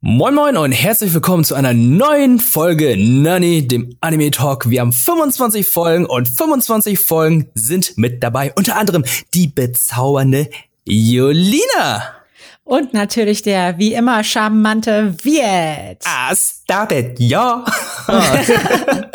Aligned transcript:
Moin 0.00 0.32
Moin 0.32 0.56
und 0.56 0.70
herzlich 0.70 1.12
willkommen 1.12 1.42
zu 1.42 1.56
einer 1.56 1.74
neuen 1.74 2.38
Folge 2.38 2.94
Nani, 2.96 3.66
dem 3.66 3.96
Anime 4.00 4.30
Talk. 4.30 4.70
Wir 4.70 4.80
haben 4.80 4.92
25 4.92 5.66
Folgen 5.66 6.06
und 6.06 6.28
25 6.28 7.00
Folgen 7.00 7.50
sind 7.54 7.98
mit 7.98 8.22
dabei. 8.22 8.52
Unter 8.54 8.76
anderem 8.76 9.04
die 9.34 9.48
bezaubernde 9.48 10.50
Jolina. 10.84 12.14
Und 12.62 12.94
natürlich 12.94 13.42
der 13.42 13.76
wie 13.80 13.92
immer 13.92 14.22
charmante 14.22 15.16
Viet. 15.20 16.04
Ah, 16.04 16.32
stop 16.32 16.92
it, 16.92 17.18
ja. 17.18 17.64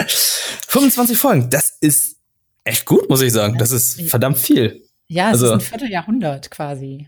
25 0.67 1.17
Folgen, 1.17 1.49
das 1.49 1.77
ist 1.79 2.17
echt 2.65 2.85
gut, 2.85 3.09
muss 3.09 3.21
ich 3.21 3.31
sagen. 3.31 3.57
Das 3.57 3.71
ist 3.71 4.01
verdammt 4.01 4.37
viel. 4.37 4.83
Ja, 5.07 5.27
es 5.27 5.41
also, 5.41 5.45
ist 5.45 5.51
ein 5.53 5.61
Vierteljahrhundert 5.61 6.51
quasi. 6.51 7.07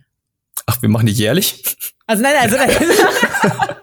Ach, 0.65 0.81
wir 0.81 0.89
machen 0.89 1.05
die 1.05 1.13
jährlich? 1.13 1.63
Also 2.07 2.23
nein, 2.23 2.33
also 2.39 2.55
nein. 2.57 2.69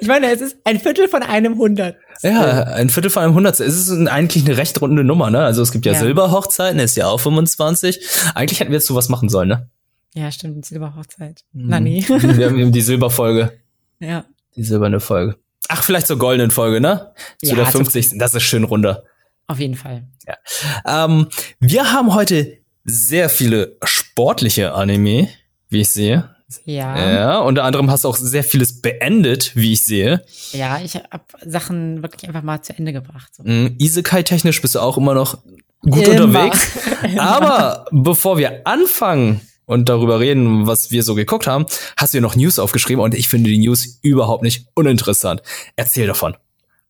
ich 0.00 0.08
meine, 0.08 0.30
es 0.32 0.40
ist 0.40 0.56
ein 0.64 0.78
Viertel 0.78 1.08
von 1.08 1.22
einem 1.22 1.58
Hundert. 1.58 1.96
Ja, 2.22 2.64
ein 2.64 2.88
Viertel 2.88 3.10
von 3.10 3.22
einem 3.22 3.34
Hundert. 3.34 3.58
Es 3.58 3.88
ist 3.88 3.90
eigentlich 4.08 4.44
eine 4.44 4.56
recht 4.56 4.80
runde 4.80 5.04
Nummer, 5.04 5.30
ne? 5.30 5.40
Also 5.40 5.62
es 5.62 5.72
gibt 5.72 5.86
ja, 5.86 5.92
ja. 5.92 5.98
Silberhochzeiten, 5.98 6.78
ist 6.78 6.96
ja 6.96 7.08
auch 7.08 7.18
25. 7.18 8.00
Eigentlich 8.34 8.60
hätten 8.60 8.70
wir 8.70 8.78
jetzt 8.78 8.86
sowas 8.86 9.08
machen 9.08 9.28
sollen, 9.28 9.48
ne? 9.48 9.70
Ja, 10.14 10.30
stimmt, 10.30 10.64
Silberhochzeit. 10.66 11.44
Mhm. 11.52 11.64
Na 11.68 11.80
nee. 11.80 12.04
Wir 12.08 12.50
haben 12.50 12.72
die 12.72 12.80
Silberfolge. 12.80 13.58
Ja. 13.98 14.24
Die 14.56 14.62
silberne 14.62 15.00
Folge. 15.00 15.36
Ach, 15.68 15.82
vielleicht 15.82 16.06
zur 16.06 16.18
goldenen 16.18 16.50
Folge, 16.50 16.80
ne? 16.80 17.12
Zu 17.38 17.50
ja, 17.50 17.54
der 17.54 17.66
50. 17.66 18.18
Das 18.18 18.34
ist 18.34 18.42
schön 18.42 18.64
runter. 18.64 19.04
Auf 19.46 19.58
jeden 19.58 19.74
Fall. 19.74 20.06
Ja. 20.26 21.04
Ähm, 21.04 21.28
wir 21.60 21.92
haben 21.92 22.14
heute 22.14 22.58
sehr 22.84 23.30
viele 23.30 23.76
sportliche 23.82 24.74
Anime, 24.74 25.28
wie 25.72 25.80
ich 25.80 25.90
sehe. 25.90 26.28
Ja. 26.64 27.12
Ja, 27.12 27.38
unter 27.40 27.64
anderem 27.64 27.90
hast 27.90 28.04
du 28.04 28.08
auch 28.08 28.16
sehr 28.16 28.44
vieles 28.44 28.80
beendet, 28.80 29.56
wie 29.56 29.72
ich 29.72 29.84
sehe. 29.84 30.22
Ja, 30.52 30.80
ich 30.84 30.96
habe 30.96 31.24
Sachen 31.44 32.02
wirklich 32.02 32.26
einfach 32.28 32.42
mal 32.42 32.60
zu 32.62 32.76
Ende 32.76 32.92
gebracht. 32.92 33.34
So. 33.34 33.42
Mm, 33.44 33.76
Isekai-technisch 33.78 34.60
bist 34.60 34.74
du 34.74 34.80
auch 34.80 34.98
immer 34.98 35.14
noch 35.14 35.38
gut 35.80 36.06
immer. 36.06 36.24
unterwegs. 36.24 36.78
Aber 37.18 37.86
bevor 37.90 38.38
wir 38.38 38.66
anfangen 38.66 39.40
und 39.66 39.88
darüber 39.88 40.20
reden, 40.20 40.66
was 40.66 40.90
wir 40.90 41.02
so 41.02 41.14
geguckt 41.14 41.46
haben, 41.46 41.66
hast 41.96 42.12
du 42.12 42.18
dir 42.18 42.22
noch 42.22 42.36
News 42.36 42.58
aufgeschrieben 42.58 43.02
und 43.02 43.14
ich 43.14 43.28
finde 43.28 43.50
die 43.50 43.58
News 43.58 43.98
überhaupt 44.02 44.42
nicht 44.42 44.66
uninteressant. 44.74 45.42
Erzähl 45.76 46.06
davon. 46.06 46.36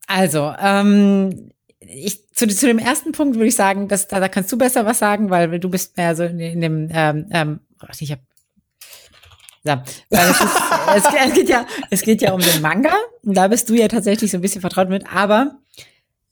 Also, 0.07 0.53
ähm, 0.61 1.51
ich, 1.79 2.27
zu, 2.31 2.47
zu 2.47 2.67
dem 2.67 2.79
ersten 2.79 3.11
Punkt 3.11 3.35
würde 3.35 3.47
ich 3.47 3.55
sagen, 3.55 3.87
dass 3.87 4.07
da, 4.07 4.19
da 4.19 4.27
kannst 4.27 4.51
du 4.51 4.57
besser 4.57 4.85
was 4.85 4.99
sagen, 4.99 5.29
weil 5.29 5.59
du 5.59 5.69
bist 5.69 5.95
mehr 5.97 6.15
so 6.15 6.23
in, 6.23 6.39
in 6.39 6.61
dem, 6.61 6.89
ähm, 6.91 7.27
ähm, 7.31 7.59
ich 7.99 8.11
habe 8.11 8.21
ja, 9.63 9.83
weil 10.09 10.29
es, 10.29 10.41
ist, 10.41 10.51
es, 10.95 11.05
es, 11.27 11.33
geht 11.33 11.49
ja, 11.49 11.65
es 11.89 12.01
geht 12.01 12.21
ja 12.21 12.33
um 12.33 12.41
den 12.41 12.61
Manga 12.61 12.93
und 13.23 13.35
da 13.35 13.47
bist 13.47 13.69
du 13.69 13.75
ja 13.75 13.87
tatsächlich 13.87 14.29
so 14.31 14.37
ein 14.37 14.41
bisschen 14.41 14.59
vertraut 14.61 14.89
mit, 14.89 15.05
aber 15.13 15.59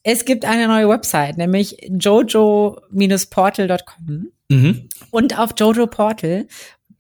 es 0.03 0.25
gibt 0.25 0.45
eine 0.45 0.67
neue 0.67 0.89
Website, 0.89 1.37
nämlich 1.37 1.77
jojo-portal.com 1.89 4.31
mhm. 4.49 4.89
und 5.11 5.39
auf 5.39 5.51
Jojo 5.57 5.87
Portal 5.87 6.47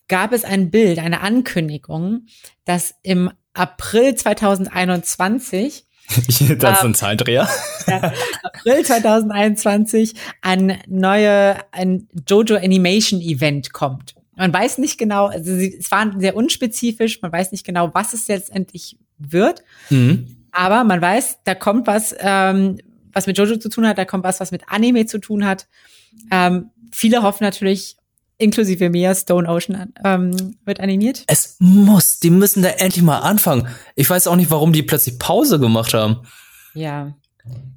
gab 0.07 0.31
es 0.33 0.45
ein 0.45 0.71
Bild, 0.71 0.99
eine 0.99 1.21
Ankündigung, 1.21 2.25
dass 2.65 2.95
im 3.01 3.31
April 3.53 4.15
2021 4.15 5.85
das 6.15 6.41
ist 6.41 6.63
ein 6.63 6.87
ähm, 6.87 6.93
Zahlendreher. 6.93 7.47
Ja, 7.87 8.13
April 8.43 8.83
2021 8.83 10.13
ein 10.41 10.81
neue, 10.87 11.55
ein 11.71 12.09
Jojo 12.27 12.55
Animation 12.55 13.21
Event 13.21 13.71
kommt. 13.71 14.15
Man 14.35 14.53
weiß 14.53 14.77
nicht 14.77 14.97
genau, 14.97 15.27
also 15.27 15.55
sie, 15.55 15.77
es 15.77 15.91
war 15.91 16.11
sehr 16.17 16.35
unspezifisch, 16.35 17.21
man 17.21 17.31
weiß 17.31 17.51
nicht 17.51 17.65
genau, 17.65 17.93
was 17.93 18.13
es 18.13 18.27
letztendlich 18.27 18.97
wird. 19.17 19.63
Mhm. 19.89 20.45
Aber 20.51 20.83
man 20.83 21.01
weiß, 21.01 21.39
da 21.43 21.55
kommt 21.55 21.87
was, 21.87 22.15
ähm, 22.19 22.77
was 23.13 23.27
mit 23.27 23.37
Jojo 23.37 23.57
zu 23.57 23.69
tun 23.69 23.87
hat, 23.87 23.97
da 23.97 24.05
kommt 24.05 24.23
was, 24.23 24.39
was 24.39 24.51
mit 24.51 24.63
Anime 24.67 25.05
zu 25.05 25.19
tun 25.19 25.45
hat. 25.45 25.67
Ähm, 26.29 26.69
viele 26.91 27.23
hoffen 27.23 27.43
natürlich, 27.43 27.97
inklusive 28.37 28.89
mir, 28.89 29.13
Stone 29.15 29.47
Ocean 29.47 29.93
ähm, 30.03 30.55
wird 30.65 30.79
animiert. 30.79 31.23
Es 31.27 31.57
muss, 31.59 32.19
die 32.19 32.31
müssen 32.31 32.63
da 32.63 32.69
endlich 32.69 33.03
mal 33.03 33.19
anfangen. 33.19 33.67
Ich 33.95 34.09
weiß 34.09 34.27
auch 34.27 34.35
nicht, 34.35 34.51
warum 34.51 34.73
die 34.73 34.83
plötzlich 34.83 35.19
Pause 35.19 35.59
gemacht 35.59 35.93
haben. 35.93 36.17
Ja. 36.73 37.13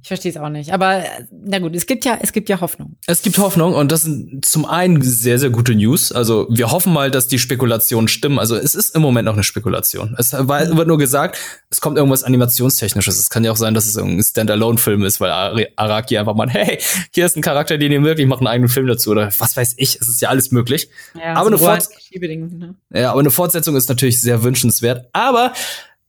Ich 0.01 0.07
verstehe 0.07 0.31
es 0.31 0.37
auch 0.37 0.49
nicht. 0.49 0.71
Aber 0.71 1.03
na 1.31 1.57
gut, 1.57 1.75
es 1.75 1.87
gibt 1.87 2.05
ja, 2.05 2.19
es 2.21 2.31
gibt 2.31 2.47
ja 2.47 2.61
Hoffnung. 2.61 2.95
Es 3.07 3.23
gibt 3.23 3.39
Hoffnung 3.39 3.73
und 3.73 3.91
das 3.91 4.03
sind 4.03 4.45
zum 4.45 4.65
einen 4.65 5.01
sehr, 5.01 5.39
sehr 5.39 5.49
gute 5.49 5.73
News. 5.73 6.11
Also 6.11 6.45
wir 6.49 6.69
hoffen 6.69 6.93
mal, 6.93 7.09
dass 7.09 7.27
die 7.27 7.39
Spekulationen 7.39 8.07
stimmen. 8.07 8.37
Also 8.37 8.55
es 8.55 8.75
ist 8.75 8.95
im 8.95 9.01
Moment 9.01 9.25
noch 9.25 9.33
eine 9.33 9.43
Spekulation. 9.43 10.15
Es 10.19 10.31
wird 10.31 10.87
nur 10.87 10.99
gesagt, 10.99 11.39
es 11.71 11.81
kommt 11.81 11.97
irgendwas 11.97 12.23
Animationstechnisches. 12.23 13.17
Es 13.17 13.29
kann 13.31 13.43
ja 13.43 13.51
auch 13.51 13.57
sein, 13.57 13.73
dass 13.73 13.87
es 13.87 13.95
irgendein 13.95 14.23
Standalone-Film 14.23 15.03
ist, 15.03 15.19
weil 15.19 15.31
Araki 15.75 16.17
einfach 16.19 16.35
mal, 16.35 16.49
hey, 16.51 16.79
hier 17.11 17.25
ist 17.25 17.35
ein 17.35 17.41
Charakter, 17.41 17.79
den 17.79 17.91
ihr 17.91 17.99
möglich 17.99 18.27
macht 18.27 18.41
einen 18.41 18.47
eigenen 18.47 18.69
Film 18.69 18.85
dazu 18.85 19.09
oder 19.09 19.31
was 19.39 19.57
weiß 19.57 19.73
ich. 19.77 19.97
Es 19.99 20.07
ist 20.07 20.21
ja 20.21 20.29
alles 20.29 20.51
möglich. 20.51 20.87
Ja, 21.15 21.33
aber, 21.33 21.47
eine 21.47 21.57
Fort 21.57 21.89
ne? 22.13 22.75
ja, 22.93 23.09
aber 23.09 23.21
eine 23.21 23.31
Fortsetzung 23.31 23.75
ist 23.75 23.89
natürlich 23.89 24.21
sehr 24.21 24.43
wünschenswert. 24.43 25.09
Aber 25.13 25.53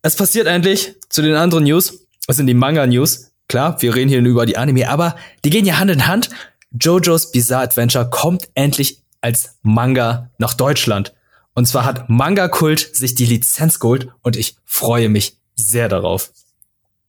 es 0.03 0.17
passiert 0.17 0.47
endlich 0.47 0.95
zu 1.09 1.23
den 1.23 1.35
anderen 1.35 1.65
News. 1.65 2.07
Das 2.27 2.37
sind 2.37 2.47
die 2.47 2.55
Manga-News 2.55 3.33
Klar, 3.49 3.81
wir 3.81 3.95
reden 3.95 4.09
hier 4.09 4.23
nur 4.23 4.33
über 4.33 4.47
die 4.47 4.57
Anime, 4.57 4.89
aber 4.89 5.17
die 5.45 5.51
gehen 5.51 5.65
ja 5.65 5.79
Hand 5.79 5.91
in 5.91 6.07
Hand. 6.07 6.31
JoJo's 6.73 7.31
Bizarre 7.31 7.63
Adventure 7.63 8.11
kommt 8.11 8.49
endlich 8.55 9.03
als 9.21 9.57
Manga 9.63 10.31
nach 10.39 10.55
Deutschland. 10.55 11.15
Und 11.55 11.67
zwar 11.67 11.85
hat 11.85 12.09
Manga 12.09 12.49
Kult 12.49 12.95
sich 12.95 13.15
die 13.15 13.25
Lizenz 13.25 13.79
geholt 13.79 14.09
und 14.23 14.37
ich 14.37 14.57
freue 14.65 15.09
mich 15.09 15.39
sehr 15.55 15.89
darauf. 15.89 16.33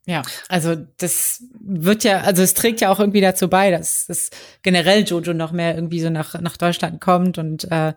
Ja, 0.06 0.22
also 0.48 0.76
das 0.98 1.44
wird 1.60 2.06
ja, 2.06 2.22
also 2.22 2.42
es 2.42 2.54
trägt 2.54 2.80
ja 2.80 2.90
auch 2.90 3.00
irgendwie 3.00 3.20
dazu 3.20 3.50
bei, 3.50 3.72
dass, 3.72 4.06
dass 4.06 4.30
generell 4.62 5.04
Jojo 5.04 5.34
noch 5.34 5.52
mehr 5.52 5.76
irgendwie 5.76 6.00
so 6.00 6.10
nach, 6.10 6.40
nach 6.40 6.56
Deutschland 6.56 7.02
kommt 7.02 7.38
und 7.38 7.70
äh, 7.70 7.94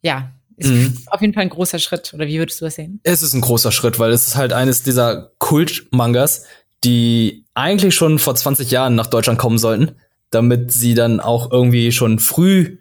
ja, 0.00 0.30
ist 0.56 0.70
mhm. 0.70 0.96
auf 1.06 1.20
jeden 1.22 1.34
Fall 1.34 1.42
ein 1.42 1.48
großer 1.48 1.80
Schritt. 1.80 2.14
Oder 2.14 2.28
wie 2.28 2.38
würdest 2.38 2.60
du 2.60 2.66
das 2.66 2.76
sehen? 2.76 3.00
Es 3.02 3.22
ist 3.22 3.34
ein 3.34 3.40
großer 3.40 3.72
Schritt, 3.72 3.98
weil 3.98 4.12
es 4.12 4.28
ist 4.28 4.36
halt 4.36 4.52
eines 4.52 4.84
dieser 4.84 5.32
Kult-Mangas, 5.38 6.44
die 6.84 7.44
eigentlich 7.54 7.94
schon 7.94 8.18
vor 8.18 8.34
20 8.34 8.70
Jahren 8.70 8.94
nach 8.94 9.06
Deutschland 9.06 9.38
kommen 9.38 9.58
sollten, 9.58 9.96
damit 10.30 10.72
sie 10.72 10.94
dann 10.94 11.20
auch 11.20 11.50
irgendwie 11.50 11.92
schon 11.92 12.18
früh 12.18 12.78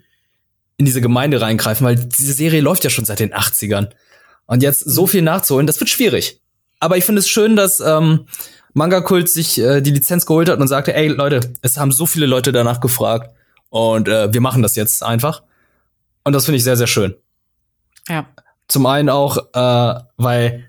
in 0.78 0.86
diese 0.86 1.02
Gemeinde 1.02 1.42
reingreifen, 1.42 1.86
weil 1.86 1.96
diese 1.98 2.34
Serie 2.34 2.62
läuft 2.62 2.84
ja 2.84 2.90
schon 2.90 3.06
seit 3.06 3.20
den 3.20 3.34
80ern. 3.34 3.90
Und 4.46 4.64
jetzt 4.64 4.80
so 4.80 5.08
viel 5.08 5.22
nachzuholen, 5.22 5.68
das 5.68 5.80
wird 5.80 5.90
schwierig. 5.90 6.40
Aber 6.80 6.98
ich 6.98 7.04
finde 7.04 7.20
es 7.20 7.28
schön, 7.28 7.56
dass 7.56 7.82
ähm, 7.82 8.28
Manga 8.74 9.02
Kult 9.02 9.28
sich 9.28 9.60
äh, 9.60 9.82
die 9.82 9.92
Lizenz 9.92 10.26
geholt 10.26 10.48
hat 10.48 10.60
und 10.60 10.68
sagte, 10.68 10.94
ey 10.94 11.08
Leute, 11.08 11.42
es 11.62 11.78
haben 11.78 11.92
so 11.92 12.06
viele 12.06 12.26
Leute 12.26 12.52
danach 12.52 12.80
gefragt 12.80 13.36
und 13.70 14.08
äh, 14.08 14.32
wir 14.34 14.42
machen 14.42 14.62
das 14.62 14.76
jetzt 14.76 15.04
einfach. 15.04 15.44
Und 16.24 16.34
das 16.34 16.46
finde 16.46 16.58
ich 16.58 16.64
sehr, 16.64 16.78
sehr 16.78 16.88
schön. 16.88 17.16
Ja. 18.08 18.28
Zum 18.68 18.86
einen 18.86 19.10
auch, 19.10 19.38
äh, 19.54 20.02
weil 20.18 20.69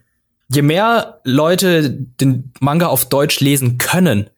je 0.53 0.63
mehr 0.63 1.21
Leute 1.25 1.91
den 1.91 2.53
Manga 2.61 2.87
auf 2.87 3.09
Deutsch 3.09 3.41
lesen 3.41 3.79
können, 3.79 4.31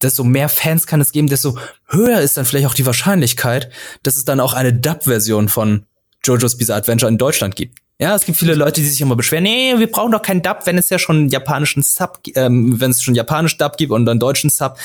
desto 0.00 0.24
mehr 0.24 0.48
Fans 0.48 0.86
kann 0.86 1.00
es 1.00 1.12
geben, 1.12 1.28
desto 1.28 1.58
höher 1.88 2.20
ist 2.20 2.36
dann 2.36 2.44
vielleicht 2.44 2.66
auch 2.66 2.74
die 2.74 2.86
Wahrscheinlichkeit, 2.86 3.70
dass 4.02 4.16
es 4.16 4.24
dann 4.24 4.40
auch 4.40 4.54
eine 4.54 4.72
Dub-Version 4.72 5.48
von 5.48 5.86
JoJo's 6.24 6.56
Bizarre 6.56 6.78
Adventure 6.78 7.10
in 7.10 7.18
Deutschland 7.18 7.56
gibt. 7.56 7.78
Ja, 7.98 8.14
es 8.14 8.26
gibt 8.26 8.38
viele 8.38 8.54
Leute, 8.54 8.80
die 8.82 8.86
sich 8.86 9.00
immer 9.00 9.16
beschweren, 9.16 9.44
nee, 9.44 9.74
wir 9.78 9.90
brauchen 9.90 10.12
doch 10.12 10.22
keinen 10.22 10.42
Dub, 10.42 10.66
wenn 10.66 10.76
es 10.76 10.90
ja 10.90 10.98
schon 10.98 11.28
japanischen 11.30 11.82
Sub, 11.82 12.20
ähm, 12.34 12.78
wenn 12.78 12.90
es 12.90 13.02
schon 13.02 13.14
japanisch 13.14 13.56
Dub 13.56 13.78
gibt 13.78 13.90
und 13.90 14.04
dann 14.04 14.20
deutschen 14.20 14.50
Sub. 14.50 14.76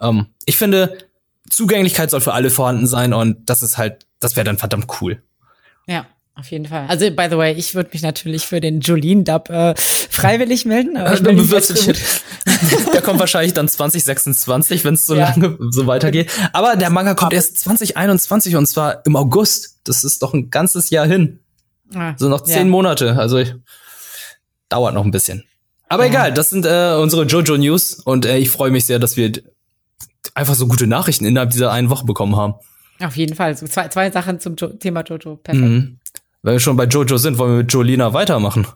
Ähm, 0.00 0.26
ich 0.44 0.56
finde, 0.56 0.98
Zugänglichkeit 1.48 2.10
soll 2.10 2.20
für 2.20 2.34
alle 2.34 2.50
vorhanden 2.50 2.86
sein 2.86 3.14
und 3.14 3.48
das 3.48 3.62
ist 3.62 3.78
halt, 3.78 4.06
das 4.20 4.36
wäre 4.36 4.44
dann 4.44 4.58
verdammt 4.58 4.86
cool. 5.00 5.22
Ja, 5.86 6.06
auf 6.34 6.50
jeden 6.50 6.66
Fall. 6.66 6.86
Also, 6.88 7.10
by 7.10 7.26
the 7.30 7.36
way, 7.36 7.52
ich 7.52 7.74
würde 7.74 7.90
mich 7.92 8.02
natürlich 8.02 8.46
für 8.46 8.60
den 8.60 8.80
Jolene-Dub 8.80 9.50
äh, 9.50 9.74
freiwillig 9.76 10.64
melden. 10.64 10.96
Aber 10.96 11.12
ich 11.12 11.22
bin 11.22 11.36
Der 12.92 13.02
kommt 13.02 13.20
wahrscheinlich 13.20 13.52
dann 13.52 13.68
2026, 13.68 14.84
wenn 14.84 14.94
es 14.94 15.06
so 15.06 15.14
ja. 15.14 15.30
lange 15.30 15.58
so 15.70 15.86
weitergeht. 15.86 16.30
Aber 16.52 16.76
der 16.76 16.90
Manga 16.90 17.14
kommt 17.14 17.34
erst 17.34 17.58
2021 17.58 18.56
und 18.56 18.66
zwar 18.66 19.04
im 19.04 19.16
August. 19.16 19.80
Das 19.84 20.04
ist 20.04 20.22
doch 20.22 20.32
ein 20.32 20.48
ganzes 20.50 20.90
Jahr 20.90 21.06
hin. 21.06 21.40
Ah, 21.94 22.14
so 22.16 22.28
noch 22.28 22.42
zehn 22.42 22.66
ja. 22.66 22.70
Monate. 22.70 23.18
Also 23.18 23.36
ich, 23.36 23.54
dauert 24.72 24.94
noch 24.94 25.04
ein 25.04 25.10
bisschen. 25.10 25.44
Aber 25.88 26.04
ja. 26.04 26.10
egal, 26.10 26.32
das 26.32 26.50
sind 26.50 26.64
äh, 26.64 26.96
unsere 26.98 27.24
Jojo 27.24 27.58
News 27.58 27.94
und 27.94 28.24
äh, 28.24 28.38
ich 28.38 28.50
freue 28.50 28.70
mich 28.70 28.86
sehr, 28.86 28.98
dass 28.98 29.16
wir 29.16 29.32
einfach 30.34 30.54
so 30.54 30.66
gute 30.66 30.86
Nachrichten 30.86 31.26
innerhalb 31.26 31.50
dieser 31.50 31.70
einen 31.70 31.90
Woche 31.90 32.06
bekommen 32.06 32.36
haben. 32.36 32.54
Auf 33.00 33.16
jeden 33.16 33.34
Fall. 33.34 33.56
So 33.56 33.66
zwei, 33.66 33.88
zwei 33.88 34.10
Sachen 34.10 34.40
zum 34.40 34.56
jo 34.56 34.68
Thema 34.68 35.02
Jojo. 35.02 35.36
Perfekt. 35.36 35.68
Mhm. 35.68 35.98
Wenn 36.42 36.54
wir 36.54 36.60
schon 36.60 36.76
bei 36.76 36.84
Jojo 36.84 37.16
sind, 37.18 37.38
wollen 37.38 37.52
wir 37.52 37.58
mit 37.58 37.72
Jolina 37.72 38.12
weitermachen. 38.14 38.66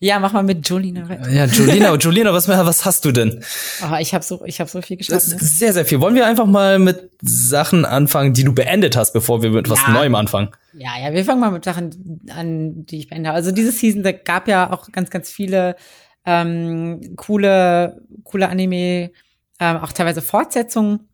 Ja, 0.00 0.18
mach 0.18 0.32
mal 0.32 0.42
mit 0.42 0.66
Jolina 0.68 1.08
weiter. 1.08 1.30
Ja, 1.30 1.44
Jolina, 1.44 1.94
Jolina, 1.98 2.32
was, 2.32 2.48
was 2.48 2.84
hast 2.84 3.04
du 3.04 3.12
denn? 3.12 3.44
Oh, 3.82 3.94
ich 4.00 4.14
habe 4.14 4.24
so, 4.24 4.42
ich 4.44 4.60
hab 4.60 4.68
so 4.68 4.80
viel 4.80 4.96
geschafft. 4.96 5.28
Ne? 5.28 5.36
Sehr, 5.38 5.72
sehr 5.72 5.84
viel. 5.84 6.00
Wollen 6.00 6.14
wir 6.14 6.26
einfach 6.26 6.46
mal 6.46 6.78
mit 6.78 7.10
Sachen 7.20 7.84
anfangen, 7.84 8.32
die 8.32 8.42
du 8.42 8.54
beendet 8.54 8.96
hast, 8.96 9.12
bevor 9.12 9.42
wir 9.42 9.50
mit 9.50 9.68
ja. 9.68 9.72
was 9.72 9.86
Neuem 9.88 10.14
anfangen? 10.14 10.48
Ja, 10.72 10.98
ja, 11.00 11.12
wir 11.12 11.24
fangen 11.24 11.40
mal 11.40 11.50
mit 11.50 11.64
Sachen 11.64 12.20
an, 12.30 12.86
die 12.86 12.98
ich 13.00 13.08
beendet 13.08 13.28
habe. 13.28 13.36
Also 13.36 13.52
diese 13.52 13.70
Season, 13.70 14.02
da 14.02 14.12
gab 14.12 14.48
ja 14.48 14.72
auch 14.72 14.90
ganz, 14.90 15.10
ganz 15.10 15.30
viele 15.30 15.76
ähm, 16.24 17.14
coole, 17.16 18.00
coole 18.24 18.48
Anime, 18.48 19.10
ähm, 19.60 19.76
auch 19.76 19.92
teilweise 19.92 20.22
Fortsetzungen. 20.22 21.08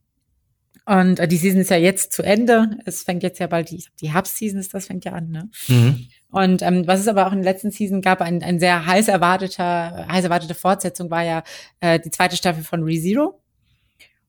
Und 0.85 1.21
äh, 1.21 1.29
die 1.29 1.37
Season 1.37 1.61
ist 1.61 1.71
ja 1.71 1.77
jetzt 1.77 2.13
zu 2.13 2.23
Ende. 2.23 2.71
Es 2.85 3.03
fängt 3.03 3.23
jetzt 3.23 3.39
ja 3.39 3.47
bald 3.47 3.71
die, 3.71 3.85
die 4.01 4.13
Herbst-Season 4.13 4.59
ist 4.59 4.75
das, 4.75 4.87
fängt 4.87 5.05
ja 5.05 5.13
an, 5.13 5.31
ne? 5.31 5.49
Mhm. 5.69 6.09
Und 6.31 6.63
ähm, 6.63 6.87
was 6.87 7.01
es 7.01 7.09
aber 7.09 7.27
auch 7.27 7.33
in 7.33 7.43
der 7.43 7.53
letzten 7.53 7.71
Season 7.71 8.01
gab, 8.01 8.23
ein, 8.23 8.43
ein 8.43 8.59
sehr 8.59 8.87
heiß 8.87 9.09
erwarteter, 9.09 10.07
heiß 10.11 10.25
erwartete 10.25 10.55
Fortsetzung 10.55 11.11
war 11.11 11.23
ja 11.23 11.45
äh, 11.81 12.01
die 12.01 12.11
zweite 12.11 12.37
Staffel 12.37 12.65
von 12.65 12.83
ReZero. 12.83 13.39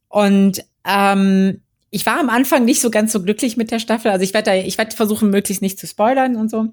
Und 0.10 0.64
ähm, 0.86 1.62
ich 1.90 2.06
war 2.06 2.20
am 2.20 2.30
Anfang 2.30 2.66
nicht 2.66 2.82
so 2.82 2.92
ganz 2.92 3.14
so 3.14 3.24
glücklich 3.24 3.56
mit 3.56 3.72
der 3.72 3.80
Staffel. 3.80 4.12
Also 4.12 4.24
ich 4.24 4.34
werde 4.34 4.58
ich 4.58 4.78
werde 4.78 4.96
versuchen, 4.96 5.30
möglichst 5.30 5.62
nicht 5.62 5.80
zu 5.80 5.88
spoilern 5.88 6.36
und 6.36 6.52
so. 6.52 6.68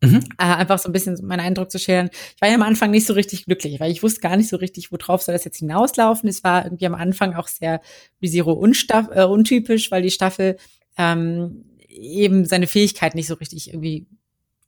Mhm. 0.00 0.20
Äh, 0.38 0.44
einfach 0.44 0.78
so 0.78 0.88
ein 0.88 0.92
bisschen 0.92 1.18
meinen 1.26 1.40
Eindruck 1.40 1.70
zu 1.70 1.78
scheren. 1.78 2.10
Ich 2.12 2.40
war 2.40 2.48
ja 2.48 2.54
am 2.54 2.62
Anfang 2.62 2.90
nicht 2.90 3.06
so 3.06 3.14
richtig 3.14 3.46
glücklich, 3.46 3.80
weil 3.80 3.90
ich 3.90 4.02
wusste 4.02 4.20
gar 4.20 4.36
nicht 4.36 4.48
so 4.48 4.56
richtig, 4.56 4.92
worauf 4.92 5.22
soll 5.22 5.32
das 5.32 5.44
jetzt 5.44 5.58
hinauslaufen. 5.58 6.28
Es 6.28 6.44
war 6.44 6.64
irgendwie 6.64 6.86
am 6.86 6.94
Anfang 6.94 7.34
auch 7.34 7.48
sehr 7.48 7.80
ReZero 8.22 8.52
äh, 8.52 9.24
untypisch, 9.24 9.90
weil 9.90 10.02
die 10.02 10.10
Staffel 10.10 10.56
ähm, 10.96 11.64
eben 11.88 12.44
seine 12.44 12.66
Fähigkeit 12.68 13.14
nicht 13.14 13.26
so 13.26 13.34
richtig 13.34 13.72
irgendwie 13.72 14.06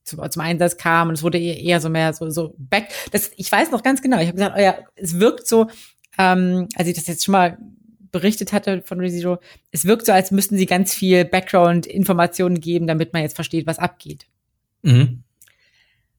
zum, 0.02 0.28
zum 0.30 0.42
Einsatz 0.42 0.76
kam 0.76 1.08
und 1.08 1.14
es 1.14 1.22
wurde 1.22 1.38
eher, 1.38 1.60
eher 1.60 1.80
so 1.80 1.88
mehr 1.88 2.12
so 2.12 2.28
so 2.30 2.54
back. 2.58 2.88
Das, 3.12 3.30
ich 3.36 3.50
weiß 3.50 3.70
noch 3.70 3.82
ganz 3.82 4.02
genau. 4.02 4.18
Ich 4.18 4.26
habe 4.26 4.36
gesagt, 4.36 4.56
oh 4.58 4.60
ja, 4.60 4.78
es 4.96 5.20
wirkt 5.20 5.46
so, 5.46 5.68
ähm, 6.18 6.68
als 6.74 6.88
ich 6.88 6.94
das 6.94 7.06
jetzt 7.06 7.24
schon 7.24 7.32
mal 7.32 7.58
berichtet 8.10 8.52
hatte 8.52 8.82
von 8.82 8.98
ReZero, 8.98 9.38
es 9.70 9.84
wirkt 9.84 10.06
so, 10.06 10.12
als 10.12 10.32
müssten 10.32 10.56
sie 10.56 10.66
ganz 10.66 10.92
viel 10.92 11.24
Background-Informationen 11.24 12.60
geben, 12.60 12.88
damit 12.88 13.12
man 13.12 13.22
jetzt 13.22 13.36
versteht, 13.36 13.68
was 13.68 13.78
abgeht. 13.78 14.26
Mhm. 14.82 15.22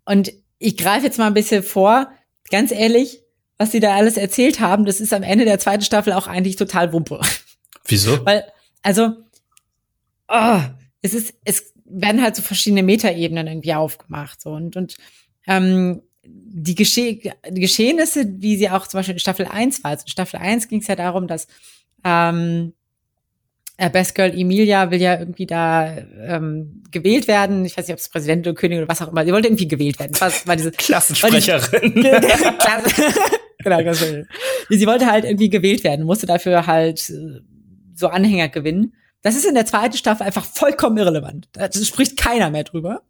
Und 0.05 0.31
ich 0.59 0.77
greife 0.77 1.05
jetzt 1.05 1.17
mal 1.17 1.27
ein 1.27 1.33
bisschen 1.33 1.63
vor, 1.63 2.11
ganz 2.49 2.71
ehrlich, 2.71 3.21
was 3.57 3.71
sie 3.71 3.79
da 3.79 3.95
alles 3.95 4.17
erzählt 4.17 4.59
haben, 4.59 4.85
das 4.85 4.99
ist 4.99 5.13
am 5.13 5.23
Ende 5.23 5.45
der 5.45 5.59
zweiten 5.59 5.83
Staffel 5.83 6.13
auch 6.13 6.27
eigentlich 6.27 6.55
total 6.55 6.93
Wumpe. 6.93 7.21
Wieso? 7.85 8.25
Weil, 8.25 8.43
also, 8.81 9.13
oh, 10.27 10.59
es 11.01 11.13
ist, 11.13 11.33
es 11.45 11.73
werden 11.85 12.21
halt 12.21 12.35
so 12.35 12.41
verschiedene 12.41 12.83
Metaebenen 12.83 13.47
irgendwie 13.47 13.73
aufgemacht. 13.73 14.41
So 14.41 14.51
und, 14.51 14.75
und 14.75 14.95
ähm, 15.47 16.01
die, 16.23 16.75
Gesche 16.75 17.19
die 17.49 17.61
Geschehnisse, 17.61 18.25
wie 18.41 18.57
sie 18.57 18.69
auch 18.69 18.87
zum 18.87 18.99
Beispiel 18.99 19.13
in 19.13 19.19
Staffel 19.19 19.45
1 19.45 19.83
war. 19.83 19.91
Also 19.91 20.03
in 20.03 20.11
Staffel 20.11 20.39
1 20.39 20.67
ging 20.67 20.81
es 20.81 20.87
ja 20.87 20.95
darum, 20.95 21.27
dass 21.27 21.47
ähm, 22.03 22.73
äh, 22.73 22.80
Best 23.89 24.15
Girl 24.15 24.31
Emilia 24.31 24.91
will 24.91 25.01
ja 25.01 25.17
irgendwie 25.17 25.45
da 25.45 25.97
ähm, 26.19 26.83
gewählt 26.91 27.27
werden. 27.27 27.65
Ich 27.65 27.77
weiß 27.77 27.87
nicht, 27.87 27.93
ob 27.93 27.99
es 27.99 28.09
Präsident 28.09 28.47
oder 28.47 28.55
König 28.55 28.77
oder 28.77 28.87
was 28.87 29.01
auch 29.01 29.11
immer. 29.11 29.25
Sie 29.25 29.31
wollte 29.31 29.47
irgendwie 29.47 29.67
gewählt 29.67 29.99
werden. 29.99 30.15
Das 30.19 30.45
war 30.47 30.55
diese 30.55 30.71
Klassensprecherin. 30.71 31.93
genau, 33.63 33.83
ganz 33.83 34.05
Sie 34.69 34.87
wollte 34.87 35.07
halt 35.07 35.25
irgendwie 35.25 35.49
gewählt 35.49 35.83
werden, 35.83 36.05
musste 36.05 36.27
dafür 36.27 36.67
halt 36.67 37.09
äh, 37.09 37.41
so 37.95 38.07
Anhänger 38.07 38.49
gewinnen. 38.49 38.93
Das 39.21 39.35
ist 39.35 39.45
in 39.45 39.53
der 39.53 39.65
zweiten 39.65 39.97
Staffel 39.97 40.25
einfach 40.25 40.45
vollkommen 40.45 40.97
irrelevant. 40.97 41.49
Da 41.53 41.71
spricht 41.71 42.17
keiner 42.17 42.49
mehr 42.49 42.63
drüber. 42.63 43.03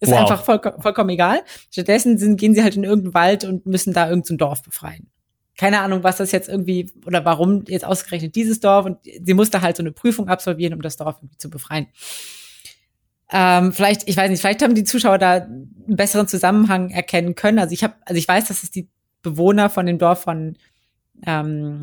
Ist 0.00 0.12
wow. 0.12 0.20
einfach 0.20 0.44
voll, 0.44 0.60
vollkommen 0.78 1.10
egal. 1.10 1.42
Stattdessen 1.70 2.18
sind, 2.18 2.38
gehen 2.38 2.54
sie 2.54 2.62
halt 2.62 2.76
in 2.76 2.84
irgendeinen 2.84 3.14
Wald 3.14 3.44
und 3.44 3.66
müssen 3.66 3.92
da 3.92 4.08
irgendein 4.08 4.38
Dorf 4.38 4.62
befreien. 4.62 5.10
Keine 5.58 5.80
Ahnung, 5.80 6.02
was 6.04 6.16
das 6.16 6.32
jetzt 6.32 6.48
irgendwie 6.48 6.90
oder 7.04 7.24
warum 7.26 7.64
jetzt 7.66 7.84
ausgerechnet 7.84 8.34
dieses 8.34 8.60
Dorf 8.60 8.86
und 8.86 8.98
sie 9.04 9.34
musste 9.34 9.60
halt 9.60 9.76
so 9.76 9.82
eine 9.82 9.92
Prüfung 9.92 10.28
absolvieren, 10.28 10.72
um 10.72 10.80
das 10.80 10.96
Dorf 10.96 11.16
irgendwie 11.18 11.36
zu 11.36 11.50
befreien. 11.50 11.88
Ähm, 13.30 13.74
vielleicht, 13.74 14.08
ich 14.08 14.16
weiß 14.16 14.30
nicht, 14.30 14.40
vielleicht 14.40 14.62
haben 14.62 14.74
die 14.74 14.84
Zuschauer 14.84 15.18
da 15.18 15.32
einen 15.34 15.74
besseren 15.86 16.28
Zusammenhang 16.28 16.90
erkennen 16.90 17.34
können. 17.34 17.58
Also 17.58 17.74
ich 17.74 17.84
habe, 17.84 17.94
also 18.06 18.16
ich 18.16 18.26
weiß, 18.26 18.48
dass 18.48 18.62
es 18.62 18.70
die 18.70 18.88
Bewohner 19.20 19.68
von 19.68 19.84
dem 19.84 19.98
Dorf 19.98 20.22
von 20.22 20.56
ähm, 21.26 21.80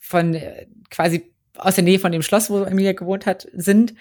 von 0.00 0.34
äh, 0.34 0.66
quasi 0.90 1.32
aus 1.56 1.74
der 1.74 1.84
Nähe 1.84 1.98
von 1.98 2.12
dem 2.12 2.22
Schloss, 2.22 2.50
wo 2.50 2.62
Emilia 2.62 2.92
gewohnt 2.92 3.26
hat, 3.26 3.46
sind. 3.52 3.94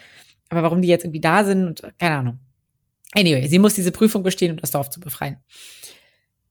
Aber 0.49 0.63
warum 0.63 0.81
die 0.81 0.87
jetzt 0.87 1.03
irgendwie 1.03 1.21
da 1.21 1.43
sind 1.43 1.67
und 1.67 1.99
keine 1.99 2.15
Ahnung. 2.15 2.39
Anyway, 3.13 3.47
sie 3.47 3.59
muss 3.59 3.73
diese 3.73 3.91
Prüfung 3.91 4.23
bestehen, 4.23 4.51
um 4.51 4.57
das 4.57 4.71
Dorf 4.71 4.89
zu 4.89 4.99
befreien. 4.99 5.37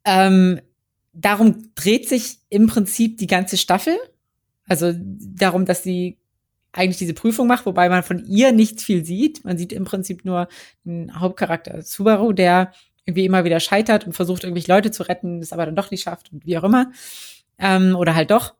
Ähm, 0.04 0.60
darum 1.12 1.70
dreht 1.74 2.08
sich 2.08 2.38
im 2.48 2.66
Prinzip 2.66 3.18
die 3.18 3.26
ganze 3.26 3.56
Staffel. 3.56 3.96
Also 4.66 4.92
darum, 4.96 5.64
dass 5.64 5.82
sie 5.82 6.18
eigentlich 6.72 6.98
diese 6.98 7.14
Prüfung 7.14 7.48
macht, 7.48 7.66
wobei 7.66 7.88
man 7.88 8.02
von 8.02 8.24
ihr 8.26 8.52
nicht 8.52 8.80
viel 8.80 9.04
sieht. 9.04 9.44
Man 9.44 9.58
sieht 9.58 9.72
im 9.72 9.84
Prinzip 9.84 10.24
nur 10.24 10.48
den 10.84 11.18
Hauptcharakter 11.18 11.82
Subaru, 11.82 12.32
der 12.32 12.72
irgendwie 13.04 13.24
immer 13.24 13.44
wieder 13.44 13.58
scheitert 13.58 14.06
und 14.06 14.12
versucht, 14.12 14.44
irgendwelche 14.44 14.72
Leute 14.72 14.90
zu 14.90 15.02
retten, 15.02 15.40
es 15.40 15.52
aber 15.52 15.66
dann 15.66 15.74
doch 15.74 15.90
nicht 15.90 16.02
schafft 16.02 16.32
und 16.32 16.46
wie 16.46 16.56
auch 16.56 16.64
immer. 16.64 16.92
Ähm, 17.58 17.96
oder 17.96 18.14
halt 18.14 18.30
doch. 18.30 18.54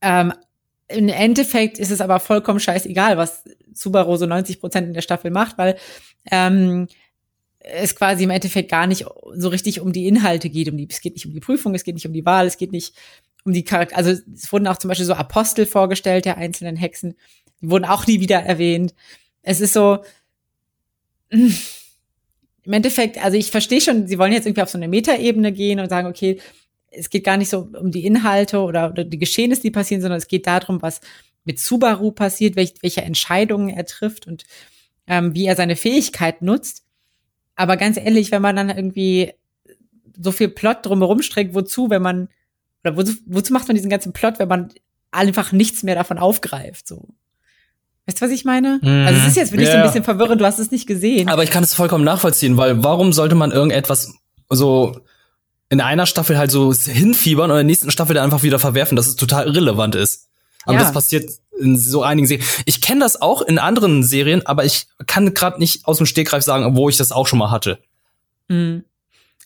Ähm, 0.00 0.32
im 0.88 1.08
Endeffekt 1.08 1.78
ist 1.78 1.90
es 1.90 2.00
aber 2.00 2.20
vollkommen 2.20 2.60
scheißegal, 2.60 3.16
was 3.16 3.44
Subaru 3.72 4.16
so 4.16 4.26
90 4.26 4.60
Prozent 4.60 4.86
in 4.86 4.94
der 4.94 5.02
Staffel 5.02 5.32
macht, 5.32 5.58
weil 5.58 5.76
ähm, 6.30 6.86
es 7.66 7.96
quasi 7.96 8.24
im 8.24 8.30
Endeffekt 8.30 8.70
gar 8.70 8.86
nicht 8.86 9.04
so 9.34 9.48
richtig 9.48 9.80
um 9.80 9.92
die 9.92 10.06
Inhalte 10.06 10.48
geht. 10.48 10.68
Um 10.68 10.76
die, 10.76 10.88
es 10.88 11.00
geht 11.00 11.14
nicht 11.14 11.26
um 11.26 11.32
die 11.32 11.40
Prüfung, 11.40 11.74
es 11.74 11.84
geht 11.84 11.94
nicht 11.94 12.06
um 12.06 12.12
die 12.12 12.24
Wahl, 12.24 12.46
es 12.46 12.56
geht 12.56 12.72
nicht 12.72 12.94
um 13.44 13.52
die 13.52 13.64
Charakter. 13.64 13.96
Also 13.96 14.10
es 14.10 14.52
wurden 14.52 14.66
auch 14.68 14.78
zum 14.78 14.88
Beispiel 14.88 15.06
so 15.06 15.14
Apostel 15.14 15.66
vorgestellt 15.66 16.24
der 16.24 16.38
einzelnen 16.38 16.76
Hexen. 16.76 17.16
Die 17.60 17.70
wurden 17.70 17.84
auch 17.84 18.06
nie 18.06 18.20
wieder 18.20 18.38
erwähnt. 18.38 18.94
Es 19.42 19.60
ist 19.60 19.72
so. 19.72 19.98
Im 21.30 22.72
Endeffekt, 22.72 23.22
also 23.22 23.36
ich 23.36 23.50
verstehe 23.50 23.80
schon, 23.80 24.06
sie 24.06 24.18
wollen 24.18 24.32
jetzt 24.32 24.46
irgendwie 24.46 24.62
auf 24.62 24.70
so 24.70 24.78
eine 24.78 24.88
Metaebene 24.88 25.52
gehen 25.52 25.80
und 25.80 25.88
sagen, 25.88 26.08
okay, 26.08 26.40
es 26.90 27.10
geht 27.10 27.24
gar 27.24 27.36
nicht 27.36 27.48
so 27.48 27.68
um 27.78 27.90
die 27.90 28.06
Inhalte 28.06 28.60
oder, 28.60 28.90
oder 28.90 29.04
die 29.04 29.18
Geschehnisse, 29.18 29.62
die 29.62 29.70
passieren, 29.70 30.00
sondern 30.00 30.18
es 30.18 30.28
geht 30.28 30.46
darum, 30.46 30.82
was 30.82 31.00
mit 31.44 31.60
Subaru 31.60 32.10
passiert, 32.12 32.56
welch, 32.56 32.74
welche 32.80 33.02
Entscheidungen 33.02 33.68
er 33.68 33.86
trifft 33.86 34.26
und 34.26 34.44
ähm, 35.06 35.34
wie 35.34 35.46
er 35.46 35.56
seine 35.56 35.76
Fähigkeit 35.76 36.42
nutzt. 36.42 36.85
Aber 37.56 37.76
ganz 37.76 37.96
ehrlich, 37.96 38.30
wenn 38.30 38.42
man 38.42 38.56
dann 38.56 38.70
irgendwie 38.70 39.32
so 40.18 40.32
viel 40.32 40.48
Plot 40.48 40.78
drumherum 40.82 41.22
streckt, 41.22 41.54
wozu, 41.54 41.90
wenn 41.90 42.02
man, 42.02 42.28
oder 42.84 42.96
wozu, 42.96 43.14
wozu 43.26 43.52
macht 43.52 43.68
man 43.68 43.74
diesen 43.74 43.90
ganzen 43.90 44.12
Plot, 44.12 44.38
wenn 44.38 44.48
man 44.48 44.68
einfach 45.10 45.52
nichts 45.52 45.82
mehr 45.82 45.94
davon 45.94 46.18
aufgreift, 46.18 46.86
so. 46.86 47.08
Weißt 48.06 48.20
du, 48.20 48.26
was 48.26 48.30
ich 48.30 48.44
meine? 48.44 48.78
Mm, 48.82 49.06
also 49.06 49.20
es 49.20 49.26
ist 49.26 49.36
jetzt 49.36 49.50
wirklich 49.52 49.68
yeah. 49.68 49.78
so 49.78 49.82
ein 49.82 49.88
bisschen 49.88 50.04
verwirrend, 50.04 50.40
du 50.40 50.44
hast 50.44 50.60
es 50.60 50.70
nicht 50.70 50.86
gesehen. 50.86 51.28
Aber 51.28 51.42
ich 51.42 51.50
kann 51.50 51.64
es 51.64 51.74
vollkommen 51.74 52.04
nachvollziehen, 52.04 52.56
weil 52.56 52.84
warum 52.84 53.12
sollte 53.12 53.34
man 53.34 53.50
irgendetwas 53.50 54.14
so 54.48 55.00
in 55.68 55.80
einer 55.80 56.06
Staffel 56.06 56.38
halt 56.38 56.52
so 56.52 56.72
hinfiebern 56.72 57.50
und 57.50 57.56
in 57.56 57.66
der 57.66 57.66
nächsten 57.66 57.90
Staffel 57.90 58.14
dann 58.14 58.24
einfach 58.24 58.44
wieder 58.44 58.60
verwerfen, 58.60 58.94
dass 58.94 59.08
es 59.08 59.16
total 59.16 59.46
irrelevant 59.46 59.96
ist. 59.96 60.28
Aber 60.64 60.74
ja. 60.74 60.82
das 60.82 60.92
passiert 60.92 61.30
in 61.58 61.78
so 61.78 62.02
einigen 62.02 62.26
Serien. 62.26 62.46
Ich 62.64 62.80
kenne 62.80 63.00
das 63.00 63.20
auch 63.20 63.42
in 63.42 63.58
anderen 63.58 64.02
Serien, 64.02 64.46
aber 64.46 64.64
ich 64.64 64.86
kann 65.06 65.34
gerade 65.34 65.58
nicht 65.58 65.86
aus 65.86 65.98
dem 65.98 66.06
Stegreif 66.06 66.42
sagen, 66.42 66.76
wo 66.76 66.88
ich 66.88 66.96
das 66.96 67.12
auch 67.12 67.26
schon 67.26 67.38
mal 67.38 67.50
hatte. 67.50 67.78
Mhm. 68.48 68.84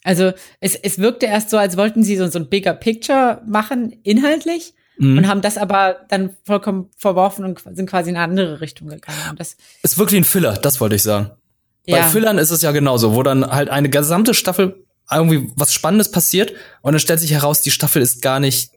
Also 0.02 0.32
es, 0.60 0.74
es 0.74 0.98
wirkte 0.98 1.26
erst 1.26 1.50
so, 1.50 1.58
als 1.58 1.76
wollten 1.76 2.02
sie 2.02 2.16
so, 2.16 2.26
so 2.28 2.38
ein 2.38 2.48
bigger 2.48 2.74
Picture 2.74 3.42
machen, 3.46 3.92
inhaltlich, 4.02 4.72
mhm. 4.98 5.18
und 5.18 5.28
haben 5.28 5.42
das 5.42 5.58
aber 5.58 5.96
dann 6.08 6.36
vollkommen 6.44 6.88
verworfen 6.96 7.44
und 7.44 7.60
sind 7.76 7.88
quasi 7.88 8.10
in 8.10 8.16
eine 8.16 8.24
andere 8.24 8.60
Richtung 8.60 8.88
gegangen. 8.88 9.18
Und 9.30 9.40
das 9.40 9.56
ist 9.82 9.98
wirklich 9.98 10.20
ein 10.20 10.24
Filler, 10.24 10.54
das 10.54 10.80
wollte 10.80 10.96
ich 10.96 11.02
sagen. 11.02 11.30
Ja. 11.86 11.98
Bei 11.98 12.02
Fillern 12.04 12.38
ist 12.38 12.50
es 12.50 12.62
ja 12.62 12.72
genauso, 12.72 13.14
wo 13.14 13.22
dann 13.22 13.46
halt 13.46 13.68
eine 13.68 13.90
gesamte 13.90 14.34
Staffel 14.34 14.84
irgendwie 15.10 15.50
was 15.56 15.74
Spannendes 15.74 16.10
passiert 16.10 16.52
und 16.82 16.92
dann 16.92 17.00
stellt 17.00 17.20
sich 17.20 17.32
heraus, 17.32 17.62
die 17.62 17.70
Staffel 17.70 18.00
ist 18.00 18.22
gar 18.22 18.38
nicht 18.40 18.70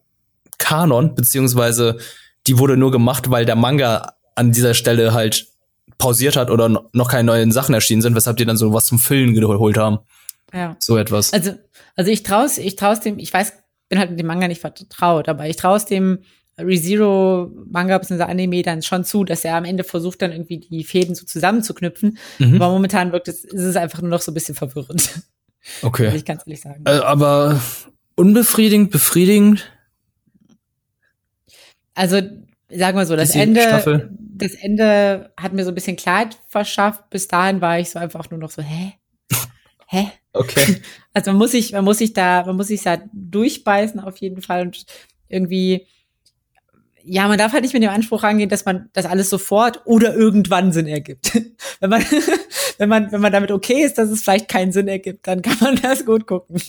Kanon, 0.57 1.15
beziehungsweise 1.15 1.97
die 2.47 2.57
wurde 2.57 2.77
nur 2.77 2.91
gemacht, 2.91 3.29
weil 3.29 3.45
der 3.45 3.55
Manga 3.55 4.13
an 4.35 4.51
dieser 4.51 4.73
Stelle 4.73 5.13
halt 5.13 5.47
pausiert 5.97 6.35
hat 6.35 6.49
oder 6.49 6.69
noch 6.91 7.09
keine 7.09 7.25
neuen 7.25 7.51
Sachen 7.51 7.73
erschienen 7.73 8.01
sind, 8.01 8.15
weshalb 8.15 8.37
die 8.37 8.45
dann 8.45 8.57
so 8.57 8.73
was 8.73 8.85
zum 8.85 8.99
Füllen 8.99 9.33
geholt 9.33 9.77
haben. 9.77 9.99
Ja. 10.53 10.75
So 10.79 10.97
etwas. 10.97 11.33
Also, 11.33 11.53
also 11.95 12.11
ich 12.11 12.23
traus, 12.23 12.57
ich 12.57 12.75
traus 12.75 12.99
dem, 12.99 13.19
ich 13.19 13.33
weiß, 13.33 13.53
bin 13.89 13.99
halt 13.99 14.11
mit 14.11 14.19
dem 14.19 14.27
Manga 14.27 14.47
nicht 14.47 14.61
vertraut, 14.61 15.29
aber 15.29 15.47
ich 15.47 15.55
traus 15.55 15.85
dem 15.85 16.19
ReZero 16.57 17.51
Manga 17.69 17.97
bzw. 17.97 18.23
Anime 18.23 18.61
dann 18.61 18.81
schon 18.81 19.03
zu, 19.03 19.23
dass 19.23 19.43
er 19.43 19.55
am 19.55 19.65
Ende 19.65 19.83
versucht 19.83 20.21
dann 20.21 20.31
irgendwie 20.31 20.59
die 20.59 20.83
Fäden 20.83 21.15
so 21.15 21.25
zusammenzuknüpfen. 21.25 22.17
Mhm. 22.39 22.55
Aber 22.55 22.71
momentan 22.71 23.11
wirkt 23.11 23.27
es, 23.27 23.43
ist 23.43 23.63
es 23.63 23.75
einfach 23.75 24.01
nur 24.01 24.11
noch 24.11 24.21
so 24.21 24.31
ein 24.31 24.35
bisschen 24.35 24.55
verwirrend. 24.55 25.09
Okay. 25.81 26.07
Will 26.07 26.15
ich 26.15 26.25
ganz 26.25 26.43
ehrlich 26.45 26.61
sagen. 26.61 26.83
Äh, 26.85 26.91
aber 26.91 27.61
unbefriedigend, 28.15 28.91
befriedigend? 28.91 29.71
Also, 31.93 32.21
sagen 32.69 32.97
wir 32.97 33.05
so, 33.05 33.15
das 33.15 33.35
Ende, 33.35 33.61
Staffel? 33.61 34.09
das 34.19 34.53
Ende 34.55 35.31
hat 35.37 35.53
mir 35.53 35.63
so 35.63 35.71
ein 35.71 35.75
bisschen 35.75 35.95
Kleid 35.95 36.37
verschafft. 36.47 37.09
Bis 37.09 37.27
dahin 37.27 37.61
war 37.61 37.79
ich 37.79 37.89
so 37.89 37.99
einfach 37.99 38.29
nur 38.29 38.39
noch 38.39 38.49
so, 38.49 38.61
hä? 38.61 38.93
Hä? 39.87 40.11
Okay. 40.33 40.81
Also 41.15 41.29
man 41.29 41.37
muss 41.37 41.51
sich, 41.51 41.73
man 41.73 41.83
muss 41.83 41.99
sich 41.99 42.13
da, 42.13 42.43
man 42.43 42.55
muss 42.55 42.69
sich 42.69 42.81
da 42.81 42.97
durchbeißen 43.13 43.99
auf 43.99 44.17
jeden 44.17 44.41
Fall 44.41 44.63
und 44.63 44.83
irgendwie, 45.29 45.85
ja, 47.03 47.27
man 47.27 47.37
darf 47.37 47.53
halt 47.53 47.61
nicht 47.61 47.73
mit 47.73 47.83
dem 47.83 47.91
Anspruch 47.91 48.23
rangehen, 48.23 48.49
dass 48.49 48.65
man 48.65 48.89
das 48.93 49.05
alles 49.05 49.29
sofort 49.29 49.81
oder 49.85 50.15
irgendwann 50.15 50.71
Sinn 50.71 50.87
ergibt. 50.87 51.35
wenn 51.79 51.89
man, 51.91 52.03
wenn 52.79 52.89
man, 52.89 53.11
wenn 53.11 53.21
man 53.21 53.31
damit 53.31 53.51
okay 53.51 53.83
ist, 53.83 53.99
dass 53.99 54.09
es 54.09 54.23
vielleicht 54.23 54.47
keinen 54.47 54.71
Sinn 54.71 54.87
ergibt, 54.87 55.27
dann 55.27 55.43
kann 55.43 55.57
man 55.59 55.75
das 55.75 56.03
gut 56.03 56.25
gucken. 56.25 56.59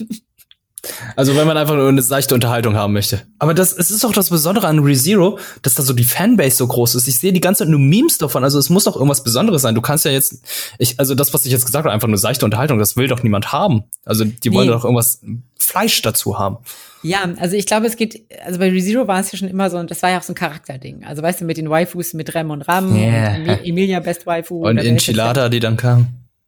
Also 1.15 1.35
wenn 1.35 1.47
man 1.47 1.57
einfach 1.57 1.75
nur 1.75 1.87
eine 1.87 2.01
seichte 2.01 2.33
Unterhaltung 2.33 2.75
haben 2.75 2.93
möchte. 2.93 3.21
Aber 3.39 3.53
das, 3.53 3.73
es 3.73 3.91
ist 3.91 4.05
auch 4.05 4.13
das 4.13 4.29
Besondere 4.29 4.67
an 4.67 4.79
ReZero, 4.79 5.39
dass 5.61 5.75
da 5.75 5.83
so 5.83 5.93
die 5.93 6.03
Fanbase 6.03 6.57
so 6.57 6.67
groß 6.67 6.95
ist. 6.95 7.07
Ich 7.07 7.19
sehe 7.19 7.33
die 7.33 7.41
ganze 7.41 7.59
Zeit 7.59 7.69
nur 7.69 7.79
Memes 7.79 8.17
davon. 8.17 8.43
Also 8.43 8.59
es 8.59 8.69
muss 8.69 8.85
doch 8.85 8.95
irgendwas 8.95 9.23
Besonderes 9.23 9.61
sein. 9.61 9.75
Du 9.75 9.81
kannst 9.81 10.05
ja 10.05 10.11
jetzt, 10.11 10.41
ich, 10.77 10.99
also 10.99 11.15
das, 11.15 11.33
was 11.33 11.45
ich 11.45 11.51
jetzt 11.51 11.65
gesagt 11.65 11.85
habe, 11.85 11.93
einfach 11.93 12.07
nur 12.07 12.17
seichte 12.17 12.45
Unterhaltung, 12.45 12.79
das 12.79 12.97
will 12.97 13.07
doch 13.07 13.23
niemand 13.23 13.51
haben. 13.51 13.83
Also 14.05 14.25
die 14.25 14.53
wollen 14.53 14.67
nee. 14.67 14.73
doch 14.73 14.83
irgendwas 14.83 15.21
Fleisch 15.57 16.01
dazu 16.01 16.37
haben. 16.37 16.57
Ja, 17.01 17.23
also 17.37 17.55
ich 17.55 17.65
glaube, 17.65 17.85
es 17.85 17.97
geht, 17.97 18.23
also 18.43 18.59
bei 18.59 18.69
ReZero 18.69 19.07
war 19.07 19.19
es 19.19 19.31
ja 19.31 19.37
schon 19.37 19.47
immer 19.47 19.69
so, 19.69 19.77
und 19.77 19.91
das 19.91 20.01
war 20.01 20.09
ja 20.09 20.19
auch 20.19 20.23
so 20.23 20.33
ein 20.33 20.35
Charakterding. 20.35 21.03
Also 21.03 21.21
weißt 21.21 21.41
du, 21.41 21.45
mit 21.45 21.57
den 21.57 21.69
Waifus, 21.69 22.13
mit 22.13 22.33
Rem 22.33 22.49
und 22.49 22.63
Ram, 22.63 22.95
yeah. 22.95 23.35
und 23.35 23.47
Emilia 23.63 23.99
Best 23.99 24.25
Waifu. 24.25 24.67
Und 24.67 24.77
Enchilada, 24.77 25.49
die 25.49 25.59
dann 25.59 25.77
kam. 25.77 26.07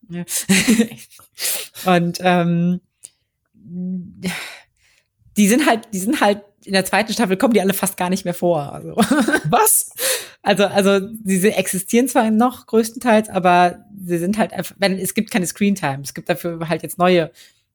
Ja. 0.10 0.24
und 1.96 2.20
ähm, 2.22 2.80
die 5.38 5.48
sind 5.48 5.66
halt, 5.66 5.88
die 5.94 6.00
sind 6.00 6.22
halt 6.22 6.42
in 6.66 6.74
der 6.74 6.86
zweiten 6.86 7.14
Staffel 7.14 7.38
kommen 7.38 7.54
die 7.54 7.62
alle 7.62 7.74
fast 7.74 7.96
gar 7.96 8.10
nicht 8.10 8.26
mehr 8.26 8.34
vor. 8.34 8.74
Also. 8.74 8.96
Was? 9.50 9.92
Also, 10.42 10.66
also 10.66 11.08
sie 11.24 11.50
existieren 11.50 12.08
zwar 12.08 12.30
noch 12.30 12.68
größtenteils, 12.68 13.30
aber 13.30 13.86
sie 13.98 14.18
sind 14.18 14.38
halt 14.38 14.54
einfach, 14.54 14.76
wenn 14.78 15.00
es 15.00 15.14
gibt 15.14 15.32
keine 15.32 15.48
Screentime. 15.48 16.02
Es 16.04 16.14
gibt 16.14 16.30
dafür 16.30 16.68
halt 16.68 16.84
jetzt 16.84 16.98
neue 16.98 17.32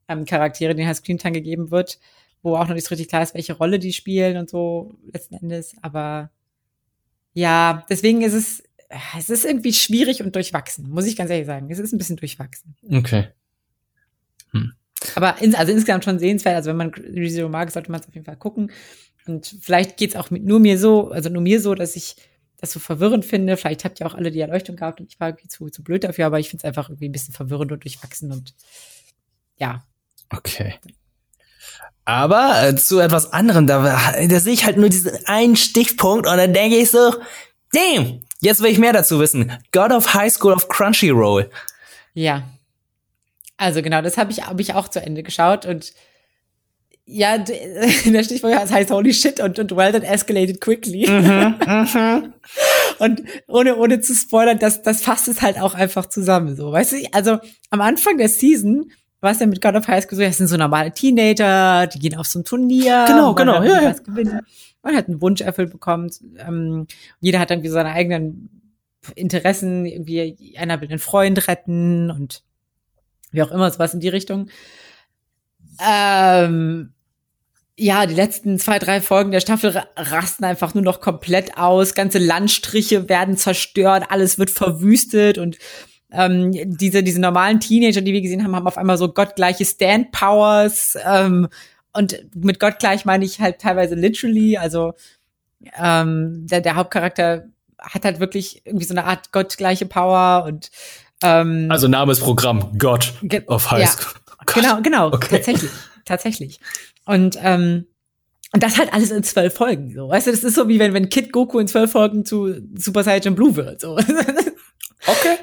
ähm, 0.09 0.25
Charaktere, 0.25 0.75
denen 0.75 0.87
halt 0.87 0.97
Screentime 0.97 1.33
gegeben 1.33 1.71
wird, 1.71 1.99
wo 2.43 2.57
auch 2.57 2.69
noch 2.69 2.75
nicht 2.75 2.85
so 2.85 2.91
richtig 2.91 3.09
klar 3.09 3.23
ist, 3.23 3.35
welche 3.35 3.55
Rolle 3.55 3.79
die 3.79 3.93
spielen 3.93 4.37
und 4.37 4.51
so 4.51 4.95
letzten 5.11 5.35
Endes. 5.35 5.75
Aber 5.81 6.31
ja, 7.35 7.85
deswegen 7.89 8.23
ist 8.23 8.35
es, 8.35 8.63
es 9.17 9.31
ist 9.31 9.45
irgendwie 9.45 9.73
schwierig 9.73 10.23
und 10.23 10.35
durchwachsen, 10.37 10.91
muss 10.91 11.07
ich 11.07 11.17
ganz 11.17 11.31
ehrlich 11.31 11.47
sagen. 11.47 11.71
Es 11.71 11.79
ist 11.79 11.93
ein 11.93 11.99
bisschen 11.99 12.17
durchwachsen. 12.17 12.77
Okay. 12.91 13.29
Aber 15.15 15.41
in, 15.41 15.55
also 15.55 15.73
insgesamt 15.73 16.05
schon 16.05 16.19
sehenswert. 16.19 16.57
Also 16.57 16.71
wenn 16.71 16.77
man 16.77 16.91
ReZero 16.91 17.49
mag, 17.49 17.71
sollte 17.71 17.91
man 17.91 18.01
es 18.01 18.09
auf 18.09 18.15
jeden 18.15 18.27
Fall 18.27 18.37
gucken. 18.37 18.71
Und 19.27 19.57
vielleicht 19.61 19.97
geht's 19.97 20.17
auch 20.17 20.31
mit 20.31 20.45
nur 20.45 20.61
mir 20.61 20.79
so, 20.79 21.11
also 21.11 21.29
nur 21.29 21.43
mir 21.43 21.61
so, 21.61 21.75
dass 21.75 21.97
ich 21.97 22.17
das 22.59 22.73
so 22.73 22.81
verwirrend 22.81 23.25
finde. 23.25 23.57
Vielleicht 23.57 23.85
habt 23.85 24.01
ihr 24.01 24.07
auch 24.07 24.15
alle 24.15 24.31
die 24.31 24.41
Erleuchtung 24.41 24.77
gehabt 24.77 25.01
und 25.01 25.07
ich 25.13 25.21
war 25.21 25.29
irgendwie 25.29 25.49
zu, 25.49 25.69
zu 25.69 25.83
blöd 25.83 26.05
dafür, 26.05 26.27
aber 26.27 26.39
ich 26.39 26.49
finde 26.49 26.63
es 26.63 26.65
einfach 26.65 26.89
irgendwie 26.89 27.09
ein 27.09 27.13
bisschen 27.13 27.35
verwirrend 27.35 27.73
und 27.73 27.85
durchwachsen 27.85 28.33
und 28.33 28.55
ja. 29.57 29.85
Okay. 30.31 30.75
Aber 32.05 32.69
äh, 32.69 32.77
zu 32.77 32.99
etwas 32.99 33.33
anderem, 33.33 33.67
da, 33.67 34.13
da 34.29 34.41
sehe 34.41 34.53
ich 34.53 34.65
halt 34.65 34.77
nur 34.77 34.89
diesen 34.89 35.13
einen 35.27 35.57
Stichpunkt 35.57 36.27
und 36.27 36.37
dann 36.37 36.53
denke 36.53 36.77
ich 36.77 36.91
so, 36.91 37.15
damn, 37.73 38.23
jetzt 38.41 38.63
will 38.63 38.71
ich 38.71 38.79
mehr 38.79 38.93
dazu 38.93 39.21
wissen. 39.21 39.53
God 39.73 39.93
of 39.93 40.15
High 40.15 40.33
School 40.33 40.53
of 40.53 40.69
Crunchyroll. 40.69 41.51
Ja, 42.15 42.49
also 43.63 43.81
genau, 43.81 44.03
das 44.03 44.19
habe 44.19 44.33
ich, 44.33 44.43
hab 44.43 44.59
ich 44.59 44.75
auch 44.75 44.89
zu 44.89 45.01
Ende 45.01 45.23
geschaut 45.23 45.67
und 45.67 45.93
ja, 47.05 47.39
der 47.39 48.23
Stichwort 48.25 48.55
heißt 48.55 48.91
Holy 48.91 49.13
Shit 49.13 49.39
und, 49.39 49.59
und 49.59 49.77
well 49.77 49.93
that 49.93 50.03
escalated 50.03 50.61
quickly. 50.61 51.09
Mhm, 51.09 51.55
mhm. 51.65 52.33
und 52.99 53.23
ohne, 53.47 53.77
ohne 53.77 54.01
zu 54.01 54.15
spoilern, 54.15 54.59
das, 54.59 54.83
das 54.83 55.03
fasst 55.03 55.29
es 55.29 55.43
halt 55.43 55.61
auch 55.61 55.75
einfach 55.75 56.07
zusammen, 56.07 56.57
so, 56.57 56.73
weißt 56.73 56.93
du? 56.93 56.97
Also, 57.13 57.39
am 57.71 57.81
Anfang 57.81 58.19
der 58.19 58.29
Season 58.29 58.91
war 59.21 59.31
es 59.31 59.39
ja 59.39 59.47
mit 59.47 59.61
God 59.61 59.77
of 59.77 59.87
High 59.87 60.03
School 60.03 60.19
so, 60.19 60.25
das 60.25 60.39
sind 60.39 60.49
so 60.49 60.57
normale 60.57 60.93
Teenager, 60.93 61.87
die 61.87 62.01
gehen 62.01 62.17
auf 62.17 62.27
so 62.27 62.41
ein 62.41 62.45
Turnier. 62.45 63.05
Genau, 63.07 63.35
genau, 63.35 63.63
ja, 63.63 63.81
ja. 63.81 63.95
Man 64.83 64.97
hat 64.97 65.07
einen 65.07 65.21
Wunsch 65.21 65.41
erfüllt 65.41 65.71
bekommen. 65.71 66.11
Ähm, 66.39 66.89
jeder 67.21 67.39
hat 67.39 67.53
irgendwie 67.53 67.69
seine 67.69 67.93
eigenen 67.93 68.49
Interessen, 69.15 69.87
irgendwie 69.87 70.57
einer 70.59 70.81
will 70.81 70.89
einen 70.89 70.99
Freund 70.99 71.47
retten 71.47 72.11
und 72.11 72.43
wie 73.33 73.43
auch 73.43 73.51
immer, 73.51 73.71
sowas 73.71 73.95
in 73.95 74.01
die 74.01 74.09
Richtung. 74.09 74.49
Ähm, 75.85 76.93
ja, 77.77 78.07
die 78.07 78.15
letzten 78.15 78.59
zwei, 78.59 78.79
drei 78.79 79.01
Folgen 79.01 79.33
der 79.33 79.41
Staffel 79.41 79.83
rasten 79.97 80.45
einfach 80.45 80.75
nur 80.75 80.85
noch 80.85 81.01
komplett 81.01 81.57
aus. 81.57 81.95
Ganze 81.95 82.19
Landstriche 82.19 83.09
werden 83.09 83.37
zerstört, 83.37 84.05
alles 84.11 84.39
wird 84.39 84.51
verwüstet 84.51 85.39
und 85.39 85.59
ähm, 86.13 86.53
diese, 86.53 87.03
diese 87.03 87.21
normalen 87.21 87.61
Teenager, 87.61 88.03
die 88.03 88.13
wir 88.13 88.21
gesehen 88.21 88.45
haben, 88.45 88.55
haben 88.55 88.67
auf 88.67 88.77
einmal 88.77 88.99
so 88.99 89.13
gottgleiche 89.13 89.65
Stand-Powers. 89.65 90.99
Ähm, 91.05 91.49
und 91.95 92.25
mit 92.35 92.61
gottgleich 92.61 93.05
meine 93.05 93.25
ich 93.25 93.41
halt 93.41 93.61
teilweise 93.61 93.95
literally. 93.95 94.59
Also 94.59 94.93
ähm, 95.83 96.47
der, 96.47 96.61
der 96.61 96.77
Hauptcharakter 96.77 97.47
hat 97.79 98.05
halt 98.05 98.21
wirklich 98.21 98.63
irgendwie 98.65 98.85
so 98.85 98.95
eine 98.95 99.05
Art 99.05 99.33
gottgleiche 99.33 99.87
Power 99.87 100.45
und 100.45 100.71
ähm, 101.23 101.67
also 101.71 101.89
Name 101.89 102.13
ist 102.13 102.21
Programm, 102.21 102.77
God 102.79 103.13
of 103.47 103.71
High 103.71 103.89
School. 103.89 104.13
Oh 104.45 104.61
genau, 104.61 104.83
genau, 104.83 105.07
okay. 105.13 105.37
tatsächlich, 105.37 105.71
tatsächlich. 106.05 106.59
Und 107.05 107.39
ähm, 107.41 107.87
und 108.53 108.63
das 108.63 108.77
halt 108.77 108.93
alles 108.93 109.13
in 109.13 109.23
zwölf 109.23 109.55
Folgen. 109.55 109.95
So, 109.95 110.09
weißt 110.09 110.27
du, 110.27 110.31
das 110.33 110.43
ist 110.43 110.57
so 110.57 110.67
wie 110.69 110.81
wenn 110.81 110.93
wenn 110.95 111.09
Kid 111.09 111.33
Goku 111.33 111.61
in 111.61 111.69
zwölf 111.69 111.93
Folgen 111.93 112.25
zu 112.25 112.53
Super 112.75 113.05
Saiyan 113.05 113.37
Blue 113.37 113.55
wird. 113.55 113.81
So. 113.81 113.99
Okay. 115.05 115.37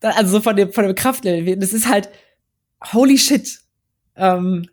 Also 0.00 0.30
so 0.30 0.40
von 0.40 0.54
dem 0.54 0.72
von 0.72 0.84
dem 0.84 0.94
Kraftlevel. 0.94 1.56
Das 1.56 1.72
ist 1.72 1.88
halt 1.88 2.08
holy 2.92 3.18
shit. 3.18 3.60
Ähm, 4.16 4.68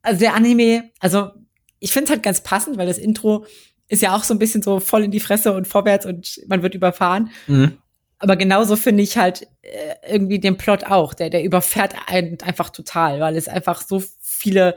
also 0.00 0.20
der 0.20 0.34
Anime, 0.34 0.90
also 1.00 1.30
ich 1.78 1.92
finde 1.92 2.04
es 2.04 2.10
halt 2.10 2.22
ganz 2.22 2.42
passend, 2.42 2.78
weil 2.78 2.86
das 2.86 2.98
Intro 2.98 3.44
ist 3.88 4.02
ja 4.02 4.16
auch 4.16 4.24
so 4.24 4.32
ein 4.32 4.38
bisschen 4.38 4.62
so 4.62 4.80
voll 4.80 5.04
in 5.04 5.10
die 5.10 5.20
Fresse 5.20 5.52
und 5.52 5.68
vorwärts 5.68 6.06
und 6.06 6.40
man 6.46 6.62
wird 6.62 6.74
überfahren. 6.74 7.30
Mhm. 7.46 7.78
Aber 8.22 8.36
genauso 8.36 8.76
finde 8.76 9.02
ich 9.02 9.18
halt 9.18 9.48
äh, 9.62 9.94
irgendwie 10.08 10.38
den 10.38 10.56
Plot 10.56 10.84
auch. 10.84 11.12
Der, 11.12 11.28
der 11.28 11.42
überfährt 11.42 11.94
einen 12.06 12.40
einfach 12.40 12.70
total, 12.70 13.18
weil 13.18 13.36
es 13.36 13.48
einfach 13.48 13.82
so 13.82 14.00
viele 14.20 14.76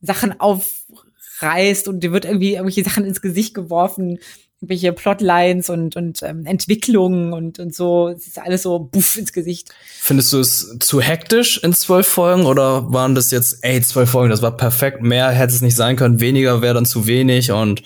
Sachen 0.00 0.38
aufreißt 0.38 1.88
und 1.88 2.04
dir 2.04 2.12
wird 2.12 2.24
irgendwie 2.24 2.52
irgendwelche 2.52 2.84
Sachen 2.84 3.04
ins 3.04 3.20
Gesicht 3.20 3.52
geworfen, 3.52 4.20
irgendwelche 4.60 4.92
Plotlines 4.92 5.70
und, 5.70 5.96
und 5.96 6.22
ähm, 6.22 6.46
Entwicklungen 6.46 7.32
und, 7.32 7.58
und 7.58 7.74
so. 7.74 8.10
Es 8.10 8.28
ist 8.28 8.38
alles 8.38 8.62
so 8.62 8.78
buff 8.78 9.18
ins 9.18 9.32
Gesicht. 9.32 9.70
Findest 9.98 10.32
du 10.32 10.38
es 10.38 10.76
zu 10.78 11.00
hektisch 11.00 11.58
in 11.64 11.72
zwölf 11.72 12.06
Folgen 12.06 12.46
oder 12.46 12.92
waren 12.92 13.16
das 13.16 13.32
jetzt, 13.32 13.58
ey, 13.62 13.80
zwölf 13.82 14.10
Folgen, 14.10 14.30
das 14.30 14.40
war 14.40 14.56
perfekt, 14.56 15.02
mehr 15.02 15.30
hätte 15.30 15.52
es 15.52 15.62
nicht 15.62 15.74
sein 15.74 15.96
können, 15.96 16.20
weniger 16.20 16.62
wäre 16.62 16.74
dann 16.74 16.86
zu 16.86 17.08
wenig 17.08 17.50
und 17.50 17.82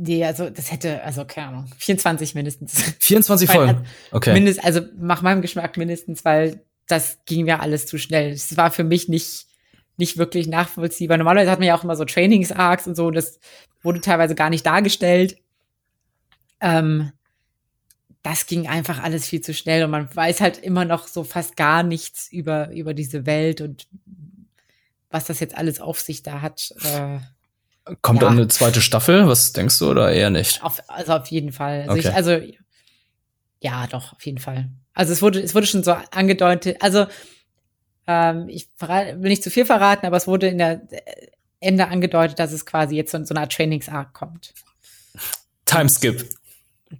Nee, 0.00 0.24
also 0.24 0.48
das 0.48 0.70
hätte, 0.70 1.02
also 1.02 1.24
keine 1.24 1.48
Ahnung, 1.48 1.66
24 1.76 2.36
mindestens. 2.36 2.94
24 3.00 3.50
Folgen? 3.50 3.84
Okay. 4.12 4.32
Mindest, 4.32 4.64
also 4.64 4.80
nach 4.96 5.22
meinem 5.22 5.42
Geschmack 5.42 5.76
mindestens, 5.76 6.24
weil 6.24 6.64
das 6.86 7.18
ging 7.26 7.44
mir 7.44 7.60
alles 7.60 7.86
zu 7.86 7.98
schnell. 7.98 8.30
Es 8.30 8.56
war 8.56 8.70
für 8.70 8.84
mich 8.84 9.08
nicht, 9.08 9.46
nicht 9.96 10.16
wirklich 10.16 10.46
nachvollziehbar. 10.46 11.18
Normalerweise 11.18 11.50
hat 11.50 11.58
man 11.58 11.66
ja 11.66 11.76
auch 11.76 11.82
immer 11.82 11.96
so 11.96 12.04
Trainings-Arcs 12.04 12.86
und 12.86 12.94
so, 12.94 13.10
das 13.10 13.40
wurde 13.82 14.00
teilweise 14.00 14.36
gar 14.36 14.50
nicht 14.50 14.64
dargestellt. 14.64 15.36
Ähm, 16.60 17.10
das 18.22 18.46
ging 18.46 18.68
einfach 18.68 19.02
alles 19.02 19.26
viel 19.26 19.40
zu 19.40 19.52
schnell 19.52 19.82
und 19.84 19.90
man 19.90 20.14
weiß 20.14 20.40
halt 20.40 20.58
immer 20.58 20.84
noch 20.84 21.08
so 21.08 21.24
fast 21.24 21.56
gar 21.56 21.82
nichts 21.82 22.30
über, 22.30 22.70
über 22.70 22.94
diese 22.94 23.26
Welt 23.26 23.60
und 23.60 23.88
was 25.10 25.24
das 25.24 25.40
jetzt 25.40 25.56
alles 25.56 25.80
auf 25.80 25.98
sich 25.98 26.22
da 26.22 26.40
hat. 26.40 26.72
Äh, 26.84 27.18
Kommt 28.02 28.22
ja. 28.22 28.28
dann 28.28 28.38
eine 28.38 28.48
zweite 28.48 28.80
Staffel? 28.80 29.26
Was 29.26 29.52
denkst 29.52 29.78
du 29.78 29.90
oder 29.90 30.12
eher 30.12 30.30
nicht? 30.30 30.62
Auf, 30.62 30.82
also 30.88 31.14
auf 31.14 31.26
jeden 31.28 31.52
Fall. 31.52 31.82
Also, 31.82 31.92
okay. 31.92 32.00
ich, 32.00 32.12
also 32.12 32.38
ja, 33.60 33.86
doch, 33.86 34.12
auf 34.12 34.24
jeden 34.24 34.38
Fall. 34.38 34.70
Also 34.94 35.12
es 35.12 35.22
wurde, 35.22 35.40
es 35.40 35.54
wurde 35.54 35.66
schon 35.66 35.84
so 35.84 35.96
angedeutet, 36.10 36.78
also 36.80 37.06
ähm, 38.06 38.48
ich 38.48 38.68
will 38.80 39.28
nicht 39.28 39.42
zu 39.42 39.50
viel 39.50 39.64
verraten, 39.64 40.06
aber 40.06 40.16
es 40.16 40.26
wurde 40.26 40.48
in 40.48 40.58
der 40.58 40.82
Ende 41.60 41.88
angedeutet, 41.88 42.38
dass 42.38 42.52
es 42.52 42.66
quasi 42.66 42.96
jetzt 42.96 43.12
so, 43.12 43.24
so 43.24 43.34
eine 43.34 43.42
Art 43.42 43.52
Trainings-Arc 43.52 44.12
kommt. 44.12 44.54
Timeskip. 45.66 46.28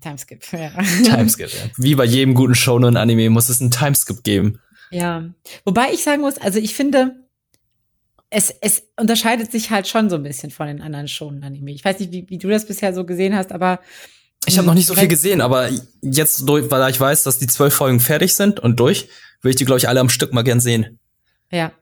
Timeskip, 0.01 0.45
ja. 0.53 0.71
Timeskip, 1.05 1.49
ja. 1.49 1.71
Wie 1.77 1.95
bei 1.95 2.05
jedem 2.05 2.35
guten 2.35 2.55
Shonen-Anime 2.55 3.31
muss 3.31 3.49
es 3.49 3.61
einen 3.61 3.71
Timeskip 3.71 4.23
geben. 4.23 4.61
Ja. 4.91 5.25
Wobei 5.65 5.93
ich 5.93 6.03
sagen 6.03 6.21
muss, 6.21 6.39
also 6.39 6.59
ich 6.59 6.75
finde, 6.75 7.28
es, 8.31 8.55
es 8.61 8.83
unterscheidet 8.97 9.51
sich 9.51 9.71
halt 9.71 9.89
schon 9.89 10.11
so 10.11 10.17
ein 10.17 10.23
bisschen 10.23 10.51
von 10.51 10.67
den 10.67 10.83
anderen 10.83 11.09
Shonen-Anime. 11.09 11.73
Ich 11.73 11.85
weiß 11.85 11.99
nicht, 12.01 12.13
wie, 12.13 12.27
wie 12.29 12.39
du 12.39 12.49
das 12.49 12.67
bisher 12.67 12.93
so 12.93 13.05
gesehen 13.05 13.35
hast, 13.35 13.53
aber 13.53 13.81
ich 14.47 14.57
habe 14.57 14.67
noch 14.67 14.75
nicht 14.75 14.87
so 14.87 14.95
viel 14.95 15.09
gesehen, 15.09 15.41
aber 15.41 15.69
jetzt, 16.01 16.47
weil 16.47 16.91
ich 16.91 17.01
weiß, 17.01 17.25
dass 17.25 17.39
die 17.39 17.47
zwölf 17.47 17.75
Folgen 17.75 18.01
fertig 18.01 18.35
sind 18.35 18.61
und 18.61 18.81
durch, 18.81 19.09
will 19.43 19.51
ich 19.51 19.57
die, 19.57 19.65
glaube 19.65 19.79
ich, 19.79 19.89
alle 19.89 20.01
am 20.01 20.09
Stück 20.09 20.33
mal 20.33 20.43
gern 20.43 20.61
sehen. 20.61 20.99
Ja. 21.51 21.73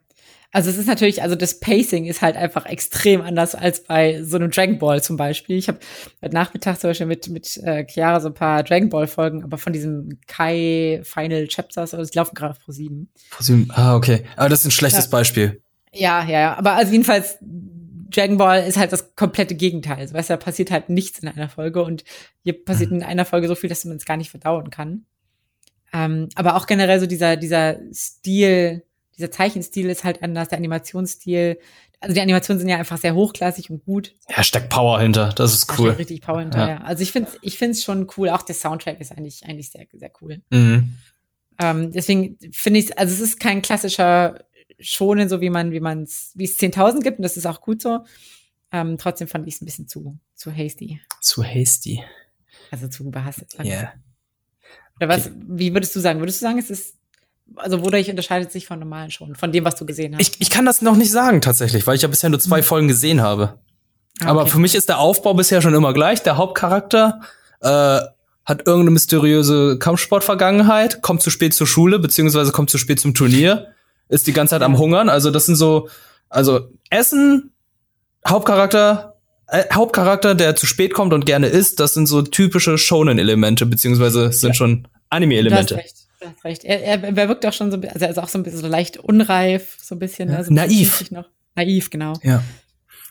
Also 0.52 0.70
es 0.70 0.78
ist 0.78 0.86
natürlich, 0.86 1.22
also 1.22 1.34
das 1.34 1.60
Pacing 1.60 2.06
ist 2.06 2.22
halt 2.22 2.34
einfach 2.36 2.64
extrem 2.64 3.20
anders 3.20 3.54
als 3.54 3.84
bei 3.84 4.22
so 4.22 4.36
einem 4.36 4.50
Dragon 4.50 4.78
Ball 4.78 5.02
zum 5.02 5.16
Beispiel. 5.16 5.58
Ich 5.58 5.68
habe 5.68 5.80
heute 6.22 6.34
Nachmittag 6.34 6.80
zum 6.80 6.90
Beispiel 6.90 7.06
mit, 7.06 7.28
mit 7.28 7.56
äh, 7.58 7.84
Chiara 7.86 8.20
so 8.20 8.28
ein 8.28 8.34
paar 8.34 8.62
Dragon 8.62 8.88
Ball 8.88 9.06
Folgen, 9.06 9.44
aber 9.44 9.58
von 9.58 9.72
diesem 9.74 10.18
Kai 10.26 11.02
Final 11.04 11.46
Chapters, 11.48 11.92
also 11.92 12.10
die 12.10 12.16
laufen 12.16 12.34
gerade 12.34 12.52
auf 12.52 12.60
Pro 12.60 12.72
7. 12.72 13.10
Pro 13.30 13.42
7, 13.42 13.70
ah, 13.74 13.96
okay. 13.96 14.24
Aber 14.36 14.48
das 14.48 14.60
ist 14.60 14.66
ein 14.66 14.70
schlechtes 14.70 15.06
ja. 15.06 15.10
Beispiel. 15.10 15.62
Ja, 15.92 16.24
ja, 16.24 16.40
ja. 16.40 16.56
Aber 16.56 16.72
also 16.72 16.92
jedenfalls, 16.92 17.38
Dragon 18.10 18.36
Ball 18.36 18.66
ist 18.66 18.76
halt 18.76 18.92
das 18.92 19.14
komplette 19.16 19.54
Gegenteil. 19.54 19.98
Also, 19.98 20.14
weißt 20.14 20.30
du, 20.30 20.34
da 20.34 20.38
passiert 20.38 20.70
halt 20.70 20.88
nichts 20.88 21.18
in 21.18 21.28
einer 21.28 21.48
Folge 21.48 21.82
und 21.82 22.04
hier 22.42 22.64
passiert 22.64 22.90
in 22.92 23.02
einer 23.02 23.24
Folge 23.24 23.48
so 23.48 23.54
viel, 23.54 23.68
dass 23.68 23.84
man 23.84 23.96
es 23.96 24.04
gar 24.04 24.16
nicht 24.16 24.30
verdauen 24.30 24.70
kann. 24.70 25.04
Ähm, 25.92 26.28
aber 26.34 26.56
auch 26.56 26.66
generell 26.66 27.00
so 27.00 27.06
dieser, 27.06 27.36
dieser 27.36 27.78
Stil, 27.92 28.84
dieser 29.16 29.30
Zeichenstil 29.30 29.88
ist 29.88 30.04
halt 30.04 30.22
anders, 30.22 30.48
der 30.48 30.58
Animationsstil. 30.58 31.58
Also 32.00 32.14
die 32.14 32.20
Animationen 32.20 32.58
sind 32.60 32.68
ja 32.68 32.76
einfach 32.76 32.98
sehr 32.98 33.14
hochklassig 33.14 33.70
und 33.70 33.84
gut. 33.84 34.14
Ja, 34.28 34.42
steckt 34.42 34.68
Power 34.68 35.00
hinter. 35.00 35.30
Das 35.34 35.54
ist 35.54 35.70
Da 35.70 35.74
cool. 35.78 35.90
richtig 35.90 36.20
Power 36.20 36.40
hinter, 36.40 36.58
Ja. 36.58 36.68
ja. 36.68 36.76
Also 36.82 37.02
ich 37.02 37.12
finde 37.12 37.30
ich 37.40 37.56
finde 37.58 37.72
es 37.72 37.82
schon 37.82 38.06
cool. 38.16 38.28
Auch 38.28 38.42
der 38.42 38.54
Soundtrack 38.54 39.00
ist 39.00 39.12
eigentlich, 39.12 39.44
eigentlich 39.46 39.70
sehr, 39.70 39.86
sehr 39.92 40.10
cool. 40.20 40.42
Mhm. 40.50 40.94
Ähm, 41.58 41.90
deswegen 41.92 42.36
finde 42.52 42.80
ich, 42.80 42.98
also 42.98 43.14
es 43.14 43.20
ist 43.20 43.40
kein 43.40 43.62
klassischer 43.62 44.44
Schonen, 44.78 45.28
so 45.28 45.40
wie 45.40 45.50
man, 45.50 45.72
wie 45.72 45.80
man 45.80 46.02
es, 46.02 46.32
wie 46.34 46.44
es 46.44 46.58
10.000 46.58 47.00
gibt, 47.02 47.18
und 47.18 47.22
das 47.22 47.36
ist 47.36 47.46
auch 47.46 47.60
gut 47.60 47.80
so. 47.82 48.00
Ähm, 48.72 48.98
trotzdem 48.98 49.28
fand 49.28 49.46
ich 49.46 49.54
es 49.54 49.62
ein 49.62 49.64
bisschen 49.64 49.88
zu, 49.88 50.18
zu 50.34 50.50
hasty, 50.50 51.00
Zu 51.20 51.42
hasty. 51.44 52.02
also 52.70 52.88
zu 52.88 53.04
überhastet. 53.04 53.54
Ja. 53.58 53.64
wir. 53.64 53.92
Oder 54.98 55.08
was, 55.08 55.30
wie 55.48 55.72
würdest 55.72 55.94
du 55.94 56.00
sagen? 56.00 56.20
Würdest 56.20 56.40
du 56.40 56.46
sagen, 56.46 56.58
es 56.58 56.70
ist, 56.70 56.96
also 57.56 57.84
wodurch 57.84 58.10
unterscheidet 58.10 58.50
sich 58.50 58.66
von 58.66 58.78
normalen 58.78 59.10
Schonen, 59.10 59.34
von 59.36 59.52
dem, 59.52 59.64
was 59.64 59.76
du 59.76 59.86
gesehen 59.86 60.14
hast? 60.14 60.20
Ich, 60.20 60.40
ich 60.40 60.50
kann 60.50 60.64
das 60.66 60.82
noch 60.82 60.96
nicht 60.96 61.10
sagen 61.12 61.40
tatsächlich, 61.40 61.86
weil 61.86 61.96
ich 61.96 62.02
ja 62.02 62.08
bisher 62.08 62.28
nur 62.30 62.40
zwei 62.40 62.62
Folgen 62.62 62.88
gesehen 62.88 63.20
habe. 63.22 63.58
Ah, 64.20 64.28
Aber 64.28 64.42
okay. 64.42 64.50
für 64.50 64.58
mich 64.58 64.74
ist 64.74 64.88
der 64.88 64.98
Aufbau 64.98 65.34
bisher 65.34 65.60
schon 65.62 65.74
immer 65.74 65.92
gleich. 65.92 66.22
Der 66.22 66.38
Hauptcharakter 66.38 67.20
äh, 67.60 68.00
hat 68.44 68.66
irgendeine 68.66 68.90
mysteriöse 68.92 69.78
Kampfsportvergangenheit, 69.78 71.02
kommt 71.02 71.22
zu 71.22 71.30
spät 71.30 71.52
zur 71.54 71.66
Schule, 71.66 71.98
beziehungsweise 71.98 72.52
kommt 72.52 72.70
zu 72.70 72.78
spät 72.78 72.98
zum 72.98 73.12
Turnier, 73.14 73.74
ist 74.08 74.26
die 74.26 74.32
ganze 74.32 74.50
Zeit 74.52 74.62
am 74.62 74.78
Hungern. 74.78 75.08
Also 75.08 75.30
das 75.30 75.46
sind 75.46 75.56
so, 75.56 75.88
also 76.28 76.68
Essen, 76.90 77.52
Hauptcharakter, 78.26 79.16
äh, 79.48 79.64
Hauptcharakter, 79.72 80.34
der 80.34 80.56
zu 80.56 80.66
spät 80.66 80.92
kommt 80.94 81.12
und 81.12 81.26
gerne 81.26 81.46
isst, 81.48 81.80
das 81.80 81.94
sind 81.94 82.06
so 82.06 82.22
typische 82.22 82.78
Shonen-Elemente, 82.78 83.66
beziehungsweise 83.66 84.32
sind 84.32 84.56
schon 84.56 84.82
Du 84.82 84.88
hast 84.88 85.00
Anime-Elemente. 85.10 85.76
recht. 85.76 85.96
Du 86.20 86.26
hast 86.26 86.44
recht. 86.44 86.64
Er, 86.64 86.82
er, 86.82 87.04
er 87.16 87.28
wirkt 87.28 87.46
auch 87.46 87.52
schon 87.52 87.70
so, 87.70 87.76
also 87.78 88.04
er 88.04 88.10
ist 88.10 88.18
auch 88.18 88.28
so 88.28 88.38
ein 88.38 88.42
bisschen 88.42 88.60
so 88.60 88.66
leicht 88.66 88.96
unreif, 88.96 89.76
so 89.80 89.94
ein 89.94 89.98
bisschen. 89.98 90.30
Ja, 90.30 90.36
Also 90.38 90.50
ein 90.50 90.56
bisschen 90.56 91.14
naiv. 91.14 91.26
Naiv, 91.54 91.90
genau. 91.90 92.14
Ja. 92.22 92.42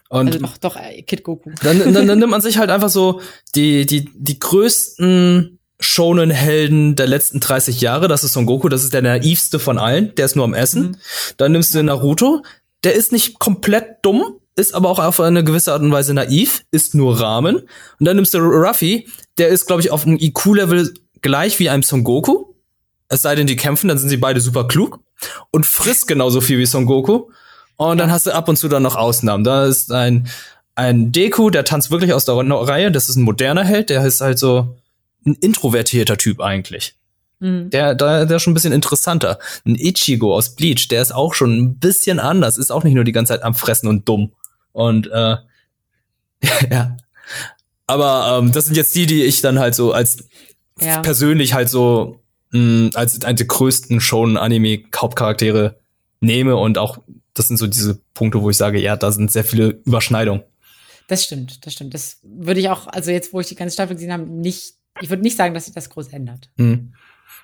Und 0.10 0.28
Also 0.28 0.40
doch, 0.40 0.58
doch, 0.58 0.76
äh, 0.76 1.02
Kid 1.02 1.24
Goku. 1.24 1.52
dann, 1.64 1.94
dann, 1.94 2.08
dann 2.08 2.20
nimmt 2.20 2.32
man 2.32 2.42
sich 2.42 2.58
halt 2.58 2.70
einfach 2.70 2.90
so 2.90 3.22
die, 3.56 3.86
die, 3.86 4.10
die 4.14 4.38
größten 4.40 5.55
Shonen-Helden 5.86 6.96
der 6.96 7.08
letzten 7.08 7.40
30 7.40 7.80
Jahre. 7.80 8.08
Das 8.08 8.24
ist 8.24 8.34
Son 8.34 8.46
Goku, 8.46 8.70
das 8.70 8.84
ist 8.84 8.94
der 8.94 9.02
naivste 9.02 9.60
von 9.60 9.78
allen. 9.78 10.14
Der 10.16 10.26
ist 10.26 10.36
nur 10.36 10.46
am 10.46 10.54
Essen. 10.54 10.82
Mhm. 10.82 10.96
Dann 11.38 11.52
nimmst 11.52 11.76
du 11.76 11.84
Naruto. 11.84 12.44
Der 12.84 12.94
ist 12.94 13.12
nicht 13.12 13.40
komplett 13.40 14.04
dumm, 14.04 14.36
ist 14.56 14.74
aber 14.74 14.90
auch 14.90 15.00
auf 15.00 15.20
eine 15.20 15.44
gewisse 15.44 15.74
Art 15.74 15.82
und 15.82 15.92
Weise 15.92 16.14
naiv, 16.14 16.64
ist 16.72 16.96
nur 16.96 17.20
Rahmen. 17.20 17.58
Und 17.58 18.06
dann 18.06 18.16
nimmst 18.16 18.34
du 18.34 18.40
Ruffy. 18.40 19.08
Der 19.38 19.50
ist, 19.50 19.68
glaube 19.68 19.82
ich, 19.82 19.92
auf 19.92 20.06
einem 20.06 20.18
IQ-Level 20.18 20.94
gleich 21.22 21.60
wie 21.60 21.70
einem 21.70 21.84
Son 21.84 22.04
Goku. 22.04 22.46
Es 23.08 23.22
sei 23.22 23.36
denn, 23.36 23.48
die 23.48 23.56
kämpfen, 23.56 23.88
dann 23.88 23.98
sind 23.98 24.10
sie 24.10 24.18
beide 24.18 24.42
super 24.42 24.68
klug. 24.68 25.00
Und 25.52 25.66
frisst 25.66 26.08
genauso 26.08 26.42
viel 26.42 26.58
wie 26.58 26.66
Son 26.66 26.86
Goku. 26.86 27.30
Und 27.78 27.98
dann 27.98 28.12
hast 28.12 28.26
du 28.26 28.34
ab 28.34 28.48
und 28.50 28.58
zu 28.58 28.68
dann 28.68 28.84
noch 28.84 28.96
Ausnahmen. 28.96 29.44
Da 29.44 29.66
ist 29.66 29.92
ein, 29.92 30.28
ein 30.74 31.12
Deku, 31.12 31.50
der 31.50 31.64
tanzt 31.64 31.92
wirklich 31.92 32.14
aus 32.14 32.26
der 32.26 32.36
Reihe. 32.36 32.92
Das 32.92 33.10
ist 33.10 33.18
ein 33.18 33.24
moderner 33.24 33.64
Held. 33.64 33.90
Der 33.90 34.06
ist 34.06 34.22
halt 34.22 34.40
so 34.40 34.76
ein 35.26 35.34
introvertierter 35.36 36.18
Typ 36.18 36.40
eigentlich. 36.42 36.96
Mhm. 37.40 37.70
Der, 37.70 37.96
der, 37.96 38.26
der 38.26 38.38
ist 38.38 38.44
schon 38.44 38.52
ein 38.52 38.56
bisschen 38.56 38.74
interessanter. 38.74 39.40
Ein 39.66 39.76
Ichigo 39.76 40.34
aus 40.36 40.56
Bleach, 40.56 40.88
der 40.88 41.02
ist 41.02 41.14
auch 41.14 41.34
schon 41.34 41.58
ein 41.58 41.80
bisschen 41.80 42.20
anders. 42.20 42.58
Ist 42.58 42.72
auch 42.72 42.84
nicht 42.84 42.94
nur 42.94 43.04
die 43.04 43.12
ganze 43.12 43.34
Zeit 43.34 43.44
am 43.44 43.56
Fressen 43.56 43.88
und 43.88 44.08
dumm. 44.08 44.34
Und 44.72 45.08
äh, 45.08 45.38
ja. 46.72 46.98
Aber 47.88 48.40
ähm, 48.40 48.52
das 48.52 48.66
sind 48.66 48.78
jetzt 48.78 48.96
die, 48.96 49.06
die 49.06 49.24
ich 49.24 49.42
dann 49.42 49.60
halt 49.60 49.76
so 49.76 49.92
als 49.94 50.28
Ja. 50.80 51.02
persönlich 51.02 51.54
halt 51.54 51.70
so 51.70 52.20
mh, 52.52 52.92
als 52.96 53.24
eine 53.24 53.36
der 53.36 53.46
größten 53.48 54.00
Shonen-Anime-Hauptcharaktere 54.02 55.80
nehme 56.22 56.56
und 56.56 56.78
auch 56.78 57.00
das 57.34 57.48
sind 57.50 57.58
so 57.58 57.68
diese 57.68 58.00
Punkte, 58.14 58.42
wo 58.42 58.50
ich 58.50 58.56
sage, 58.58 58.80
ja, 58.80 58.96
da 58.96 59.12
sind 59.12 59.30
sehr 59.32 59.44
viele 59.44 59.82
Überschneidungen. 59.86 60.44
Das 61.10 61.26
stimmt, 61.26 61.66
das 61.66 61.74
stimmt. 61.74 61.94
Das 61.94 62.18
würde 62.24 62.60
ich 62.62 62.70
auch, 62.70 62.88
also 62.88 63.12
jetzt, 63.12 63.34
wo 63.34 63.42
ich 63.42 63.48
die 63.48 63.56
ganze 63.56 63.74
Staffel 63.74 63.96
gesehen 63.96 64.14
habe, 64.14 64.24
nicht, 64.24 64.76
ich 65.02 65.10
würde 65.10 65.24
nicht 65.24 65.38
sagen, 65.38 65.54
dass 65.54 65.66
sich 65.66 65.74
das 65.74 65.90
groß 65.90 66.08
ändert. 66.10 66.50
Mhm. 66.58 66.94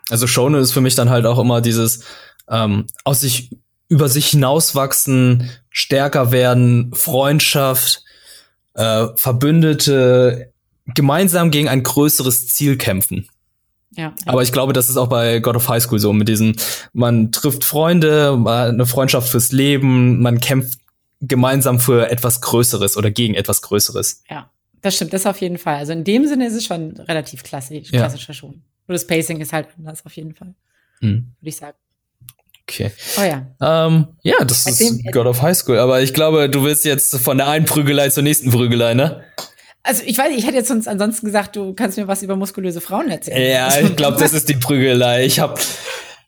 Also 0.10 0.28
Shonen 0.28 0.62
ist 0.62 0.72
für 0.72 0.82
mich 0.82 0.96
dann 0.96 1.10
halt 1.10 1.26
auch 1.26 1.40
immer 1.40 1.62
dieses 1.62 2.04
ähm, 2.50 2.88
aus 3.04 3.22
sich 3.22 3.56
über 3.88 4.08
sich 4.10 4.28
hinauswachsen, 4.28 5.50
stärker 5.70 6.32
werden, 6.32 6.94
Freundschaft, 6.94 8.04
äh, 8.74 9.08
Verbündete, 9.16 10.54
gemeinsam 10.88 11.52
gegen 11.52 11.68
ein 11.68 11.84
größeres 11.84 12.48
Ziel 12.48 12.78
kämpfen. 12.78 13.28
Ja. 13.96 14.14
Aber 14.26 14.42
ich 14.44 14.54
glaube, 14.54 14.72
das 14.72 14.90
ist 14.90 14.96
auch 14.96 15.08
bei 15.10 15.40
God 15.40 15.58
of 15.58 15.68
High 15.68 15.84
School 15.84 16.00
so 16.00 16.14
mit 16.14 16.30
diesem, 16.30 16.56
man 16.94 17.32
trifft 17.34 17.66
Freunde, 17.66 18.38
man- 18.38 18.70
eine 18.70 18.86
Freundschaft 18.86 19.30
fürs 19.30 19.52
Leben, 19.52 20.22
man 20.22 20.40
kämpft 20.40 20.80
gemeinsam 21.20 21.80
für 21.80 22.10
etwas 22.10 22.40
Größeres 22.42 22.96
oder 22.98 23.12
gegen 23.12 23.36
etwas 23.36 23.62
Größeres. 23.62 24.24
ja, 24.30 24.50
das 24.82 24.96
stimmt, 24.96 25.14
das 25.14 25.26
auf 25.26 25.40
jeden 25.42 25.58
Fall. 25.58 25.76
Also 25.78 25.94
in 25.94 26.04
dem 26.04 26.26
Sinne 26.28 26.48
ist 26.48 26.54
es 26.56 26.66
schon 26.66 26.92
relativ 26.98 27.44
klassisch, 27.44 27.92
Ja. 27.92 28.00
klassischer 28.02 28.34
schon. 28.34 28.62
Nur 28.88 28.94
das 28.96 29.06
Pacing 29.08 29.40
ist 29.40 29.54
halt 29.54 29.68
anders 29.78 30.06
auf 30.06 30.14
jeden 30.14 30.34
Fall, 30.34 30.54
Hm. 31.00 31.34
würde 31.40 31.50
ich 31.50 31.56
sagen. 31.56 31.78
Okay. 32.64 32.92
Oh 33.18 33.22
ja. 33.24 33.46
Ähm, 33.88 34.08
ja, 34.24 34.36
das 34.46 34.66
Erzähl- 34.66 34.88
ist 34.88 35.12
God 35.12 35.26
of 35.26 35.42
High 35.42 35.58
School. 35.58 35.78
Aber 35.78 36.02
ich 36.02 36.14
glaube, 36.14 36.50
du 36.50 36.64
willst 36.64 36.86
jetzt 36.86 37.16
von 37.18 37.38
der 37.38 37.48
einen 37.48 37.66
Prügelei 37.66 38.10
zur 38.10 38.24
nächsten 38.24 38.50
Prügelei, 38.50 38.94
ne? 38.94 39.24
Also 39.84 40.04
ich 40.06 40.18
weiß, 40.18 40.32
ich 40.38 40.46
hätte 40.46 40.58
jetzt 40.58 40.68
sonst 40.68 40.88
ansonsten 40.88 41.26
gesagt, 41.26 41.56
du 41.56 41.74
kannst 41.74 41.98
mir 41.98 42.08
was 42.08 42.22
über 42.22 42.36
muskulöse 42.36 42.80
Frauen 42.82 43.10
erzählen. 43.10 43.52
Ja, 43.52 43.80
ich 43.80 43.96
glaube, 43.96 44.18
das 44.20 44.32
ist 44.34 44.48
die 44.48 44.54
Prügelei. 44.56 45.26
Ich 45.26 45.40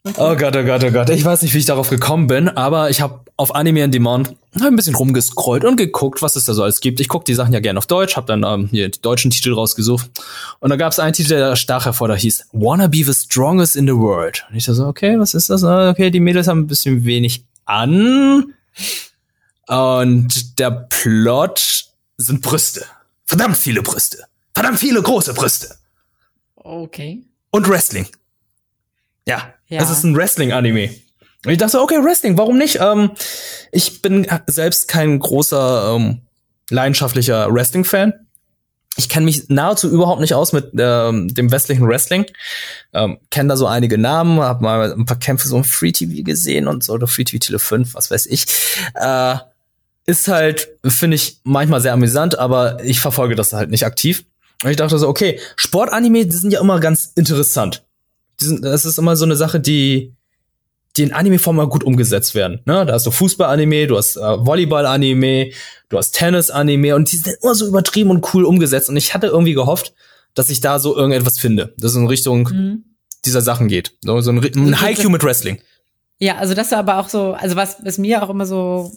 Oh 0.05 0.35
Gott, 0.35 0.53
oh 0.55 0.63
Gott, 0.63 0.83
oh 0.83 0.91
Gott. 0.91 1.09
Ich 1.11 1.23
weiß 1.23 1.43
nicht, 1.43 1.53
wie 1.53 1.59
ich 1.59 1.65
darauf 1.65 1.89
gekommen 1.89 2.27
bin, 2.27 2.49
aber 2.49 2.89
ich 2.89 2.99
habe 2.99 3.21
auf 3.37 3.55
Anime 3.55 3.85
on 3.85 3.91
Demand 3.91 4.35
ein 4.61 4.75
bisschen 4.75 4.95
rumgescrollt 4.95 5.63
und 5.63 5.77
geguckt, 5.77 6.21
was 6.21 6.35
es 6.35 6.43
da 6.43 6.53
so 6.53 6.61
alles 6.63 6.81
gibt. 6.81 6.99
Ich 6.99 7.07
gucke 7.07 7.23
die 7.23 7.33
Sachen 7.33 7.53
ja 7.53 7.61
gerne 7.61 7.79
auf 7.79 7.87
Deutsch, 7.87 8.17
habe 8.17 8.27
dann 8.27 8.43
ähm, 8.43 8.67
hier 8.69 8.89
die 8.89 9.01
deutschen 9.01 9.31
Titel 9.31 9.53
rausgesucht. 9.53 10.09
Und 10.59 10.69
da 10.71 10.75
gab 10.75 10.91
es 10.91 10.99
einen 10.99 11.13
Titel, 11.13 11.29
der 11.29 11.55
stach 11.55 11.85
hervor, 11.85 12.09
der 12.09 12.17
hieß 12.17 12.49
Wanna 12.51 12.87
be 12.87 12.97
the 13.05 13.13
strongest 13.13 13.77
in 13.77 13.87
the 13.87 13.95
world. 13.95 14.45
Und 14.49 14.57
ich 14.57 14.65
dachte 14.65 14.75
so, 14.75 14.87
okay, 14.87 15.17
was 15.17 15.33
ist 15.33 15.49
das? 15.49 15.63
Ah, 15.63 15.89
Okay, 15.91 16.11
die 16.11 16.19
Mädels 16.19 16.47
haben 16.49 16.59
ein 16.59 16.67
bisschen 16.67 17.05
wenig 17.05 17.45
an. 17.63 18.53
Und 19.67 20.59
der 20.59 20.71
Plot 20.71 21.85
sind 22.17 22.41
Brüste. 22.41 22.85
Verdammt 23.23 23.55
viele 23.55 23.81
Brüste. 23.81 24.25
Verdammt 24.53 24.79
viele 24.79 25.01
große 25.01 25.33
Brüste. 25.33 25.75
Okay. 26.55 27.23
Und 27.51 27.69
Wrestling. 27.69 28.05
Ja, 29.25 29.53
Ja. 29.73 29.81
es 29.81 29.89
ist 29.89 30.03
ein 30.03 30.15
Wrestling-Anime. 30.15 30.89
Und 31.45 31.51
ich 31.51 31.57
dachte, 31.57 31.81
okay, 31.81 31.97
Wrestling, 32.03 32.37
warum 32.37 32.57
nicht? 32.57 32.79
Ähm, 32.79 33.11
ich 33.71 34.01
bin 34.01 34.27
selbst 34.47 34.87
kein 34.87 35.19
großer, 35.19 35.95
ähm, 35.95 36.21
leidenschaftlicher 36.69 37.53
Wrestling-Fan. 37.53 38.13
Ich 38.95 39.09
kenne 39.09 39.25
mich 39.25 39.49
nahezu 39.49 39.89
überhaupt 39.89 40.21
nicht 40.21 40.35
aus 40.35 40.53
mit 40.53 40.71
ähm, 40.77 41.33
dem 41.33 41.51
westlichen 41.51 41.87
Wrestling. 41.87 42.25
Ähm, 42.93 43.17
kenne 43.31 43.49
da 43.49 43.57
so 43.57 43.65
einige 43.65 43.97
Namen, 43.97 44.39
habe 44.39 44.63
mal 44.63 44.93
ein 44.93 45.05
paar 45.05 45.17
Kämpfe 45.17 45.47
so 45.47 45.57
im 45.57 45.63
Free 45.63 45.91
TV 45.91 46.23
gesehen 46.23 46.67
und 46.67 46.83
so, 46.83 46.93
oder 46.93 47.07
Free 47.07 47.23
TV 47.23 47.39
Tele 47.39 47.57
5, 47.57 47.95
was 47.95 48.11
weiß 48.11 48.27
ich. 48.27 48.45
Äh, 48.93 49.37
ist 50.05 50.27
halt, 50.27 50.69
finde 50.85 51.15
ich, 51.15 51.39
manchmal 51.43 51.81
sehr 51.81 51.93
amüsant, 51.93 52.37
aber 52.37 52.83
ich 52.83 52.99
verfolge 52.99 53.35
das 53.35 53.53
halt 53.53 53.71
nicht 53.71 53.85
aktiv. 53.85 54.23
Und 54.63 54.69
ich 54.69 54.77
dachte 54.77 54.99
so, 54.99 55.07
okay, 55.07 55.39
Sportanime, 55.55 56.25
die 56.25 56.35
sind 56.35 56.51
ja 56.51 56.61
immer 56.61 56.79
ganz 56.79 57.11
interessant. 57.15 57.82
Das 58.39 58.85
ist 58.85 58.97
immer 58.97 59.15
so 59.15 59.25
eine 59.25 59.35
Sache, 59.35 59.59
die, 59.59 60.13
die 60.97 61.03
in 61.03 61.13
Anime-Form 61.13 61.55
mal 61.55 61.67
gut 61.67 61.83
umgesetzt 61.83 62.35
werden. 62.35 62.61
Ne? 62.65 62.85
Da 62.85 62.93
hast 62.93 63.05
du 63.05 63.11
Fußball-Anime, 63.11 63.87
du 63.87 63.97
hast 63.97 64.15
äh, 64.15 64.19
Volleyball-Anime, 64.21 65.51
du 65.89 65.97
hast 65.97 66.11
Tennis-Anime 66.11 66.95
und 66.95 67.11
die 67.11 67.17
sind 67.17 67.37
immer 67.41 67.55
so 67.55 67.67
übertrieben 67.67 68.09
und 68.09 68.33
cool 68.33 68.45
umgesetzt. 68.45 68.89
Und 68.89 68.97
ich 68.97 69.13
hatte 69.13 69.27
irgendwie 69.27 69.53
gehofft, 69.53 69.93
dass 70.35 70.49
ich 70.49 70.61
da 70.61 70.79
so 70.79 70.95
irgendetwas 70.95 71.37
finde, 71.39 71.73
das 71.77 71.95
in 71.95 72.07
Richtung 72.07 72.49
Mhm. 72.51 72.83
dieser 73.25 73.41
Sachen 73.41 73.67
geht. 73.67 73.93
So, 74.01 74.19
so 74.21 74.31
ein, 74.31 74.39
ein 74.43 74.81
Haiku 74.81 75.09
mit 75.09 75.23
Wrestling. 75.23 75.61
Ja, 76.19 76.37
also 76.37 76.53
das 76.53 76.71
war 76.71 76.79
aber 76.79 76.99
auch 76.99 77.09
so, 77.09 77.33
also 77.33 77.55
was, 77.55 77.77
was 77.83 77.97
mir 77.97 78.23
auch 78.23 78.29
immer 78.29 78.45
so, 78.45 78.91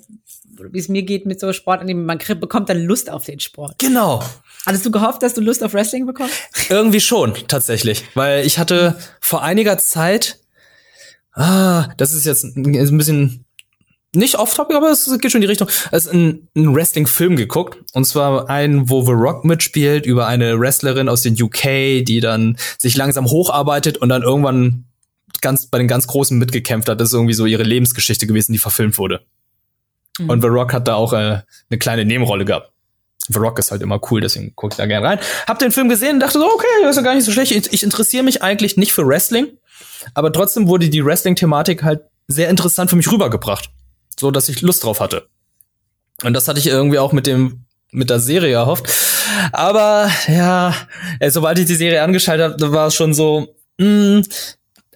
wie 0.70 0.79
es 0.79 0.88
mir 0.88 1.03
geht 1.03 1.27
mit 1.27 1.40
so 1.40 1.53
Sport, 1.53 1.85
man 1.87 2.18
bekommt 2.18 2.68
dann 2.68 2.83
Lust 2.85 3.11
auf 3.11 3.25
den 3.25 3.40
Sport. 3.40 3.79
Genau. 3.79 4.22
Hattest 4.66 4.85
du 4.85 4.90
gehofft, 4.90 5.22
dass 5.22 5.35
du 5.35 5.40
Lust 5.40 5.62
auf 5.62 5.74
Wrestling 5.74 6.07
bekommst? 6.07 6.35
Irgendwie 6.68 7.00
schon, 7.00 7.35
tatsächlich. 7.46 8.05
Weil 8.14 8.44
ich 8.44 8.59
hatte 8.59 8.98
vor 9.20 9.42
einiger 9.42 9.79
Zeit, 9.79 10.40
ah, 11.33 11.88
das 11.96 12.12
ist 12.12 12.26
jetzt 12.26 12.44
ein 12.44 12.98
bisschen 12.98 13.44
nicht 14.12 14.37
off-topic, 14.37 14.76
aber 14.76 14.90
es 14.90 15.05
geht 15.20 15.31
schon 15.31 15.38
in 15.38 15.42
die 15.42 15.48
Richtung. 15.48 15.68
Ist 15.92 16.12
ein, 16.12 16.48
ein 16.57 16.74
Wrestling-Film 16.74 17.37
geguckt. 17.37 17.79
Und 17.92 18.07
zwar 18.07 18.48
ein, 18.48 18.88
wo 18.88 19.05
The 19.05 19.12
Rock 19.12 19.44
mitspielt 19.44 20.07
über 20.07 20.26
eine 20.26 20.59
Wrestlerin 20.59 21.09
aus 21.09 21.22
den 21.22 21.40
UK, 21.40 22.05
die 22.05 22.20
dann 22.20 22.57
sich 22.79 22.96
langsam 22.96 23.26
hocharbeitet 23.26 23.98
und 23.98 24.09
dann 24.09 24.22
irgendwann 24.22 24.87
ganz 25.42 25.66
bei 25.66 25.79
den 25.79 25.87
ganz 25.87 26.07
Großen 26.07 26.37
mitgekämpft 26.38 26.88
hat. 26.88 27.00
Das 27.00 27.09
ist 27.09 27.14
irgendwie 27.14 27.35
so 27.35 27.46
ihre 27.46 27.62
Lebensgeschichte 27.62 28.26
gewesen, 28.26 28.52
die 28.52 28.59
verfilmt 28.59 28.98
wurde. 28.98 29.20
Mhm. 30.18 30.31
Und 30.31 30.40
The 30.40 30.48
Rock 30.48 30.72
hat 30.72 30.88
da 30.88 30.94
auch 30.94 31.12
äh, 31.12 31.42
eine 31.70 31.79
kleine 31.79 32.05
Nebenrolle 32.05 32.44
gehabt. 32.44 32.72
The 33.29 33.39
Rock 33.39 33.59
ist 33.59 33.71
halt 33.71 33.83
immer 33.83 34.01
cool, 34.11 34.21
deswegen 34.21 34.53
guck 34.55 34.73
ich 34.73 34.77
da 34.77 34.87
gerne 34.87 35.07
rein. 35.07 35.19
Hab 35.47 35.59
den 35.59 35.73
Film 35.73 35.89
gesehen 35.89 36.15
und 36.15 36.21
dachte 36.21 36.39
so, 36.39 36.47
okay, 36.47 36.67
das 36.83 36.91
ist 36.91 36.97
ja 36.97 37.03
gar 37.03 37.15
nicht 37.15 37.25
so 37.25 37.33
schlecht. 37.33 37.53
Ich, 37.53 37.83
interessiere 37.83 38.23
mich 38.23 38.43
eigentlich 38.43 38.77
nicht 38.77 38.93
für 38.93 39.07
Wrestling, 39.07 39.49
aber 40.15 40.33
trotzdem 40.33 40.69
wurde 40.69 40.89
die 40.89 41.05
Wrestling-Thematik 41.05 41.83
halt 41.83 42.03
sehr 42.29 42.49
interessant 42.49 42.91
für 42.91 42.97
mich 42.97 43.11
rübergebracht. 43.11 43.71
So, 44.19 44.31
dass 44.31 44.49
ich 44.49 44.62
Lust 44.62 44.85
drauf 44.85 45.01
hatte. 45.01 45.29
Und 46.23 46.33
das 46.33 46.49
hatte 46.49 46.59
ich 46.59 46.67
irgendwie 46.67 46.99
auch 46.99 47.12
mit 47.12 47.27
dem, 47.27 47.65
mit 47.91 48.11
der 48.11 48.21
Serie 48.21 48.55
erhofft. 48.55 48.91
Aber, 49.53 50.11
ja, 50.29 50.75
sobald 51.29 51.59
ich 51.59 51.67
die 51.67 51.75
Serie 51.75 52.03
angeschaltet 52.03 52.55
habe, 52.55 52.73
war 52.73 52.87
es 52.87 52.95
schon 52.95 53.12
so, 53.12 53.55
mh, 53.79 54.23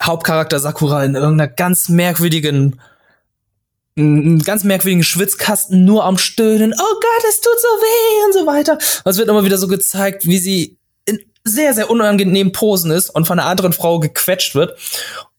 Hauptcharakter 0.03 0.59
Sakura 0.59 1.05
in 1.05 1.14
irgendeiner 1.14 1.49
ganz 1.49 1.88
merkwürdigen 1.88 2.81
einen 3.96 4.42
ganz 4.42 4.64
merkwürdigen 4.64 5.05
Schwitzkasten 5.05 5.85
nur 5.85 6.05
am 6.05 6.18
Stöhnen. 6.18 6.72
Oh 6.72 6.94
Gott, 6.94 7.24
es 7.29 7.40
tut 7.40 7.61
so 7.61 7.68
weh 7.68 8.24
und 8.26 8.35
so 8.35 8.46
weiter. 8.46 8.79
Es 9.05 9.18
wird 9.18 9.29
immer 9.29 9.44
wieder 9.44 9.59
so 9.59 9.68
gezeigt, 9.68 10.26
wie 10.26 10.38
sie 10.38 10.79
in 11.05 11.18
sehr, 11.44 11.74
sehr 11.74 11.90
unangenehmen 11.90 12.53
Posen 12.53 12.90
ist 12.90 13.11
und 13.11 13.26
von 13.26 13.38
einer 13.38 13.48
anderen 13.48 13.72
Frau 13.72 13.98
gequetscht 13.98 14.55
wird. 14.55 14.79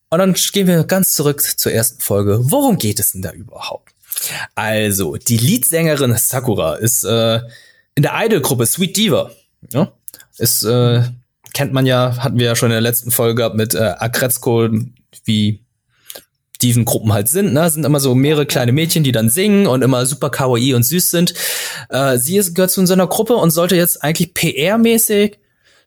Und 0.10 0.20
dann 0.20 0.34
gehen 0.34 0.68
wir 0.68 0.84
ganz 0.84 1.16
zurück 1.16 1.42
zur 1.42 1.72
ersten 1.72 2.02
Folge. 2.02 2.40
Worum 2.44 2.78
geht 2.78 3.00
es 3.00 3.14
denn 3.14 3.22
da 3.22 3.32
überhaupt? 3.32 3.94
Also, 4.56 5.16
die 5.16 5.38
Leadsängerin 5.38 6.16
Sakura 6.18 6.76
ist 6.76 7.06
äh, 7.06 7.40
in 7.96 8.04
der 8.04 8.14
Idol-Gruppe 8.16 8.66
Sweet 8.66 8.98
Diva. 8.98 9.32
Ja? 9.72 9.92
Ist, 10.38 10.64
äh, 10.64 11.04
kennt 11.54 11.74
man 11.74 11.86
ja, 11.86 12.18
hatten 12.18 12.38
wir 12.38 12.48
ja 12.48 12.56
schon 12.56 12.68
in 12.68 12.74
der 12.74 12.82
letzten 12.82 13.12
Folge 13.12 13.36
gehabt 13.36 13.56
mit 13.56 13.74
äh, 13.74 13.80
Akretzko, 13.98 14.70
wie 15.24 15.64
Diven-Gruppen 16.62 17.13
halt 17.13 17.28
sind, 17.28 17.54
ne? 17.54 17.69
Sind 17.69 17.86
immer 17.86 18.00
so 18.00 18.15
mehrere 18.15 18.45
kleine 18.45 18.71
Mädchen, 18.71 19.04
die 19.04 19.12
dann 19.12 19.30
singen 19.30 19.67
und 19.67 19.82
immer 19.82 20.06
super 20.06 20.30
kawaii 20.30 20.74
und 20.74 20.84
süß 20.84 21.12
sind. 21.12 21.34
Äh, 21.89 22.17
sie 22.17 22.38
ist, 22.38 22.56
gehört 22.56 22.71
zu 22.71 22.80
einer 22.82 23.08
Gruppe 23.08 23.36
und 23.36 23.52
sollte 23.52 23.76
jetzt 23.76 24.02
eigentlich 24.04 24.34
PR-mäßig 24.34 25.38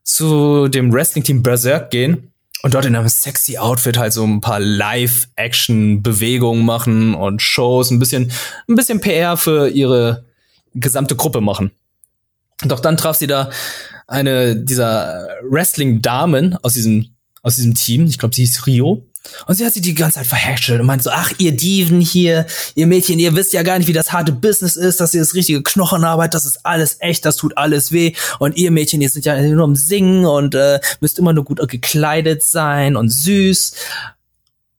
zu 0.03 0.69
dem 0.69 0.93
Wrestling-Team 0.93 1.43
Berserk 1.43 1.91
gehen 1.91 2.31
und 2.63 2.75
dort 2.75 2.85
in 2.87 2.97
einem 2.97 3.09
sexy 3.09 3.59
Outfit 3.59 3.99
halt 3.99 4.15
so 4.15 4.25
ein 4.25 4.41
paar 4.41 4.59
Live-Action-Bewegungen 4.59 6.65
machen 6.65 7.15
und 7.15 7.43
Shows, 7.43 7.91
ein 7.91 7.99
bisschen, 7.99 8.33
ein 8.69 8.75
bisschen 8.75 9.01
PR 9.01 9.37
für 9.37 9.69
ihre 9.69 10.25
gesamte 10.75 11.15
Gruppe 11.15 11.43
machen. 11.43 11.73
Doch 12.63 12.81
dann 12.81 12.97
traf 12.97 13.17
sie 13.17 13.27
da 13.27 13.51
eine 14.07 14.57
dieser 14.57 15.29
Wrestling-Damen 15.43 16.57
aus 16.63 16.75
diesem, 16.75 17.15
aus 17.43 17.57
diesem 17.57 17.75
Team, 17.75 18.07
ich 18.07 18.19
glaube, 18.19 18.35
sie 18.35 18.43
hieß 18.43 18.67
Rio, 18.67 19.07
und 19.47 19.55
sie 19.55 19.65
hat 19.65 19.73
sie 19.73 19.81
die 19.81 19.95
ganze 19.95 20.19
Zeit 20.19 20.27
verhätschelt 20.27 20.81
und 20.81 20.87
meint 20.87 21.03
so, 21.03 21.11
ach, 21.11 21.33
ihr 21.39 21.53
Diven 21.53 22.01
hier, 22.01 22.47
ihr 22.75 22.87
Mädchen, 22.87 23.19
ihr 23.19 23.35
wisst 23.35 23.53
ja 23.53 23.63
gar 23.63 23.79
nicht, 23.79 23.89
wie 23.89 23.93
das 23.93 24.13
harte 24.13 24.33
Business 24.33 24.77
ist, 24.77 25.01
dass 25.01 25.15
ihr 25.15 25.21
das 25.21 25.35
richtige 25.35 25.63
Knochenarbeit, 25.63 26.35
das 26.35 26.45
ist 26.45 26.65
alles 26.65 26.97
echt, 27.01 27.25
das 27.25 27.37
tut 27.37 27.57
alles 27.57 27.93
weh. 27.93 28.15
Und 28.39 28.57
ihr 28.57 28.71
Mädchen, 28.71 29.01
ihr 29.01 29.09
sind 29.09 29.25
ja 29.25 29.41
nur 29.41 29.65
am 29.65 29.77
Singen 29.77 30.27
und 30.27 30.55
äh, 30.55 30.81
müsst 31.01 31.19
immer 31.19 31.33
nur 31.33 31.45
gut 31.45 31.67
gekleidet 31.69 32.43
sein 32.43 32.97
und 32.97 33.11
süß. 33.11 33.75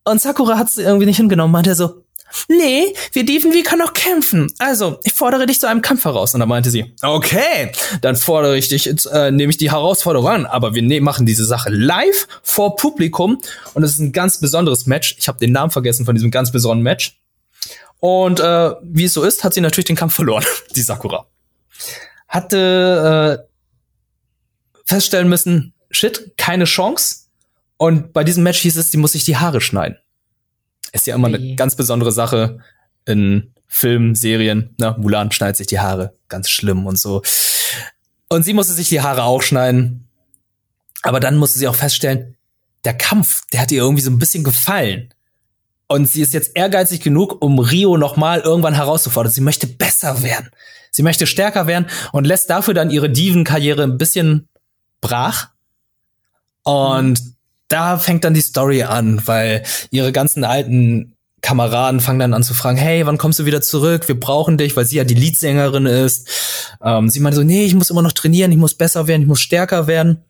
Und 0.04 0.22
Sakura 0.22 0.58
hat 0.58 0.70
es 0.70 0.78
irgendwie 0.78 1.08
nicht 1.08 1.18
hingenommen, 1.18 1.52
meinte 1.52 1.72
er 1.72 1.76
so, 1.76 2.05
nee, 2.48 2.94
wir 3.12 3.26
Dieven, 3.26 3.54
wir 3.54 3.64
können 3.64 3.82
auch 3.82 3.94
kämpfen. 3.94 4.52
Also, 4.60 5.00
ich 5.04 5.14
fordere 5.14 5.46
dich 5.46 5.60
zu 5.60 5.68
einem 5.68 5.82
Kampf 5.82 6.06
heraus. 6.06 6.34
Und 6.34 6.40
dann 6.40 6.50
meinte 6.50 6.70
sie, 6.70 6.94
okay, 7.02 7.72
dann 8.02 8.16
fordere 8.16 8.58
ich 8.58 8.68
dich, 8.68 8.88
äh, 9.12 9.32
nehme 9.32 9.52
ich 9.52 9.58
die 9.58 9.72
Herausforderung 9.72 10.28
an. 10.28 10.46
Aber 10.46 10.74
wir 10.74 10.82
ne 10.82 11.02
machen 11.02 11.26
diese 11.26 11.46
Sache 11.46 11.70
live 11.70 12.28
vor 12.44 12.76
Publikum. 12.76 13.42
Und 13.74 13.84
es 13.84 13.94
ist 13.94 14.00
ein 14.00 14.12
ganz 14.12 14.40
besonderes 14.40 14.86
Match. 14.86 15.16
Ich 15.18 15.28
habe 15.28 15.40
den 15.40 15.52
Namen 15.52 15.72
vergessen 15.72 16.06
von 16.06 16.16
diesem 16.16 16.32
ganz 16.32 16.52
besonderen 16.52 16.84
Match. 16.84 17.20
Und 18.00 18.40
äh, 18.40 18.72
wie 18.84 19.06
es 19.06 19.14
so 19.14 19.24
ist, 19.24 19.44
hat 19.44 19.54
sie 19.54 19.62
natürlich 19.62 19.86
den 19.86 19.96
Kampf 19.96 20.16
verloren, 20.16 20.46
die 20.76 20.82
Sakura. 20.82 21.26
Hatte 22.28 23.46
äh, 23.46 23.56
feststellen 24.86 25.30
müssen, 25.30 25.74
shit, 25.92 26.34
keine 26.38 26.66
Chance. 26.66 27.26
Und 27.78 28.14
bei 28.14 28.24
diesem 28.24 28.44
Match 28.44 28.60
hieß 28.60 28.78
es, 28.78 28.92
sie 28.92 28.98
muss 28.98 29.14
sich 29.14 29.26
die 29.26 29.38
Haare 29.38 29.60
schneiden. 29.60 29.98
Ist 30.96 31.08
ja 31.08 31.16
immer 31.16 31.28
eine 31.28 31.56
ganz 31.56 31.76
besondere 31.76 32.14
Sache 32.14 32.60
in 33.06 33.52
Filmen, 33.68 34.16
Serien. 34.16 34.74
Ne? 34.80 34.96
Mulan 34.98 35.30
schneidet 35.30 35.58
sich 35.58 35.68
die 35.68 35.82
Haare. 35.82 36.16
Ganz 36.30 36.50
schlimm 36.50 36.86
und 36.86 36.98
so. 36.98 37.22
Und 38.30 38.46
sie 38.46 38.54
musste 38.54 38.72
sich 38.72 38.88
die 38.88 39.02
Haare 39.02 39.24
auch 39.24 39.42
schneiden. 39.42 40.08
Aber 41.02 41.20
dann 41.20 41.36
musste 41.36 41.60
sie 41.60 41.68
auch 41.68 41.76
feststellen, 41.76 42.38
der 42.86 42.94
Kampf, 42.94 43.42
der 43.52 43.60
hat 43.60 43.74
ihr 43.74 43.82
irgendwie 43.82 44.02
so 44.02 44.10
ein 44.10 44.20
bisschen 44.20 44.46
gefallen. 44.46 45.14
Und 45.88 46.10
sie 46.10 46.22
ist 46.22 46.34
jetzt 46.34 46.52
ehrgeizig 46.56 47.02
genug, 47.02 47.42
um 47.44 47.60
Rio 47.60 47.98
nochmal 47.98 48.40
irgendwann 48.40 48.74
herauszufordern. 48.74 49.34
Sie 49.34 49.42
möchte 49.42 49.68
besser 49.68 50.24
werden. 50.24 50.50
Sie 50.92 51.04
möchte 51.04 51.28
stärker 51.28 51.68
werden 51.68 51.88
und 52.14 52.26
lässt 52.26 52.50
dafür 52.50 52.74
dann 52.74 52.90
ihre 52.90 53.10
Diven-Karriere 53.10 53.84
ein 53.84 53.98
bisschen 53.98 54.48
brach. 55.02 55.50
Und 56.64 57.35
da 57.68 57.98
fängt 57.98 58.24
dann 58.24 58.34
die 58.34 58.42
Story 58.42 58.84
an, 58.84 59.22
weil 59.26 59.64
ihre 59.92 60.12
ganzen 60.12 60.44
alten 60.44 61.16
Kameraden 61.42 62.00
fangen 62.00 62.20
dann 62.20 62.34
an 62.34 62.44
zu 62.44 62.54
fragen, 62.56 62.78
hey, 62.78 63.06
wann 63.06 63.20
kommst 63.20 63.38
du 63.38 63.46
wieder 63.46 63.62
zurück? 63.62 64.08
Wir 64.08 64.20
brauchen 64.20 64.58
dich, 64.58 64.76
weil 64.76 64.86
sie 64.86 64.98
ja 64.98 65.04
die 65.04 65.14
Leadsängerin 65.14 65.86
ist. 65.86 66.28
Ähm, 66.82 67.10
sie 67.10 67.20
meinte 67.20 67.38
so, 67.38 67.44
nee, 67.44 67.66
ich 67.66 67.76
muss 67.76 67.92
immer 67.92 68.02
noch 68.02 68.14
trainieren, 68.14 68.52
ich 68.52 68.58
muss 68.58 68.74
besser 68.74 69.08
werden, 69.08 69.22
ich 69.22 69.28
muss 69.28 69.42
stärker 69.42 69.86
werden. 69.86 70.24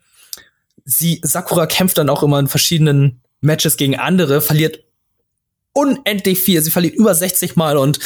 Sie, 0.84 1.22
Sakura 1.24 1.68
kämpft 1.68 1.98
dann 1.98 2.10
auch 2.10 2.22
immer 2.22 2.40
in 2.40 2.48
verschiedenen 2.48 3.22
Matches 3.40 3.78
gegen 3.78 3.96
andere, 3.98 4.42
verliert 4.42 4.84
unendlich 5.72 6.40
viel. 6.40 6.62
Sie 6.62 6.72
verliert 6.72 6.96
über 6.96 7.16
60 7.16 7.56
Mal 7.56 7.78
und 7.78 8.00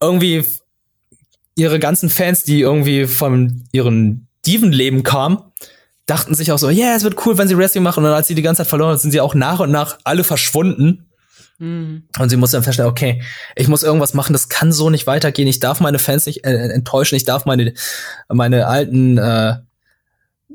irgendwie 0.00 0.44
ihre 1.54 1.78
ganzen 1.78 2.10
Fans, 2.10 2.44
die 2.44 2.60
irgendwie 2.60 3.06
von 3.06 3.64
ihren 3.72 4.26
Diven-Leben 4.46 5.02
kamen, 5.02 5.38
dachten 6.06 6.34
sich 6.34 6.52
auch 6.52 6.58
so, 6.58 6.70
ja, 6.70 6.86
yeah, 6.86 6.96
es 6.96 7.02
wird 7.02 7.26
cool, 7.26 7.36
wenn 7.36 7.48
sie 7.48 7.58
Wrestling 7.58 7.82
machen. 7.82 8.04
Und 8.04 8.10
als 8.10 8.28
sie 8.28 8.34
die 8.34 8.42
ganze 8.42 8.62
Zeit 8.62 8.68
verloren 8.68 8.92
hat, 8.92 9.00
sind 9.00 9.10
sie 9.10 9.20
auch 9.20 9.34
nach 9.34 9.60
und 9.60 9.70
nach 9.70 9.98
alle 10.04 10.24
verschwunden. 10.24 11.06
Mhm. 11.58 12.04
Und 12.18 12.28
sie 12.28 12.36
muss 12.36 12.52
dann 12.52 12.62
feststellen, 12.62 12.90
okay, 12.90 13.22
ich 13.56 13.68
muss 13.68 13.82
irgendwas 13.82 14.14
machen, 14.14 14.32
das 14.32 14.48
kann 14.48 14.72
so 14.72 14.90
nicht 14.90 15.06
weitergehen. 15.06 15.48
Ich 15.48 15.58
darf 15.58 15.80
meine 15.80 15.98
Fans 15.98 16.26
nicht 16.26 16.44
äh, 16.44 16.68
enttäuschen, 16.68 17.16
ich 17.16 17.24
darf 17.24 17.44
meine, 17.44 17.74
meine 18.28 18.66
alten 18.66 19.18
äh, 19.18 19.56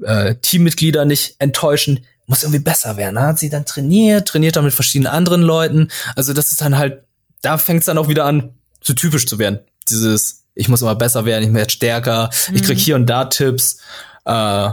äh, 0.04 0.36
Teammitglieder 0.36 1.06
nicht 1.06 1.36
enttäuschen. 1.40 2.06
Muss 2.28 2.44
irgendwie 2.44 2.60
besser 2.60 2.96
werden. 2.96 3.16
Da 3.16 3.28
hat 3.28 3.40
sie 3.40 3.50
dann 3.50 3.66
trainiert, 3.66 4.28
trainiert 4.28 4.56
dann 4.56 4.64
mit 4.64 4.74
verschiedenen 4.74 5.12
anderen 5.12 5.42
Leuten. 5.42 5.90
Also 6.16 6.34
das 6.34 6.52
ist 6.52 6.62
dann 6.62 6.78
halt, 6.78 7.04
da 7.42 7.58
fängt 7.58 7.82
es 7.82 7.88
dann 7.88 7.98
auch 7.98 8.08
wieder 8.08 8.26
an, 8.26 8.54
so 8.82 8.94
typisch 8.94 9.26
zu 9.26 9.38
werden. 9.38 9.60
Dieses, 9.90 10.46
ich 10.56 10.70
muss 10.70 10.82
immer 10.82 10.96
besser 10.96 11.26
werden, 11.26 11.50
ich 11.50 11.54
werde 11.54 11.72
stärker, 11.72 12.30
mhm. 12.50 12.56
ich 12.56 12.64
krieg 12.64 12.78
hier 12.78 12.96
und 12.96 13.08
da 13.08 13.26
Tipps. 13.26 13.80
Äh, 14.24 14.70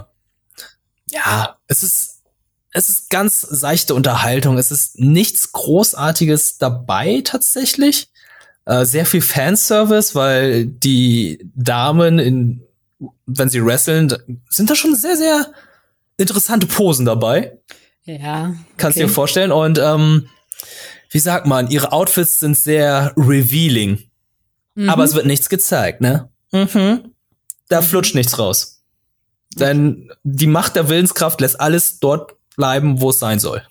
ja, 1.10 1.58
es 1.66 1.82
ist, 1.82 2.22
es 2.72 2.88
ist 2.88 3.10
ganz 3.10 3.40
seichte 3.40 3.94
Unterhaltung. 3.94 4.58
Es 4.58 4.70
ist 4.70 4.98
nichts 4.98 5.52
Großartiges 5.52 6.58
dabei 6.58 7.22
tatsächlich. 7.24 8.08
Äh, 8.66 8.84
sehr 8.84 9.06
viel 9.06 9.22
Fanservice, 9.22 10.14
weil 10.14 10.66
die 10.66 11.50
Damen 11.54 12.18
in, 12.18 12.62
wenn 13.26 13.48
sie 13.48 13.64
wresteln, 13.64 14.14
sind 14.50 14.70
da 14.70 14.74
schon 14.74 14.94
sehr, 14.94 15.16
sehr 15.16 15.52
interessante 16.18 16.66
Posen 16.66 17.06
dabei. 17.06 17.58
Ja. 18.04 18.48
Okay. 18.48 18.58
Kannst 18.76 18.98
du 18.98 19.02
dir 19.02 19.08
vorstellen. 19.08 19.52
Und 19.52 19.78
ähm, 19.78 20.28
wie 21.10 21.18
sagt 21.18 21.46
man, 21.46 21.70
ihre 21.70 21.92
Outfits 21.92 22.40
sind 22.40 22.56
sehr 22.56 23.14
revealing. 23.16 24.10
Mhm. 24.74 24.90
Aber 24.90 25.04
es 25.04 25.14
wird 25.14 25.26
nichts 25.26 25.48
gezeigt, 25.48 26.00
ne? 26.00 26.30
Mhm. 26.52 27.14
Da 27.68 27.80
mhm. 27.80 27.84
flutscht 27.84 28.14
nichts 28.14 28.38
raus. 28.38 28.77
Denn 29.58 30.10
die 30.24 30.46
Macht 30.46 30.76
der 30.76 30.88
Willenskraft 30.88 31.40
lässt 31.40 31.60
alles 31.60 32.00
dort 32.00 32.34
bleiben, 32.56 33.00
wo 33.00 33.10
es 33.10 33.18
sein 33.18 33.38
soll. 33.38 33.62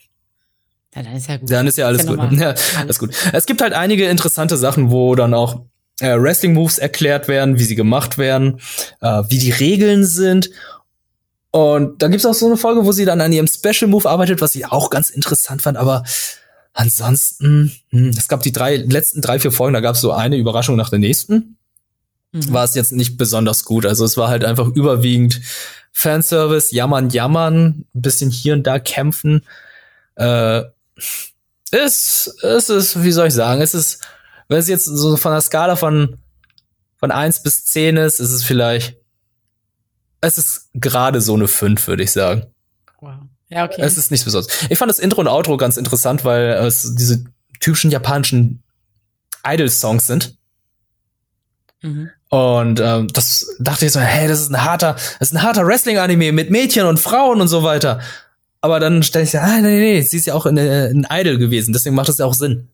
Ja, 0.95 1.03
dann 1.03 1.15
ist 1.15 1.27
ja 1.27 1.37
gut. 1.37 1.51
Dann 1.51 1.67
ist 1.67 1.77
ja 1.77 1.85
alles 1.87 2.03
ist 2.03 2.09
ja 2.09 2.15
gut. 2.15 2.31
Ja, 2.39 2.55
alles 2.79 2.99
gut. 2.99 3.11
Es 3.33 3.45
gibt 3.45 3.61
halt 3.61 3.73
einige 3.73 4.07
interessante 4.07 4.57
Sachen, 4.57 4.89
wo 4.89 5.15
dann 5.15 5.33
auch 5.33 5.61
äh, 5.99 6.19
Wrestling 6.19 6.53
Moves 6.53 6.77
erklärt 6.77 7.27
werden, 7.27 7.59
wie 7.59 7.63
sie 7.63 7.75
gemacht 7.75 8.17
werden, 8.17 8.59
äh, 9.01 9.23
wie 9.29 9.37
die 9.37 9.51
Regeln 9.51 10.05
sind. 10.05 10.49
Und 11.51 12.01
da 12.01 12.07
gibt's 12.07 12.25
auch 12.25 12.33
so 12.33 12.45
eine 12.45 12.57
Folge, 12.57 12.85
wo 12.85 12.91
sie 12.91 13.05
dann 13.05 13.21
an 13.21 13.31
ihrem 13.31 13.47
Special 13.47 13.89
Move 13.89 14.09
arbeitet, 14.09 14.41
was 14.41 14.55
ich 14.55 14.65
auch 14.67 14.89
ganz 14.89 15.09
interessant 15.09 15.61
fand. 15.61 15.77
Aber 15.77 16.03
ansonsten, 16.73 17.75
hm, 17.89 18.09
es 18.09 18.27
gab 18.27 18.43
die 18.43 18.51
drei 18.51 18.77
letzten 18.77 19.21
drei 19.21 19.39
vier 19.39 19.51
Folgen, 19.51 19.73
da 19.73 19.79
gab's 19.79 20.01
so 20.01 20.11
eine 20.11 20.37
Überraschung 20.37 20.75
nach 20.75 20.89
der 20.89 20.99
nächsten 20.99 21.56
mhm. 22.37 22.53
war 22.53 22.63
es 22.63 22.75
jetzt 22.75 22.91
nicht 22.91 23.17
besonders 23.17 23.65
gut. 23.65 23.85
Also 23.85 24.05
es 24.05 24.17
war 24.17 24.29
halt 24.29 24.45
einfach 24.45 24.67
überwiegend 24.67 25.41
Fanservice, 25.91 26.71
jammern, 26.71 27.09
jammern, 27.09 27.85
ein 27.95 28.01
bisschen 28.01 28.29
hier 28.29 28.53
und 28.53 28.63
da 28.63 28.79
kämpfen. 28.79 29.41
Äh, 30.15 30.63
ist, 31.71 32.35
es 32.43 32.69
ist, 32.69 33.03
wie 33.03 33.11
soll 33.11 33.27
ich 33.27 33.33
sagen, 33.33 33.61
es 33.61 33.73
ist, 33.73 34.01
wenn 34.47 34.59
es 34.59 34.67
jetzt 34.67 34.85
so 34.85 35.17
von 35.17 35.31
der 35.31 35.41
Skala 35.41 35.75
von, 35.75 36.17
von 36.97 37.11
eins 37.11 37.43
bis 37.43 37.65
zehn 37.65 37.97
ist, 37.97 38.19
ist 38.19 38.31
es 38.31 38.43
vielleicht, 38.43 38.97
es 40.21 40.37
ist 40.37 40.69
gerade 40.73 41.21
so 41.21 41.35
eine 41.35 41.47
fünf, 41.47 41.87
würde 41.87 42.03
ich 42.03 42.11
sagen. 42.11 42.45
Wow. 42.99 43.15
Ja, 43.49 43.65
okay. 43.65 43.81
Es 43.81 43.97
ist 43.97 44.11
nicht 44.11 44.25
besonders. 44.25 44.51
Ich 44.69 44.77
fand 44.77 44.89
das 44.89 44.99
Intro 44.99 45.21
und 45.21 45.27
Outro 45.27 45.57
ganz 45.57 45.77
interessant, 45.77 46.25
weil 46.25 46.49
es 46.49 46.95
diese 46.95 47.25
typischen 47.59 47.91
japanischen 47.91 48.61
Idol-Songs 49.45 50.05
sind. 50.05 50.37
Mhm. 51.81 52.09
Und 52.29 52.81
ähm, 52.81 53.07
das 53.13 53.55
dachte 53.59 53.85
ich 53.85 53.91
so, 53.91 53.99
hey, 53.99 54.27
das 54.27 54.41
ist 54.41 54.51
ein 54.51 54.63
harter, 54.63 54.93
das 55.19 55.29
ist 55.29 55.33
ein 55.33 55.43
harter 55.43 55.65
Wrestling-Anime 55.65 56.33
mit 56.33 56.49
Mädchen 56.49 56.85
und 56.85 56.99
Frauen 56.99 57.39
und 57.39 57.47
so 57.47 57.63
weiter. 57.63 58.01
Aber 58.59 58.79
dann 58.79 59.03
stelle 59.03 59.23
ich 59.23 59.33
ja, 59.33 59.41
ah, 59.41 59.61
nee, 59.61 59.79
nee, 59.79 60.01
sie 60.01 60.17
ist 60.17 60.25
ja 60.25 60.33
auch 60.33 60.45
in, 60.45 60.57
in 60.57 61.07
Idol 61.09 61.37
gewesen, 61.37 61.71
deswegen 61.73 61.95
macht 61.95 62.09
das 62.09 62.17
ja 62.17 62.25
auch 62.25 62.33
Sinn. 62.33 62.67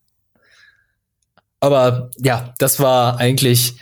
Aber 1.60 2.10
ja, 2.18 2.54
das 2.58 2.80
war 2.80 3.18
eigentlich 3.20 3.78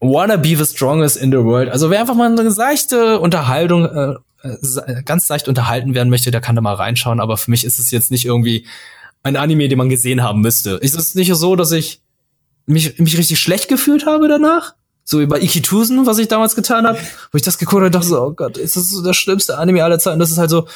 Wanna 0.00 0.36
Be 0.36 0.56
the 0.56 0.64
Strongest 0.64 1.18
in 1.18 1.30
the 1.30 1.38
World. 1.38 1.70
Also 1.70 1.90
wer 1.90 2.00
einfach 2.00 2.14
mal 2.14 2.30
eine 2.30 2.48
leichte 2.48 3.20
Unterhaltung, 3.20 3.84
äh, 3.84 4.14
äh, 4.42 5.02
ganz 5.04 5.28
leicht 5.28 5.46
unterhalten 5.46 5.94
werden 5.94 6.08
möchte, 6.08 6.30
der 6.30 6.40
kann 6.40 6.56
da 6.56 6.62
mal 6.62 6.74
reinschauen. 6.74 7.20
Aber 7.20 7.36
für 7.36 7.50
mich 7.50 7.64
ist 7.64 7.78
es 7.78 7.90
jetzt 7.90 8.10
nicht 8.10 8.24
irgendwie 8.24 8.66
ein 9.22 9.36
Anime, 9.36 9.68
den 9.68 9.78
man 9.78 9.90
gesehen 9.90 10.22
haben 10.22 10.40
müsste. 10.40 10.70
Ist 10.76 10.98
es 10.98 11.14
nicht 11.14 11.32
so, 11.34 11.54
dass 11.54 11.70
ich 11.72 12.00
mich, 12.66 12.98
mich 12.98 13.18
richtig 13.18 13.40
schlecht 13.40 13.68
gefühlt 13.68 14.06
habe 14.06 14.28
danach? 14.28 14.74
So 15.04 15.18
wie 15.18 15.26
bei 15.26 15.40
Ikitusen, 15.40 16.06
was 16.06 16.18
ich 16.18 16.28
damals 16.28 16.54
getan 16.54 16.86
habe, 16.86 16.98
wo 17.32 17.36
ich 17.36 17.42
das 17.42 17.58
geguckt 17.58 17.80
habe 17.80 17.86
und 17.86 17.94
dachte 17.94 18.06
so, 18.06 18.20
oh 18.20 18.32
Gott, 18.32 18.56
ist 18.56 18.76
das 18.76 18.90
so 18.90 19.02
der 19.02 19.12
schlimmste 19.12 19.58
Anime 19.58 19.82
aller 19.82 19.98
Zeiten? 19.98 20.20
Das 20.20 20.30
ist 20.30 20.38
halt 20.38 20.50
so, 20.50 20.68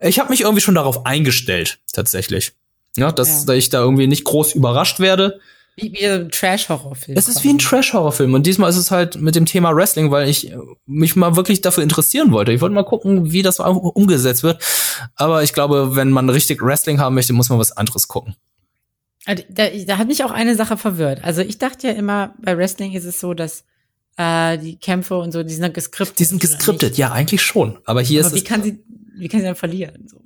ich 0.00 0.18
habe 0.18 0.30
mich 0.30 0.42
irgendwie 0.42 0.62
schon 0.62 0.74
darauf 0.74 1.04
eingestellt, 1.06 1.78
tatsächlich. 1.92 2.52
Ja, 2.96 3.12
dass 3.12 3.46
ja. 3.46 3.54
ich 3.54 3.68
da 3.68 3.80
irgendwie 3.80 4.06
nicht 4.06 4.24
groß 4.24 4.54
überrascht 4.54 5.00
werde. 5.00 5.40
Wie, 5.76 5.92
wie 5.92 6.06
ein 6.06 6.30
Trash-Horrorfilm. 6.30 7.18
Es 7.18 7.28
ist 7.28 7.44
wie 7.44 7.50
ein 7.50 7.58
Trash-Horrorfilm. 7.58 8.32
Und 8.32 8.46
diesmal 8.46 8.70
ist 8.70 8.78
es 8.78 8.90
halt 8.90 9.20
mit 9.20 9.34
dem 9.34 9.44
Thema 9.44 9.76
Wrestling, 9.76 10.10
weil 10.10 10.26
ich 10.26 10.54
mich 10.86 11.16
mal 11.16 11.36
wirklich 11.36 11.60
dafür 11.60 11.82
interessieren 11.82 12.32
wollte. 12.32 12.52
Ich 12.52 12.62
wollte 12.62 12.74
mal 12.74 12.82
gucken, 12.82 13.30
wie 13.32 13.42
das 13.42 13.60
umgesetzt 13.60 14.42
wird. 14.42 14.62
Aber 15.16 15.42
ich 15.42 15.52
glaube, 15.52 15.94
wenn 15.94 16.10
man 16.10 16.30
richtig 16.30 16.62
Wrestling 16.62 16.98
haben 16.98 17.14
möchte, 17.14 17.34
muss 17.34 17.50
man 17.50 17.58
was 17.58 17.72
anderes 17.72 18.08
gucken. 18.08 18.36
Also, 19.26 19.42
da, 19.50 19.68
da 19.68 19.98
hat 19.98 20.08
mich 20.08 20.24
auch 20.24 20.30
eine 20.30 20.54
Sache 20.54 20.76
verwirrt. 20.76 21.22
Also 21.24 21.42
ich 21.42 21.58
dachte 21.58 21.88
ja 21.88 21.92
immer, 21.92 22.34
bei 22.40 22.56
Wrestling 22.56 22.92
ist 22.92 23.04
es 23.04 23.20
so, 23.20 23.34
dass 23.34 23.64
äh, 24.16 24.56
die 24.56 24.76
Kämpfe 24.76 25.18
und 25.18 25.32
so, 25.32 25.42
die 25.42 25.54
sind 25.54 25.74
geskriptet. 25.74 26.18
Die 26.18 26.24
sind 26.24 26.40
geskriptet, 26.40 26.96
ja, 26.96 27.12
eigentlich 27.12 27.42
schon. 27.42 27.78
Aber 27.84 28.00
hier 28.00 28.20
Aber 28.20 28.28
ist 28.28 28.34
wie 28.34 28.38
es. 28.38 28.44
Kann 28.44 28.62
sie, 28.62 28.82
wie 29.18 29.28
kann 29.28 29.40
sie 29.40 29.46
dann 29.46 29.56
verlieren? 29.56 30.08
So? 30.08 30.22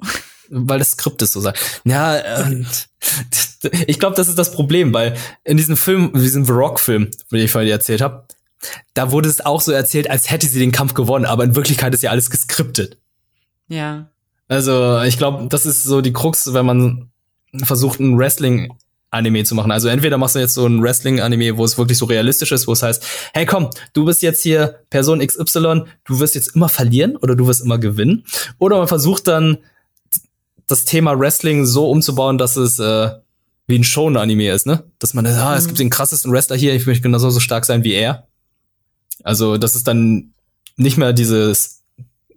weil 0.51 0.79
das 0.79 0.91
Skript 0.91 1.23
ist 1.23 1.33
so 1.33 1.41
sagt. 1.41 1.81
Ja, 1.85 2.17
äh, 2.17 2.65
ich 3.87 3.99
glaube, 3.99 4.17
das 4.17 4.29
ist 4.29 4.39
das 4.39 4.53
Problem, 4.53 4.93
weil 4.93 5.17
in 5.45 5.57
diesem 5.57 5.77
Film, 5.77 6.11
in 6.15 6.21
diesem 6.21 6.45
The 6.45 6.53
Rock-Film, 6.53 7.11
den 7.31 7.41
ich 7.41 7.51
vorhin 7.51 7.71
erzählt 7.71 8.01
habe, 8.01 8.27
da 8.93 9.11
wurde 9.11 9.29
es 9.29 9.45
auch 9.45 9.61
so 9.61 9.73
erzählt, 9.73 10.11
als 10.11 10.31
hätte 10.31 10.47
sie 10.47 10.59
den 10.59 10.73
Kampf 10.73 10.95
gewonnen, 10.95 11.25
aber 11.25 11.45
in 11.45 11.55
Wirklichkeit 11.55 11.95
ist 11.95 12.03
ja 12.03 12.11
alles 12.11 12.31
geskriptet. 12.31 12.99
Ja. 13.69 14.11
Also, 14.49 15.01
ich 15.03 15.17
glaube, 15.17 15.47
das 15.49 15.65
ist 15.65 15.85
so 15.85 16.01
die 16.01 16.13
Krux, 16.13 16.53
wenn 16.53 16.67
man 16.67 17.11
versucht, 17.63 18.01
ein 18.01 18.19
Wrestling 18.19 18.73
Anime 19.11 19.45
zu 19.45 19.55
machen. 19.55 19.73
Also 19.73 19.89
entweder 19.89 20.19
machst 20.19 20.37
du 20.37 20.39
jetzt 20.39 20.55
so 20.55 20.67
ein 20.67 20.83
Wrestling-Anime, 20.83 21.57
wo 21.57 21.65
es 21.65 21.77
wirklich 21.77 21.99
so 21.99 22.05
realistisch 22.05 22.53
ist, 22.53 22.67
wo 22.67 22.73
es 22.73 22.83
heißt, 22.83 23.05
hey 23.35 23.45
komm, 23.47 23.71
du 23.93 24.05
bist 24.05 24.23
jetzt 24.23 24.43
hier 24.43 24.81
Person 24.91 25.25
XY, 25.25 25.83
du 26.05 26.21
wirst 26.21 26.35
jetzt 26.35 26.55
immer 26.55 26.69
verlieren 26.69 27.17
oder 27.17 27.35
du 27.35 27.47
wirst 27.47 27.63
immer 27.63 27.79
gewinnen. 27.79 28.25
Oder 28.59 28.79
man 28.79 28.89
versucht 28.89 29.27
dann 29.27 29.59
das 30.67 30.85
Thema 30.85 31.19
Wrestling 31.19 31.67
so 31.67 31.91
umzubauen, 31.91 32.39
dass 32.39 32.57
es 32.57 32.79
äh, 32.79 33.11
wie 33.67 33.79
ein 33.79 33.85
Shonen-Anime 33.85 34.51
ist, 34.51 34.67
ne? 34.67 34.85
Dass 34.99 35.15
man, 35.15 35.27
ah, 35.27 35.57
es 35.57 35.65
mhm. 35.65 35.69
gibt 35.69 35.79
den 35.81 35.91
krassesten 35.91 36.33
Wrestler 36.33 36.57
hier, 36.57 36.75
ich 36.75 36.87
möchte 36.87 37.03
genauso 37.03 37.31
so 37.31 37.41
stark 37.41 37.65
sein 37.65 37.85
wie 37.85 37.93
er. 37.93 38.27
Also, 39.23 39.57
dass 39.57 39.75
es 39.75 39.85
dann 39.85 40.33
nicht 40.77 40.97
mehr 40.97 41.13
dieses, 41.13 41.83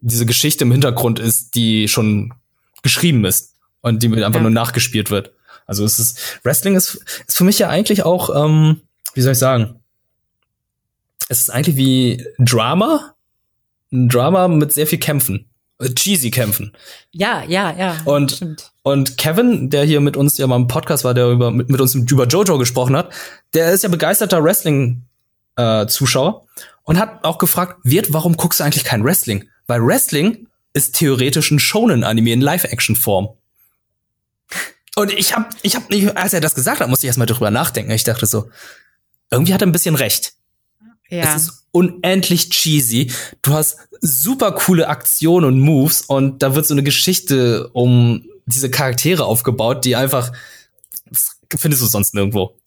diese 0.02 0.26
Geschichte 0.26 0.64
im 0.64 0.72
Hintergrund 0.72 1.20
ist, 1.20 1.56
die 1.56 1.88
schon 1.88 2.34
geschrieben 2.82 3.26
ist 3.26 3.54
und 3.82 4.04
die 4.04 4.08
einfach 4.08 4.36
ja. 4.36 4.42
nur 4.42 4.52
nachgespielt 4.52 5.12
wird. 5.12 5.32
Also 5.66 5.86
es 5.86 6.00
ist, 6.00 6.40
Wrestling 6.44 6.76
ist, 6.76 7.00
ist 7.28 7.38
für 7.38 7.44
mich 7.44 7.60
ja 7.60 7.70
eigentlich 7.70 8.04
auch, 8.04 8.30
ähm, 8.36 8.82
wie 9.14 9.22
soll 9.22 9.34
ich 9.34 9.40
sagen? 9.40 9.80
Es 11.30 11.40
ist 11.40 11.50
eigentlich 11.50 11.78
wie 11.78 12.26
Drama. 12.38 13.16
Ein 13.92 14.10
Drama 14.10 14.48
mit 14.48 14.74
sehr 14.74 14.88
viel 14.88 15.00
Kämpfen 15.00 15.50
cheesy 15.90 16.32
kämpfen. 16.32 16.72
Ja, 17.12 17.44
ja, 17.48 17.76
ja. 17.78 17.98
Und, 18.06 18.32
stimmt. 18.32 18.72
und 18.84 19.18
Kevin, 19.18 19.70
der 19.70 19.84
hier 19.84 20.02
mit 20.02 20.18
uns 20.18 20.38
ja 20.38 20.48
mal 20.48 20.56
im 20.56 20.68
Podcast 20.68 21.04
war, 21.04 21.14
der 21.14 21.30
über, 21.30 21.52
mit, 21.52 21.70
mit 21.70 21.82
uns 21.82 21.94
über 21.96 22.26
Jojo 22.28 22.58
gesprochen 22.58 22.96
hat, 22.96 23.14
der 23.54 23.72
ist 23.72 23.84
ja 23.84 23.90
begeisterter 23.90 24.44
Wrestling-Zuschauer 24.44 26.42
äh, 26.46 26.62
und 26.84 27.00
hat 27.00 27.24
auch 27.24 27.38
gefragt, 27.38 27.80
wird, 27.84 28.14
warum 28.14 28.38
guckst 28.38 28.60
du 28.60 28.64
eigentlich 28.64 28.84
kein 28.84 29.04
Wrestling? 29.04 29.50
Weil 29.68 29.86
Wrestling 29.86 30.48
ist 30.74 30.96
theoretisch 30.96 31.52
ein 31.52 31.60
Shonen-Anime 31.60 32.32
in 32.32 32.42
Live-Action-Form. 32.42 33.30
Und 34.96 35.12
ich 35.12 35.36
hab, 35.36 35.56
ich 35.64 35.76
hab 35.76 35.90
nicht, 35.90 36.16
als 36.18 36.34
er 36.34 36.42
das 36.42 36.56
gesagt 36.56 36.80
hat, 36.80 36.90
musste 36.90 37.06
ich 37.06 37.10
erstmal 37.10 37.28
drüber 37.28 37.52
nachdenken. 37.52 37.92
Ich 37.92 38.04
dachte 38.04 38.26
so, 38.26 38.50
irgendwie 39.32 39.54
hat 39.54 39.62
er 39.62 39.68
ein 39.68 39.72
bisschen 39.72 39.96
recht. 39.96 40.34
Ja. 41.10 41.36
Es 41.36 41.44
ist 41.44 41.68
unendlich 41.72 42.50
cheesy. 42.50 43.12
Du 43.42 43.54
hast 43.54 43.78
super 44.02 44.52
coole 44.52 44.88
Aktionen 44.88 45.46
und 45.46 45.60
Moves 45.60 46.02
und 46.02 46.44
da 46.44 46.56
wird 46.56 46.66
so 46.66 46.74
eine 46.74 46.84
Geschichte 46.84 47.70
um 47.74 48.26
diese 48.46 48.70
Charaktere 48.70 49.26
aufgebaut, 49.26 49.86
die 49.86 49.96
einfach 49.96 50.32
findest 51.56 51.82
du 51.82 51.88
sonst 51.88 52.14
nirgendwo. 52.14 52.58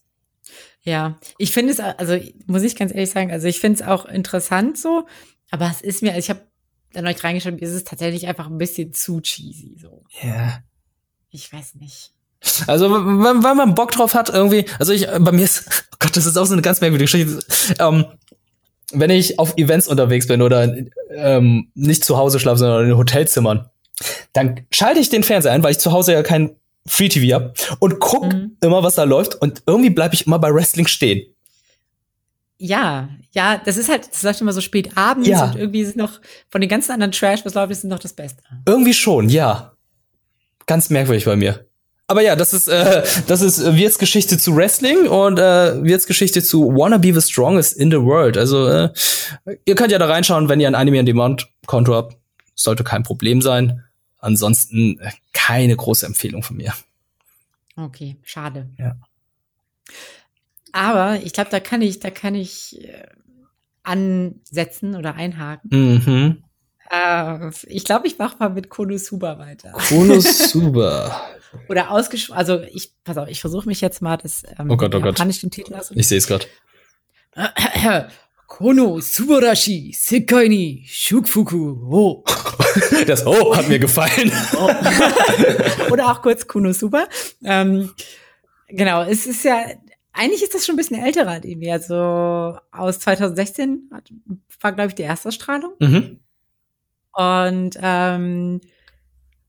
Ja, 0.83 1.19
ich 1.39 1.51
finde 1.51 1.73
es, 1.73 1.81
also 1.81 2.19
muss 2.47 2.63
ich 2.63 2.77
ganz 2.77 2.93
ehrlich 2.93 3.11
sagen, 3.11 3.33
also 3.33 3.49
ich 3.49 3.59
finde 3.59 3.83
es 3.83 3.89
auch 3.89 4.05
interessant 4.05 4.79
so, 4.79 5.07
aber 5.51 5.69
es 5.69 5.81
ist 5.81 6.03
mir, 6.03 6.11
also 6.11 6.21
ich 6.21 6.31
habe 6.31 6.47
dann 6.93 7.07
euch 7.07 7.23
reingeschrieben, 7.23 7.59
ist 7.59 7.73
es 7.73 7.85
tatsächlich 7.85 8.29
einfach 8.29 8.47
ein 8.47 8.59
bisschen 8.59 8.93
zu 8.93 9.21
cheesy 9.21 9.77
so. 9.81 10.05
Ja. 10.23 10.29
Yeah. 10.29 10.65
Ich 11.31 11.53
weiß 11.53 11.75
nicht. 11.75 12.13
Also, 12.67 12.91
wenn, 12.91 13.43
wenn 13.43 13.57
man 13.57 13.75
Bock 13.75 13.93
drauf 13.93 14.15
hat, 14.15 14.31
irgendwie, 14.31 14.67
also 14.79 14.93
ich, 14.93 15.07
bei 15.07 15.33
mir 15.33 15.45
ist, 15.45 15.65
oh 15.93 15.97
Gott, 15.99 16.17
das 16.17 16.27
ist 16.27 16.37
auch 16.37 16.47
so 16.47 16.53
eine 16.53 16.63
ganz 16.63 16.81
merkwürdige 16.81 17.11
Geschichte. 17.11 17.45
Ähm, 17.79 18.07
wenn 18.93 19.11
ich 19.11 19.39
auf 19.39 19.57
Events 19.57 19.89
unterwegs 19.89 20.27
bin 20.27 20.43
oder 20.43 20.77
ähm, 21.11 21.71
nicht 21.75 22.05
zu 22.05 22.17
Hause 22.17 22.39
schlafe, 22.39 22.59
sondern 22.59 22.89
in 22.89 22.97
Hotelzimmern, 22.97 23.69
dann 24.33 24.61
schalte 24.71 25.01
ich 25.01 25.09
den 25.09 25.23
Fernseher 25.23 25.53
ein, 25.53 25.63
weil 25.63 25.73
ich 25.73 25.79
zu 25.79 25.93
Hause 25.93 26.13
ja 26.13 26.23
kein 26.23 26.57
Free 26.87 27.09
TV 27.09 27.35
habe 27.35 27.53
und 27.81 27.99
guck 27.99 28.33
mhm. 28.33 28.57
immer, 28.63 28.83
was 28.83 28.95
da 28.95 29.05
läuft 29.05 29.35
und 29.35 29.63
irgendwie 29.67 29.91
bleibe 29.91 30.15
ich 30.15 30.27
immer 30.27 30.39
bei 30.39 30.53
Wrestling 30.53 30.87
stehen. 30.87 31.33
Ja, 32.59 33.09
ja, 33.33 33.61
das 33.63 33.77
ist 33.77 33.91
halt, 33.91 34.09
das 34.11 34.23
läuft 34.23 34.41
immer 34.41 34.53
so 34.53 34.61
spät 34.61 34.97
abends 34.97 35.29
ja. 35.29 35.45
und 35.45 35.57
irgendwie 35.57 35.81
ist 35.81 35.97
noch 35.97 36.21
von 36.49 36.61
den 36.61 36.71
ganzen 36.71 36.93
anderen 36.93 37.13
Trash, 37.13 37.45
was 37.45 37.55
läuft, 37.55 37.73
ist 37.73 37.85
noch 37.85 37.99
das 37.99 38.15
Beste. 38.15 38.43
Irgendwie 38.67 38.95
schon, 38.95 39.29
ja. 39.29 39.73
Ganz 40.67 40.89
merkwürdig 40.89 41.27
bei 41.27 41.37
mir. 41.37 41.67
Aber 42.09 42.23
ja, 42.23 42.37
das 42.37 42.53
ist, 42.53 42.69
äh, 42.69 43.05
das 43.27 43.43
ist 43.43 43.77
Wirts 43.77 43.99
Geschichte 43.99 44.39
zu 44.39 44.55
Wrestling 44.57 45.09
und 45.09 45.39
äh, 45.39 45.83
Wirts 45.83 46.07
Geschichte 46.07 46.43
zu 46.43 46.69
Wanna 46.69 46.99
Be 46.99 47.13
the 47.13 47.21
Strongest 47.21 47.77
in 47.77 47.91
the 47.91 48.01
World. 48.01 48.37
Also, 48.37 48.69
äh, 48.69 48.93
ihr 49.65 49.75
könnt 49.75 49.93
ja 49.93 49.99
da 49.99 50.07
reinschauen, 50.07 50.49
wenn 50.49 50.61
ihr 50.61 50.69
ein 50.69 50.75
Anime 50.75 51.01
on 51.01 51.07
Demand 51.07 51.49
Konto 51.67 51.95
habt. 51.95 52.17
Sollte 52.55 52.85
kein 52.85 53.03
Problem 53.03 53.43
sein. 53.43 53.85
Ansonsten 54.19 54.99
äh, 55.01 55.11
keine 55.33 55.77
große 55.77 56.07
Empfehlung 56.07 56.43
von 56.43 56.57
mir. 56.57 56.73
Okay, 57.77 58.17
schade. 58.23 58.71
Ja. 58.79 58.97
Aber 60.73 61.21
ich 61.23 61.33
glaube, 61.33 61.51
da 61.51 61.61
kann 61.61 61.83
ich, 61.83 62.01
da 62.01 62.11
kann 62.11 62.35
ich 62.35 62.83
äh, 62.83 63.07
ansetzen 63.83 64.97
oder 64.97 65.15
einhaken. 65.15 65.71
Mhm. 65.71 66.43
Äh, 66.91 67.51
ich 67.67 67.85
glaube, 67.85 68.07
ich 68.07 68.19
mache 68.19 68.37
mal 68.39 68.51
mit 68.51 68.69
Konosuba 68.69 69.39
weiter. 69.39 69.73
Konosuba. 69.73 71.21
Oder 71.69 71.91
ausgesprochen, 71.91 72.39
also 72.39 72.61
ich, 72.61 72.93
pass 73.05 73.17
auf, 73.17 73.29
ich 73.29 73.41
versuche 73.41 73.67
mich 73.67 73.81
jetzt 73.81 74.03
mal 74.03 74.17
das 74.17 74.43
ähm, 74.59 74.71
oh 74.71 74.77
Gott, 74.77 74.95
oh 74.95 75.01
Gott. 75.01 75.19
den 75.19 75.51
Titel 75.51 75.75
aus. 75.75 75.91
Ich 75.93 76.09
sehe 76.09 76.19
es 76.19 76.27
gerade. 76.27 76.47
Kono 78.47 79.01
Subarashi 79.01 79.93
Sekai 79.93 80.49
ni 80.49 80.85
Shukufuku 80.87 81.79
Oh. 81.91 82.25
Das 83.07 83.27
Oh 83.27 83.57
hat 83.57 83.69
mir 83.69 83.79
gefallen. 83.79 84.31
Oder 85.91 86.11
auch 86.11 86.23
kurz 86.23 86.47
Kono 86.47 86.73
Super. 86.73 87.09
Ähm, 87.43 87.93
genau, 88.69 89.03
es 89.03 89.27
ist 89.27 89.45
ja, 89.45 89.65
eigentlich 90.13 90.43
ist 90.43 90.55
das 90.55 90.67
schon 90.67 90.75
ein 90.75 90.77
bisschen 90.77 91.03
älterer 91.03 91.33
Anime. 91.33 91.73
Also 91.73 92.59
aus 92.71 92.99
2016 93.01 93.91
war, 94.61 94.73
glaube 94.73 94.89
ich, 94.89 94.95
die 94.95 95.03
erste 95.03 95.33
Strahlung. 95.33 95.73
Mhm. 95.81 96.21
Und 97.17 97.79
ähm, 97.81 98.61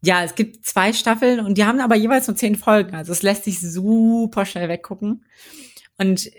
ja, 0.02 0.24
es 0.24 0.36
gibt 0.36 0.66
zwei 0.66 0.94
Staffeln 0.94 1.46
und 1.46 1.58
die 1.58 1.66
haben 1.66 1.82
aber 1.82 1.96
jeweils 1.96 2.28
nur 2.28 2.38
zehn 2.38 2.56
Folgen. 2.56 2.96
Also 2.96 3.12
es 3.12 3.24
lässt 3.24 3.44
sich 3.44 3.60
super 3.60 4.46
schnell 4.46 4.70
weggucken. 4.70 5.26
Und 5.98 6.30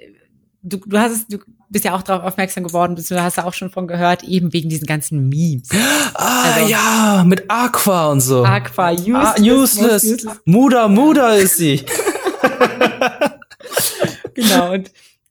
du, 0.62 0.78
du 0.78 0.98
hast 0.98 1.12
es, 1.12 1.26
du 1.26 1.38
bist 1.68 1.84
ja 1.84 1.94
auch 1.94 2.02
darauf 2.02 2.24
aufmerksam 2.24 2.64
geworden, 2.64 2.96
du 2.96 3.22
hast 3.22 3.36
ja 3.36 3.44
auch 3.44 3.52
schon 3.52 3.70
von 3.70 3.86
gehört, 3.86 4.22
eben 4.24 4.52
wegen 4.54 4.70
diesen 4.70 4.86
ganzen 4.86 5.28
Memes. 5.28 5.68
Ah, 6.14 6.54
also, 6.54 6.70
ja, 6.70 7.24
mit 7.26 7.44
Aqua 7.48 8.10
und 8.10 8.20
so. 8.20 8.44
Aqua, 8.44 8.92
useless. 8.92 9.14
Ah, 9.14 9.34
useless. 9.38 10.04
useless. 10.04 10.40
Muda, 10.46 10.88
Muda 10.88 11.34
ist 11.34 11.58
sie. 11.58 11.84
genau, 14.34 14.72
und 14.72 14.90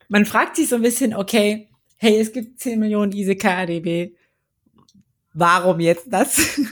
man 0.09 0.25
fragt 0.25 0.57
sich 0.57 0.69
so 0.69 0.75
ein 0.75 0.81
bisschen, 0.81 1.15
okay, 1.15 1.69
hey, 1.97 2.19
es 2.19 2.31
gibt 2.31 2.59
10 2.59 2.79
Millionen 2.79 3.11
Isekai 3.11 3.63
ADB. 3.63 4.16
Warum 5.37 5.79
jetzt 5.79 6.07
das? 6.09 6.59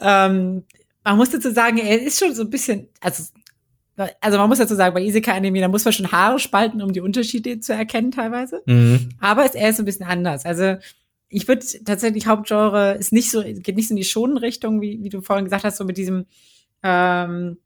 Ähm, 0.00 0.62
man 1.02 1.16
muss 1.16 1.30
dazu 1.30 1.50
sagen, 1.50 1.78
er 1.78 2.00
ist 2.00 2.20
schon 2.20 2.32
so 2.32 2.42
ein 2.42 2.50
bisschen, 2.50 2.88
also 3.00 3.24
also 4.20 4.38
man 4.38 4.48
muss 4.48 4.58
dazu 4.58 4.76
sagen, 4.76 4.94
bei 4.94 5.02
Isekai-Anime, 5.02 5.60
da 5.60 5.66
muss 5.66 5.84
man 5.84 5.92
schon 5.92 6.12
Haare 6.12 6.38
spalten, 6.38 6.82
um 6.82 6.92
die 6.92 7.00
Unterschiede 7.00 7.58
zu 7.58 7.72
erkennen 7.72 8.12
teilweise. 8.12 8.62
Mhm. 8.66 9.08
Aber 9.18 9.44
es, 9.44 9.56
er 9.56 9.70
ist 9.70 9.80
ein 9.80 9.84
bisschen 9.84 10.06
anders. 10.06 10.44
Also 10.44 10.76
ich 11.28 11.48
würde 11.48 11.66
tatsächlich 11.84 12.28
Hauptgenre 12.28 12.94
ist 12.94 13.12
nicht 13.12 13.30
so, 13.30 13.42
geht 13.42 13.74
nicht 13.74 13.88
so 13.88 13.94
in 13.94 13.96
die 13.96 14.04
schonen 14.04 14.36
Richtung, 14.36 14.80
wie, 14.80 15.02
wie 15.02 15.08
du 15.08 15.20
vorhin 15.20 15.46
gesagt 15.46 15.64
hast, 15.64 15.78
so 15.78 15.84
mit 15.84 15.96
diesem, 15.96 16.26
ähm, 16.84 17.58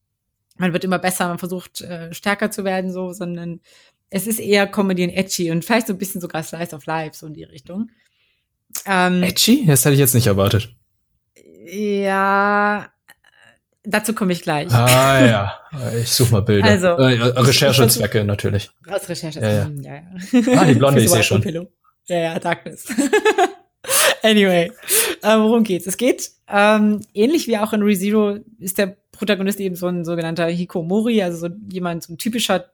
man 0.56 0.72
wird 0.72 0.84
immer 0.84 0.98
besser, 0.98 1.28
man 1.28 1.38
versucht 1.38 1.82
äh, 1.82 2.14
stärker 2.14 2.50
zu 2.50 2.64
werden, 2.64 2.90
so, 2.92 3.12
sondern 3.12 3.60
es 4.08 4.26
ist 4.26 4.40
eher 4.40 4.66
Comedy 4.66 5.04
und 5.04 5.10
Edgy 5.10 5.50
und 5.50 5.66
vielleicht 5.66 5.86
so 5.86 5.92
ein 5.92 5.98
bisschen 5.98 6.22
sogar 6.22 6.42
Slice 6.42 6.74
of 6.74 6.86
Life, 6.86 7.14
so 7.14 7.26
in 7.26 7.34
die 7.34 7.44
Richtung. 7.44 7.90
Ähm, 8.86 9.22
Edgy? 9.22 9.64
Das 9.66 9.84
hätte 9.84 9.94
ich 9.94 10.00
jetzt 10.00 10.14
nicht 10.14 10.26
erwartet. 10.26 10.74
ja, 11.66 12.88
dazu 13.84 14.14
komme 14.14 14.32
ich 14.32 14.42
gleich. 14.42 14.72
Ah 14.72 15.24
ja, 15.24 15.54
ich 16.00 16.10
suche 16.10 16.32
mal 16.32 16.42
Bilder. 16.42 16.68
Also, 16.68 16.88
äh, 16.88 17.40
Recherchezwecke 17.40 18.24
natürlich. 18.24 18.70
Aus 18.88 19.08
Recherche. 19.08 19.40
Ja, 19.40 19.50
ja. 19.50 19.70
Ja, 19.80 19.94
ja. 20.40 20.60
Ah, 20.60 20.64
die 20.64 20.74
Blonde, 20.74 21.00
ich 21.04 21.10
sehe 21.10 21.22
schon. 21.22 21.40
Pillow. 21.40 21.68
Ja, 22.06 22.18
ja, 22.18 22.38
Darkness. 22.38 22.86
anyway, 24.22 24.72
äh, 25.22 25.36
worum 25.36 25.62
geht's? 25.62 25.86
Es 25.86 25.96
geht 25.96 26.30
ähm, 26.48 27.00
ähnlich 27.14 27.46
wie 27.46 27.58
auch 27.58 27.72
in 27.72 27.82
ReZero 27.82 28.38
ist 28.58 28.78
der 28.78 28.96
Protagonist 29.12 29.60
eben 29.60 29.76
so 29.76 29.86
ein 29.86 30.04
sogenannter 30.04 30.46
Hikomori, 30.46 31.22
also 31.22 31.48
so 31.48 31.54
jemand, 31.70 32.02
so 32.02 32.12
ein 32.12 32.18
typischer 32.18 32.66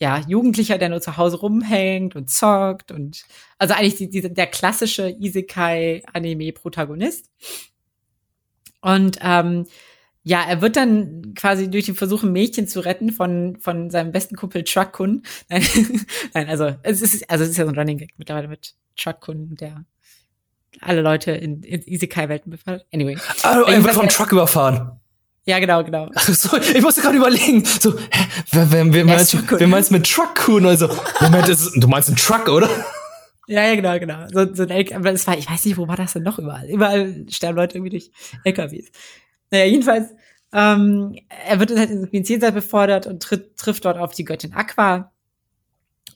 ja, 0.00 0.18
Jugendlicher, 0.26 0.78
der 0.78 0.88
nur 0.88 1.00
zu 1.00 1.16
Hause 1.16 1.38
rumhängt 1.38 2.16
und 2.16 2.30
zockt 2.30 2.90
und 2.90 3.24
also 3.58 3.74
eigentlich 3.74 3.96
die, 3.96 4.10
die, 4.10 4.32
der 4.32 4.46
klassische 4.46 5.08
Isekai-Anime-Protagonist. 5.08 7.30
Und 8.80 9.18
ähm, 9.22 9.66
ja, 10.24 10.42
er 10.42 10.62
wird 10.62 10.76
dann 10.76 11.34
quasi 11.34 11.70
durch 11.70 11.86
den 11.86 11.94
Versuch, 11.94 12.22
ein 12.22 12.32
Mädchen 12.32 12.66
zu 12.66 12.80
retten 12.80 13.12
von, 13.12 13.56
von 13.60 13.90
seinem 13.90 14.10
besten 14.10 14.36
Kumpel 14.36 14.64
Truck-Kun. 14.64 15.22
Nein, 15.48 15.62
Nein, 16.32 16.48
also 16.48 16.74
es 16.82 17.02
ist, 17.02 17.30
also 17.30 17.44
es 17.44 17.50
ist 17.50 17.58
ja 17.58 17.64
so 17.64 17.70
ein 17.70 17.78
Running 17.78 17.98
Gag 17.98 18.14
mittlerweile 18.16 18.48
mit 18.48 18.74
Truck-Kun, 18.96 19.54
der 19.56 19.84
alle 20.80 21.02
Leute 21.02 21.32
in, 21.32 21.62
in 21.62 21.82
Isekai-Welten 21.82 22.50
befällt. 22.50 22.86
Anyway. 22.92 23.16
Ah, 23.42 23.62
er 23.66 23.84
wird 23.84 23.94
vom 23.94 24.08
Truck 24.08 24.32
überfahren. 24.32 24.98
Ja, 25.46 25.58
genau, 25.58 25.84
genau. 25.84 26.08
So, 26.14 26.56
ich 26.56 26.82
musste 26.82 27.02
gerade 27.02 27.16
überlegen, 27.16 27.64
so, 27.64 27.98
hä, 27.98 28.26
wer, 28.50 28.72
wer, 28.72 28.92
wer, 28.92 29.00
Ja, 29.00 29.04
meinst, 29.04 29.50
wer 29.50 29.68
meinst 29.68 29.90
mit 29.90 30.10
Truck-Kun? 30.10 30.64
Also, 30.66 30.88
Moment, 31.20 31.48
ist, 31.48 31.72
du 31.76 31.86
meinst 31.86 32.08
einen 32.08 32.16
Truck, 32.16 32.48
oder? 32.48 32.68
Ja, 33.46 33.62
ja, 33.62 33.74
genau, 33.74 33.98
genau. 33.98 34.26
So, 34.32 34.54
so 34.54 34.62
ein 34.62 34.70
LK, 34.70 34.94
aber 34.94 35.12
es 35.12 35.26
war, 35.26 35.36
ich 35.36 35.50
weiß 35.50 35.66
nicht, 35.66 35.76
wo 35.76 35.86
war 35.86 35.96
das 35.96 36.14
denn 36.14 36.22
noch 36.22 36.38
überall? 36.38 36.68
Überall 36.68 37.26
sterben 37.28 37.56
Leute 37.56 37.76
irgendwie 37.76 37.90
durch 37.90 38.10
LKWs. 38.44 38.90
Naja, 39.50 39.66
jedenfalls, 39.66 40.08
ähm, 40.52 41.14
er 41.46 41.60
wird 41.60 41.76
halt 41.76 41.90
ins 41.90 42.28
Jenseits 42.28 42.54
befördert 42.54 43.06
und 43.06 43.22
tritt, 43.22 43.56
trifft 43.58 43.84
dort 43.84 43.98
auf 43.98 44.12
die 44.12 44.24
Göttin 44.24 44.54
Aqua. 44.54 45.12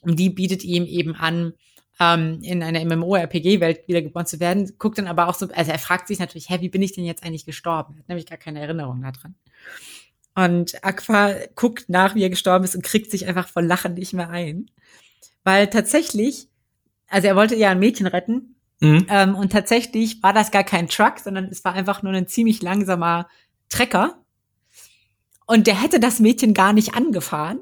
Und 0.01 0.17
die 0.17 0.29
bietet 0.29 0.63
ihm 0.63 0.85
eben 0.85 1.13
an, 1.13 1.53
ähm, 1.99 2.39
in 2.41 2.63
einer 2.63 2.83
MMORPG-Welt 2.83 3.87
wiedergeboren 3.87 4.25
zu 4.25 4.39
werden. 4.39 4.71
Guckt 4.77 4.97
dann 4.97 5.07
aber 5.07 5.27
auch 5.27 5.35
so, 5.35 5.47
also 5.53 5.71
er 5.71 5.79
fragt 5.79 6.07
sich 6.07 6.19
natürlich, 6.19 6.49
hä, 6.49 6.57
wie 6.61 6.69
bin 6.69 6.81
ich 6.81 6.93
denn 6.93 7.05
jetzt 7.05 7.23
eigentlich 7.23 7.45
gestorben? 7.45 7.95
Er 7.95 7.99
hat 7.99 8.09
nämlich 8.09 8.25
gar 8.25 8.37
keine 8.37 8.61
Erinnerung 8.61 9.01
daran. 9.01 9.35
Und 10.35 10.83
Aqua 10.83 11.33
guckt 11.55 11.89
nach, 11.89 12.15
wie 12.15 12.23
er 12.23 12.29
gestorben 12.29 12.63
ist 12.63 12.75
und 12.75 12.83
kriegt 12.83 13.11
sich 13.11 13.27
einfach 13.27 13.47
vor 13.47 13.61
Lachen 13.61 13.95
nicht 13.95 14.13
mehr 14.13 14.29
ein. 14.29 14.71
Weil 15.43 15.67
tatsächlich, 15.67 16.47
also 17.07 17.27
er 17.27 17.35
wollte 17.35 17.55
ja 17.55 17.69
ein 17.69 17.79
Mädchen 17.79 18.07
retten, 18.07 18.55
Mhm. 18.81 19.07
ähm, 19.09 19.35
und 19.35 19.51
tatsächlich 19.51 20.23
war 20.23 20.33
das 20.33 20.51
gar 20.51 20.63
kein 20.63 20.87
Truck, 20.87 21.19
sondern 21.19 21.45
es 21.45 21.63
war 21.65 21.73
einfach 21.73 22.01
nur 22.01 22.13
ein 22.13 22.27
ziemlich 22.27 22.61
langsamer 22.61 23.27
Trecker. 23.69 24.23
Und 25.45 25.67
der 25.67 25.81
hätte 25.81 25.99
das 25.99 26.19
Mädchen 26.19 26.53
gar 26.53 26.73
nicht 26.73 26.93
angefahren, 26.93 27.59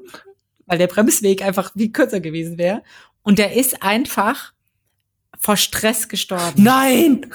weil 0.66 0.78
der 0.78 0.86
Bremsweg 0.86 1.42
einfach 1.42 1.72
viel 1.72 1.90
kürzer 1.90 2.20
gewesen 2.20 2.58
wäre. 2.58 2.82
Und 3.28 3.38
der 3.38 3.52
ist 3.52 3.82
einfach 3.82 4.54
vor 5.38 5.58
Stress 5.58 6.08
gestorben. 6.08 6.62
Nein! 6.62 7.30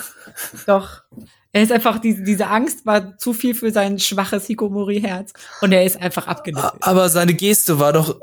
Doch. 0.65 1.03
Er 1.51 1.61
ist 1.61 1.71
einfach, 1.71 1.99
diese, 1.99 2.23
diese 2.23 2.47
Angst 2.47 2.87
war 2.87 3.15
zu 3.19 3.31
viel 3.31 3.53
für 3.53 3.69
sein 3.69 3.99
schwaches 3.99 4.47
Hikomori-Herz. 4.47 5.33
Und 5.61 5.71
er 5.71 5.85
ist 5.85 6.01
einfach 6.01 6.25
abgenippelt. 6.25 6.73
Aber 6.81 7.09
seine 7.09 7.35
Geste 7.35 7.77
war 7.77 7.93
doch 7.93 8.19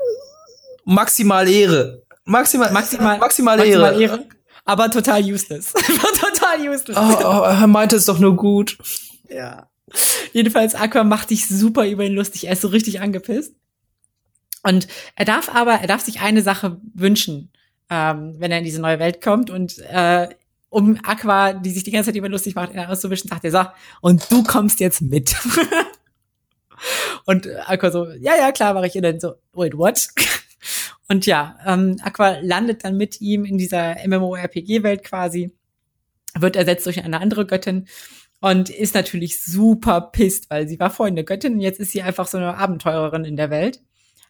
maximal 0.83 1.47
Ehre. 1.47 2.03
Maximal, 2.25 2.73
Maximal, 2.73 3.17
maximal, 3.19 3.55
maximal 3.55 3.93
Ehre. 3.93 4.01
Ehre. 4.01 4.25
Aber 4.65 4.91
total 4.91 5.23
useless. 5.23 5.73
War 5.73 6.29
total 6.29 6.67
useless. 6.67 6.97
Oh, 6.97 7.19
oh, 7.23 7.43
er 7.43 7.67
meinte 7.67 7.95
es 7.95 8.03
doch 8.03 8.19
nur 8.19 8.35
gut. 8.35 8.77
Ja. 9.29 9.69
Jedenfalls, 10.33 10.75
Aqua 10.75 11.05
macht 11.05 11.29
sich 11.29 11.47
super 11.47 11.87
über 11.87 12.03
ihn 12.03 12.15
lustig. 12.15 12.47
Er 12.47 12.51
ist 12.51 12.63
so 12.63 12.67
richtig 12.67 12.99
angepisst. 12.99 13.55
Und 14.63 14.87
er 15.15 15.25
darf 15.25 15.49
aber, 15.49 15.73
er 15.73 15.87
darf 15.87 16.01
sich 16.01 16.21
eine 16.21 16.41
Sache 16.41 16.79
wünschen, 16.93 17.50
ähm, 17.91 18.35
wenn 18.39 18.51
er 18.51 18.59
in 18.59 18.63
diese 18.63 18.81
neue 18.81 18.97
Welt 18.97 19.21
kommt. 19.21 19.51
Und 19.51 19.77
äh, 19.79 20.29
um 20.69 20.97
Aqua, 21.03 21.53
die 21.53 21.69
sich 21.69 21.83
die 21.83 21.91
ganze 21.91 22.07
Zeit 22.07 22.15
über 22.15 22.27
ihn 22.27 22.31
lustig 22.31 22.55
macht, 22.55 22.73
ihn 22.73 22.79
auszuwischen, 22.79 23.29
sagt 23.29 23.43
er 23.43 23.51
so, 23.51 23.65
und 23.99 24.31
du 24.31 24.43
kommst 24.43 24.79
jetzt 24.79 25.01
mit. 25.01 25.35
und 27.25 27.47
Aqua 27.67 27.91
so, 27.91 28.09
ja, 28.09 28.35
ja, 28.37 28.51
klar, 28.53 28.73
mache 28.73 28.87
ich. 28.87 28.95
Und 28.95 29.03
dann 29.03 29.19
so, 29.19 29.33
wait, 29.53 29.77
what? 29.77 30.07
Und 31.09 31.25
ja, 31.25 31.57
ähm, 31.65 31.97
Aqua 32.01 32.37
landet 32.41 32.85
dann 32.85 32.95
mit 32.95 33.19
ihm 33.19 33.43
in 33.43 33.57
dieser 33.57 33.97
MMORPG-Welt 34.07 35.03
quasi, 35.03 35.51
wird 36.39 36.55
ersetzt 36.55 36.85
durch 36.85 37.03
eine 37.03 37.19
andere 37.19 37.45
Göttin 37.45 37.89
und 38.39 38.69
ist 38.69 38.95
natürlich 38.95 39.43
super 39.43 39.99
pisst, 39.99 40.49
weil 40.49 40.69
sie 40.69 40.79
war 40.79 40.89
vorhin 40.89 41.15
eine 41.15 41.25
Göttin 41.25 41.55
und 41.55 41.59
jetzt 41.59 41.81
ist 41.81 41.91
sie 41.91 42.01
einfach 42.01 42.27
so 42.27 42.37
eine 42.37 42.55
Abenteurerin 42.55 43.25
in 43.25 43.35
der 43.35 43.49
Welt. 43.49 43.81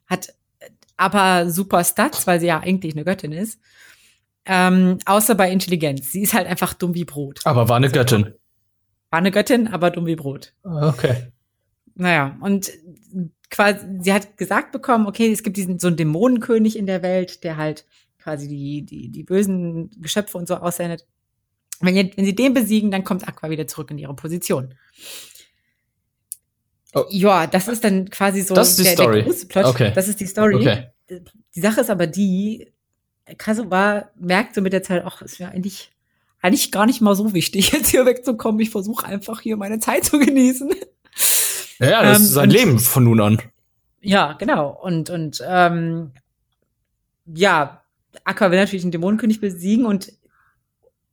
Hat 0.07 0.33
aber 1.01 1.49
super 1.49 1.83
Stats, 1.83 2.27
weil 2.27 2.39
sie 2.39 2.45
ja 2.45 2.59
eigentlich 2.59 2.93
eine 2.93 3.03
Göttin 3.03 3.31
ist. 3.31 3.59
Ähm, 4.45 4.99
außer 5.05 5.33
bei 5.35 5.51
Intelligenz. 5.51 6.11
Sie 6.11 6.21
ist 6.21 6.33
halt 6.33 6.47
einfach 6.47 6.73
dumm 6.73 6.93
wie 6.93 7.05
Brot. 7.05 7.41
Aber 7.43 7.67
war 7.69 7.77
eine 7.77 7.89
Göttin. 7.89 8.33
War 9.09 9.19
eine 9.19 9.31
Göttin, 9.31 9.67
aber 9.67 9.89
dumm 9.89 10.05
wie 10.05 10.15
Brot. 10.15 10.53
Okay. 10.63 11.31
Naja, 11.95 12.37
und 12.41 12.71
quasi, 13.49 13.85
sie 14.01 14.13
hat 14.13 14.37
gesagt 14.37 14.71
bekommen, 14.71 15.07
okay, 15.07 15.31
es 15.31 15.43
gibt 15.43 15.57
diesen 15.57 15.79
so 15.79 15.87
einen 15.87 15.97
Dämonenkönig 15.97 16.77
in 16.77 16.85
der 16.85 17.01
Welt, 17.01 17.43
der 17.43 17.57
halt 17.57 17.85
quasi 18.19 18.47
die, 18.47 18.83
die, 18.85 19.09
die 19.09 19.23
bösen 19.23 19.89
Geschöpfe 19.99 20.37
und 20.37 20.47
so 20.47 20.55
aussendet. 20.55 21.07
Wenn, 21.79 21.95
ihr, 21.95 22.11
wenn 22.15 22.25
sie 22.25 22.35
den 22.35 22.53
besiegen, 22.53 22.91
dann 22.91 23.03
kommt 23.03 23.27
Aqua 23.27 23.49
wieder 23.49 23.67
zurück 23.67 23.89
in 23.89 23.97
ihre 23.97 24.15
Position. 24.15 24.75
Oh. 26.93 27.05
Ja, 27.09 27.47
das 27.47 27.67
ist 27.67 27.83
dann 27.83 28.09
quasi 28.09 28.41
so 28.41 28.53
Das 28.53 28.69
ist 28.71 28.79
die 28.79 28.83
der, 28.83 28.93
Story. 28.93 29.15
der 29.15 29.23
große 29.23 29.45
Plot. 29.47 29.65
Okay. 29.65 29.91
Das 29.95 30.07
ist 30.07 30.19
die 30.19 30.25
Story. 30.25 30.55
Okay. 30.55 30.87
Die 31.55 31.59
Sache 31.61 31.81
ist 31.81 31.89
aber 31.89 32.07
die, 32.07 32.71
Kasuba 33.37 34.09
merkt 34.19 34.55
so 34.55 34.61
mit 34.61 34.73
der 34.73 34.83
Zeit, 34.83 35.03
ach, 35.05 35.21
ist 35.21 35.39
mir 35.39 35.49
eigentlich, 35.49 35.91
eigentlich 36.41 36.71
gar 36.71 36.85
nicht 36.85 37.01
mal 37.01 37.15
so 37.15 37.33
wichtig, 37.33 37.71
jetzt 37.73 37.89
hier 37.89 38.05
wegzukommen. 38.05 38.59
Ich 38.61 38.69
versuche 38.71 39.05
einfach 39.05 39.41
hier 39.41 39.57
meine 39.57 39.79
Zeit 39.79 40.05
zu 40.05 40.19
genießen. 40.19 40.69
Ja, 41.79 42.03
das 42.03 42.17
Ähm, 42.19 42.23
ist 42.25 42.31
sein 42.33 42.49
Leben 42.49 42.79
von 42.79 43.03
nun 43.05 43.21
an. 43.21 43.41
Ja, 44.01 44.33
genau. 44.33 44.69
Und, 44.81 45.09
und 45.09 45.41
ähm, 45.47 46.11
ja, 47.25 47.81
Aqua 48.25 48.51
will 48.51 48.59
natürlich 48.59 48.83
den 48.83 48.91
Dämonenkönig 48.91 49.39
besiegen 49.39 49.85
und 49.85 50.11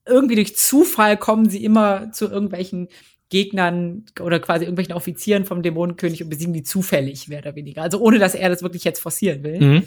irgendwie 0.06 0.34
durch 0.36 0.56
Zufall 0.56 1.16
kommen 1.16 1.48
sie 1.50 1.62
immer 1.62 2.10
zu 2.12 2.26
irgendwelchen 2.28 2.88
Gegnern 3.30 4.06
oder 4.20 4.40
quasi 4.40 4.64
irgendwelchen 4.64 4.94
Offizieren 4.94 5.44
vom 5.44 5.62
Dämonenkönig 5.62 6.22
und 6.22 6.30
besiegen 6.30 6.54
die 6.54 6.62
zufällig, 6.62 7.28
mehr 7.28 7.40
oder 7.40 7.54
weniger. 7.54 7.82
Also 7.82 8.00
ohne, 8.00 8.18
dass 8.18 8.34
er 8.34 8.48
das 8.48 8.62
wirklich 8.62 8.84
jetzt 8.84 9.00
forcieren 9.00 9.42
will. 9.42 9.60
Mhm. 9.60 9.84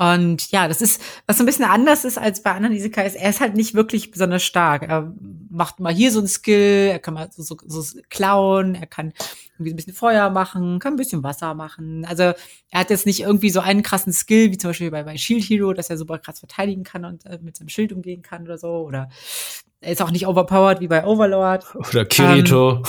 Und 0.00 0.50
ja, 0.50 0.66
das 0.66 0.80
ist, 0.80 1.02
was 1.26 1.36
so 1.36 1.42
ein 1.42 1.46
bisschen 1.46 1.66
anders 1.66 2.06
ist 2.06 2.16
als 2.16 2.42
bei 2.42 2.52
anderen 2.52 2.74
Isekais, 2.74 3.14
er 3.14 3.28
ist 3.28 3.40
halt 3.40 3.54
nicht 3.54 3.74
wirklich 3.74 4.10
besonders 4.10 4.42
stark. 4.42 4.88
Er 4.88 5.14
macht 5.50 5.78
mal 5.78 5.92
hier 5.92 6.10
so 6.10 6.20
ein 6.20 6.26
Skill, 6.26 6.88
er 6.92 7.00
kann 7.00 7.12
mal 7.12 7.28
so, 7.30 7.42
so, 7.42 7.58
so 7.66 8.00
klauen, 8.08 8.74
er 8.76 8.86
kann 8.86 9.12
irgendwie 9.54 9.74
ein 9.74 9.76
bisschen 9.76 9.92
Feuer 9.92 10.30
machen, 10.30 10.78
kann 10.78 10.94
ein 10.94 10.96
bisschen 10.96 11.22
Wasser 11.22 11.52
machen. 11.52 12.06
Also 12.06 12.22
er 12.22 12.80
hat 12.80 12.88
jetzt 12.88 13.04
nicht 13.04 13.20
irgendwie 13.20 13.50
so 13.50 13.60
einen 13.60 13.82
krassen 13.82 14.14
Skill, 14.14 14.50
wie 14.50 14.56
zum 14.56 14.70
Beispiel 14.70 14.90
bei, 14.90 15.02
bei 15.02 15.18
Shield 15.18 15.44
Hero, 15.44 15.74
dass 15.74 15.90
er 15.90 15.98
super 15.98 16.18
krass 16.18 16.38
verteidigen 16.38 16.82
kann 16.82 17.04
und 17.04 17.26
äh, 17.26 17.38
mit 17.42 17.58
seinem 17.58 17.68
Schild 17.68 17.92
umgehen 17.92 18.22
kann 18.22 18.44
oder 18.44 18.56
so. 18.56 18.68
Oder 18.68 19.10
er 19.80 19.92
ist 19.92 20.02
auch 20.02 20.10
nicht 20.10 20.26
overpowered 20.26 20.80
wie 20.80 20.88
bei 20.88 21.04
Overlord 21.04 21.74
Oder 21.74 22.04
Kirito. 22.04 22.82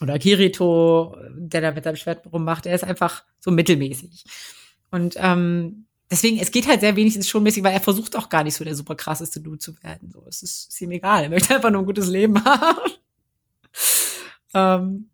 oder 0.00 0.18
Kirito, 0.18 1.16
der 1.30 1.60
da 1.60 1.72
mit 1.72 1.84
seinem 1.84 1.96
Schwert 1.96 2.24
rummacht, 2.32 2.66
er 2.66 2.74
ist 2.74 2.84
einfach 2.84 3.24
so 3.40 3.50
mittelmäßig. 3.50 4.24
Und 4.90 5.14
ähm, 5.18 5.86
deswegen, 6.10 6.38
es 6.38 6.50
geht 6.50 6.66
halt 6.68 6.80
sehr 6.80 6.96
wenig 6.96 7.16
ins 7.16 7.28
Showmäßig, 7.28 7.62
weil 7.62 7.72
er 7.72 7.80
versucht 7.80 8.16
auch 8.16 8.28
gar 8.28 8.44
nicht 8.44 8.54
so 8.54 8.64
der 8.64 8.74
super 8.74 8.94
krasseste 8.94 9.40
Dude 9.40 9.58
zu 9.58 9.80
werden. 9.82 10.10
So, 10.12 10.24
es 10.28 10.42
ist, 10.42 10.68
ist 10.70 10.80
ihm 10.80 10.90
egal. 10.92 11.24
Er 11.24 11.30
möchte 11.30 11.54
einfach 11.54 11.70
nur 11.70 11.82
ein 11.82 11.86
gutes 11.86 12.08
Leben 12.08 12.42
haben. 12.44 12.90
ähm, 14.54 15.06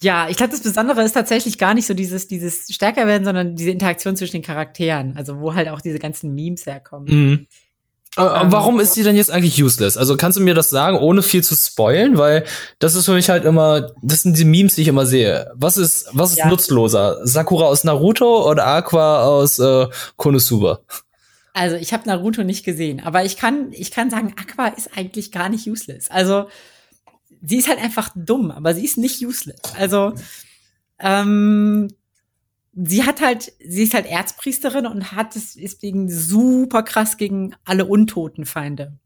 ja, 0.00 0.28
ich 0.28 0.36
glaube, 0.36 0.52
das 0.52 0.62
Besondere 0.62 1.02
ist 1.02 1.12
tatsächlich 1.12 1.58
gar 1.58 1.74
nicht 1.74 1.86
so 1.86 1.94
dieses, 1.94 2.28
dieses 2.28 2.72
stärker 2.72 3.06
werden, 3.06 3.24
sondern 3.24 3.56
diese 3.56 3.70
Interaktion 3.70 4.16
zwischen 4.16 4.32
den 4.36 4.42
Charakteren. 4.42 5.16
Also, 5.16 5.40
wo 5.40 5.54
halt 5.54 5.68
auch 5.68 5.80
diese 5.80 5.98
ganzen 5.98 6.34
Memes 6.34 6.66
herkommen. 6.66 7.08
Mhm. 7.08 7.46
Äh, 8.18 8.52
warum 8.52 8.80
ist 8.80 8.94
sie 8.94 9.02
denn 9.02 9.16
jetzt 9.16 9.30
eigentlich 9.30 9.62
useless? 9.62 9.96
Also 9.96 10.16
kannst 10.16 10.36
du 10.38 10.42
mir 10.42 10.54
das 10.54 10.70
sagen, 10.70 10.98
ohne 10.98 11.22
viel 11.22 11.42
zu 11.44 11.54
spoilen? 11.54 12.18
Weil 12.18 12.44
das 12.78 12.94
ist 12.94 13.06
für 13.06 13.14
mich 13.14 13.30
halt 13.30 13.44
immer, 13.44 13.92
das 14.02 14.22
sind 14.22 14.36
die 14.38 14.44
Memes, 14.44 14.74
die 14.74 14.82
ich 14.82 14.88
immer 14.88 15.06
sehe. 15.06 15.50
Was 15.54 15.76
ist, 15.76 16.08
was 16.12 16.32
ist 16.32 16.38
Ja. 16.38 16.48
nutzloser? 16.48 17.18
Sakura 17.26 17.66
aus 17.66 17.84
Naruto 17.84 18.48
oder 18.50 18.66
Aqua 18.66 19.24
aus 19.24 19.58
äh, 19.58 19.86
Konosuba? 20.16 20.80
Also 21.54 21.76
ich 21.76 21.92
habe 21.92 22.06
Naruto 22.08 22.44
nicht 22.44 22.64
gesehen, 22.64 23.00
aber 23.04 23.24
ich 23.24 23.36
kann, 23.36 23.68
ich 23.72 23.90
kann 23.90 24.10
sagen, 24.10 24.34
Aqua 24.40 24.68
ist 24.68 24.90
eigentlich 24.96 25.32
gar 25.32 25.48
nicht 25.48 25.66
useless. 25.66 26.10
Also 26.10 26.48
sie 27.42 27.56
ist 27.56 27.68
halt 27.68 27.80
einfach 27.80 28.10
dumm, 28.14 28.50
aber 28.50 28.74
sie 28.74 28.84
ist 28.84 28.96
nicht 28.98 29.24
useless. 29.24 29.60
Also 29.76 30.12
ähm, 31.00 31.88
sie 32.86 33.04
hat 33.04 33.20
halt, 33.20 33.52
sie 33.58 33.82
ist 33.82 33.94
halt 33.94 34.06
Erzpriesterin 34.06 34.86
und 34.86 35.12
hat 35.12 35.34
es 35.34 35.54
deswegen 35.54 36.10
super 36.10 36.82
krass 36.82 37.16
gegen 37.16 37.54
alle 37.64 37.86
untoten 37.86 38.46
Feinde. 38.46 38.96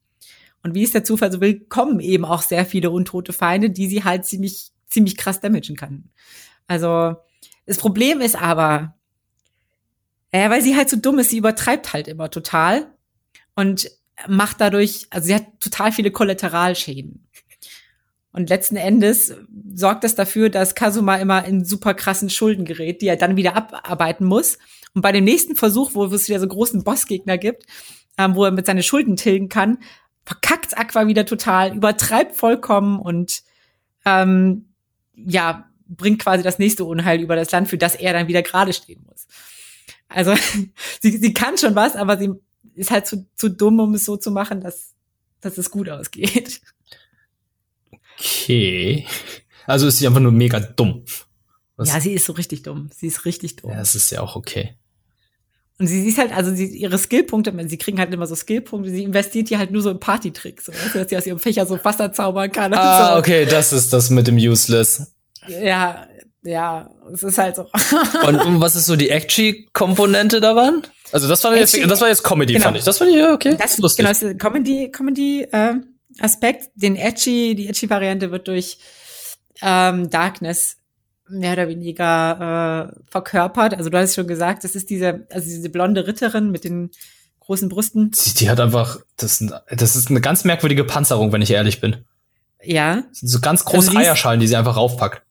Und 0.63 0.75
wie 0.75 0.85
es 0.85 0.93
der 0.93 1.05
Zufall 1.05 1.33
so 1.33 1.41
will, 1.41 1.61
kommen 1.61 1.99
eben 2.01 2.25
auch 2.25 2.43
sehr 2.43 2.67
viele 2.67 2.91
untote 2.91 3.33
Feinde, 3.33 3.71
die 3.71 3.89
sie 3.89 4.05
halt 4.05 4.27
ziemlich, 4.27 4.71
ziemlich 4.87 5.17
krass 5.17 5.41
damagen 5.41 5.77
kann. 5.77 6.11
Also 6.67 7.17
das 7.67 7.79
Problem 7.79 8.21
ist 8.21 8.41
aber, 8.41 8.95
ja, 10.33 10.51
weil 10.51 10.63
sie 10.63 10.77
halt 10.77 10.91
so 10.91 10.97
dumm 10.97 11.19
ist, 11.19 11.31
sie 11.31 11.39
übertreibt 11.39 11.93
halt 11.93 12.09
immer 12.09 12.31
total 12.31 12.95
und 13.55 13.91
macht 14.29 14.61
dadurch, 14.61 15.07
also 15.11 15.27
sie 15.27 15.35
hat 15.35 15.47
total 15.61 15.93
viele 15.93 16.11
Kollateralschäden. 16.11 17.22
Und 18.33 18.49
letzten 18.49 18.77
Endes 18.77 19.35
sorgt 19.75 20.05
das 20.05 20.15
dafür, 20.15 20.49
dass 20.49 20.75
Kazuma 20.75 21.17
immer 21.17 21.45
in 21.45 21.65
super 21.65 21.95
krassen 21.95 22.31
Schulden 22.31 22.65
gerät, 22.65 23.03
die 23.03 23.09
er 23.09 23.17
dann 23.17 23.37
wieder 23.37 23.57
abarbeiten 23.57 24.27
muss. 24.27 24.59
Und 24.95 25.03
bei 25.03 25.13
dem 25.13 25.25
nächsten 25.25 25.55
Versuch, 25.55 25.95
wo 25.95 26.05
es 26.07 26.29
wieder 26.29 26.41
so 26.41 26.49
großen 26.49 26.83
Bossgegner 26.83 27.39
gibt, 27.39 27.67
ähm, 28.19 28.35
wo 28.35 28.45
er 28.45 28.51
mit 28.51 28.67
seinen 28.67 28.83
Schulden 28.83 29.17
tilgen 29.17 29.49
kann, 29.49 29.79
verkackt 30.25 30.77
Aqua 30.79 31.07
wieder 31.07 31.27
total, 31.27 31.75
übertreibt 31.75 32.37
vollkommen 32.37 32.99
und 32.99 33.43
ähm, 34.05 34.67
ja, 35.15 35.69
bringt 35.89 36.21
quasi 36.21 36.43
das 36.43 36.59
nächste 36.59 36.85
Unheil 36.85 37.21
über 37.21 37.37
das 37.37 37.51
Land, 37.51 37.69
für 37.69 37.79
das 37.79 37.95
er 37.95 38.13
dann 38.13 38.29
wieder 38.29 38.43
gerade 38.43 38.73
stehen 38.73 39.05
muss. 39.07 39.27
Also 40.09 40.35
sie, 41.01 41.19
sie 41.19 41.33
kann 41.35 41.59
schon 41.59 41.75
was, 41.75 41.97
aber 41.97 42.19
sie 42.19 42.31
ist 42.75 42.91
halt 42.91 43.07
zu, 43.07 43.27
zu 43.35 43.51
dumm, 43.51 43.81
um 43.81 43.95
es 43.95 44.05
so 44.05 44.17
zu 44.17 44.31
machen, 44.31 44.61
dass, 44.61 44.95
dass 45.41 45.59
es 45.59 45.71
gut 45.71 45.89
ausgeht. 45.89 46.61
Okay. 48.23 49.07
Also 49.67 49.89
ist 49.89 49.99
sie 49.99 50.07
einfach 50.07 50.21
nur 50.21 50.33
mega 50.33 50.61
dumm. 50.61 51.05
Was? 51.77 51.89
Ja, 51.89 52.01
sie 52.01 52.13
ist 52.13 52.27
so 52.27 52.33
richtig 52.33 52.63
dumm. 52.63 52.91
Sie 52.95 53.07
ist 53.07 53.25
richtig 53.25 53.57
dumm. 53.57 53.71
Ja, 53.71 53.79
das 53.79 53.95
ist 53.95 54.11
ja 54.11 54.21
auch 54.21 54.37
okay. 54.37 54.77
Und 55.79 55.87
sie, 55.89 56.07
ist 56.07 56.19
halt, 56.19 56.33
also 56.33 56.55
sie, 56.55 56.67
ihre 56.67 56.99
Skillpunkte, 56.99 57.53
sie 57.69 57.79
kriegen 57.79 57.99
halt 57.99 58.13
immer 58.13 58.27
so 58.27 58.37
Skillpunkte, 58.37 58.91
sie 58.91 59.03
investiert 59.03 59.51
die 59.51 59.59
halt 59.59 59.73
nur 59.73 59.83
so 59.83 59.91
in 59.91 59.99
Partytricks, 59.99 60.67
so, 60.67 60.73
du, 60.73 60.99
dass 60.99 61.09
sie 61.09 61.17
aus 61.17 61.27
ihrem 61.27 61.41
Fächer 61.41 61.67
so 61.67 61.83
Wasser 61.83 62.13
zaubern 62.13 62.53
kann. 62.53 62.73
Ah, 62.75 63.15
so. 63.15 63.19
okay, 63.19 63.47
das 63.47 63.73
ist 63.73 63.93
das 63.93 64.11
mit 64.11 64.27
dem 64.29 64.37
Useless. 64.37 65.13
Ja, 65.49 66.07
ja, 66.45 66.91
es 67.13 67.23
ist 67.23 67.39
halt 67.39 67.57
so. 67.57 67.69
Und, 68.27 68.37
und 68.37 68.61
was 68.61 68.77
ist 68.77 68.87
so 68.87 68.97
die 68.97 69.11
Acty-Komponente 69.11 70.41
daran? 70.41 70.83
Also 71.11 71.29
das 71.29 71.43
war 71.45 71.57
jetzt, 71.57 71.77
das 71.85 72.01
war 72.01 72.09
jetzt 72.09 72.23
Comedy, 72.23 72.55
Genau. 72.55 72.65
fand 72.67 72.77
ich. 72.79 72.85
Das 72.85 72.99
fand 72.99 73.11
ich 73.11 73.23
okay. 73.23 73.57
Das 73.59 73.79
lustig. 73.79 73.99
genau, 74.05 74.09
das 74.11 74.23
ist 74.23 74.39
Comedy, 74.39 74.91
Comedy 74.91 75.43
äh, 75.51 75.75
Aspekt. 76.21 76.71
Den 76.75 76.97
Edgy, 76.97 77.55
die 77.55 77.69
Edgy 77.69 77.89
Variante 77.91 78.31
wird 78.31 78.49
durch 78.49 78.79
ähm, 79.61 80.11
Darkness 80.11 80.77
mehr 81.29 81.53
oder 81.55 81.69
weniger 81.69 82.91
äh, 82.95 83.01
verkörpert. 83.11 83.75
Also 83.75 83.89
du 83.91 83.99
hast 83.99 84.15
schon 84.15 84.27
gesagt, 84.27 84.65
das 84.65 84.75
ist 84.75 84.91
diese, 84.91 85.27
also 85.31 85.47
diese 85.47 85.71
blonde 85.71 86.07
Ritterin 86.07 86.51
mit 86.51 86.65
den 86.65 86.91
großen 87.41 87.69
Brüsten. 87.69 88.11
Die, 88.11 88.35
die 88.35 88.51
hat 88.51 88.61
einfach, 88.61 88.99
das, 89.17 89.45
das 89.71 89.97
ist 89.97 90.11
eine 90.11 90.21
ganz 90.21 90.45
merkwürdige 90.45 90.85
Panzerung, 90.85 91.33
wenn 91.33 91.43
ich 91.43 91.51
ehrlich 91.51 91.81
bin. 91.81 92.05
Ja, 92.63 93.05
so 93.13 93.41
ganz 93.41 93.65
große 93.65 93.77
Also 93.89 93.91
sie 93.93 93.97
ist- 93.97 94.07
Eierschalen, 94.09 94.41
die 94.41 94.47
sie 94.49 94.57
einfach 94.57 94.77
raufpackt. 94.77 95.23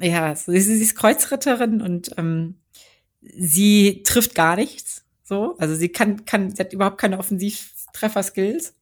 ja, 0.00 0.34
so, 0.34 0.50
sie, 0.52 0.60
sie 0.60 0.82
ist 0.82 0.96
Kreuzritterin 0.96 1.80
und 1.82 2.10
ähm, 2.16 2.56
sie 3.20 4.02
trifft 4.04 4.34
gar 4.34 4.56
nichts. 4.56 5.04
So, 5.22 5.56
also 5.58 5.74
sie 5.74 5.88
kann, 5.88 6.24
kann, 6.24 6.50
sie 6.54 6.60
hat 6.60 6.72
überhaupt 6.72 6.98
keine 6.98 7.18
Offensivtreffer-Skills. 7.18 8.74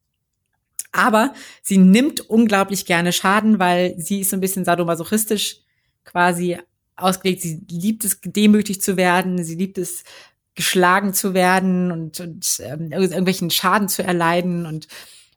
Aber 0.95 1.35
sie 1.61 1.77
nimmt 1.77 2.21
unglaublich 2.21 2.87
gerne 2.87 3.13
Schaden, 3.13 3.59
weil 3.59 3.95
sie 3.99 4.21
ist 4.21 4.31
so 4.31 4.37
ein 4.37 4.41
bisschen 4.41 4.65
sadomasochistisch 4.65 5.59
quasi 6.05 6.57
ausgelegt. 6.97 7.43
Sie 7.43 7.63
liebt 7.69 8.05
es, 8.05 8.21
gedemütigt 8.21 8.81
zu 8.83 8.97
werden. 8.97 9.43
Sie 9.43 9.57
liebt 9.57 9.77
es, 9.77 10.05
geschlagen 10.55 11.13
zu 11.13 11.35
werden 11.35 11.91
und, 11.91 12.21
und 12.21 12.61
ähm, 12.61 12.91
irg- 12.91 13.11
irgendwelchen 13.11 13.51
Schaden 13.51 13.89
zu 13.89 14.05
erleiden 14.05 14.67
und 14.67 14.87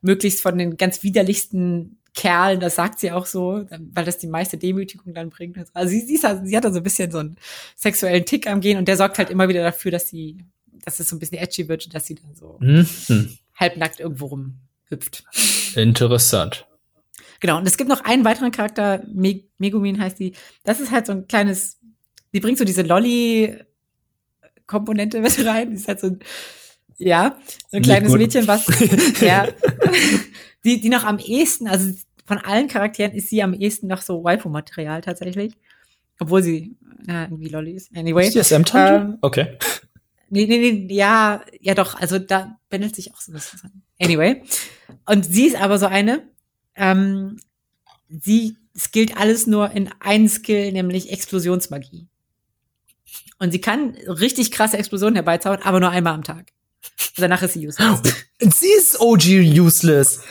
möglichst 0.01 0.41
von 0.41 0.59
den 0.59 0.77
ganz 0.77 1.01
widerlichsten 1.01 1.97
Kerlen, 2.13 2.59
das 2.59 2.75
sagt 2.75 2.99
sie 2.99 3.11
auch 3.11 3.25
so, 3.25 3.65
weil 3.93 4.05
das 4.05 4.19
die 4.19 4.27
meiste 4.27 4.57
Demütigung 4.57 5.15
dann 5.15 5.29
bringt. 5.31 5.57
Also 5.73 5.89
sie, 5.89 6.01
sie, 6.01 6.15
ist, 6.15 6.25
also- 6.25 6.45
sie 6.45 6.55
hat 6.55 6.65
da 6.65 6.71
so 6.71 6.77
ein 6.77 6.83
bisschen 6.83 7.11
so 7.11 7.17
einen 7.17 7.35
sexuellen 7.75 8.25
Tick 8.25 8.45
am 8.47 8.61
Gehen 8.61 8.77
und 8.77 8.87
der 8.87 8.97
sorgt 8.97 9.17
halt 9.17 9.31
immer 9.31 9.49
wieder 9.49 9.63
dafür, 9.63 9.89
dass 9.89 10.07
sie, 10.09 10.37
dass 10.83 10.99
es 10.99 11.09
so 11.09 11.15
ein 11.15 11.19
bisschen 11.19 11.37
edgy 11.39 11.67
wird 11.67 11.85
und 11.85 11.95
dass 11.95 12.05
sie 12.05 12.15
dann 12.15 12.35
so 12.35 12.57
Mhm. 12.59 12.87
halbnackt 13.55 13.99
irgendwo 13.99 14.27
rumhüpft. 14.91 15.23
Interessant. 15.75 16.65
Genau, 17.39 17.57
und 17.57 17.67
es 17.67 17.77
gibt 17.77 17.87
noch 17.89 18.03
einen 18.03 18.25
weiteren 18.25 18.51
Charakter, 18.51 19.03
Me 19.13 19.43
Megumin 19.59 19.99
heißt 19.99 20.17
die. 20.19 20.33
Das 20.63 20.79
ist 20.79 20.89
halt 20.91 21.05
so 21.05 21.11
ein 21.11 21.27
kleines, 21.27 21.77
die 22.33 22.39
bringt 22.39 22.57
so 22.57 22.65
diese 22.65 22.81
Lolly-Komponente 22.81 25.19
mit 25.19 25.45
rein. 25.45 25.69
Die 25.69 25.75
ist 25.75 25.87
halt 25.87 25.99
so 25.99 26.07
ein, 26.07 26.17
ja, 26.97 27.37
so 27.69 27.77
ein 27.77 27.81
Nicht 27.81 27.89
kleines 27.89 28.09
gut. 28.09 28.17
Mädchen, 28.19 28.47
was, 28.47 28.65
ja, 29.21 29.47
die, 30.63 30.81
die 30.81 30.89
noch 30.89 31.03
am 31.03 31.19
ehesten, 31.19 31.67
also 31.67 31.91
von 32.25 32.39
allen 32.39 32.67
Charakteren 32.67 33.11
ist 33.13 33.29
sie 33.29 33.43
am 33.43 33.53
ehesten 33.53 33.85
noch 33.87 34.01
so 34.01 34.23
Waifu-Material 34.23 35.01
tatsächlich. 35.01 35.53
Obwohl 36.19 36.41
sie 36.41 36.75
äh, 37.07 37.25
irgendwie 37.25 37.49
Lolly 37.49 37.73
ist. 37.73 37.95
Anyway. 37.95 38.25
Ist 38.25 38.33
die 38.35 38.43
SM-Tante? 38.43 38.95
Ähm, 38.95 39.17
okay. 39.21 39.59
Nee, 40.29 40.45
nee, 40.45 40.71
nee, 40.71 40.93
ja, 40.93 41.41
ja 41.61 41.73
doch, 41.73 41.95
also 41.95 42.19
da 42.19 42.57
bändelt 42.69 42.95
sich 42.95 43.13
auch 43.13 43.21
so 43.21 43.31
ein 43.31 43.35
bisschen. 43.35 43.83
Anyway. 43.99 44.43
Und 45.05 45.25
sie 45.25 45.47
ist 45.47 45.55
aber 45.55 45.79
so 45.79 45.85
eine, 45.85 46.27
ähm, 46.75 47.39
sie 48.09 48.57
skillt 48.77 49.17
alles 49.17 49.47
nur 49.47 49.71
in 49.71 49.89
einen 49.99 50.29
Skill, 50.29 50.71
nämlich 50.71 51.11
Explosionsmagie. 51.11 52.07
Und 53.39 53.51
sie 53.51 53.61
kann 53.61 53.95
richtig 54.05 54.51
krasse 54.51 54.77
Explosionen 54.77 55.15
herbeizaubern, 55.15 55.61
aber 55.63 55.79
nur 55.79 55.89
einmal 55.89 56.13
am 56.13 56.23
Tag. 56.23 56.51
Und 56.83 57.21
danach 57.21 57.41
ist 57.41 57.53
sie 57.53 57.67
useless. 57.67 58.01
Sie 58.39 58.71
ist 58.77 58.99
OG 58.99 59.25
useless. 59.59 60.21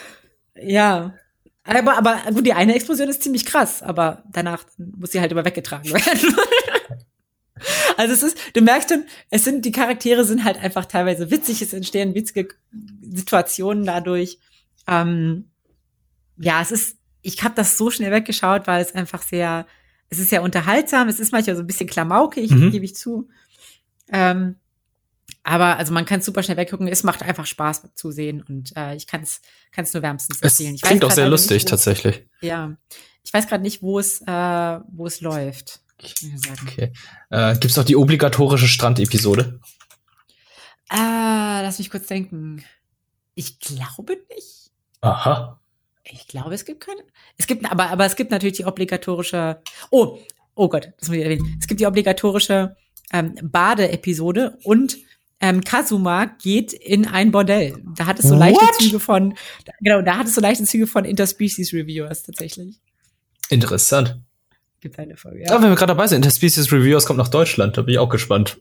ja. 0.55 1.15
Aber, 1.65 1.99
aber 1.99 2.21
gut, 2.33 2.47
die 2.47 2.53
eine 2.53 2.77
Explosion 2.77 3.09
ist 3.09 3.25
ziemlich 3.25 3.45
krass, 3.45 3.83
aber 3.83 4.23
danach 4.31 4.65
muss 4.77 5.11
sie 5.11 5.21
halt 5.21 5.33
immer 5.33 5.45
weggetragen 5.45 5.93
werden. 5.93 6.37
also 7.97 8.13
es 8.13 8.23
ist, 8.23 8.39
du 8.55 8.61
merkst 8.61 8.91
schon, 8.91 9.05
es 9.31 9.45
sind, 9.45 9.65
die 9.65 9.73
Charaktere 9.73 10.25
sind 10.25 10.45
halt 10.45 10.59
einfach 10.59 10.85
teilweise 10.87 11.31
witzig, 11.31 11.63
es 11.63 11.73
entstehen 11.73 12.15
witzige 12.15 12.49
Situationen 13.03 13.85
dadurch. 13.85 14.39
Ähm, 14.87 15.51
ja, 16.39 16.61
es 16.61 16.71
ist, 16.71 16.99
ich 17.23 17.43
habe 17.43 17.55
das 17.55 17.77
so 17.77 17.91
schnell 17.91 18.13
weggeschaut, 18.13 18.67
weil 18.67 18.83
es 18.83 18.95
einfach 18.95 19.23
sehr, 19.23 19.67
es 20.11 20.19
ist 20.19 20.31
sehr 20.31 20.43
unterhaltsam, 20.43 21.09
es 21.09 21.19
ist 21.19 21.33
manchmal 21.33 21.57
so 21.57 21.63
ein 21.63 21.67
bisschen 21.67 21.89
klamaukig, 21.89 22.51
Mhm. 22.51 22.71
gebe 22.71 22.85
ich 22.85 22.95
zu. 22.95 23.29
Ähm, 24.13 24.57
aber 25.43 25.77
also 25.79 25.93
man 25.93 26.05
kann 26.05 26.21
es 26.21 26.27
super 26.27 26.43
schnell 26.43 26.57
weggucken, 26.57 26.89
es 26.89 27.03
macht 27.05 27.23
einfach 27.23 27.47
Spaß 27.47 27.89
zu 27.95 28.11
sehen 28.11 28.43
und 28.49 28.77
äh, 28.77 28.95
ich 28.97 29.07
kann 29.07 29.23
es 29.23 29.41
kann 29.73 29.85
es 29.85 29.93
nur 29.95 30.03
wärmstens 30.03 30.39
Es 30.41 30.53
empfehlen. 30.59 30.75
Ich 30.75 30.83
klingt 30.83 31.05
auch 31.05 31.11
sehr 31.11 31.29
lustig, 31.29 31.55
nicht, 31.63 31.69
tatsächlich. 31.69 32.27
Ja, 32.41 32.77
ich 33.25 33.33
weiß 33.33 33.47
gerade 33.49 33.63
nicht, 33.63 33.81
wo 33.83 33.99
es 33.99 34.21
äh, 34.23 34.81
wo 34.93 35.07
es 35.07 35.21
läuft. 35.21 35.81
Okay. 36.63 36.93
Äh, 37.31 37.57
gibt's 37.59 37.79
auch 37.79 37.85
die 37.85 37.97
obligatorische 37.97 38.69
Strandepisode? 38.69 39.61
Ah, 40.89 41.61
lass 41.63 41.79
mich 41.79 41.91
kurz 41.91 42.07
denken. 42.07 42.65
Ich 43.35 43.59
glaube 43.59 44.19
nicht. 44.35 44.71
Aha. 45.01 45.61
Ich 46.05 46.29
glaube, 46.29 46.55
es 46.55 46.65
gibt 46.65 46.81
keine. 46.81 47.03
Es 47.37 47.47
gibt, 47.47 47.71
aber, 47.71 47.91
aber 47.91 48.07
es 48.07 48.17
gibt 48.17 48.31
natürlich 48.31 48.57
die 48.57 48.65
obligatorische. 48.65 49.61
Oh, 49.91 50.19
oh 50.55 50.69
Gott, 50.69 50.93
das 50.99 51.09
muss 51.09 51.17
ich 51.17 51.25
erwähnen. 51.25 51.57
Es 51.61 51.67
gibt 51.67 51.81
die 51.81 51.87
obligatorische 51.87 52.77
ähm, 53.13 53.35
Bade-Episode 53.43 54.59
und 54.63 54.97
ähm, 55.41 55.63
Kazuma 55.63 56.27
geht 56.27 56.73
in 56.73 57.07
ein 57.07 57.31
Bordell. 57.31 57.83
Da 57.97 58.07
hat 58.07 58.19
es 58.19 58.27
so 58.27 58.35
leichte 58.35 58.61
What? 58.61 58.75
Züge 58.77 59.01
von, 59.01 59.35
genau, 59.81 60.01
da 60.03 60.19
hat 60.19 60.27
es 60.27 60.35
so 60.35 60.41
leichte 60.41 60.65
Züge 60.65 60.87
von 60.87 61.05
Interspecies 61.05 61.73
Reviewers 61.73 62.23
tatsächlich. 62.23 62.81
Interessant. 63.51 64.21
Gibt 64.81 64.99
eine 64.99 65.17
Folge. 65.17 65.41
Ja. 65.41 65.53
Ja. 65.53 65.63
wenn 65.63 65.71
wir 65.71 65.77
gerade 65.77 65.93
dabei 65.93 66.07
sind, 66.07 66.17
Interspecies 66.17 66.71
Reviewers 66.71 67.07
kommt 67.07 67.19
nach 67.19 67.29
Deutschland, 67.29 67.77
da 67.77 67.83
bin 67.83 67.95
ich 67.95 67.99
auch 67.99 68.09
gespannt. 68.09 68.59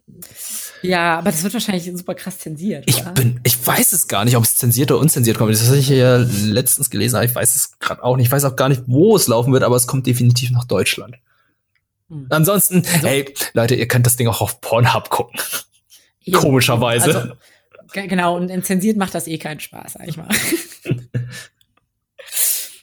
ja, 0.81 1.19
aber 1.19 1.31
das 1.31 1.43
wird 1.43 1.53
wahrscheinlich 1.53 1.91
super 1.95 2.15
krass 2.15 2.39
zensiert. 2.39 2.83
Ich 2.87 3.01
oder? 3.01 3.11
bin, 3.11 3.39
ich 3.43 3.65
weiß 3.65 3.91
es 3.91 4.07
gar 4.07 4.25
nicht, 4.25 4.37
ob 4.37 4.43
es 4.43 4.55
zensiert 4.55 4.91
oder 4.91 5.01
unzensiert 5.01 5.37
kommt. 5.37 5.51
Das 5.53 5.67
hatte 5.67 5.77
ich 5.77 5.89
ja 5.89 6.17
letztens 6.17 6.89
gelesen, 6.89 7.17
aber 7.17 7.25
ich 7.25 7.35
weiß 7.35 7.55
es 7.55 7.79
gerade 7.79 8.03
auch 8.03 8.15
nicht. 8.15 8.27
Ich 8.27 8.31
weiß 8.31 8.45
auch 8.45 8.55
gar 8.55 8.69
nicht, 8.69 8.83
wo 8.87 9.15
es 9.15 9.27
laufen 9.27 9.51
wird, 9.53 9.63
aber 9.63 9.75
es 9.75 9.87
kommt 9.87 10.07
definitiv 10.07 10.51
nach 10.51 10.65
Deutschland. 10.65 11.17
Hm. 12.09 12.27
Ansonsten, 12.29 12.83
Also- 12.93 13.07
hey, 13.07 13.33
Leute, 13.53 13.75
ihr 13.75 13.87
könnt 13.87 14.05
das 14.05 14.15
Ding 14.15 14.27
auch 14.27 14.41
auf 14.41 14.61
Pornhub 14.61 15.09
gucken. 15.09 15.39
Eben. 16.23 16.37
Komischerweise. 16.37 17.15
Also, 17.15 17.33
Genau, 17.93 18.35
und 18.35 18.65
zensiert 18.65 18.97
macht 18.97 19.15
das 19.15 19.27
eh 19.27 19.37
keinen 19.37 19.59
Spaß, 19.61 19.93
sag 19.93 20.07
ich 20.07 20.17
mal. 20.17 20.27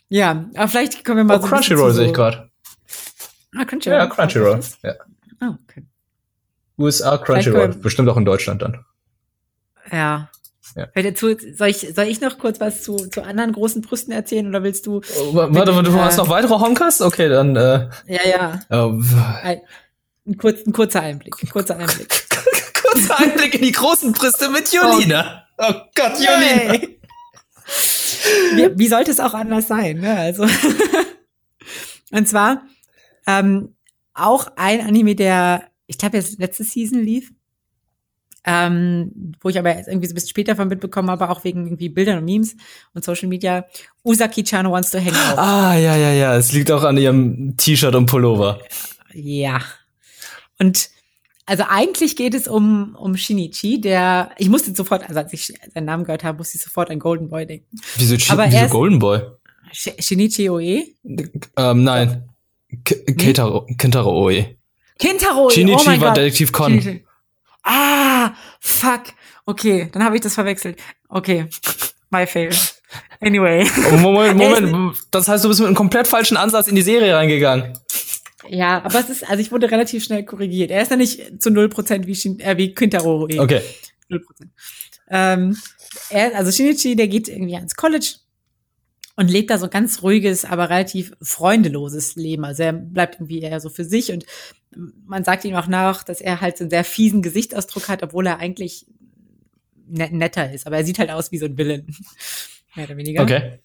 ja, 0.09 0.49
aber 0.55 0.69
vielleicht 0.69 1.05
können 1.05 1.19
wir 1.19 1.25
mal 1.25 1.39
oh, 1.39 1.43
so 1.43 1.49
Crunchyroll 1.49 1.93
sehe 1.93 2.07
ich 2.07 2.15
gerade. 2.15 2.51
Ah, 3.57 3.65
Crunchyroll. 3.65 3.99
Ja, 3.99 4.07
Crunchyroll. 4.07 4.61
Ja. 4.83 4.95
Oh, 5.41 5.55
okay. 5.63 5.85
USA 6.79 7.19
Crunchyroll. 7.19 7.69
Bestimmt 7.69 8.09
auch 8.09 8.17
in 8.17 8.25
Deutschland 8.25 8.63
dann. 8.63 8.85
Ja. 9.91 10.31
ja. 10.75 10.87
Dazu, 11.03 11.37
soll, 11.55 11.69
ich, 11.69 11.93
soll 11.95 12.07
ich 12.07 12.21
noch 12.21 12.39
kurz 12.39 12.61
was 12.61 12.83
zu, 12.83 12.97
zu 12.97 13.23
anderen 13.23 13.53
großen 13.53 13.83
Brüsten 13.83 14.13
erzählen 14.13 14.47
oder 14.47 14.63
willst 14.63 14.87
du? 14.87 15.03
Oh, 15.19 15.35
warte, 15.35 15.75
warte, 15.75 15.83
du 15.83 16.01
hast 16.01 16.17
noch 16.17 16.29
weitere 16.29 16.55
Honkers? 16.55 17.03
Okay, 17.03 17.29
dann. 17.29 17.57
Äh, 17.57 17.89
ja, 18.07 18.27
ja. 18.27 18.61
Oh. 18.71 19.03
Ein, 19.43 19.61
ein, 20.27 20.37
kurz, 20.39 20.67
ein 20.67 20.73
kurzer 20.73 21.03
Einblick. 21.03 21.35
Ein 21.43 21.51
kurzer 21.51 21.77
Einblick. 21.77 22.09
kurzer 22.83 23.19
Einblick 23.19 23.55
in 23.55 23.63
die 23.63 23.73
großen 23.73 24.13
Brüste 24.13 24.49
mit 24.49 24.73
Julina. 24.73 25.47
Oh, 25.59 25.65
oh 25.69 25.75
Gott, 25.95 26.19
Julina. 26.19 26.73
Hey. 26.73 26.99
Wie, 28.55 28.79
wie 28.79 28.89
sollte 28.89 29.11
es 29.11 29.21
auch 29.21 29.35
anders 29.35 29.69
sein? 29.69 30.01
Ne? 30.01 30.17
Also 30.17 30.47
und 32.13 32.29
zwar 32.29 32.63
ähm, 33.27 33.75
auch 34.15 34.49
ein 34.57 34.81
Anime, 34.81 35.15
der 35.15 35.69
ich 35.87 35.99
glaube 35.99 36.17
jetzt 36.17 36.39
letzte 36.39 36.65
Season 36.65 37.01
lief, 37.01 37.33
ähm, 38.45 39.35
wo 39.41 39.49
ich 39.49 39.59
aber 39.59 39.77
irgendwie 39.77 40.07
so 40.07 40.13
ein 40.13 40.15
bisschen 40.15 40.31
später 40.31 40.57
von 40.57 40.69
mitbekommen 40.69 41.11
habe, 41.11 41.31
auch 41.31 41.45
wegen 41.45 41.65
irgendwie 41.65 41.89
Bildern 41.89 42.19
und 42.19 42.25
Memes 42.25 42.57
und 42.95 43.05
Social 43.05 43.29
Media. 43.29 43.67
Usaki-chan 44.05 44.69
wants 44.71 44.91
to 44.91 44.99
hang 44.99 45.15
out. 45.15 45.39
Ah, 45.39 45.77
ja, 45.77 45.97
ja, 45.97 46.13
ja. 46.13 46.37
Es 46.37 46.53
liegt 46.53 46.71
auch 46.71 46.83
an 46.83 46.97
ihrem 46.97 47.57
T-Shirt 47.57 47.95
und 47.95 48.07
Pullover. 48.07 48.61
Ja. 49.13 49.61
Und 50.59 50.91
also 51.47 51.65
eigentlich 51.69 52.17
geht 52.17 52.35
es 52.35 52.49
um, 52.49 52.97
um 52.97 53.17
Shinichi, 53.17 53.81
der, 53.81 54.31
ich 54.39 54.49
musste 54.49 54.75
sofort, 54.75 55.05
also 55.09 55.19
als 55.19 55.33
ich 55.33 55.53
seinen 55.75 55.85
Namen 55.85 56.05
gehört 56.05 56.25
habe, 56.25 56.39
musste 56.39 56.57
ich 56.57 56.63
sofort 56.63 56.91
an 56.91 56.99
Golden 56.99 57.29
Boy 57.29 57.47
denken. 57.47 57.77
Wieso, 57.97 58.17
Aber 58.33 58.51
wieso 58.51 58.69
Golden 58.69 58.99
Boy? 58.99 59.21
Shinichi 59.73 60.51
Oe? 60.51 60.85
Ähm, 61.57 61.85
nein. 61.85 62.29
K 62.85 62.97
Kentaro, 63.15 63.67
Kentaro 63.79 64.11
Oe. 64.25 64.57
Kentaro 64.99 65.47
Oe, 65.47 65.51
Shinichi 65.51 65.83
oh 65.83 65.87
war 65.87 65.99
Gott. 65.99 66.17
Detektiv 66.17 66.53
Con. 66.53 66.81
Shinichi. 66.81 67.05
Ah, 67.63 68.35
fuck. 68.61 69.03
Okay, 69.47 69.89
dann 69.93 70.05
habe 70.05 70.17
ich 70.17 70.23
das 70.23 70.35
verwechselt. 70.35 70.79
Okay, 71.09 71.47
my 72.11 72.27
fail. 72.27 72.51
Anyway. 73.21 73.67
Oh, 73.93 73.97
Moment, 73.97 74.37
Moment. 74.71 74.97
Das 75.11 75.29
heißt, 75.29 75.45
du 75.45 75.49
bist 75.49 75.61
mit 75.61 75.67
einem 75.67 75.77
komplett 75.77 76.09
falschen 76.09 76.37
Ansatz 76.37 76.69
in 76.69 76.75
die 76.75 76.83
Serie 76.83 77.15
reingegangen. 77.15 77.79
Ja, 78.49 78.83
aber 78.83 78.99
es 78.99 79.09
ist, 79.09 79.29
also 79.29 79.41
ich 79.41 79.53
wurde 79.53 79.71
relativ 79.71 80.05
schnell 80.05 80.25
korrigiert. 80.25 80.71
Er 80.71 80.83
ist 80.83 80.91
ja 80.91 80.97
nicht 80.97 81.41
zu 81.41 81.51
0% 81.51 82.07
wie, 82.07 82.15
Shin, 82.15 82.41
äh, 82.41 82.57
wie 82.57 82.75
Kintaro. 82.75 83.29
Eh. 83.29 83.39
Okay. 83.39 83.63
0%. 84.11 84.21
Ähm, 85.11 85.57
er, 86.11 86.35
also 86.37 86.51
Shinichi, 86.51 86.97
der 86.97 87.09
geht 87.09 87.29
irgendwie 87.29 87.57
ans 87.57 87.77
College 87.77 88.15
und 89.23 89.31
lebt 89.31 89.51
da 89.51 89.59
so 89.59 89.69
ganz 89.69 90.03
ruhiges, 90.03 90.45
aber 90.45 90.69
relativ 90.69 91.13
freundeloses 91.23 92.17
Leben. 92.17 92.45
Also 92.45 92.65
er 92.65 92.73
bleibt 92.73 93.15
irgendwie 93.15 93.41
eher 93.41 93.61
so 93.61 93.71
für 93.71 93.85
sich 93.85 94.11
und 94.11 94.27
man 95.07 95.23
sagt 95.23 95.45
ihm 95.45 95.55
auch 95.55 95.69
nach, 95.69 96.03
dass 96.03 96.21
er 96.21 96.41
halt 96.41 96.59
so 96.59 96.65
einen 96.65 96.71
sehr 96.71 96.83
fiesen 96.83 97.23
Gesichtsausdruck 97.23 97.89
hat, 97.89 98.03
obwohl 98.03 98.27
er 98.27 98.41
eigentlich 98.41 98.85
netter 99.87 100.53
ist. 100.53 100.67
Aber 100.67 100.79
er 100.79 100.85
sieht 100.85 100.99
halt 100.99 101.13
aus 101.13 101.31
wie 101.31 101.39
so 101.39 101.47
ein 101.47 101.57
Villain. 101.57 101.87
Mehr 102.75 102.87
oder 102.87 102.97
weniger. 102.97 103.23
Okay. 103.23 103.61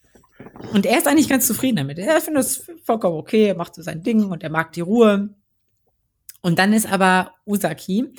Und 0.72 0.86
er 0.86 0.96
ist 0.96 1.08
eigentlich 1.08 1.28
ganz 1.28 1.48
zufrieden 1.48 1.74
damit. 1.74 1.98
Er 1.98 2.20
findet 2.20 2.44
es 2.44 2.70
vollkommen 2.84 3.16
okay, 3.16 3.46
er 3.46 3.56
macht 3.56 3.74
so 3.74 3.82
sein 3.82 4.04
Ding 4.04 4.30
und 4.30 4.44
er 4.44 4.50
mag 4.50 4.72
die 4.74 4.82
Ruhe. 4.82 5.34
Und 6.40 6.60
dann 6.60 6.72
ist 6.72 6.86
aber 6.86 7.32
Usaki, 7.46 8.12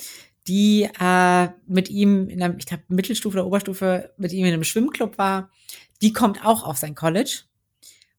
die 0.46 0.90
äh, 1.00 1.48
mit 1.66 1.88
ihm 1.88 2.28
in 2.28 2.42
einer, 2.42 2.54
ich 2.58 2.66
glaube, 2.66 2.82
Mittelstufe 2.88 3.38
oder 3.38 3.46
Oberstufe 3.46 4.12
mit 4.18 4.30
ihm 4.34 4.44
in 4.44 4.52
einem 4.52 4.64
Schwimmclub 4.64 5.16
war, 5.16 5.50
die 6.02 6.12
kommt 6.12 6.44
auch 6.44 6.62
auf 6.64 6.78
sein 6.78 6.94
College 6.94 7.42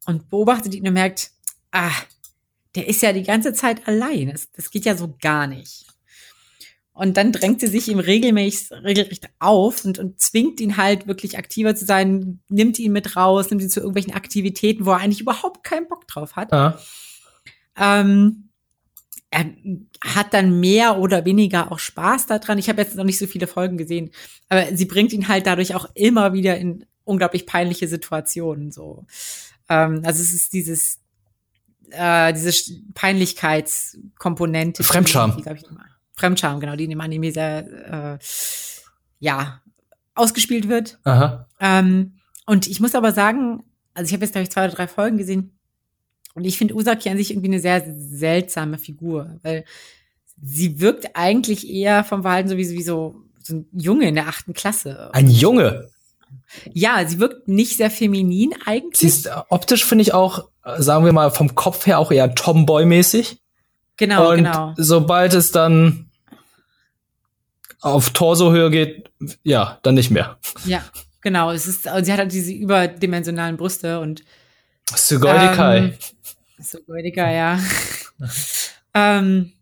und 0.06 0.30
beobachtet 0.30 0.74
ihn 0.76 0.88
und 0.88 0.94
merkt, 0.94 1.32
ah, 1.72 1.92
der 2.76 2.88
ist 2.88 3.02
ja 3.02 3.14
die 3.14 3.24
ganze 3.24 3.54
Zeit 3.54 3.88
allein. 3.88 4.30
Das, 4.30 4.52
das 4.52 4.72
geht 4.72 4.86
ja 4.86 4.96
so 4.96 5.16
gar 5.22 5.48
nicht. 5.48 5.86
Und 6.94 7.18
dann 7.18 7.32
drängt 7.32 7.62
sie 7.62 7.68
sich 7.68 7.88
ihm 7.88 8.00
regelmäßig, 8.00 8.72
regelrecht 8.84 9.30
auf 9.40 9.86
und, 9.86 9.98
und 9.98 10.20
zwingt 10.20 10.60
ihn 10.60 10.78
halt 10.78 11.08
wirklich 11.08 11.38
aktiver 11.38 11.76
zu 11.76 11.86
sein, 11.86 12.42
nimmt 12.50 12.78
ihn 12.80 12.92
mit 12.92 13.16
raus, 13.16 13.50
nimmt 13.50 13.62
ihn 13.62 13.70
zu 13.70 13.80
irgendwelchen 13.80 14.14
Aktivitäten, 14.14 14.86
wo 14.86 14.92
er 14.92 14.98
eigentlich 14.98 15.22
überhaupt 15.22 15.64
keinen 15.64 15.88
Bock 15.88 16.08
drauf 16.08 16.36
hat. 16.36 16.52
Ah. 16.52 16.80
Ähm, 17.78 18.50
er 19.30 19.46
hat 20.04 20.34
dann 20.34 20.60
mehr 20.60 20.98
oder 20.98 21.24
weniger 21.24 21.72
auch 21.72 21.80
Spaß 21.80 22.28
daran. 22.28 22.58
Ich 22.58 22.68
habe 22.68 22.82
jetzt 22.82 22.96
noch 22.96 23.06
nicht 23.06 23.18
so 23.18 23.26
viele 23.26 23.48
Folgen 23.48 23.78
gesehen, 23.78 24.12
aber 24.50 24.76
sie 24.76 24.86
bringt 24.86 25.14
ihn 25.14 25.30
halt 25.30 25.48
dadurch 25.48 25.74
auch 25.74 25.90
immer 25.96 26.34
wieder 26.34 26.58
in 26.58 26.86
unglaublich 27.04 27.46
peinliche 27.46 27.88
Situationen. 27.88 28.72
So, 28.72 29.06
ähm, 29.70 30.02
also 30.04 30.22
es 30.22 30.34
ist 30.34 30.54
dieses 30.54 31.00
äh, 31.92 32.34
diese 32.34 32.74
Peinlichkeitskomponente. 32.94 34.84
Fremdscham. 34.84 35.38
Die, 35.38 35.44
die, 35.44 35.66
Fremdscham, 36.14 36.60
genau, 36.60 36.76
die 36.76 36.86
in 36.86 36.90
dem 36.92 37.02
Anime 37.02 37.32
sehr, 37.32 38.18
äh, 38.20 38.20
ja, 39.20 39.62
ausgespielt 40.16 40.68
wird. 40.70 41.00
Aha. 41.04 41.48
Ähm, 41.60 42.14
und 42.46 42.68
ich 42.68 42.80
muss 42.80 42.96
aber 42.96 43.12
sagen, 43.12 43.64
also 43.94 44.08
ich 44.08 44.14
habe 44.14 44.24
jetzt, 44.24 44.34
glaube 44.34 44.44
ich, 44.44 44.52
zwei 44.52 44.66
oder 44.66 44.74
drei 44.74 44.88
Folgen 44.88 45.18
gesehen 45.18 45.52
und 46.34 46.46
ich 46.46 46.58
finde 46.58 46.76
Usaki 46.76 47.10
an 47.10 47.18
sich 47.18 47.32
irgendwie 47.32 47.50
eine 47.50 47.60
sehr 47.60 47.84
seltsame 47.98 48.78
Figur, 48.78 49.40
weil 49.42 49.66
sie 50.42 50.80
wirkt 50.80 51.16
eigentlich 51.16 51.70
eher 51.70 52.04
vom 52.04 52.22
Verhalten 52.22 52.50
so 52.50 52.58
wie, 52.58 52.70
wie 52.70 52.84
so, 52.84 53.24
so 53.40 53.56
ein 53.56 53.68
Junge 53.74 54.08
in 54.08 54.16
der 54.16 54.28
achten 54.28 54.54
Klasse. 54.54 55.10
Ein 55.14 55.30
Junge? 55.30 55.90
Ja, 56.74 57.08
sie 57.08 57.20
wirkt 57.20 57.48
nicht 57.48 57.78
sehr 57.78 57.92
feminin 57.92 58.54
eigentlich. 58.66 59.00
Sie 59.00 59.08
ist 59.08 59.30
optisch, 59.50 59.86
finde 59.86 60.04
ich 60.04 60.14
auch, 60.14 60.50
sagen 60.78 61.06
wir 61.06 61.14
mal, 61.14 61.32
vom 61.32 61.56
Kopf 61.56 61.86
her 61.88 62.00
auch 62.00 62.12
eher 62.12 62.36
Tomboy-mäßig. 62.36 63.42
Genau, 63.98 64.32
und 64.32 64.38
genau. 64.38 64.74
sobald 64.78 65.34
es 65.34 65.52
dann 65.52 66.10
auf 67.82 68.12
Torsohöhe 68.12 68.70
geht, 68.70 69.10
ja, 69.44 69.80
dann 69.84 69.96
nicht 69.96 70.12
mehr. 70.12 70.38
Ja, 70.66 70.84
genau. 71.22 71.52
Es 71.52 71.68
ist, 71.68 71.88
also 71.88 72.06
sie 72.06 72.12
hat 72.12 72.20
halt 72.20 72.32
diese 72.32 72.52
überdimensionalen 72.52 73.58
Brüste 73.58 74.00
und 74.00 74.24
Sugoi 74.94 75.34
Dekai. 75.34 75.78
Ähm, 75.78 75.94
Sugoi 76.60 77.02
Dekai, 77.02 77.36
ja. 77.36 77.60
ähm, 78.94 79.54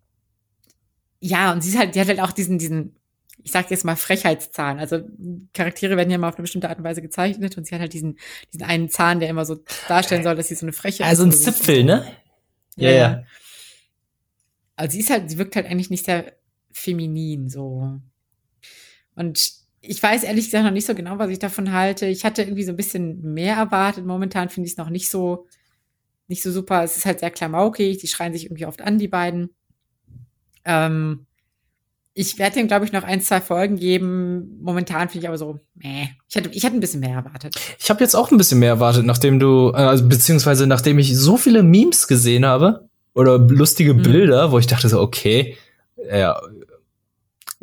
ja, 1.19 1.51
und 1.51 1.61
sie 1.61 1.69
ist 1.69 1.77
halt, 1.77 1.95
die 1.95 1.99
hat 2.01 2.07
halt 2.07 2.21
auch 2.21 2.31
diesen, 2.31 2.57
diesen, 2.57 2.95
ich 3.43 3.51
sag 3.51 3.71
jetzt 3.71 3.85
mal 3.85 3.95
Frechheitszahn. 3.95 4.79
Also 4.79 5.01
Charaktere 5.53 5.97
werden 5.97 6.11
ja 6.11 6.17
mal 6.17 6.29
auf 6.29 6.35
eine 6.35 6.43
bestimmte 6.43 6.69
Art 6.69 6.77
und 6.77 6.83
Weise 6.83 7.01
gezeichnet 7.01 7.57
und 7.57 7.65
sie 7.65 7.75
hat 7.75 7.81
halt 7.81 7.93
diesen, 7.93 8.19
diesen 8.53 8.65
einen 8.65 8.89
Zahn, 8.89 9.19
der 9.19 9.29
immer 9.29 9.45
so 9.45 9.63
darstellen 9.87 10.23
soll, 10.23 10.35
dass 10.35 10.47
sie 10.47 10.55
so 10.55 10.65
eine 10.65 10.73
Freche 10.73 11.05
Also 11.05 11.23
ein 11.23 11.31
Zipfel, 11.31 11.83
ne? 11.83 12.05
Ja, 12.75 12.91
ja. 12.91 13.23
Also 14.75 14.93
sie 14.93 14.99
ist 14.99 15.09
halt, 15.09 15.29
sie 15.29 15.37
wirkt 15.37 15.55
halt 15.55 15.65
eigentlich 15.65 15.89
nicht 15.89 16.05
sehr 16.05 16.33
feminin 16.71 17.49
so. 17.49 17.99
Und 19.15 19.51
ich 19.81 20.01
weiß 20.01 20.23
ehrlich 20.23 20.45
gesagt 20.45 20.65
noch 20.65 20.71
nicht 20.71 20.85
so 20.85 20.95
genau, 20.95 21.17
was 21.19 21.29
ich 21.29 21.39
davon 21.39 21.71
halte. 21.71 22.05
Ich 22.05 22.25
hatte 22.25 22.43
irgendwie 22.43 22.63
so 22.63 22.71
ein 22.71 22.77
bisschen 22.77 23.21
mehr 23.33 23.55
erwartet. 23.55 24.05
Momentan 24.05 24.49
finde 24.49 24.67
ich 24.67 24.73
es 24.73 24.77
noch 24.77 24.89
nicht 24.89 25.09
so, 25.09 25.47
nicht 26.27 26.43
so 26.43 26.51
super. 26.51 26.83
Es 26.83 26.97
ist 26.97 27.05
halt 27.05 27.19
sehr 27.19 27.31
klamaukig. 27.31 27.97
Die 27.97 28.07
schreien 28.07 28.33
sich 28.33 28.45
irgendwie 28.45 28.65
oft 28.65 28.81
an, 28.81 28.97
die 28.97 29.07
beiden. 29.07 29.49
Ähm, 30.65 31.25
ich 32.13 32.37
werde 32.37 32.55
dem, 32.55 32.67
glaube 32.67 32.85
ich, 32.85 32.91
noch 32.91 33.03
ein, 33.03 33.21
zwei 33.21 33.39
Folgen 33.39 33.77
geben. 33.77 34.59
Momentan 34.61 35.09
finde 35.09 35.25
ich 35.25 35.27
aber 35.27 35.37
so, 35.37 35.59
meh. 35.75 36.07
Ich 36.27 36.35
hatte, 36.35 36.49
ich 36.51 36.65
hatte 36.65 36.75
ein 36.75 36.79
bisschen 36.81 36.99
mehr 36.99 37.15
erwartet. 37.15 37.55
Ich 37.79 37.89
habe 37.89 38.01
jetzt 38.01 38.15
auch 38.15 38.31
ein 38.31 38.37
bisschen 38.37 38.59
mehr 38.59 38.69
erwartet, 38.69 39.05
nachdem 39.05 39.39
du, 39.39 39.69
also 39.71 40.07
beziehungsweise 40.07 40.67
nachdem 40.67 40.99
ich 40.99 41.15
so 41.17 41.37
viele 41.37 41.63
Memes 41.63 42.07
gesehen 42.07 42.45
habe 42.45 42.89
oder 43.13 43.37
lustige 43.37 43.93
Mhm. 43.93 44.03
Bilder, 44.03 44.51
wo 44.51 44.59
ich 44.59 44.67
dachte 44.67 44.89
so, 44.89 44.99
okay, 44.99 45.55
ja, 46.11 46.39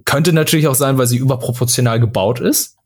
könnte 0.05 0.33
natürlich 0.33 0.69
auch 0.69 0.75
sein, 0.75 0.99
weil 0.99 1.07
sie 1.07 1.17
überproportional 1.19 2.01
gebaut 2.01 2.41
ist. 2.41 2.77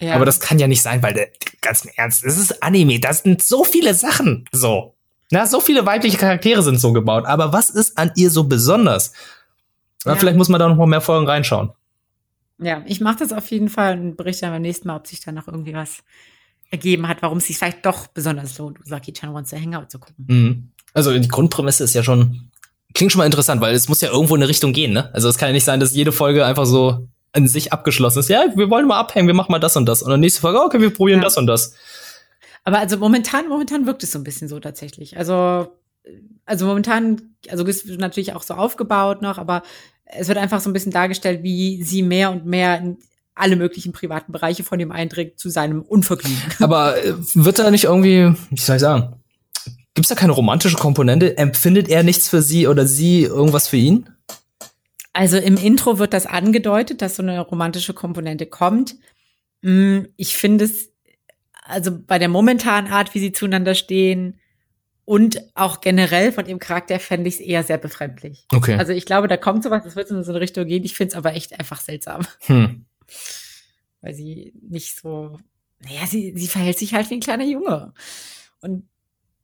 Ja. 0.00 0.14
Aber 0.14 0.24
das 0.24 0.40
kann 0.40 0.58
ja 0.58 0.66
nicht 0.66 0.82
sein, 0.82 1.02
weil 1.02 1.14
der, 1.14 1.28
ganz 1.60 1.84
im 1.84 1.90
Ernst, 1.96 2.24
es 2.24 2.38
ist 2.38 2.62
Anime, 2.62 3.00
das 3.00 3.22
sind 3.22 3.42
so 3.42 3.64
viele 3.64 3.94
Sachen 3.94 4.44
so. 4.52 4.94
Na, 5.30 5.46
so 5.46 5.60
viele 5.60 5.84
weibliche 5.84 6.16
Charaktere 6.16 6.62
sind 6.62 6.80
so 6.80 6.92
gebaut. 6.92 7.26
Aber 7.26 7.52
was 7.52 7.68
ist 7.68 7.98
an 7.98 8.12
ihr 8.16 8.30
so 8.30 8.44
besonders? 8.44 9.12
Ja. 10.04 10.16
Vielleicht 10.16 10.36
muss 10.36 10.48
man 10.48 10.60
da 10.60 10.68
noch 10.68 10.76
mal 10.76 10.86
mehr 10.86 11.00
Folgen 11.00 11.26
reinschauen. 11.26 11.70
Ja, 12.58 12.82
ich 12.86 13.00
mache 13.00 13.18
das 13.18 13.32
auf 13.32 13.50
jeden 13.50 13.68
Fall 13.68 13.98
und 13.98 14.16
berichte 14.16 14.42
dann 14.42 14.52
beim 14.52 14.62
nächsten 14.62 14.88
Mal, 14.88 14.96
ob 14.96 15.06
sich 15.06 15.20
da 15.20 15.32
noch 15.32 15.46
irgendwie 15.48 15.74
was 15.74 15.98
ergeben 16.70 17.08
hat, 17.08 17.22
warum 17.22 17.38
es 17.38 17.46
sich 17.46 17.56
vielleicht 17.56 17.86
doch 17.86 18.08
besonders 18.08 18.58
lohnt, 18.58 18.80
Usaki-chan 18.80 19.32
Wants 19.32 19.50
to 19.50 19.56
Hangout 19.56 19.86
zu 19.88 19.98
gucken. 19.98 20.24
Mhm. 20.26 20.68
Also 20.92 21.16
die 21.16 21.28
Grundprämisse 21.28 21.84
ist 21.84 21.94
ja 21.94 22.02
schon 22.02 22.50
klingt 22.94 23.12
schon 23.12 23.18
mal 23.18 23.26
interessant, 23.26 23.60
weil 23.60 23.74
es 23.74 23.88
muss 23.88 24.00
ja 24.00 24.10
irgendwo 24.10 24.34
in 24.34 24.42
eine 24.42 24.48
Richtung 24.48 24.72
gehen, 24.72 24.92
ne? 24.92 25.12
Also 25.14 25.28
es 25.28 25.38
kann 25.38 25.48
ja 25.48 25.52
nicht 25.52 25.64
sein, 25.64 25.80
dass 25.80 25.94
jede 25.94 26.12
Folge 26.12 26.44
einfach 26.44 26.66
so 26.66 27.06
in 27.34 27.46
sich 27.46 27.72
abgeschlossen 27.72 28.20
ist. 28.20 28.28
Ja, 28.28 28.46
wir 28.54 28.70
wollen 28.70 28.86
mal 28.86 28.98
abhängen, 28.98 29.26
wir 29.26 29.34
machen 29.34 29.52
mal 29.52 29.58
das 29.58 29.76
und 29.76 29.86
das. 29.86 30.02
Und 30.02 30.10
dann 30.10 30.20
nächste 30.20 30.40
Folge, 30.40 30.60
okay, 30.60 30.80
wir 30.80 30.90
probieren 30.90 31.20
Ja. 31.20 31.24
das 31.24 31.36
und 31.36 31.46
das. 31.46 31.74
Aber 32.64 32.78
also 32.78 32.96
momentan, 32.96 33.48
momentan 33.48 33.86
wirkt 33.86 34.02
es 34.02 34.12
so 34.12 34.18
ein 34.18 34.24
bisschen 34.24 34.48
so 34.48 34.58
tatsächlich. 34.60 35.16
Also, 35.16 35.68
also 36.44 36.66
momentan, 36.66 37.34
also 37.48 37.66
es 37.66 37.86
wird 37.86 38.00
natürlich 38.00 38.34
auch 38.34 38.42
so 38.42 38.54
aufgebaut 38.54 39.22
noch, 39.22 39.38
aber 39.38 39.62
es 40.04 40.28
wird 40.28 40.38
einfach 40.38 40.60
so 40.60 40.70
ein 40.70 40.72
bisschen 40.72 40.92
dargestellt, 40.92 41.42
wie 41.42 41.82
sie 41.82 42.02
mehr 42.02 42.30
und 42.30 42.46
mehr 42.46 42.78
in 42.78 42.98
alle 43.34 43.56
möglichen 43.56 43.92
privaten 43.92 44.32
Bereiche 44.32 44.64
von 44.64 44.80
ihm 44.80 44.90
eindringt 44.90 45.38
zu 45.38 45.48
seinem 45.48 45.82
Unvergnügen. 45.82 46.42
Aber 46.60 47.02
äh, 47.02 47.14
wird 47.34 47.58
da 47.58 47.70
nicht 47.70 47.84
irgendwie, 47.84 48.34
wie 48.50 48.60
soll 48.60 48.76
ich 48.76 48.82
sagen, 48.82 49.14
gibt's 49.94 50.08
da 50.08 50.14
keine 50.14 50.32
romantische 50.32 50.76
Komponente? 50.76 51.38
Empfindet 51.38 51.88
er 51.88 52.02
nichts 52.02 52.28
für 52.28 52.42
sie 52.42 52.66
oder 52.66 52.86
sie 52.86 53.22
irgendwas 53.22 53.68
für 53.68 53.76
ihn? 53.76 54.08
Also 55.12 55.36
im 55.36 55.56
Intro 55.56 55.98
wird 55.98 56.12
das 56.12 56.26
angedeutet, 56.26 57.02
dass 57.02 57.16
so 57.16 57.22
eine 57.22 57.40
romantische 57.40 57.94
Komponente 57.94 58.46
kommt. 58.46 58.96
Mm, 59.62 60.00
ich 60.16 60.36
finde 60.36 60.64
es, 60.64 60.90
also 61.64 61.90
bei 61.96 62.18
der 62.18 62.28
momentanen 62.28 62.90
Art, 62.90 63.14
wie 63.14 63.20
sie 63.20 63.32
zueinander 63.32 63.74
stehen 63.74 64.38
und 65.08 65.40
auch 65.54 65.80
generell 65.80 66.32
von 66.32 66.44
ihrem 66.44 66.58
Charakter 66.58 67.00
fände 67.00 67.30
ich 67.30 67.36
es 67.36 67.40
eher 67.40 67.62
sehr 67.62 67.78
befremdlich. 67.78 68.44
Okay. 68.52 68.74
Also 68.74 68.92
ich 68.92 69.06
glaube, 69.06 69.26
da 69.26 69.38
kommt 69.38 69.64
sowas, 69.64 69.82
das 69.82 69.96
wird 69.96 70.10
in 70.10 70.22
so 70.22 70.32
eine 70.32 70.40
Richtung 70.42 70.66
gehen. 70.66 70.84
Ich 70.84 70.94
finde 70.94 71.12
es 71.12 71.16
aber 71.16 71.32
echt 71.32 71.58
einfach 71.58 71.80
seltsam. 71.80 72.26
Hm. 72.40 72.84
Weil 74.02 74.12
sie 74.12 74.52
nicht 74.68 74.98
so, 74.98 75.38
naja, 75.80 76.06
sie, 76.06 76.34
sie 76.36 76.46
verhält 76.46 76.78
sich 76.78 76.92
halt 76.92 77.08
wie 77.08 77.14
ein 77.14 77.20
kleiner 77.20 77.46
Junge. 77.46 77.94
Und 78.60 78.86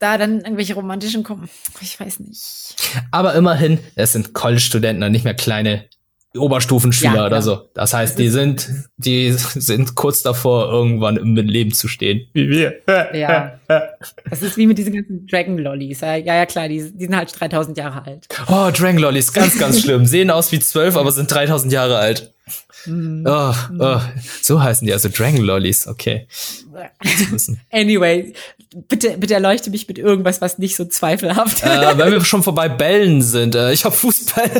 da 0.00 0.18
dann 0.18 0.40
irgendwelche 0.40 0.74
romantischen 0.74 1.22
kommen, 1.22 1.48
ich 1.80 1.98
weiß 1.98 2.20
nicht. 2.20 2.76
Aber 3.10 3.34
immerhin, 3.34 3.78
es 3.94 4.12
sind 4.12 4.34
College-Studenten 4.34 5.02
und 5.02 5.12
nicht 5.12 5.24
mehr 5.24 5.32
kleine 5.32 5.88
Oberstufenschüler 6.36 7.14
Ja, 7.14 7.26
oder 7.26 7.42
so. 7.42 7.68
Das 7.74 7.94
heißt, 7.94 8.18
die 8.18 8.28
sind, 8.28 8.68
die 8.96 9.32
sind 9.32 9.94
kurz 9.94 10.22
davor, 10.22 10.70
irgendwann 10.70 11.16
im 11.16 11.36
Leben 11.36 11.72
zu 11.72 11.86
stehen. 11.86 12.26
Wie 12.32 12.48
wir. 12.48 12.74
Ja. 13.14 13.58
Das 14.28 14.42
ist 14.42 14.56
wie 14.56 14.66
mit 14.66 14.78
diesen 14.78 14.94
ganzen 14.94 15.26
Dragon-Lollis. 15.26 16.00
Ja, 16.00 16.16
ja, 16.16 16.34
ja, 16.34 16.46
klar, 16.46 16.68
die, 16.68 16.92
die 16.92 17.04
sind 17.04 17.16
halt 17.16 17.38
3000 17.38 17.78
Jahre 17.78 18.04
alt. 18.04 18.26
Oh, 18.48 18.70
Dragon 18.72 18.98
Lollies, 18.98 19.32
ganz, 19.32 19.58
ganz 19.58 19.80
schlimm. 19.80 20.06
Sehen 20.06 20.30
aus 20.30 20.50
wie 20.52 20.58
zwölf, 20.58 20.96
aber 20.96 21.12
sind 21.12 21.30
3000 21.32 21.72
Jahre 21.72 21.98
alt. 21.98 22.32
Hm. 22.84 23.24
Oh, 23.26 23.54
oh. 23.78 24.00
So 24.42 24.62
heißen 24.62 24.86
die 24.86 24.92
also 24.92 25.08
Dragon 25.08 25.42
Lollies, 25.42 25.86
okay. 25.86 26.26
Anyway, 27.70 28.34
bitte, 28.88 29.16
bitte 29.18 29.34
erleuchte 29.34 29.70
mich 29.70 29.86
mit 29.88 29.98
irgendwas, 29.98 30.40
was 30.40 30.58
nicht 30.58 30.76
so 30.76 30.84
zweifelhaft 30.84 31.62
ist. 31.62 31.64
äh, 31.64 31.96
wenn 31.98 32.12
wir 32.12 32.24
schon 32.24 32.42
vorbei 32.42 32.68
Bällen 32.68 33.22
sind, 33.22 33.54
äh, 33.54 33.72
ich 33.72 33.84
habe 33.84 33.94
Fußball. 33.94 34.50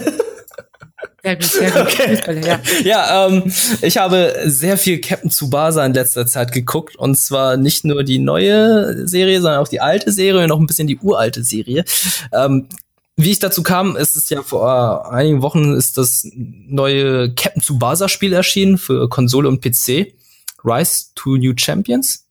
Sehr 1.24 1.36
gut, 1.36 1.44
sehr 1.44 1.70
gut. 1.70 1.82
Okay. 1.82 2.40
Ja. 2.46 2.60
Ja, 2.84 3.26
ähm, 3.26 3.52
ich 3.80 3.96
habe 3.96 4.34
sehr 4.44 4.76
viel 4.76 5.00
Captain 5.00 5.30
Tsubasa 5.30 5.84
in 5.86 5.94
letzter 5.94 6.26
Zeit 6.26 6.52
geguckt 6.52 6.96
und 6.96 7.16
zwar 7.16 7.56
nicht 7.56 7.84
nur 7.84 8.04
die 8.04 8.18
neue 8.18 9.08
Serie, 9.08 9.40
sondern 9.40 9.60
auch 9.60 9.68
die 9.68 9.80
alte 9.80 10.12
Serie 10.12 10.42
und 10.42 10.48
noch 10.48 10.60
ein 10.60 10.66
bisschen 10.66 10.86
die 10.86 10.98
uralte 10.98 11.42
Serie. 11.42 11.84
Ähm, 12.32 12.68
wie 13.16 13.30
ich 13.30 13.38
dazu 13.38 13.62
kam, 13.62 13.96
ist 13.96 14.16
es 14.16 14.28
ja 14.28 14.42
vor 14.42 15.10
einigen 15.10 15.40
Wochen 15.40 15.72
ist 15.72 15.96
das 15.96 16.28
neue 16.34 17.32
Captain 17.34 17.62
Tsubasa 17.62 18.08
Spiel 18.08 18.32
erschienen 18.32 18.76
für 18.76 19.08
Konsole 19.08 19.48
und 19.48 19.62
PC. 19.62 20.14
Rise 20.62 21.06
to 21.14 21.36
New 21.36 21.54
Champions. 21.56 22.26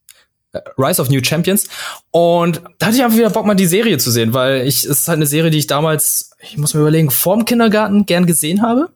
Äh, 0.52 0.60
Rise 0.78 1.02
of 1.02 1.08
New 1.08 1.22
Champions. 1.24 1.68
Und 2.10 2.62
da 2.78 2.86
hatte 2.86 2.96
ich 2.96 3.02
einfach 3.02 3.18
wieder 3.18 3.30
Bock, 3.30 3.46
mal 3.46 3.54
die 3.54 3.66
Serie 3.66 3.98
zu 3.98 4.10
sehen, 4.10 4.34
weil 4.34 4.66
ich, 4.66 4.84
es 4.84 5.00
ist 5.00 5.08
halt 5.08 5.16
eine 5.16 5.26
Serie, 5.26 5.50
die 5.50 5.58
ich 5.58 5.66
damals, 5.66 6.30
ich 6.50 6.58
muss 6.58 6.74
mir 6.74 6.80
überlegen, 6.80 7.10
vorm 7.10 7.44
Kindergarten 7.44 8.06
gern 8.06 8.26
gesehen 8.26 8.62
habe. 8.62 8.90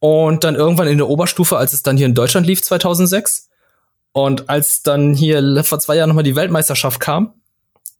Und 0.00 0.44
dann 0.44 0.54
irgendwann 0.54 0.88
in 0.88 0.98
der 0.98 1.08
Oberstufe, 1.08 1.56
als 1.56 1.72
es 1.72 1.82
dann 1.82 1.96
hier 1.96 2.06
in 2.06 2.14
Deutschland 2.14 2.46
lief, 2.46 2.62
2006. 2.62 3.48
Und 4.12 4.48
als 4.48 4.82
dann 4.82 5.14
hier 5.14 5.64
vor 5.64 5.80
zwei 5.80 5.96
Jahren 5.96 6.08
nochmal 6.08 6.24
die 6.24 6.36
Weltmeisterschaft 6.36 7.00
kam, 7.00 7.34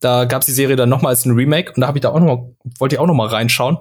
da 0.00 0.24
gab's 0.24 0.46
die 0.46 0.52
Serie 0.52 0.76
dann 0.76 0.88
nochmal 0.88 1.10
als 1.10 1.24
ein 1.24 1.32
Remake 1.32 1.72
und 1.72 1.80
da 1.80 1.88
habe 1.88 1.98
ich 1.98 2.02
da 2.02 2.10
auch 2.10 2.20
noch 2.20 2.26
mal, 2.26 2.54
wollte 2.78 2.94
ich 2.94 3.00
auch 3.00 3.06
noch 3.06 3.14
mal 3.14 3.28
reinschauen. 3.28 3.78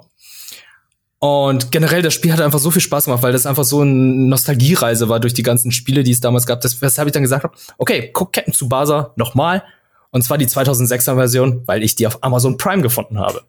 Und 1.20 1.72
generell, 1.72 2.04
das 2.04 2.14
Spiel 2.14 2.32
hat 2.32 2.42
einfach 2.42 2.60
so 2.60 2.70
viel 2.70 2.82
Spaß 2.82 3.06
gemacht, 3.06 3.24
weil 3.24 3.32
das 3.32 3.48
einfach 3.48 3.64
so 3.64 3.82
eine 3.82 3.92
Nostalgiereise 3.92 5.10
war 5.10 5.20
durch 5.20 5.34
die 5.34 5.44
ganzen 5.44 5.72
Spiele, 5.72 6.04
die 6.04 6.12
es 6.12 6.20
damals 6.20 6.46
gab. 6.46 6.62
Das, 6.62 6.80
weshalb 6.82 7.08
ich 7.08 7.12
dann 7.12 7.24
gesagt 7.24 7.44
habe, 7.44 7.58
okay, 7.78 8.12
guck 8.14 8.34
Captain 8.34 8.54
Tsubasa 8.54 9.14
nochmal. 9.16 9.64
Und 10.12 10.24
zwar 10.24 10.38
die 10.38 10.48
2006er 10.48 11.16
Version, 11.16 11.64
weil 11.66 11.84
ich 11.84 11.96
die 11.96 12.06
auf 12.06 12.24
Amazon 12.24 12.58
Prime 12.58 12.84
gefunden 12.84 13.20
habe. 13.20 13.42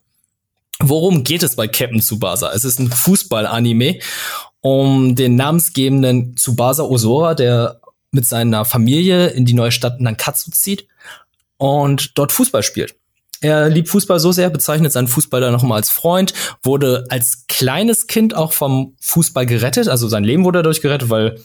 Worum 0.81 1.24
geht 1.24 1.43
es 1.43 1.57
bei 1.57 1.66
Captain 1.66 2.01
Tsubasa? 2.01 2.53
Es 2.53 2.64
ist 2.64 2.79
ein 2.79 2.91
Fußball-Anime 2.91 3.99
um 4.61 5.14
den 5.14 5.37
namensgebenden 5.37 6.37
Tsubasa 6.37 6.85
Osora, 6.85 7.35
der 7.35 7.81
mit 8.12 8.26
seiner 8.26 8.64
Familie 8.64 9.29
in 9.29 9.45
die 9.45 9.55
neue 9.55 9.72
Stadt 9.72 10.01
Nankatsu 10.01 10.51
zieht 10.51 10.87
und 11.57 12.16
dort 12.16 12.33
Fußball 12.33 12.62
spielt. 12.62 12.95
Er 13.41 13.68
liebt 13.68 13.89
Fußball 13.89 14.18
so 14.18 14.33
sehr, 14.33 14.51
bezeichnet 14.51 14.93
seinen 14.93 15.09
Fußball 15.09 15.41
dann 15.41 15.53
nochmal 15.53 15.79
als 15.79 15.91
Freund, 15.91 16.33
wurde 16.62 17.07
als 17.09 17.45
kleines 17.47 18.07
Kind 18.07 18.35
auch 18.35 18.53
vom 18.53 18.97
Fußball 19.01 19.47
gerettet, 19.47 19.89
also 19.89 20.09
sein 20.09 20.24
Leben 20.24 20.45
wurde 20.45 20.61
dadurch 20.61 20.81
gerettet, 20.81 21.11
weil 21.11 21.41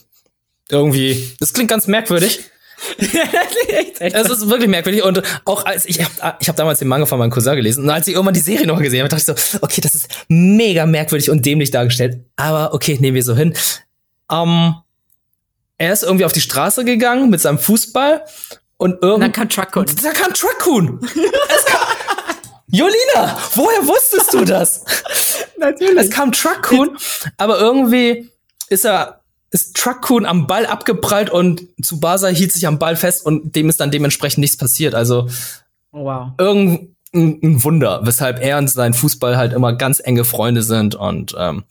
irgendwie, 0.68 1.32
das 1.38 1.52
klingt 1.52 1.70
ganz 1.70 1.86
merkwürdig. 1.86 2.40
Es 3.98 4.30
ist 4.30 4.48
wirklich 4.48 4.68
merkwürdig 4.68 5.02
und 5.02 5.22
auch 5.44 5.64
als 5.64 5.84
ich 5.86 6.00
ich 6.00 6.48
habe 6.48 6.56
damals 6.56 6.78
den 6.78 6.88
Manga 6.88 7.06
von 7.06 7.18
meinem 7.18 7.30
Cousin 7.30 7.56
gelesen 7.56 7.84
und 7.84 7.90
als 7.90 8.06
ich 8.06 8.14
irgendwann 8.14 8.34
die 8.34 8.40
Serie 8.40 8.66
noch 8.66 8.80
gesehen 8.80 9.00
habe, 9.00 9.08
dachte 9.08 9.32
ich 9.32 9.42
so, 9.42 9.58
okay, 9.62 9.80
das 9.80 9.94
ist 9.94 10.08
mega 10.28 10.86
merkwürdig 10.86 11.30
und 11.30 11.44
dämlich 11.46 11.70
dargestellt, 11.70 12.18
aber 12.36 12.74
okay, 12.74 12.98
nehmen 13.00 13.14
wir 13.14 13.22
so 13.22 13.34
hin. 13.34 13.54
Ähm, 14.30 14.74
er 15.78 15.92
ist 15.92 16.02
irgendwie 16.02 16.24
auf 16.24 16.32
die 16.32 16.40
Straße 16.40 16.84
gegangen 16.84 17.30
mit 17.30 17.40
seinem 17.40 17.58
Fußball 17.58 18.24
und 18.76 19.02
irgendwann 19.02 19.20
dann 19.20 19.32
kam 19.32 19.48
Truck 19.48 19.76
und 19.76 20.04
da 20.04 20.12
kam 20.12 20.32
kam 20.32 21.00
Jolina, 22.66 23.38
woher 23.54 23.86
wusstest 23.86 24.34
du 24.34 24.44
das? 24.44 24.84
Natürlich. 25.58 25.96
Es 25.96 26.10
kam 26.10 26.32
Truckcoon, 26.32 26.96
aber 27.36 27.60
irgendwie 27.60 28.30
ist 28.68 28.84
er 28.84 29.23
ist 29.54 29.76
Truckcoon 29.76 30.26
am 30.26 30.48
Ball 30.48 30.66
abgeprallt 30.66 31.30
und 31.30 31.62
Tsubasa 31.80 32.26
hielt 32.26 32.50
sich 32.50 32.66
am 32.66 32.80
Ball 32.80 32.96
fest 32.96 33.24
und 33.24 33.54
dem 33.54 33.68
ist 33.68 33.78
dann 33.78 33.92
dementsprechend 33.92 34.40
nichts 34.40 34.56
passiert. 34.56 34.96
Also 34.96 35.28
Oh, 35.92 36.04
wow. 36.04 36.32
irgendein 36.38 36.96
ein 37.14 37.62
Wunder, 37.62 38.00
weshalb 38.02 38.42
er 38.42 38.58
und 38.58 38.68
sein 38.68 38.94
Fußball 38.94 39.36
halt 39.36 39.52
immer 39.52 39.72
ganz 39.72 40.00
enge 40.00 40.24
Freunde 40.24 40.64
sind 40.64 40.96
und 40.96 41.36
ähm, 41.38 41.62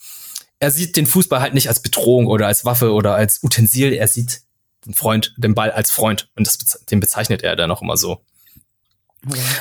er 0.59 0.71
sieht 0.71 0.95
den 0.95 1.05
Fußball 1.05 1.41
halt 1.41 1.53
nicht 1.53 1.67
als 1.67 1.81
Bedrohung 1.81 2.27
oder 2.27 2.47
als 2.47 2.63
Waffe 2.63 2.93
oder 2.93 3.15
als 3.15 3.43
Utensil, 3.43 3.91
er 3.91 4.07
sieht 4.07 4.43
den 4.85 4.93
Freund, 4.93 5.33
den 5.35 5.53
Ball 5.53 5.71
als 5.71 5.91
Freund 5.91 6.29
und 6.37 6.47
das, 6.47 6.57
den 6.89 7.01
bezeichnet 7.01 7.43
er 7.43 7.57
dann 7.57 7.69
auch 7.71 7.81
immer 7.81 7.97
so. 7.97 8.21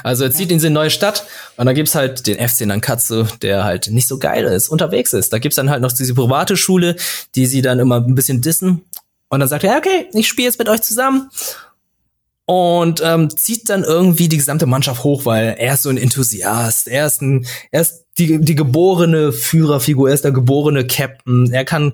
Also 0.03 0.25
er 0.25 0.33
zieht 0.33 0.51
in 0.51 0.61
seine 0.61 0.75
neue 0.75 0.91
Stadt 0.91 1.25
und 1.57 1.67
da 1.67 1.73
gibt's 1.73 1.95
halt 1.95 2.27
den 2.27 2.37
FC 2.37 2.63
Nankatsu, 2.63 3.25
der 3.43 3.65
halt 3.65 3.89
nicht 3.89 4.09
so 4.09 4.19
geil 4.19 4.45
ist, 4.45 4.69
unterwegs 4.69 5.13
ist. 5.13 5.33
Da 5.33 5.39
gibt's 5.39 5.57
dann 5.57 5.71
halt 5.71 5.83
noch 5.83 5.93
diese 5.93 6.15
private 6.15 6.57
Schule, 6.57 6.97
die 7.35 7.47
sie 7.47 7.63
dann 7.63 7.79
immer 7.79 7.97
ein 7.97 8.15
bisschen 8.15 8.41
dissen. 8.41 8.85
Und 9.29 9.41
dann 9.41 9.49
sagt 9.49 9.65
er, 9.65 9.73
ja, 9.73 9.79
okay, 9.79 10.07
ich 10.13 10.29
spiele 10.29 10.49
jetzt 10.49 10.59
mit 10.59 10.69
euch 10.69 10.83
zusammen. 10.83 11.31
Und 12.45 13.01
ähm, 13.05 13.31
zieht 13.31 13.71
dann 13.71 13.85
irgendwie 13.85 14.29
die 14.29 14.37
gesamte 14.37 14.67
Mannschaft 14.67 15.05
hoch, 15.05 15.25
weil 15.25 15.55
er 15.59 15.75
ist 15.75 15.85
so 15.85 15.91
ein 15.91 15.97
Enthusiast. 15.97 16.89
Er 16.89 17.07
ist, 17.07 17.23
ein, 17.23 17.47
er 17.71 17.83
ist 17.83 18.05
die, 18.19 18.41
die 18.41 18.57
geborene 18.57 19.33
Führerfigur, 19.33 20.09
er 20.09 20.15
ist 20.15 20.25
der 20.25 20.33
geborene 20.33 20.87
Captain. 20.87 21.53
Er 21.53 21.65
kann 21.65 21.93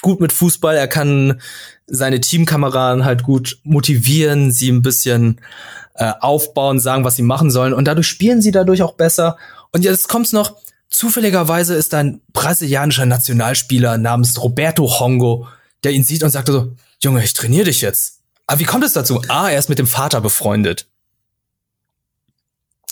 gut 0.00 0.20
mit 0.20 0.32
Fußball, 0.32 0.74
er 0.74 0.88
kann 0.88 1.40
seine 1.86 2.20
Teamkameraden 2.20 3.04
halt 3.04 3.22
gut 3.22 3.58
motivieren, 3.62 4.50
sie 4.50 4.70
ein 4.70 4.82
bisschen 4.82 5.40
äh, 6.00 6.14
aufbauen, 6.20 6.80
sagen, 6.80 7.04
was 7.04 7.16
sie 7.16 7.22
machen 7.22 7.50
sollen. 7.50 7.74
Und 7.74 7.84
dadurch 7.84 8.08
spielen 8.08 8.40
sie 8.40 8.52
dadurch 8.52 8.80
auch 8.80 8.94
besser. 8.94 9.36
Und 9.70 9.84
jetzt 9.84 10.08
kommt's 10.08 10.32
noch, 10.32 10.56
zufälligerweise 10.88 11.74
ist 11.74 11.92
ein 11.92 12.22
brasilianischer 12.32 13.04
Nationalspieler 13.04 13.98
namens 13.98 14.42
Roberto 14.42 14.98
Hongo, 14.98 15.46
der 15.84 15.92
ihn 15.92 16.02
sieht 16.02 16.22
und 16.22 16.30
sagt 16.30 16.48
so, 16.48 16.72
Junge, 17.02 17.22
ich 17.22 17.34
trainiere 17.34 17.66
dich 17.66 17.82
jetzt. 17.82 18.20
Aber 18.46 18.60
wie 18.60 18.64
kommt 18.64 18.82
es 18.82 18.94
dazu? 18.94 19.20
Ah, 19.28 19.50
er 19.50 19.58
ist 19.58 19.68
mit 19.68 19.78
dem 19.78 19.86
Vater 19.86 20.22
befreundet. 20.22 20.86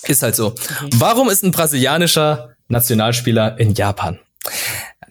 Ist 0.03 0.23
halt 0.23 0.37
so. 0.37 0.55
Warum 0.95 1.31
ist 1.31 1.43
ein 1.43 1.51
brasilianischer 1.51 2.57
Nationalspieler 2.69 3.59
in 3.59 3.73
Japan? 3.73 4.19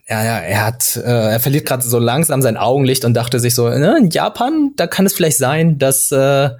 Ja, 0.07 0.23
ja, 0.23 0.37
er 0.37 0.65
hat, 0.65 0.95
äh, 0.97 1.31
er 1.31 1.39
verliert 1.39 1.65
gerade 1.65 1.81
so 1.81 1.97
langsam 1.97 2.43
sein 2.43 2.57
Augenlicht 2.57 3.05
und 3.05 3.15
dachte 3.15 3.39
sich 3.39 3.55
so, 3.55 3.67
ne, 3.67 3.97
in 3.97 4.11
Japan, 4.11 4.73
da 4.75 4.85
kann 4.85 5.07
es 5.07 5.13
vielleicht 5.13 5.37
sein, 5.37 5.79
dass 5.79 6.11
äh, 6.11 6.51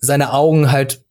seine 0.00 0.32
Augen 0.32 0.72
halt 0.72 1.02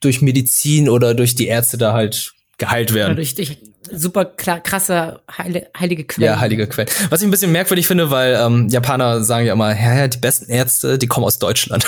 durch 0.00 0.22
Medizin 0.22 0.88
oder 0.88 1.14
durch 1.14 1.34
die 1.34 1.46
Ärzte 1.46 1.78
da 1.78 1.92
halt 1.92 2.32
geheilt 2.58 2.94
werden. 2.94 3.16
Durch, 3.16 3.34
durch 3.34 3.58
super 3.90 4.24
krasse 4.24 5.20
heile, 5.36 5.68
heilige 5.78 6.04
Quellen. 6.04 6.32
Ja, 6.32 6.40
heilige 6.40 6.66
Quellen. 6.66 6.88
Was 7.10 7.20
ich 7.20 7.28
ein 7.28 7.30
bisschen 7.30 7.52
merkwürdig 7.52 7.86
finde, 7.86 8.10
weil 8.10 8.34
ähm, 8.34 8.68
Japaner 8.68 9.22
sagen 9.22 9.46
ja 9.46 9.52
immer, 9.52 9.70
ja, 9.74 9.94
ja, 9.94 10.08
die 10.08 10.18
besten 10.18 10.50
Ärzte, 10.50 10.98
die 10.98 11.06
kommen 11.06 11.26
aus 11.26 11.38
Deutschland. 11.38 11.84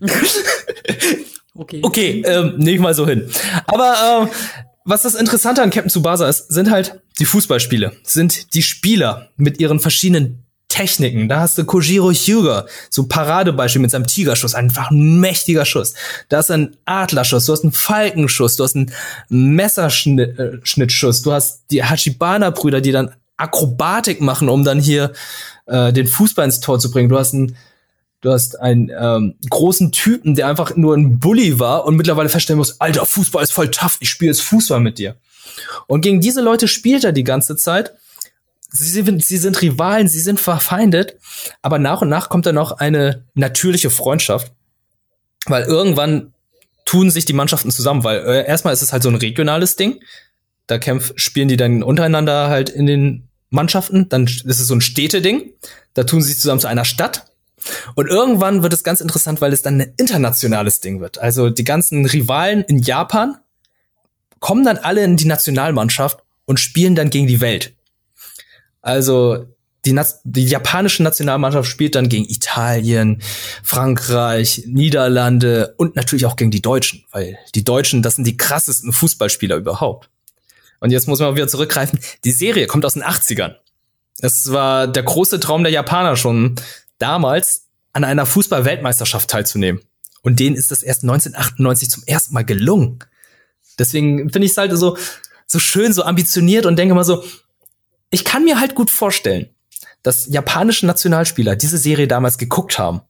Okay. 1.54 1.80
Okay, 1.82 2.22
ähm, 2.24 2.54
nehme 2.56 2.76
ich 2.76 2.80
mal 2.80 2.94
so 2.94 3.06
hin. 3.06 3.28
Aber 3.66 4.22
ähm, 4.22 4.28
was 4.84 5.02
das 5.02 5.14
Interessante 5.14 5.62
an 5.62 5.70
Captain 5.70 5.90
Tsubasa 5.90 6.28
ist, 6.28 6.50
sind 6.50 6.70
halt 6.70 7.00
die 7.18 7.24
Fußballspiele, 7.24 7.92
sind 8.04 8.54
die 8.54 8.62
Spieler 8.62 9.28
mit 9.36 9.60
ihren 9.60 9.78
verschiedenen 9.78 10.41
Techniken. 10.72 11.28
Da 11.28 11.40
hast 11.40 11.58
du 11.58 11.64
Kojiro 11.66 12.10
Hyuga, 12.12 12.64
so 12.88 13.06
Paradebeispiel 13.06 13.82
mit 13.82 13.90
seinem 13.90 14.06
Tigerschuss, 14.06 14.54
einfach 14.54 14.90
ein 14.90 15.20
mächtiger 15.20 15.66
Schuss. 15.66 15.92
Da 16.30 16.40
du 16.40 16.54
einen 16.54 16.76
Adlerschuss, 16.86 17.44
du 17.44 17.52
hast 17.52 17.62
einen 17.62 17.72
Falkenschuss, 17.72 18.56
du 18.56 18.64
hast 18.64 18.74
einen 18.74 18.90
Messerschnittschuss, 19.28 21.20
du 21.20 21.32
hast 21.32 21.64
die 21.70 21.84
Hachibana-Brüder, 21.84 22.80
die 22.80 22.90
dann 22.90 23.14
Akrobatik 23.36 24.22
machen, 24.22 24.48
um 24.48 24.64
dann 24.64 24.80
hier 24.80 25.12
äh, 25.66 25.92
den 25.92 26.06
Fußball 26.06 26.46
ins 26.46 26.60
Tor 26.60 26.78
zu 26.78 26.90
bringen. 26.90 27.10
Du 27.10 27.18
hast 27.18 27.34
einen, 27.34 27.54
du 28.22 28.32
hast 28.32 28.58
einen 28.58 28.90
ähm, 28.98 29.34
großen 29.50 29.92
Typen, 29.92 30.34
der 30.34 30.48
einfach 30.48 30.74
nur 30.76 30.96
ein 30.96 31.18
Bully 31.20 31.58
war 31.58 31.84
und 31.84 31.96
mittlerweile 31.96 32.30
feststellen 32.30 32.58
muss, 32.58 32.80
alter, 32.80 33.04
Fußball 33.04 33.42
ist 33.42 33.52
voll 33.52 33.70
tough, 33.70 33.98
ich 34.00 34.08
spiele 34.08 34.30
jetzt 34.30 34.40
Fußball 34.40 34.80
mit 34.80 34.96
dir. 34.96 35.16
Und 35.86 36.00
gegen 36.00 36.22
diese 36.22 36.40
Leute 36.40 36.66
spielt 36.66 37.04
er 37.04 37.12
die 37.12 37.24
ganze 37.24 37.56
Zeit. 37.56 37.92
Sie 38.72 38.88
sind, 38.88 39.24
sie 39.24 39.36
sind 39.36 39.60
Rivalen, 39.60 40.08
sie 40.08 40.20
sind 40.20 40.40
verfeindet, 40.40 41.18
aber 41.60 41.78
nach 41.78 42.00
und 42.00 42.08
nach 42.08 42.30
kommt 42.30 42.46
dann 42.46 42.54
noch 42.54 42.72
eine 42.72 43.26
natürliche 43.34 43.90
Freundschaft, 43.90 44.52
weil 45.46 45.64
irgendwann 45.64 46.32
tun 46.84 47.10
sich 47.10 47.24
die 47.24 47.34
Mannschaften 47.34 47.70
zusammen, 47.70 48.02
weil 48.02 48.18
äh, 48.18 48.46
erstmal 48.46 48.72
ist 48.72 48.82
es 48.82 48.92
halt 48.92 49.02
so 49.02 49.10
ein 49.10 49.16
regionales 49.16 49.76
Ding. 49.76 50.00
Da 50.66 50.78
kämpf, 50.78 51.12
spielen 51.16 51.48
die 51.48 51.56
dann 51.56 51.82
untereinander 51.82 52.48
halt 52.48 52.70
in 52.70 52.86
den 52.86 53.28
Mannschaften, 53.50 54.08
dann 54.08 54.24
ist 54.24 54.44
es 54.46 54.66
so 54.66 54.74
ein 54.74 54.80
Städteding. 54.80 55.52
Da 55.94 56.04
tun 56.04 56.22
sie 56.22 56.28
sich 56.32 56.40
zusammen 56.40 56.60
zu 56.60 56.68
einer 56.68 56.84
Stadt. 56.84 57.26
Und 57.94 58.08
irgendwann 58.08 58.62
wird 58.62 58.72
es 58.72 58.82
ganz 58.82 59.00
interessant, 59.00 59.40
weil 59.40 59.52
es 59.52 59.62
dann 59.62 59.80
ein 59.80 59.94
internationales 59.96 60.80
Ding 60.80 61.00
wird. 61.00 61.18
Also 61.18 61.50
die 61.50 61.64
ganzen 61.64 62.06
Rivalen 62.06 62.62
in 62.62 62.78
Japan 62.78 63.36
kommen 64.40 64.64
dann 64.64 64.78
alle 64.78 65.04
in 65.04 65.16
die 65.16 65.26
Nationalmannschaft 65.26 66.20
und 66.46 66.58
spielen 66.58 66.94
dann 66.94 67.10
gegen 67.10 67.26
die 67.26 67.40
Welt. 67.40 67.74
Also 68.82 69.46
die, 69.84 69.98
die 70.24 70.44
japanische 70.44 71.02
Nationalmannschaft 71.02 71.68
spielt 71.68 71.94
dann 71.94 72.08
gegen 72.08 72.24
Italien, 72.24 73.22
Frankreich, 73.62 74.64
Niederlande 74.66 75.74
und 75.76 75.96
natürlich 75.96 76.26
auch 76.26 76.36
gegen 76.36 76.50
die 76.50 76.62
Deutschen, 76.62 77.04
weil 77.10 77.38
die 77.54 77.64
Deutschen, 77.64 78.02
das 78.02 78.16
sind 78.16 78.26
die 78.26 78.36
krassesten 78.36 78.92
Fußballspieler 78.92 79.56
überhaupt. 79.56 80.08
Und 80.78 80.90
jetzt 80.90 81.08
muss 81.08 81.20
man 81.20 81.34
wieder 81.34 81.48
zurückgreifen. 81.48 81.98
Die 82.24 82.32
Serie 82.32 82.66
kommt 82.66 82.84
aus 82.84 82.94
den 82.94 83.04
80ern. 83.04 83.54
Das 84.18 84.52
war 84.52 84.86
der 84.86 85.02
große 85.02 85.40
Traum 85.40 85.62
der 85.62 85.72
Japaner 85.72 86.16
schon 86.16 86.56
damals, 86.98 87.68
an 87.92 88.04
einer 88.04 88.26
Fußball-Weltmeisterschaft 88.26 89.28
teilzunehmen. 89.28 89.82
Und 90.22 90.40
denen 90.40 90.56
ist 90.56 90.70
das 90.70 90.82
erst 90.82 91.02
1998 91.02 91.90
zum 91.90 92.04
ersten 92.06 92.32
Mal 92.34 92.44
gelungen. 92.44 93.00
Deswegen 93.78 94.30
finde 94.30 94.46
ich 94.46 94.52
es 94.52 94.56
halt 94.56 94.72
so, 94.76 94.96
so 95.46 95.58
schön, 95.58 95.92
so 95.92 96.04
ambitioniert 96.04 96.64
und 96.66 96.76
denke 96.76 96.94
mal 96.94 97.04
so, 97.04 97.24
ich 98.12 98.24
kann 98.24 98.44
mir 98.44 98.60
halt 98.60 98.76
gut 98.76 98.90
vorstellen, 98.90 99.48
dass 100.02 100.26
japanische 100.28 100.86
Nationalspieler 100.86 101.56
diese 101.56 101.78
Serie 101.78 102.06
damals 102.06 102.38
geguckt 102.38 102.78
haben 102.78 103.00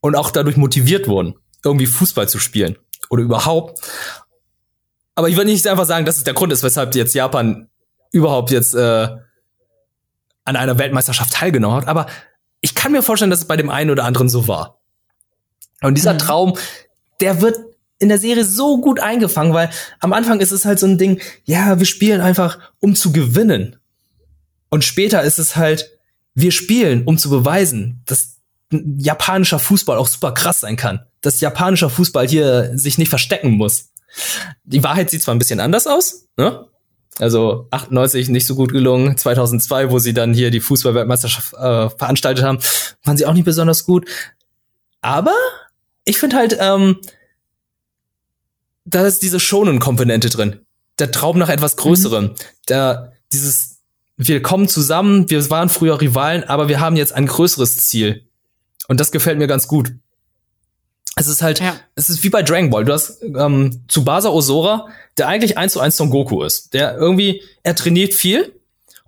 und 0.00 0.16
auch 0.16 0.30
dadurch 0.30 0.56
motiviert 0.56 1.08
wurden, 1.08 1.36
irgendwie 1.64 1.86
Fußball 1.86 2.28
zu 2.28 2.38
spielen 2.38 2.76
oder 3.08 3.22
überhaupt. 3.22 3.80
Aber 5.14 5.28
ich 5.28 5.36
würde 5.36 5.50
nicht 5.50 5.66
einfach 5.66 5.86
sagen, 5.86 6.04
dass 6.04 6.16
es 6.16 6.24
der 6.24 6.34
Grund 6.34 6.52
ist, 6.52 6.62
weshalb 6.62 6.94
jetzt 6.94 7.14
Japan 7.14 7.68
überhaupt 8.12 8.50
jetzt 8.50 8.74
äh, 8.74 9.08
an 10.44 10.56
einer 10.56 10.78
Weltmeisterschaft 10.78 11.32
teilgenommen 11.32 11.76
hat. 11.76 11.88
Aber 11.88 12.06
ich 12.60 12.74
kann 12.74 12.92
mir 12.92 13.02
vorstellen, 13.02 13.30
dass 13.30 13.40
es 13.40 13.48
bei 13.48 13.56
dem 13.56 13.70
einen 13.70 13.90
oder 13.90 14.04
anderen 14.04 14.28
so 14.28 14.48
war. 14.48 14.80
Und 15.82 15.94
dieser 15.94 16.14
mhm. 16.14 16.18
Traum, 16.18 16.58
der 17.20 17.40
wird 17.40 17.58
in 17.98 18.08
der 18.08 18.18
Serie 18.18 18.44
so 18.44 18.80
gut 18.80 19.00
eingefangen, 19.00 19.54
weil 19.54 19.70
am 20.00 20.12
Anfang 20.12 20.40
ist 20.40 20.52
es 20.52 20.64
halt 20.64 20.78
so 20.78 20.86
ein 20.86 20.98
Ding, 20.98 21.20
ja, 21.44 21.78
wir 21.78 21.86
spielen 21.86 22.20
einfach, 22.20 22.58
um 22.80 22.94
zu 22.94 23.12
gewinnen. 23.12 23.76
Und 24.68 24.84
später 24.84 25.22
ist 25.22 25.38
es 25.38 25.56
halt, 25.56 25.98
wir 26.34 26.52
spielen, 26.52 27.04
um 27.04 27.18
zu 27.18 27.30
beweisen, 27.30 28.02
dass 28.06 28.36
japanischer 28.70 29.58
Fußball 29.58 29.96
auch 29.96 30.08
super 30.08 30.32
krass 30.32 30.60
sein 30.60 30.76
kann. 30.76 31.06
Dass 31.20 31.40
japanischer 31.40 31.90
Fußball 31.90 32.28
hier 32.28 32.76
sich 32.76 32.98
nicht 32.98 33.08
verstecken 33.08 33.52
muss. 33.52 33.90
Die 34.64 34.82
Wahrheit 34.82 35.10
sieht 35.10 35.22
zwar 35.22 35.34
ein 35.34 35.38
bisschen 35.38 35.60
anders 35.60 35.86
aus, 35.86 36.26
ne? 36.36 36.66
Also 37.18 37.68
98 37.70 38.28
nicht 38.28 38.46
so 38.46 38.54
gut 38.54 38.72
gelungen, 38.72 39.16
2002, 39.16 39.90
wo 39.90 39.98
sie 39.98 40.12
dann 40.12 40.34
hier 40.34 40.50
die 40.50 40.60
Fußballweltmeisterschaft 40.60 41.54
äh, 41.54 41.88
veranstaltet 41.88 42.44
haben, 42.44 42.58
waren 43.04 43.16
sie 43.16 43.24
auch 43.24 43.32
nicht 43.32 43.46
besonders 43.46 43.84
gut. 43.84 44.06
Aber 45.00 45.34
ich 46.04 46.18
finde 46.18 46.36
halt, 46.36 46.56
ähm, 46.60 47.00
da 48.84 49.06
ist 49.06 49.22
diese 49.22 49.40
Schonen-Komponente 49.40 50.28
drin. 50.28 50.60
Der 50.98 51.10
Traum 51.10 51.38
nach 51.38 51.48
etwas 51.48 51.76
Größerem. 51.76 52.24
Mhm. 52.24 52.34
Da 52.66 53.12
dieses, 53.32 53.75
wir 54.16 54.42
kommen 54.42 54.68
zusammen, 54.68 55.28
wir 55.30 55.48
waren 55.50 55.68
früher 55.68 56.00
Rivalen, 56.00 56.44
aber 56.44 56.68
wir 56.68 56.80
haben 56.80 56.96
jetzt 56.96 57.12
ein 57.12 57.26
größeres 57.26 57.88
Ziel. 57.88 58.26
Und 58.88 59.00
das 59.00 59.12
gefällt 59.12 59.38
mir 59.38 59.46
ganz 59.46 59.68
gut. 59.68 59.92
Es 61.16 61.28
ist 61.28 61.42
halt, 61.42 61.60
ja. 61.60 61.76
es 61.94 62.08
ist 62.08 62.22
wie 62.24 62.28
bei 62.28 62.42
Dragon 62.42 62.70
Ball. 62.70 62.84
Du 62.84 62.92
hast 62.92 63.22
ähm, 63.22 63.82
Tsubasa 63.88 64.28
Osora, 64.28 64.88
der 65.16 65.28
eigentlich 65.28 65.56
eins 65.56 65.72
zu 65.72 65.80
eins 65.80 65.96
Son 65.96 66.10
Goku 66.10 66.42
ist. 66.42 66.74
Der 66.74 66.96
irgendwie, 66.96 67.42
er 67.62 67.74
trainiert 67.74 68.14
viel 68.14 68.52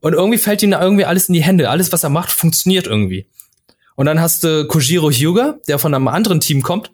und 0.00 0.14
irgendwie 0.14 0.38
fällt 0.38 0.62
ihm 0.62 0.70
da 0.70 0.80
irgendwie 0.80 1.04
alles 1.04 1.28
in 1.28 1.34
die 1.34 1.42
Hände. 1.42 1.68
Alles, 1.68 1.92
was 1.92 2.04
er 2.04 2.10
macht, 2.10 2.30
funktioniert 2.30 2.86
irgendwie. 2.86 3.26
Und 3.94 4.06
dann 4.06 4.20
hast 4.20 4.44
du 4.44 4.66
Kojiro 4.66 5.10
Hyuga, 5.10 5.58
der 5.68 5.78
von 5.78 5.94
einem 5.94 6.08
anderen 6.08 6.40
Team 6.40 6.62
kommt 6.62 6.92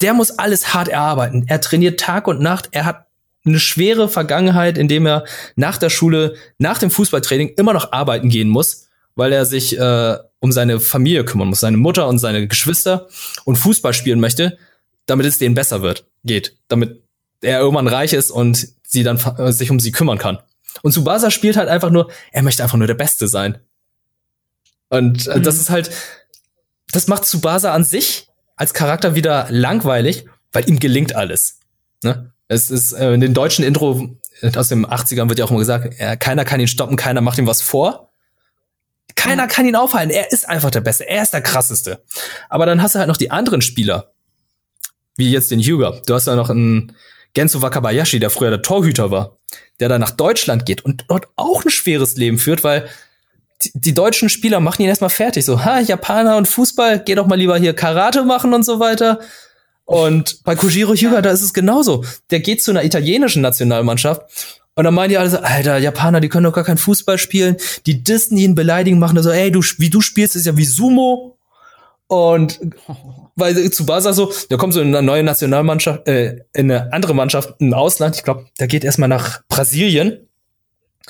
der 0.00 0.14
muss 0.14 0.38
alles 0.38 0.72
hart 0.72 0.88
erarbeiten. 0.88 1.44
Er 1.46 1.60
trainiert 1.60 2.00
Tag 2.00 2.26
und 2.26 2.40
Nacht. 2.40 2.68
Er 2.72 2.84
hat 2.84 3.06
eine 3.44 3.58
schwere 3.58 4.08
Vergangenheit, 4.08 4.76
in 4.76 4.88
dem 4.88 5.06
er 5.06 5.24
nach 5.56 5.78
der 5.78 5.90
Schule, 5.90 6.34
nach 6.58 6.78
dem 6.78 6.90
Fußballtraining 6.90 7.54
immer 7.56 7.72
noch 7.72 7.92
arbeiten 7.92 8.28
gehen 8.28 8.48
muss, 8.48 8.88
weil 9.14 9.32
er 9.32 9.44
sich 9.44 9.78
äh, 9.78 10.16
um 10.40 10.52
seine 10.52 10.80
Familie 10.80 11.24
kümmern 11.24 11.48
muss, 11.48 11.60
seine 11.60 11.76
Mutter 11.76 12.08
und 12.08 12.18
seine 12.18 12.46
Geschwister 12.46 13.08
und 13.44 13.56
Fußball 13.56 13.94
spielen 13.94 14.20
möchte, 14.20 14.58
damit 15.06 15.26
es 15.26 15.38
denen 15.38 15.54
besser 15.54 15.82
wird, 15.82 16.06
geht, 16.24 16.56
damit 16.68 17.02
er 17.40 17.60
irgendwann 17.60 17.88
reich 17.88 18.12
ist 18.12 18.30
und 18.30 18.68
sie 18.82 19.02
dann 19.02 19.18
äh, 19.38 19.52
sich 19.52 19.70
um 19.70 19.80
sie 19.80 19.92
kümmern 19.92 20.18
kann. 20.18 20.38
Und 20.82 20.92
Subasa 20.92 21.30
spielt 21.30 21.56
halt 21.56 21.68
einfach 21.68 21.90
nur, 21.90 22.10
er 22.32 22.42
möchte 22.42 22.62
einfach 22.62 22.78
nur 22.78 22.86
der 22.86 22.94
Beste 22.94 23.28
sein. 23.28 23.58
Und 24.88 25.26
äh, 25.26 25.38
mhm. 25.38 25.42
das 25.42 25.56
ist 25.56 25.70
halt, 25.70 25.90
das 26.92 27.06
macht 27.06 27.24
Subasa 27.24 27.72
an 27.72 27.84
sich 27.84 28.28
als 28.56 28.74
Charakter 28.74 29.14
wieder 29.14 29.46
langweilig, 29.50 30.26
weil 30.52 30.68
ihm 30.68 30.78
gelingt 30.78 31.14
alles. 31.14 31.60
Ne? 32.02 32.32
Es 32.50 32.68
ist 32.68 32.92
äh, 32.92 33.12
in 33.14 33.20
den 33.20 33.32
deutschen 33.32 33.64
Intro 33.64 34.10
äh, 34.40 34.56
aus 34.56 34.68
den 34.68 34.84
80ern 34.84 35.28
wird 35.28 35.38
ja 35.38 35.44
auch 35.44 35.50
immer 35.50 35.60
gesagt, 35.60 35.94
äh, 35.98 36.16
keiner 36.16 36.44
kann 36.44 36.58
ihn 36.58 36.66
stoppen, 36.66 36.96
keiner 36.96 37.20
macht 37.20 37.38
ihm 37.38 37.46
was 37.46 37.62
vor. 37.62 38.10
Keiner 39.14 39.46
kann 39.46 39.66
ihn 39.66 39.76
aufhalten. 39.76 40.10
Er 40.10 40.32
ist 40.32 40.48
einfach 40.48 40.70
der 40.70 40.80
Beste. 40.80 41.08
Er 41.08 41.22
ist 41.22 41.32
der 41.32 41.42
krasseste. 41.42 42.02
Aber 42.48 42.66
dann 42.66 42.82
hast 42.82 42.96
du 42.96 42.98
halt 42.98 43.06
noch 43.06 43.16
die 43.16 43.30
anderen 43.30 43.62
Spieler. 43.62 44.12
Wie 45.16 45.30
jetzt 45.30 45.52
den 45.52 45.60
Hyuga. 45.60 46.00
Du 46.06 46.14
hast 46.14 46.26
ja 46.26 46.34
noch 46.34 46.50
einen 46.50 46.96
Gensu 47.34 47.62
Wakabayashi, 47.62 48.18
der 48.18 48.30
früher 48.30 48.50
der 48.50 48.62
Torhüter 48.62 49.12
war, 49.12 49.36
der 49.78 49.88
dann 49.88 50.00
nach 50.00 50.10
Deutschland 50.10 50.66
geht 50.66 50.84
und 50.84 51.04
dort 51.06 51.28
auch 51.36 51.64
ein 51.64 51.70
schweres 51.70 52.16
Leben 52.16 52.38
führt, 52.38 52.64
weil 52.64 52.88
die, 53.62 53.70
die 53.74 53.94
deutschen 53.94 54.28
Spieler 54.28 54.58
machen 54.58 54.82
ihn 54.82 54.88
erstmal 54.88 55.10
fertig. 55.10 55.44
So, 55.44 55.64
ha, 55.64 55.78
Japaner 55.78 56.36
und 56.36 56.48
Fußball, 56.48 57.04
geh 57.04 57.14
doch 57.14 57.28
mal 57.28 57.36
lieber 57.36 57.58
hier 57.58 57.74
Karate 57.74 58.24
machen 58.24 58.54
und 58.54 58.64
so 58.64 58.80
weiter. 58.80 59.20
Und 59.90 60.44
bei 60.44 60.54
Kojiro 60.54 60.94
Hyuga, 60.94 61.20
da 61.20 61.32
ist 61.32 61.42
es 61.42 61.52
genauso. 61.52 62.04
Der 62.30 62.38
geht 62.38 62.62
zu 62.62 62.70
einer 62.70 62.84
italienischen 62.84 63.42
Nationalmannschaft 63.42 64.22
und 64.76 64.84
dann 64.84 64.94
meinen 64.94 65.10
die 65.10 65.18
alle 65.18 65.30
so, 65.30 65.38
Alter, 65.38 65.78
Japaner, 65.78 66.20
die 66.20 66.28
können 66.28 66.44
doch 66.44 66.52
gar 66.52 66.62
kein 66.62 66.78
Fußball 66.78 67.18
spielen. 67.18 67.56
Die 67.86 68.04
dissen 68.04 68.36
ihn, 68.36 68.54
beleidigen, 68.54 69.00
machen 69.00 69.20
so, 69.20 69.30
ey, 69.30 69.50
du, 69.50 69.60
wie 69.78 69.90
du 69.90 70.00
spielst, 70.00 70.36
ist 70.36 70.46
ja 70.46 70.56
wie 70.56 70.64
Sumo. 70.64 71.38
Und 72.06 72.60
weil 73.34 73.68
zu 73.72 73.84
Basa 73.84 74.12
so, 74.12 74.32
der 74.48 74.58
kommt 74.58 74.74
so 74.74 74.80
in 74.80 74.94
eine 74.94 75.04
neue 75.04 75.24
Nationalmannschaft, 75.24 76.06
äh, 76.06 76.44
in 76.52 76.70
eine 76.70 76.92
andere 76.92 77.16
Mannschaft 77.16 77.54
im 77.58 77.74
Ausland. 77.74 78.14
Ich 78.14 78.22
glaube, 78.22 78.46
der 78.60 78.68
geht 78.68 78.84
erstmal 78.84 79.08
nach 79.08 79.42
Brasilien 79.48 80.29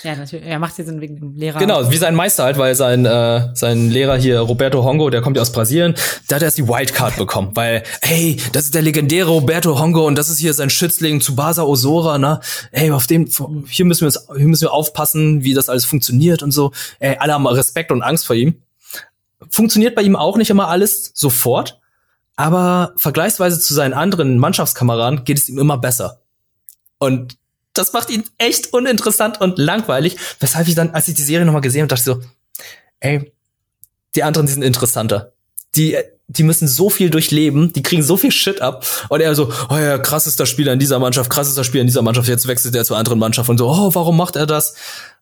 ja, 0.02 0.16
natürlich. 0.16 0.46
Er 0.46 0.58
macht 0.58 0.78
jetzt 0.78 0.88
wegen 1.00 1.16
dem 1.16 1.34
Lehrer. 1.34 1.58
Genau, 1.58 1.90
wie 1.90 1.96
sein 1.96 2.14
Meister 2.14 2.44
halt, 2.44 2.58
weil 2.58 2.74
sein, 2.74 3.04
äh, 3.04 3.48
sein 3.54 3.90
Lehrer 3.90 4.16
hier, 4.16 4.40
Roberto 4.40 4.84
Hongo, 4.84 5.10
der 5.10 5.20
kommt 5.20 5.36
ja 5.36 5.42
aus 5.42 5.52
Brasilien, 5.52 5.94
da 6.28 6.36
hat 6.36 6.42
er 6.42 6.46
erst 6.46 6.58
die 6.58 6.68
Wildcard 6.68 7.16
bekommen, 7.18 7.50
weil, 7.54 7.82
hey, 8.02 8.36
das 8.52 8.64
ist 8.64 8.74
der 8.74 8.82
legendäre 8.82 9.28
Roberto 9.30 9.78
Hongo 9.78 10.06
und 10.06 10.16
das 10.16 10.30
ist 10.30 10.38
hier 10.38 10.54
sein 10.54 10.70
Schützling 10.70 11.20
Tsubasa 11.20 11.62
Osora, 11.62 12.18
ne? 12.18 12.40
Hey, 12.72 12.90
auf 12.90 13.06
dem, 13.06 13.28
hier 13.68 13.84
müssen 13.84 14.10
wir, 14.10 14.36
hier 14.36 14.46
müssen 14.46 14.62
wir 14.62 14.72
aufpassen, 14.72 15.44
wie 15.44 15.54
das 15.54 15.68
alles 15.68 15.84
funktioniert 15.84 16.42
und 16.42 16.52
so. 16.52 16.72
Ey, 16.98 17.16
alle 17.18 17.34
haben 17.34 17.46
Respekt 17.46 17.92
und 17.92 18.02
Angst 18.02 18.26
vor 18.26 18.36
ihm. 18.36 18.62
Funktioniert 19.48 19.94
bei 19.94 20.02
ihm 20.02 20.16
auch 20.16 20.36
nicht 20.36 20.50
immer 20.50 20.68
alles 20.68 21.12
sofort, 21.14 21.80
aber 22.36 22.92
vergleichsweise 22.96 23.60
zu 23.60 23.74
seinen 23.74 23.94
anderen 23.94 24.38
Mannschaftskameraden 24.38 25.24
geht 25.24 25.38
es 25.38 25.48
ihm 25.48 25.58
immer 25.58 25.78
besser. 25.78 26.20
Und 26.98 27.38
das 27.72 27.92
macht 27.92 28.10
ihn 28.10 28.24
echt 28.38 28.72
uninteressant 28.72 29.40
und 29.40 29.58
langweilig, 29.58 30.16
weshalb 30.40 30.68
ich 30.68 30.74
dann, 30.74 30.90
als 30.90 31.08
ich 31.08 31.14
die 31.14 31.22
Serie 31.22 31.46
nochmal 31.46 31.62
gesehen 31.62 31.82
habe, 31.82 31.88
dachte 31.88 32.02
so, 32.02 32.20
ey, 33.00 33.32
die 34.14 34.22
anderen, 34.22 34.46
die 34.46 34.52
sind 34.52 34.62
interessanter. 34.62 35.32
Die, 35.76 35.96
die 36.26 36.42
müssen 36.42 36.66
so 36.66 36.90
viel 36.90 37.10
durchleben, 37.10 37.72
die 37.72 37.82
kriegen 37.82 38.02
so 38.02 38.16
viel 38.16 38.32
Shit 38.32 38.60
ab. 38.60 38.84
Und 39.08 39.20
er 39.20 39.34
so, 39.34 39.52
oh 39.68 39.76
ja, 39.76 39.98
krassester 39.98 40.46
Spieler 40.46 40.72
in 40.72 40.78
dieser 40.78 40.98
Mannschaft, 40.98 41.30
krassester 41.30 41.64
Spieler 41.64 41.82
in 41.82 41.86
dieser 41.86 42.02
Mannschaft, 42.02 42.28
jetzt 42.28 42.48
wechselt 42.48 42.74
er 42.74 42.84
zur 42.84 42.96
anderen 42.96 43.18
Mannschaft 43.18 43.48
und 43.48 43.58
so, 43.58 43.68
oh, 43.68 43.94
warum 43.94 44.16
macht 44.16 44.36
er 44.36 44.46
das? 44.46 44.74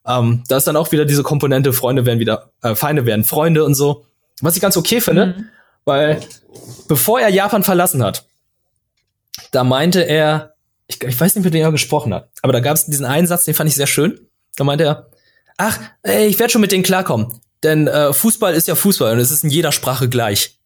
Ähm, 0.07 0.43
da 0.49 0.57
ist 0.57 0.67
dann 0.67 0.77
auch 0.77 0.91
wieder 0.91 1.05
diese 1.05 1.23
Komponente, 1.23 1.73
Freunde 1.73 2.07
werden 2.07 2.19
wieder, 2.19 2.51
äh, 2.63 2.75
Feinde 2.75 3.05
werden 3.05 3.25
Freunde 3.25 3.65
und 3.65 3.75
so. 3.75 4.05
Was 4.41 4.55
ich 4.57 4.63
ganz 4.63 4.77
okay 4.77 5.01
finde, 5.01 5.27
mhm. 5.27 5.49
weil 5.85 6.21
bevor 6.87 7.21
er 7.21 7.29
Japan 7.29 7.63
verlassen 7.63 8.03
hat, 8.03 8.27
da 9.51 9.65
meinte 9.65 10.01
er, 10.01 10.55
ich, 10.89 11.03
ich 11.03 11.21
weiß 11.21 11.35
nicht, 11.37 11.45
mit 11.45 11.53
wem 11.53 11.63
er 11.63 11.71
gesprochen 11.73 12.13
hat, 12.13 12.31
aber 12.43 12.53
da 12.53 12.61
gab 12.61 12.75
es 12.75 12.87
diesen 12.87 13.07
einen 13.07 13.27
Satz, 13.27 13.45
den 13.45 13.55
fand 13.55 13.69
ich 13.69 13.77
sehr 13.77 13.87
schön. 13.87 14.19
Da 14.57 14.65
meinte 14.65 14.85
er, 14.85 15.11
ach, 15.57 15.79
ey, 16.03 16.27
ich 16.27 16.39
werde 16.39 16.51
schon 16.51 16.61
mit 16.61 16.73
denen 16.73 16.83
klarkommen. 16.83 17.41
Denn 17.63 17.87
äh, 17.87 18.13
Fußball 18.13 18.55
ist 18.55 18.69
ja 18.69 18.75
Fußball 18.75 19.13
und 19.13 19.19
es 19.21 19.31
ist 19.31 19.45
in 19.45 19.51
jeder 19.51 19.71
Sprache 19.73 20.09
gleich. 20.09 20.59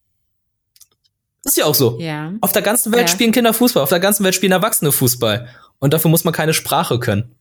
Ist 1.44 1.56
ja 1.56 1.64
auch 1.64 1.74
so. 1.74 1.98
Ja. 1.98 2.32
Auf 2.40 2.52
der 2.52 2.62
ganzen 2.62 2.92
Welt 2.92 3.08
Ja. 3.08 3.08
spielen 3.08 3.32
Kinder 3.32 3.52
Fußball, 3.52 3.82
auf 3.82 3.88
der 3.88 4.00
ganzen 4.00 4.24
Welt 4.24 4.34
spielen 4.34 4.52
Erwachsene 4.52 4.92
Fußball. 4.92 5.48
Und 5.80 5.92
dafür 5.92 6.10
muss 6.10 6.24
man 6.24 6.32
keine 6.32 6.54
Sprache 6.54 7.00
können. 7.00 7.34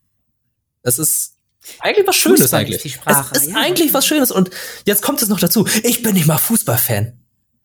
Das 0.81 0.97
ist 0.97 1.35
eigentlich 1.79 2.07
was 2.07 2.15
Schönes 2.15 2.41
Fußball 2.41 2.61
eigentlich. 2.61 2.77
ist 2.77 2.85
die 2.85 2.89
Sprache, 2.89 3.35
es 3.35 3.43
ist 3.43 3.51
ja. 3.51 3.57
eigentlich 3.57 3.93
was 3.93 4.07
Schönes. 4.07 4.31
Und 4.31 4.49
jetzt 4.85 5.03
kommt 5.03 5.21
es 5.21 5.29
noch 5.29 5.39
dazu. 5.39 5.67
Ich 5.83 6.01
bin 6.01 6.15
nicht 6.15 6.25
mal 6.25 6.39
Fußballfan. 6.39 7.13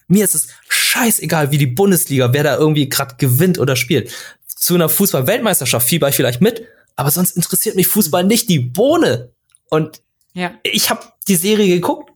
Mir 0.08 0.24
ist 0.24 0.34
es 0.34 0.48
scheißegal, 0.68 1.50
wie 1.50 1.58
die 1.58 1.66
Bundesliga, 1.66 2.32
wer 2.32 2.44
da 2.44 2.56
irgendwie 2.56 2.88
gerade 2.88 3.16
gewinnt 3.16 3.58
oder 3.58 3.74
spielt. 3.74 4.12
Zu 4.57 4.74
einer 4.74 4.88
Fußball-Weltmeisterschaft 4.88 5.86
fieber 5.86 6.09
ich 6.09 6.16
vielleicht 6.16 6.40
mit, 6.40 6.66
aber 6.96 7.11
sonst 7.11 7.36
interessiert 7.36 7.76
mich 7.76 7.86
Fußball 7.86 8.24
nicht 8.24 8.48
die 8.48 8.59
Bohne. 8.59 9.30
Und 9.68 10.02
Ja. 10.32 10.52
ich 10.64 10.90
habe 10.90 11.02
die 11.28 11.36
Serie 11.36 11.68
geguckt 11.68 12.11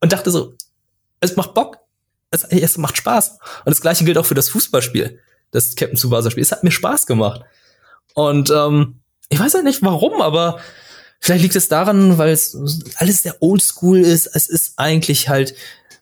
und 0.00 0.12
dachte 0.12 0.30
so, 0.30 0.54
es 1.20 1.36
macht 1.36 1.52
Bock, 1.52 1.78
es, 2.30 2.44
es 2.44 2.78
macht 2.78 2.96
Spaß. 2.96 3.38
Und 3.64 3.66
das 3.70 3.80
gleiche 3.80 4.04
gilt 4.04 4.16
auch 4.16 4.24
für 4.26 4.34
das 4.34 4.48
Fußballspiel, 4.48 5.18
das 5.50 5.74
Captain 5.76 5.96
Tsubasa 5.98 6.30
Spiel. 6.30 6.42
Es 6.42 6.52
hat 6.52 6.64
mir 6.64 6.70
Spaß 6.70 7.06
gemacht. 7.06 7.42
Und 8.14 8.50
ähm, 8.50 9.00
ich 9.28 9.38
weiß 9.38 9.52
ja 9.54 9.62
nicht 9.62 9.82
warum, 9.82 10.22
aber 10.22 10.60
vielleicht 11.20 11.42
liegt 11.42 11.56
es 11.56 11.68
daran, 11.68 12.18
weil 12.18 12.30
es 12.30 12.56
alles 12.96 13.22
sehr 13.22 13.36
oldschool 13.42 13.98
ist. 13.98 14.26
Es 14.26 14.48
ist 14.48 14.74
eigentlich 14.78 15.28
halt 15.28 15.54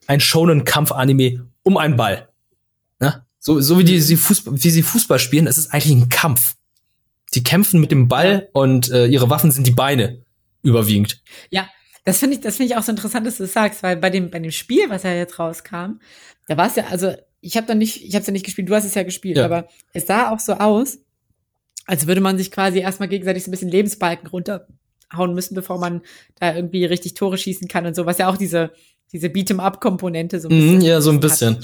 ein 0.07 0.19
Shonen-Kampf-Anime 0.19 1.47
um 1.63 1.77
einen 1.77 1.95
Ball. 1.97 2.28
So, 3.39 3.61
so 3.61 3.79
wie, 3.79 3.83
die, 3.83 4.01
sie 4.01 4.15
Fußball, 4.17 4.53
wie 4.61 4.69
sie 4.69 4.83
Fußball 4.83 5.17
spielen, 5.19 5.47
es 5.47 5.57
ist 5.57 5.73
eigentlich 5.73 5.95
ein 5.95 6.09
Kampf. 6.09 6.55
Die 7.33 7.43
kämpfen 7.43 7.79
mit 7.79 7.91
dem 7.91 8.07
Ball 8.07 8.49
und 8.53 8.89
äh, 8.91 9.05
ihre 9.07 9.29
Waffen 9.29 9.51
sind 9.51 9.65
die 9.67 9.71
Beine 9.71 10.23
überwiegend. 10.61 11.21
Ja, 11.49 11.69
das 12.03 12.17
finde 12.19 12.35
ich, 12.35 12.41
das 12.41 12.57
finde 12.57 12.73
ich 12.73 12.77
auch 12.77 12.83
so 12.83 12.91
interessant, 12.91 13.25
dass 13.27 13.37
du 13.37 13.43
das 13.43 13.53
sagst, 13.53 13.83
weil 13.83 13.97
bei 13.97 14.09
dem, 14.09 14.29
bei 14.29 14.39
dem 14.39 14.51
Spiel, 14.51 14.89
was 14.89 15.03
ja 15.03 15.13
jetzt 15.13 15.37
rauskam, 15.39 15.99
da 16.47 16.57
war 16.57 16.67
es 16.67 16.75
ja, 16.75 16.87
also 16.87 17.13
ich 17.41 17.55
habe 17.55 17.67
da 17.67 17.75
nicht, 17.75 18.03
ich 18.03 18.13
habe 18.15 18.21
es 18.21 18.27
ja 18.27 18.33
nicht 18.33 18.45
gespielt, 18.45 18.67
du 18.67 18.75
hast 18.75 18.83
es 18.85 18.95
ja 18.95 19.03
gespielt, 19.03 19.37
Ja. 19.37 19.45
aber 19.45 19.67
es 19.93 20.07
sah 20.07 20.31
auch 20.31 20.39
so 20.39 20.53
aus, 20.53 20.97
als 21.85 22.07
würde 22.07 22.19
man 22.21 22.37
sich 22.37 22.51
quasi 22.51 22.79
erstmal 22.79 23.07
gegenseitig 23.07 23.43
so 23.43 23.49
ein 23.49 23.51
bisschen 23.51 23.69
Lebensbalken 23.69 24.27
runterhauen 24.27 25.33
müssen, 25.33 25.55
bevor 25.55 25.79
man 25.79 26.01
da 26.39 26.53
irgendwie 26.55 26.83
richtig 26.85 27.13
Tore 27.13 27.37
schießen 27.37 27.67
kann 27.67 27.85
und 27.85 27.95
so, 27.95 28.05
was 28.05 28.17
ja 28.17 28.27
auch 28.29 28.37
diese, 28.37 28.71
diese 29.13 29.27
Beat'em-up-Komponente 29.27 30.39
so 30.39 30.49
ein 30.49 30.57
Mhm, 30.57 30.61
bisschen. 30.73 30.81
ja, 30.81 30.99
so 31.01 31.11
ein 31.11 31.15
hat. 31.17 31.21
bisschen. 31.21 31.57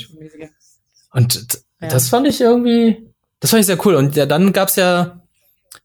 Und 1.11 1.49
t- 1.49 1.57
Ja. 1.81 1.89
das 1.89 2.09
fand 2.09 2.27
ich 2.27 2.39
irgendwie, 2.41 3.05
das 3.39 3.51
fand 3.51 3.59
ich 3.61 3.65
sehr 3.67 3.85
cool. 3.85 3.95
Und 3.95 4.15
ja, 4.15 4.25
dann 4.25 4.53
gab's 4.53 4.75
ja, 4.75 5.19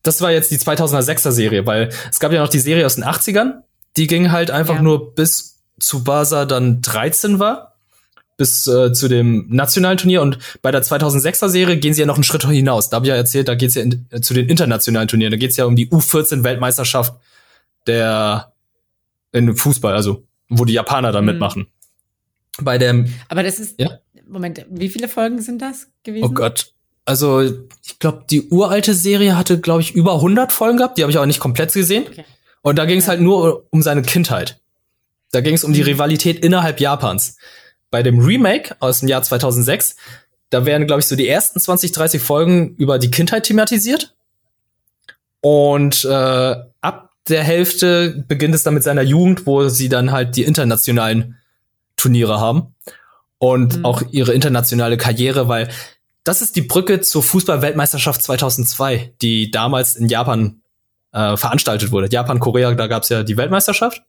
das 0.03 0.21
war 0.23 0.31
jetzt 0.31 0.51
die 0.51 0.59
2006er 0.59 1.33
Serie, 1.33 1.67
weil 1.67 1.91
es 2.11 2.21
gab 2.21 2.33
ja 2.33 2.41
noch 2.41 2.49
die 2.49 2.59
Serie 2.61 2.87
aus 2.87 2.95
den 2.95 3.05
80ern, 3.05 3.63
die 3.97 4.07
ging 4.07 4.31
halt 4.31 4.51
einfach 4.51 4.77
Ja. 4.77 4.83
nur 4.83 5.15
bis 5.15 5.59
Tsubasa 5.81 6.45
dann 6.47 6.81
13 6.83 7.39
war, 7.39 7.75
bis 8.37 8.67
äh, 8.67 8.93
zu 8.93 9.09
dem 9.09 9.47
nationalen 9.51 9.99
Turnier. 9.99 10.23
Und 10.23 10.39
bei 10.63 10.71
der 10.71 10.83
2006er 10.83 11.49
Serie 11.49 11.77
gehen 11.79 11.93
sie 11.93 12.01
ja 12.01 12.07
noch 12.07 12.15
einen 12.15 12.25
Schritt 12.25 12.47
hinaus. 12.47 12.89
Da 12.89 12.97
habe 12.97 13.07
ich 13.07 13.11
ja 13.11 13.17
erzählt, 13.17 13.49
da 13.49 13.55
geht's 13.55 13.75
ja 13.75 13.83
in, 13.83 14.07
äh, 14.11 14.21
zu 14.21 14.33
den 14.33 14.49
internationalen 14.49 15.09
Turnieren. 15.09 15.31
Da 15.33 15.37
geht's 15.37 15.57
ja 15.57 15.65
um 15.67 15.77
die 15.77 15.89
U14-Weltmeisterschaft 15.91 17.15
der 17.87 18.53
in 19.33 19.57
Fußball, 19.57 19.95
also 19.95 20.25
wo 20.49 20.65
die 20.65 20.73
Japaner 20.73 21.13
dann 21.13 21.25
Mhm. 21.25 21.31
mitmachen. 21.33 21.67
Bei 22.61 22.79
dem 22.79 23.13
Aber 23.29 23.43
das 23.43 23.59
ist, 23.59 23.79
Ja. 23.81 23.99
Moment, 24.31 24.65
wie 24.71 24.89
viele 24.89 25.09
Folgen 25.09 25.41
sind 25.43 25.61
das 25.63 25.89
gewesen? 26.03 26.25
Oh 26.25 26.31
Gott. 26.31 26.73
Also, 27.05 27.41
ich 27.85 27.99
glaube, 27.99 28.25
die 28.31 28.49
uralte 28.51 28.95
Serie 28.95 29.37
hatte, 29.37 29.59
glaube 29.61 29.81
ich, 29.81 29.95
über 29.95 30.15
100 30.15 30.53
Folgen 30.53 30.79
gehabt. 30.79 30.97
Die 30.99 31.03
habe 31.03 31.11
ich 31.11 31.17
aber 31.17 31.27
nicht 31.27 31.41
komplett 31.41 31.73
gesehen. 31.73 32.05
Okay. 32.09 32.25
Und 32.63 32.79
da 32.79 32.85
ging 32.85 32.99
es 32.99 33.07
Ja. 33.07 33.11
halt 33.11 33.21
nur 33.21 33.67
um 33.71 33.83
seine 33.83 34.03
Kindheit. 34.03 34.61
Da 35.33 35.41
ging 35.41 35.55
es 35.55 35.65
um 35.65 35.73
die 35.73 35.81
Mhm. 35.81 35.87
Rivalität 35.87 36.45
innerhalb 36.45 36.81
Japans. 36.81 37.37
Bei 37.91 38.03
dem 38.03 38.21
Remake 38.21 38.77
aus 38.81 39.01
dem 39.01 39.09
Jahr 39.09 39.23
2006, 39.23 39.97
da 40.51 40.65
werden, 40.67 40.87
glaube 40.87 41.01
ich, 41.01 41.07
so 41.07 41.17
die 41.17 41.27
ersten 41.29 41.59
20, 41.59 41.93
30 41.93 42.21
Folgen 42.23 42.75
über 42.77 42.99
die 42.99 43.11
Kindheit 43.11 43.45
thematisiert. 43.45 44.15
Und 45.41 46.05
äh, 46.05 46.09
ab 46.81 47.11
der 47.29 47.43
Hälfte 47.43 48.25
beginnt 48.29 48.55
es 48.55 48.63
dann 48.63 48.75
mit 48.75 48.83
seiner 48.83 49.03
Jugend, 49.03 49.47
wo 49.47 49.69
sie 49.69 49.89
dann 49.89 50.13
halt 50.13 50.37
die 50.37 50.45
internationalen 50.45 51.37
Turniere 51.97 52.41
haben. 52.41 52.75
Und 53.41 53.79
Mhm. 53.79 53.85
auch 53.87 54.03
ihre 54.11 54.35
internationale 54.35 54.97
Karriere, 54.99 55.49
weil 55.49 55.71
das 56.25 56.43
ist 56.43 56.57
die 56.57 56.63
Brücke 56.63 57.01
zur 57.01 57.23
Fußball-Weltmeisterschaft 57.23 58.23
2002, 58.23 59.15
die 59.23 59.51
damals 59.51 59.97
in 59.97 60.09
Japan 60.09 60.61
äh, 61.13 61.37
veranstaltet 61.37 61.91
wurde. 61.91 62.09
Japan, 62.13 62.39
Korea, 62.39 62.73
da 62.75 62.87
gab's 62.87 63.09
ja 63.09 63.23
die 63.25 63.37
Weltmeisterschaft. 63.37 64.03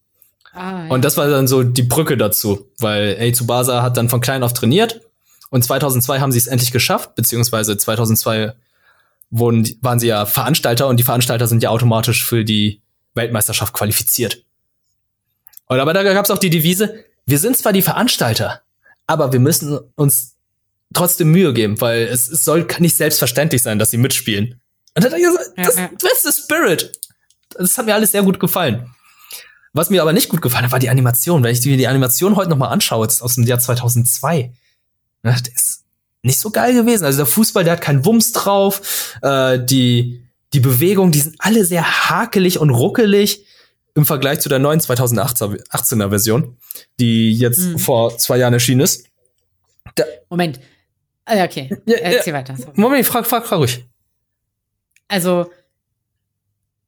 Ah, 0.54 0.84
ja. 0.86 0.90
Und 0.90 1.04
das 1.06 1.16
war 1.18 1.28
dann 1.30 1.48
so 1.48 1.64
die 1.64 1.82
Brücke 1.84 2.18
dazu, 2.18 2.68
weil 2.78 3.18
Ei 3.20 3.32
Tsubasa 3.32 3.82
hat 3.82 3.96
dann 3.98 4.10
von 4.10 4.20
klein 4.22 4.44
auf 4.44 4.54
trainiert 4.54 5.02
und 5.50 5.64
2002 5.64 6.20
haben 6.20 6.32
sie 6.34 6.38
es 6.38 6.48
endlich 6.48 6.72
geschafft, 6.72 7.16
beziehungsweise 7.16 7.78
2002 7.78 8.54
wurden, 9.32 9.66
waren 9.82 10.00
sie 10.00 10.08
ja 10.08 10.26
Veranstalter 10.26 10.88
und 10.88 10.98
die 10.98 11.04
Veranstalter 11.04 11.48
sind 11.48 11.64
ja 11.64 11.70
automatisch 11.70 12.24
für 12.26 12.44
die 12.44 12.82
Weltmeisterschaft 13.16 13.74
qualifiziert. 13.74 14.44
Und 15.68 15.80
aber 15.80 15.94
da 15.94 16.04
gab 16.04 16.26
es 16.26 16.32
auch 16.32 16.38
die 16.38 16.50
Devise, 16.50 17.06
wir 17.26 17.40
sind 17.40 17.58
zwar 17.58 17.72
die 17.72 17.82
Veranstalter, 17.82 18.62
aber 19.08 19.32
wir 19.34 19.40
müssen 19.40 19.80
uns 19.96 20.36
trotzdem 20.94 21.32
Mühe 21.32 21.54
geben, 21.54 21.80
weil 21.82 22.04
es, 22.04 22.28
es 22.28 22.44
soll 22.44 22.68
nicht 22.80 22.96
selbstverständlich 22.96 23.62
sein, 23.62 23.80
dass 23.80 23.92
sie 23.92 23.98
mitspielen. 23.98 24.60
Und 24.96 25.04
dann, 25.06 25.14
das, 25.56 25.76
das, 26.00 26.24
ist 26.24 26.36
the 26.36 26.44
Spirit. 26.44 26.92
Das 27.58 27.78
hat 27.78 27.86
mir 27.86 27.96
alles 27.96 28.12
sehr 28.12 28.24
gut 28.24 28.40
gefallen. 28.40 28.94
Was 29.74 29.90
mir 29.90 30.02
aber 30.02 30.12
nicht 30.12 30.28
gut 30.28 30.42
gefallen 30.42 30.66
hat, 30.66 30.72
war 30.72 30.80
die 30.80 30.90
Animation. 30.90 31.44
Wenn 31.44 31.54
ich 31.54 31.62
die, 31.62 31.78
die 31.78 31.88
Animation 31.88 32.36
heute 32.36 32.50
noch 32.50 32.58
mal 32.58 32.68
anschaue, 32.68 33.08
ist 33.08 33.22
aus 33.22 33.36
dem 33.36 33.46
Jahr 33.46 33.60
2002, 33.60 34.38
ne, 34.42 34.52
das 35.24 35.42
ist 35.54 35.84
nicht 36.24 36.40
so 36.40 36.52
geil 36.52 36.74
gewesen. 36.74 37.06
Also 37.06 37.18
der 37.18 37.26
Fußball, 37.26 37.64
der 37.64 37.74
hat 37.74 37.82
keinen 37.82 38.06
Wumms 38.06 38.34
drauf. 38.34 39.18
Äh, 39.22 39.64
die, 39.64 40.24
die 40.54 40.60
Bewegungen, 40.60 41.12
die 41.12 41.22
sind 41.22 41.36
alle 41.40 41.64
sehr 41.64 42.10
hakelig 42.10 42.60
und 42.60 42.70
ruckelig 42.70 43.46
im 43.96 44.06
Vergleich 44.06 44.40
zu 44.40 44.50
der 44.50 44.60
neuen 44.60 44.80
2018er 44.80 46.10
Version, 46.10 46.58
die 47.00 47.34
jetzt 47.34 47.60
Mhm. 47.62 47.80
vor 47.80 48.18
zwei 48.18 48.38
Jahren 48.38 48.54
erschienen 48.54 48.82
ist. 48.82 49.06
Moment. 50.30 50.60
Ah, 51.26 51.36
ja, 51.36 51.46
okay. 51.46 51.70
Ja, 51.86 51.98
Erzähl 51.98 52.34
weiter. 52.34 52.56
sorry. 52.58 52.72
Moment, 52.76 53.06
frag, 53.06 53.26
frag, 53.26 53.46
frag 53.46 53.60
ruhig. 53.60 53.86
Also, 55.08 55.52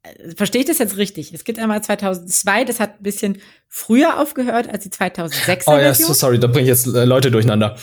äh, 0.02 0.34
verstehe 0.34 0.62
ich 0.62 0.66
das 0.66 0.78
jetzt 0.78 0.96
richtig? 0.96 1.32
Es 1.34 1.44
gibt 1.44 1.58
einmal 1.58 1.82
2002, 1.82 2.64
das 2.64 2.80
hat 2.80 2.98
ein 2.98 3.02
bisschen 3.02 3.38
früher 3.68 4.18
aufgehört 4.18 4.68
als 4.68 4.84
die 4.84 4.90
2006er 4.90 5.62
Oh 5.68 5.72
ja, 5.72 5.80
Version. 5.80 6.08
so 6.08 6.14
sorry, 6.14 6.38
da 6.40 6.46
bringe 6.46 6.62
ich 6.62 6.68
jetzt 6.68 6.86
äh, 6.86 7.04
Leute 7.04 7.30
durcheinander. 7.30 7.76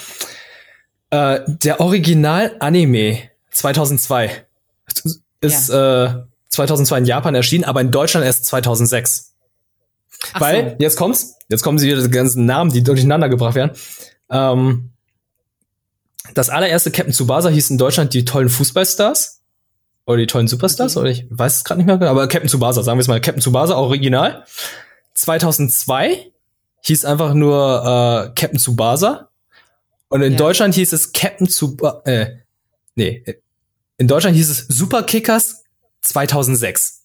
Äh, 1.11 1.41
der 1.47 1.79
Original-Anime 1.79 3.19
2002 3.51 4.45
ist 5.41 5.69
äh, 5.69 6.13
2002 6.51 6.99
in 6.99 7.05
Japan 7.05 7.35
erschienen, 7.35 7.63
aber 7.63 7.81
in 7.81 7.91
Deutschland 7.91 8.25
erst 8.25 8.45
2006. 8.45 9.33
Ach 10.33 10.41
Weil, 10.41 10.75
jetzt 10.79 10.97
kommt's, 10.97 11.35
jetzt 11.49 11.63
kommen 11.63 11.79
sie 11.79 11.87
wieder 11.87 12.01
die 12.03 12.09
ganzen 12.09 12.45
Namen, 12.45 12.71
die 12.71 12.83
durcheinander 12.83 13.27
gebracht 13.29 13.55
werden. 13.55 13.71
Ähm, 14.29 14.91
das 16.33 16.49
allererste 16.49 16.91
Captain 16.91 17.13
Tsubasa 17.13 17.49
hieß 17.49 17.71
in 17.71 17.77
Deutschland 17.77 18.13
die 18.13 18.23
tollen 18.25 18.49
Fußballstars. 18.49 19.39
Oder 20.05 20.17
die 20.17 20.27
tollen 20.27 20.47
Superstars, 20.47 20.97
Okay. 20.97 21.01
oder 21.01 21.11
ich 21.11 21.25
weiß 21.29 21.57
es 21.57 21.63
gerade 21.63 21.77
nicht 21.79 21.85
mehr 21.87 21.97
genau, 21.97 22.11
aber 22.11 22.27
Captain 22.27 22.49
Tsubasa, 22.49 22.81
sagen 22.83 22.97
wir 22.97 23.01
es 23.01 23.07
mal, 23.07 23.21
Captain 23.21 23.41
Tsubasa, 23.41 23.75
Original. 23.75 24.45
2002 25.13 26.31
hieß 26.83 27.05
einfach 27.05 27.33
nur 27.33 27.81
äh, 27.81 28.39
Captain 28.39 28.57
Tsubasa. 28.59 29.29
Und 30.09 30.21
in 30.23 30.33
Ja. 30.33 30.37
Deutschland 30.39 30.73
hieß 30.75 30.91
es 30.93 31.13
Captain 31.13 31.47
Tsubasa, 31.47 32.01
äh, 32.05 32.37
nee, 32.95 33.23
in 33.97 34.07
Deutschland 34.07 34.35
hieß 34.35 34.49
es 34.49 34.65
Super 34.67 35.03
Kickers 35.03 35.60
2006. 36.01 37.03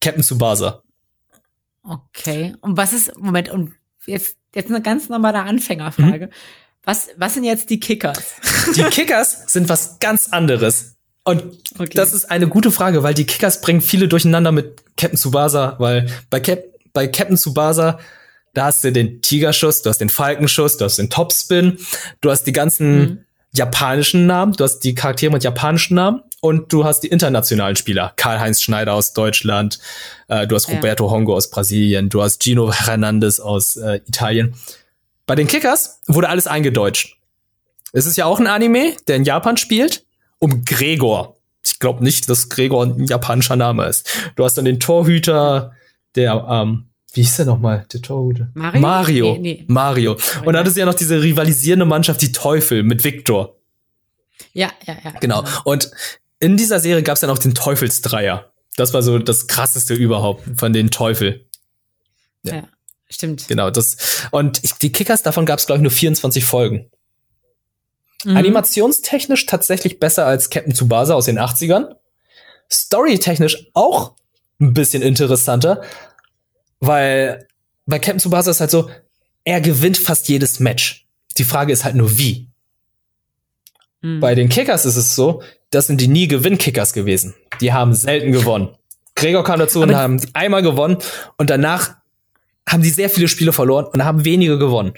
Captain 0.00 0.22
Tsubasa. 0.22 0.82
Okay. 1.84 2.54
Und 2.60 2.76
was 2.76 2.92
ist, 2.92 3.16
Moment, 3.18 3.48
und 3.50 3.72
jetzt, 4.06 4.36
jetzt 4.54 4.70
eine 4.70 4.82
ganz 4.82 5.08
normale 5.08 5.40
Anfängerfrage. 5.42 6.26
Mhm. 6.26 6.30
Was, 6.84 7.08
was 7.16 7.34
sind 7.34 7.44
jetzt 7.44 7.70
die 7.70 7.78
Kickers? 7.80 8.34
Die 8.76 8.82
Kickers 8.84 9.44
sind 9.52 9.68
was 9.68 9.98
ganz 10.00 10.28
anderes. 10.32 10.96
Und 11.24 11.42
Okay. 11.78 11.90
das 11.94 12.12
ist 12.12 12.30
eine 12.30 12.48
gute 12.48 12.72
Frage, 12.72 13.04
weil 13.04 13.14
die 13.14 13.24
Kickers 13.26 13.60
bringen 13.60 13.80
viele 13.80 14.08
durcheinander 14.08 14.50
mit 14.50 14.82
Captain 14.96 15.16
Tsubasa, 15.16 15.76
weil 15.78 16.10
bei, 16.30 16.40
Cap 16.40 16.64
bei 16.92 17.06
Captain 17.06 17.36
Tsubasa, 17.36 18.00
da 18.54 18.64
hast 18.66 18.82
du 18.82 18.90
den 18.92 19.22
Tigerschuss, 19.22 19.82
du 19.82 19.90
hast 19.90 19.98
den 20.00 20.08
Falkenschuss, 20.08 20.76
du 20.76 20.84
hast 20.84 20.96
den 20.98 21.10
Topspin, 21.10 21.78
du 22.20 22.30
hast 22.30 22.42
die 22.44 22.52
ganzen 22.52 22.98
Mhm. 23.00 23.24
Japanischen 23.52 24.26
Namen, 24.26 24.54
du 24.54 24.64
hast 24.64 24.80
die 24.80 24.94
Charaktere 24.94 25.32
mit 25.32 25.44
japanischen 25.44 25.94
Namen 25.94 26.22
und 26.40 26.72
du 26.72 26.84
hast 26.84 27.00
die 27.00 27.08
internationalen 27.08 27.76
Spieler. 27.76 28.12
Karl-Heinz 28.16 28.62
Schneider 28.62 28.94
aus 28.94 29.12
Deutschland, 29.12 29.78
äh, 30.28 30.46
du 30.46 30.56
hast 30.56 30.68
Ja. 30.68 30.76
Roberto 30.76 31.10
Hongo 31.10 31.34
aus 31.34 31.50
Brasilien, 31.50 32.08
du 32.08 32.22
hast 32.22 32.42
Gino 32.42 32.72
Hernandez 32.72 33.40
aus 33.40 33.76
äh, 33.76 34.00
Italien. 34.06 34.54
Bei 35.26 35.34
den 35.34 35.46
Kickers 35.46 36.00
wurde 36.06 36.28
alles 36.28 36.46
eingedeutscht. 36.46 37.16
Es 37.92 38.06
ist 38.06 38.16
ja 38.16 38.24
auch 38.24 38.40
ein 38.40 38.46
Anime, 38.46 38.96
der 39.06 39.16
in 39.16 39.24
Japan 39.24 39.56
spielt, 39.56 40.04
um 40.38 40.64
Gregor. 40.64 41.36
Ich 41.64 41.78
glaube 41.78 42.02
nicht, 42.02 42.28
dass 42.28 42.48
Gregor 42.48 42.84
ein 42.84 43.04
japanischer 43.04 43.54
Name 43.54 43.86
ist. 43.86 44.08
Du 44.34 44.44
hast 44.44 44.56
dann 44.56 44.64
den 44.64 44.80
Torhüter, 44.80 45.72
der 46.16 46.46
ähm, 46.50 46.88
wie 47.14 47.22
hieß 47.22 47.36
der 47.36 47.46
nochmal? 47.46 47.86
Der 47.92 48.00
Toad. 48.00 48.46
Mario? 48.54 48.80
Mario. 48.80 49.32
Nee, 49.34 49.38
nee. 49.38 49.64
Mario. 49.68 50.16
Und 50.44 50.54
da 50.54 50.60
hattest 50.60 50.76
du 50.76 50.80
ja 50.80 50.86
noch 50.86 50.94
diese 50.94 51.22
rivalisierende 51.22 51.84
Mannschaft, 51.84 52.22
die 52.22 52.32
Teufel 52.32 52.82
mit 52.82 53.04
Victor. 53.04 53.56
Ja, 54.52 54.70
ja, 54.86 54.96
ja. 55.04 55.10
Genau. 55.20 55.44
Und 55.64 55.90
in 56.40 56.56
dieser 56.56 56.80
Serie 56.80 57.02
gab 57.02 57.14
es 57.14 57.20
dann 57.20 57.30
auch 57.30 57.38
den 57.38 57.54
Teufelsdreier. 57.54 58.50
Das 58.76 58.94
war 58.94 59.02
so 59.02 59.18
das 59.18 59.46
krasseste 59.46 59.94
überhaupt 59.94 60.42
von 60.56 60.72
den 60.72 60.90
Teufel. 60.90 61.46
Ja, 62.42 62.56
ja 62.56 62.68
stimmt. 63.10 63.48
Genau, 63.48 63.70
das. 63.70 63.96
Und 64.30 64.62
ich, 64.64 64.72
die 64.74 64.92
Kickers 64.92 65.22
davon 65.22 65.46
gab 65.46 65.58
es, 65.58 65.66
glaube 65.66 65.78
ich, 65.78 65.82
nur 65.82 65.90
24 65.90 66.44
Folgen. 66.44 66.90
Mhm. 68.24 68.36
Animationstechnisch 68.36 69.46
tatsächlich 69.46 70.00
besser 70.00 70.26
als 70.26 70.50
Captain 70.50 70.74
Tsubasa 70.74 71.14
aus 71.14 71.26
den 71.26 71.38
80ern. 71.38 71.94
Storytechnisch 72.70 73.66
auch 73.74 74.14
ein 74.60 74.72
bisschen 74.72 75.02
interessanter, 75.02 75.82
weil 76.82 77.46
bei 77.86 77.98
Captain 77.98 78.18
Tsubasa 78.18 78.50
ist 78.50 78.60
halt 78.60 78.70
so, 78.70 78.90
er 79.44 79.60
gewinnt 79.60 79.96
fast 79.96 80.28
jedes 80.28 80.60
Match. 80.60 81.06
Die 81.38 81.44
Frage 81.44 81.72
ist 81.72 81.84
halt 81.84 81.94
nur 81.94 82.18
wie. 82.18 82.48
Mhm. 84.02 84.20
Bei 84.20 84.34
den 84.34 84.48
Kickers 84.48 84.84
ist 84.84 84.96
es 84.96 85.14
so, 85.14 85.42
das 85.70 85.86
sind 85.86 86.00
die 86.00 86.08
nie 86.08 86.28
Gewinn-Kickers 86.28 86.92
gewesen. 86.92 87.34
Die 87.60 87.72
haben 87.72 87.94
selten 87.94 88.32
gewonnen. 88.32 88.76
Gregor 89.14 89.44
kam 89.44 89.58
dazu 89.60 89.80
und 89.80 89.90
Aber- 89.90 89.98
haben 90.00 90.20
einmal 90.34 90.62
gewonnen 90.62 90.98
und 91.38 91.50
danach 91.50 91.94
haben 92.68 92.82
die 92.82 92.90
sehr 92.90 93.08
viele 93.10 93.28
Spiele 93.28 93.52
verloren 93.52 93.86
und 93.86 94.04
haben 94.04 94.24
wenige 94.24 94.58
gewonnen. 94.58 94.94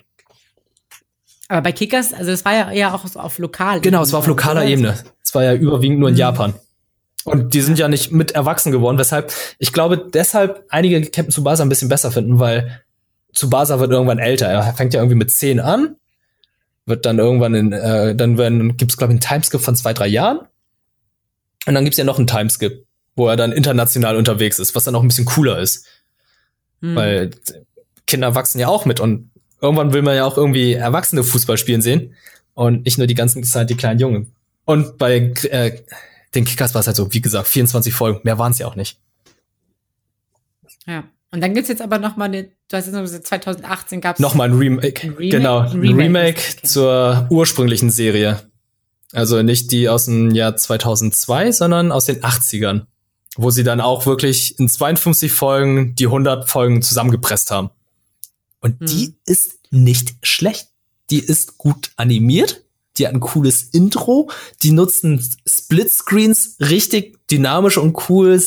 Aber 1.48 1.60
bei 1.62 1.72
Kickers, 1.72 2.12
also 2.14 2.30
es 2.30 2.44
war 2.44 2.54
ja 2.54 2.70
eher 2.72 2.94
auch 2.94 3.06
so 3.06 3.20
auf 3.20 3.38
lokal. 3.38 3.80
Genau, 3.80 4.02
es 4.02 4.12
war 4.12 4.20
auf 4.20 4.26
lokaler? 4.26 4.64
Ebene. 4.64 4.98
Es 5.22 5.34
war 5.34 5.44
ja 5.44 5.54
überwiegend 5.54 5.98
nur 5.98 6.08
in 6.08 6.14
Mhm. 6.14 6.18
Japan. 6.20 6.54
Und 7.24 7.54
die 7.54 7.62
sind 7.62 7.78
ja 7.78 7.88
nicht 7.88 8.12
mit 8.12 8.32
erwachsen 8.32 8.70
geworden, 8.70 8.98
weshalb 8.98 9.32
ich 9.58 9.72
glaube, 9.72 9.96
deshalb 10.12 10.64
einige 10.68 11.00
Captain 11.00 11.30
Tsubasa 11.30 11.64
ein 11.64 11.68
bisschen 11.68 11.88
besser 11.88 12.10
finden, 12.10 12.38
weil 12.38 12.82
Tsubasa 13.32 13.80
wird 13.80 13.90
irgendwann 13.90 14.18
älter. 14.18 14.46
Er 14.46 14.74
fängt 14.74 14.94
ja 14.94 15.00
irgendwie 15.00 15.16
mit 15.16 15.30
10 15.30 15.58
an, 15.58 15.96
wird 16.86 17.06
dann 17.06 17.18
irgendwann 17.18 17.54
in, 17.54 17.72
äh, 17.72 18.14
dann 18.14 18.36
werden, 18.36 18.76
gibt's 18.76 18.96
glaube 18.96 19.12
ich 19.14 19.20
einen 19.22 19.42
Timeskip 19.42 19.60
von 19.60 19.74
zwei, 19.74 19.94
drei 19.94 20.06
Jahren. 20.06 20.40
Und 21.66 21.74
dann 21.74 21.84
gibt's 21.84 21.96
ja 21.96 22.04
noch 22.04 22.18
einen 22.18 22.26
Timeskip, 22.26 22.84
wo 23.16 23.28
er 23.28 23.36
dann 23.36 23.52
international 23.52 24.16
unterwegs 24.16 24.58
ist, 24.58 24.74
was 24.74 24.84
dann 24.84 24.94
auch 24.94 25.02
ein 25.02 25.08
bisschen 25.08 25.24
cooler 25.24 25.58
ist. 25.58 25.86
Mhm. 26.80 26.94
Weil 26.94 27.30
Kinder 28.06 28.34
wachsen 28.34 28.60
ja 28.60 28.68
auch 28.68 28.84
mit 28.84 29.00
und 29.00 29.30
irgendwann 29.62 29.94
will 29.94 30.02
man 30.02 30.14
ja 30.14 30.26
auch 30.26 30.36
irgendwie 30.36 30.74
Erwachsene 30.74 31.24
Fußball 31.24 31.56
spielen 31.56 31.80
sehen 31.80 32.14
und 32.52 32.84
nicht 32.84 32.98
nur 32.98 33.06
die 33.06 33.14
ganze 33.14 33.40
Zeit 33.40 33.70
die 33.70 33.76
kleinen 33.76 33.98
Jungen. 33.98 34.32
Und 34.66 34.98
bei 34.98 35.32
äh, 35.50 35.80
den 36.34 36.44
Kickers 36.44 36.74
war 36.74 36.80
es 36.80 36.86
halt 36.86 36.96
so, 36.96 37.12
wie 37.12 37.20
gesagt, 37.20 37.48
24 37.48 37.92
Folgen, 37.94 38.20
mehr 38.24 38.38
waren 38.38 38.52
es 38.52 38.58
ja 38.58 38.66
auch 38.66 38.76
nicht. 38.76 38.98
Ja. 40.86 41.04
Und 41.30 41.40
dann 41.40 41.54
gibt's 41.54 41.68
jetzt 41.68 41.82
aber 41.82 41.98
noch 41.98 42.16
mal 42.16 42.26
eine, 42.26 42.44
du 42.44 42.76
hast 42.76 42.86
jetzt 42.86 42.94
noch 42.94 43.00
gesagt, 43.02 43.26
2018 43.26 44.00
gab's 44.00 44.20
Nochmal 44.20 44.50
ein 44.50 44.56
Remake, 44.56 45.02
Ein 45.02 45.14
Remake? 45.14 45.36
genau, 45.36 45.58
Ein 45.60 45.80
Remake, 45.80 45.98
Remake, 46.04 46.40
zur 46.62 47.26
ursprünglichen 47.30 47.90
Serie. 47.90 48.40
Also 49.12 49.42
nicht 49.42 49.70
die 49.72 49.88
aus 49.88 50.04
dem 50.06 50.30
Jahr 50.32 50.56
2002, 50.56 51.52
sondern 51.52 51.90
aus 51.92 52.06
den 52.06 52.20
80ern, 52.22 52.86
wo 53.36 53.50
sie 53.50 53.64
dann 53.64 53.80
auch 53.80 54.06
wirklich 54.06 54.58
in 54.58 54.68
52 54.68 55.32
Folgen 55.32 55.94
die 55.96 56.06
100 56.06 56.48
Folgen 56.48 56.82
zusammengepresst 56.82 57.50
haben. 57.50 57.70
Und 58.60 58.80
Hm. 58.80 58.86
die 58.86 59.14
ist 59.26 59.58
nicht 59.70 60.14
schlecht. 60.22 60.68
Die 61.10 61.18
ist 61.20 61.58
gut 61.58 61.90
animiert. 61.96 62.63
Die 62.96 63.06
hat 63.06 63.14
ein 63.14 63.20
cooles 63.20 63.62
Intro. 63.62 64.30
Die 64.62 64.70
nutzen 64.70 65.24
Splitscreens 65.46 66.56
richtig 66.60 67.18
dynamisch 67.28 67.78
und 67.78 68.08
cool. 68.08 68.42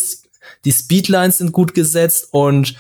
Die 0.66 0.72
Speedlines 0.72 1.40
sind 1.40 1.52
gut 1.52 1.74
gesetzt 1.74 2.30
und 2.32 2.76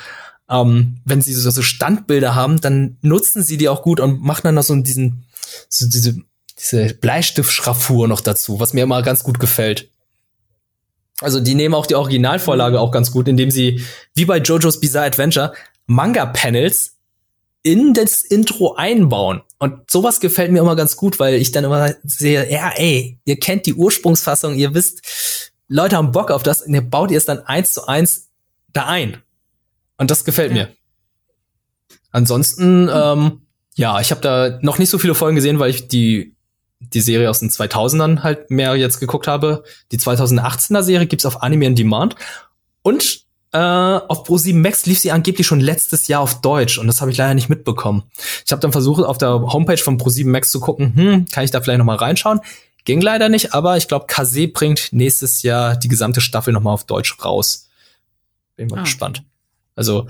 ähm, 0.49 0.97
wenn 1.05 1.21
sie 1.21 1.33
so, 1.33 1.49
so 1.49 1.61
Standbilder 1.61 2.35
haben, 2.35 2.61
dann 2.61 2.97
nutzen 3.01 3.43
sie 3.43 3.57
die 3.57 3.69
auch 3.69 3.81
gut 3.81 3.99
und 3.99 4.21
machen 4.21 4.41
dann 4.43 4.55
noch 4.55 4.63
so 4.63 4.75
diesen, 4.75 5.25
so 5.69 5.87
diese, 5.87 6.21
diese 6.57 6.93
Bleistiftschraffur 6.93 8.07
noch 8.07 8.21
dazu, 8.21 8.59
was 8.59 8.73
mir 8.73 8.83
immer 8.83 9.01
ganz 9.01 9.23
gut 9.23 9.39
gefällt. 9.39 9.89
Also 11.19 11.39
die 11.39 11.55
nehmen 11.55 11.73
auch 11.75 11.87
die 11.87 11.95
Originalvorlage 11.95 12.79
auch 12.79 12.91
ganz 12.91 13.11
gut, 13.11 13.27
indem 13.27 13.51
sie, 13.51 13.83
wie 14.13 14.25
bei 14.25 14.37
JoJo's 14.37 14.79
Bizarre 14.79 15.07
Adventure, 15.07 15.53
Manga-Panels 15.87 16.96
in 17.71 17.93
das 17.93 18.21
Intro 18.21 18.75
einbauen. 18.75 19.41
Und 19.59 19.89
sowas 19.91 20.19
gefällt 20.19 20.51
mir 20.51 20.59
immer 20.59 20.75
ganz 20.75 20.95
gut, 20.95 21.19
weil 21.19 21.35
ich 21.35 21.51
dann 21.51 21.63
immer 21.63 21.93
sehe, 22.03 22.49
ja, 22.51 22.71
ey, 22.75 23.19
ihr 23.25 23.39
kennt 23.39 23.65
die 23.65 23.73
Ursprungsfassung, 23.73 24.55
ihr 24.55 24.73
wisst, 24.73 25.51
Leute 25.67 25.97
haben 25.97 26.11
Bock 26.11 26.31
auf 26.31 26.43
das 26.43 26.61
und 26.61 26.73
ihr 26.73 26.81
baut 26.81 27.11
ihr 27.11 27.17
es 27.17 27.25
dann 27.25 27.39
eins 27.39 27.73
zu 27.73 27.87
eins 27.87 28.29
da 28.73 28.85
ein. 28.85 29.17
Und 29.97 30.11
das 30.11 30.23
gefällt 30.25 30.51
Ja. 30.51 30.65
mir. 30.65 30.69
Ansonsten, 32.11 32.89
ähm, 32.91 33.41
ja, 33.75 33.99
ich 33.99 34.11
habe 34.11 34.21
da 34.21 34.59
noch 34.61 34.79
nicht 34.79 34.89
so 34.89 34.97
viele 34.97 35.15
Folgen 35.15 35.35
gesehen, 35.35 35.59
weil 35.59 35.69
ich 35.69 35.87
die 35.87 36.33
die 36.79 37.01
Serie 37.01 37.27
aus 37.27 37.39
den 37.39 37.49
2000ern 37.49 38.21
halt 38.21 38.51
mehr 38.51 38.75
jetzt 38.75 38.99
geguckt 38.99 39.25
habe. 39.25 39.63
Die 39.91 39.97
2018er 39.97 40.83
Serie 40.83 41.07
gibt's 41.07 41.25
auf 41.25 41.41
Anime 41.41 41.65
on 41.65 41.75
Demand 41.75 42.15
und 42.83 43.25
äh, 43.57 44.05
auf 44.07 44.23
Pro7 44.27 44.55
Max 44.55 44.85
lief 44.85 44.99
sie 44.99 45.11
angeblich 45.11 45.47
schon 45.47 45.59
letztes 45.59 46.07
Jahr 46.07 46.21
auf 46.21 46.41
Deutsch 46.41 46.77
und 46.77 46.85
das 46.87 47.01
habe 47.01 47.09
ich 47.11 47.17
leider 47.17 47.33
nicht 47.33 47.49
mitbekommen. 47.49 48.03
Ich 48.45 48.51
habe 48.51 48.59
dann 48.61 48.71
versucht 48.71 49.03
auf 49.03 49.17
der 49.17 49.29
Homepage 49.29 49.77
von 49.77 49.97
Pro7 49.97 50.27
Max 50.27 50.51
zu 50.51 50.59
gucken, 50.59 50.93
hm, 50.95 51.25
kann 51.31 51.43
ich 51.43 51.51
da 51.51 51.61
vielleicht 51.61 51.79
noch 51.79 51.85
mal 51.85 51.95
reinschauen? 51.97 52.41
Ging 52.85 53.01
leider 53.01 53.29
nicht, 53.29 53.53
aber 53.53 53.75
ich 53.77 53.87
glaube, 53.87 54.05
Kase 54.07 54.47
bringt 54.47 54.89
nächstes 54.91 55.41
Jahr 55.41 55.75
die 55.75 55.87
gesamte 55.87 56.21
Staffel 56.21 56.53
noch 56.53 56.61
mal 56.61 56.71
auf 56.71 56.85
Deutsch 56.85 57.17
raus. 57.25 57.67
Bin 58.55 58.67
mal 58.67 58.79
Ah. 58.79 58.83
gespannt. 58.83 59.23
Also 59.75 60.07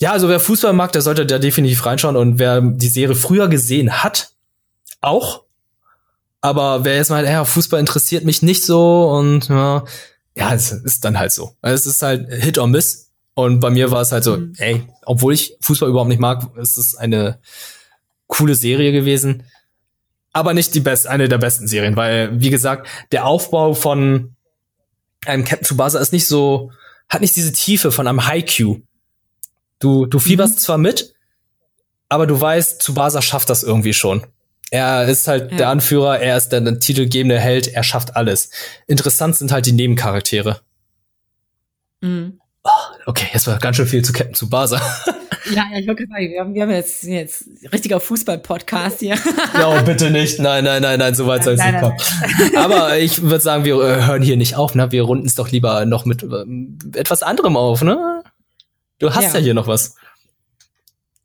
ja, 0.00 0.12
also 0.12 0.28
wer 0.28 0.40
Fußball 0.40 0.72
mag, 0.72 0.92
der 0.92 1.02
sollte 1.02 1.26
da 1.26 1.38
definitiv 1.38 1.84
reinschauen 1.84 2.16
und 2.16 2.38
wer 2.38 2.60
die 2.60 2.88
Serie 2.88 3.16
früher 3.16 3.48
gesehen 3.48 4.02
hat, 4.02 4.30
auch. 5.00 5.42
Aber 6.40 6.84
wer 6.84 6.96
jetzt 6.96 7.10
mal, 7.10 7.24
ja, 7.24 7.44
Fußball 7.44 7.80
interessiert 7.80 8.24
mich 8.24 8.42
nicht 8.42 8.64
so 8.64 9.08
und 9.10 9.48
ja, 9.48 9.84
ja, 10.36 10.54
es 10.54 10.70
ist 10.72 11.04
dann 11.04 11.18
halt 11.18 11.32
so. 11.32 11.56
Es 11.62 11.86
ist 11.86 12.02
halt 12.02 12.32
Hit 12.32 12.58
or 12.58 12.66
Miss. 12.68 13.10
Und 13.34 13.60
bei 13.60 13.70
mir 13.70 13.90
war 13.90 14.00
es 14.00 14.12
halt 14.12 14.24
so, 14.24 14.36
Mhm. 14.36 14.54
ey, 14.58 14.86
obwohl 15.04 15.34
ich 15.34 15.56
Fußball 15.60 15.88
überhaupt 15.90 16.08
nicht 16.08 16.20
mag, 16.20 16.50
ist 16.56 16.78
es 16.78 16.94
eine 16.96 17.38
coole 18.28 18.54
Serie 18.54 18.92
gewesen. 18.92 19.44
Aber 20.32 20.54
nicht 20.54 20.74
die 20.74 20.80
best, 20.80 21.06
eine 21.06 21.28
der 21.28 21.38
besten 21.38 21.66
Serien, 21.68 21.96
weil, 21.96 22.40
wie 22.40 22.50
gesagt, 22.50 22.88
der 23.12 23.26
Aufbau 23.26 23.74
von 23.74 24.36
einem 25.24 25.44
Captain 25.44 25.64
Tsubasa 25.66 25.98
ist 25.98 26.12
nicht 26.12 26.26
so, 26.26 26.70
hat 27.08 27.20
nicht 27.20 27.36
diese 27.36 27.52
Tiefe 27.52 27.90
von 27.92 28.06
einem 28.06 28.26
Haikyuu. 28.26 28.80
Du, 29.78 30.06
du 30.06 30.18
fieberst 30.18 30.60
zwar 30.60 30.78
mit, 30.78 31.14
aber 32.08 32.26
du 32.26 32.38
weißt, 32.40 32.80
Tsubasa 32.80 33.20
schafft 33.22 33.50
das 33.50 33.62
irgendwie 33.62 33.92
schon. 33.94 34.26
Er 34.70 35.06
ist 35.08 35.28
halt 35.28 35.52
Ja. 35.52 35.56
der 35.58 35.68
Anführer, 35.68 36.18
er 36.18 36.36
ist 36.36 36.48
der, 36.50 36.60
der 36.60 36.78
titelgebende 36.80 37.38
Held, 37.38 37.68
er 37.68 37.82
schafft 37.84 38.16
alles. 38.16 38.50
Interessant 38.86 39.36
sind 39.36 39.52
halt 39.52 39.66
die 39.66 39.72
Nebencharaktere. 39.72 40.60
Mhm. 42.00 42.40
Okay, 43.06 43.28
jetzt 43.32 43.46
war 43.46 43.58
ganz 43.60 43.76
schön 43.76 43.86
viel 43.86 44.04
zu 44.04 44.12
Captain 44.12 44.34
Tsubasa. 44.34 44.80
Ja, 45.54 45.66
ja, 45.72 45.78
ich 45.78 45.86
wollte 45.86 46.04
sagen, 46.08 46.28
wir 46.30 46.40
haben, 46.40 46.52
wir 46.54 46.62
haben 46.62 46.70
jetzt, 46.72 47.04
jetzt 47.04 47.44
richtiger 47.72 48.00
Fußball-Podcast 48.00 48.98
hier. 48.98 49.14
Ja, 49.54 49.68
oh, 49.68 49.84
bitte 49.84 50.10
nicht. 50.10 50.40
Nein, 50.40 50.64
nein, 50.64 50.82
nein, 50.82 50.98
nein, 50.98 51.14
so 51.14 51.28
weit 51.28 51.44
soll 51.44 51.54
es 51.54 51.64
nicht 51.64 51.78
kommen. 51.78 51.96
Aber 52.56 52.98
ich 52.98 53.22
würde 53.22 53.38
sagen, 53.40 53.64
wir 53.64 53.76
äh, 53.80 54.04
hören 54.06 54.22
hier 54.22 54.36
nicht 54.36 54.56
auf, 54.56 54.74
ne? 54.74 54.90
Wir 54.90 55.02
runden 55.02 55.26
es 55.26 55.36
doch 55.36 55.52
lieber 55.52 55.84
noch 55.86 56.04
mit 56.06 56.24
ähm, 56.24 56.76
etwas 56.96 57.22
anderem 57.22 57.56
auf, 57.56 57.82
ne? 57.82 58.24
Du 58.98 59.14
hast 59.14 59.22
ja, 59.34 59.38
Ja. 59.38 59.44
hier 59.44 59.54
noch 59.54 59.68
was. 59.68 59.94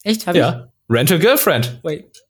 Echt? 0.04 0.28
Hab 0.28 0.36
Ja. 0.36 0.68
Rental 0.88 1.18
Girlfriend. 1.18 1.78
ich? 1.80 1.84
Wait. 1.84 2.24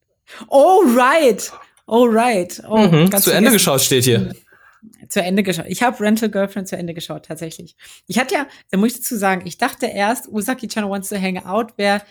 Oh, 0.47 0.81
right. 0.95 1.51
Oh, 1.87 2.05
right. 2.05 2.61
Oh, 2.67 2.77
Mhm. 2.79 3.09
ganz 3.09 3.23
Zu 3.25 3.31
Ende 3.31 3.49
vergessen. 3.49 3.53
geschaut 3.53 3.81
steht 3.81 4.03
hier. 4.05 4.33
Zu 5.09 5.21
Ende 5.21 5.43
geschaut. 5.43 5.65
Ich 5.67 5.83
habe 5.83 5.99
Rental 5.99 6.29
Girlfriend 6.29 6.67
zu 6.67 6.77
Ende 6.77 6.93
geschaut, 6.93 7.25
tatsächlich. 7.25 7.75
Ich 8.07 8.17
hatte 8.17 8.33
ja, 8.35 8.47
da 8.71 8.77
muss 8.77 8.91
ich 8.93 8.97
dazu 8.97 9.15
sagen, 9.17 9.45
ich 9.45 9.57
dachte 9.57 9.85
erst, 9.87 10.27
Usaki-chan 10.29 10.89
Wants 10.89 11.09
to 11.09 11.17
Hang 11.17 11.37
Out 11.45 11.77
wäre 11.77 12.01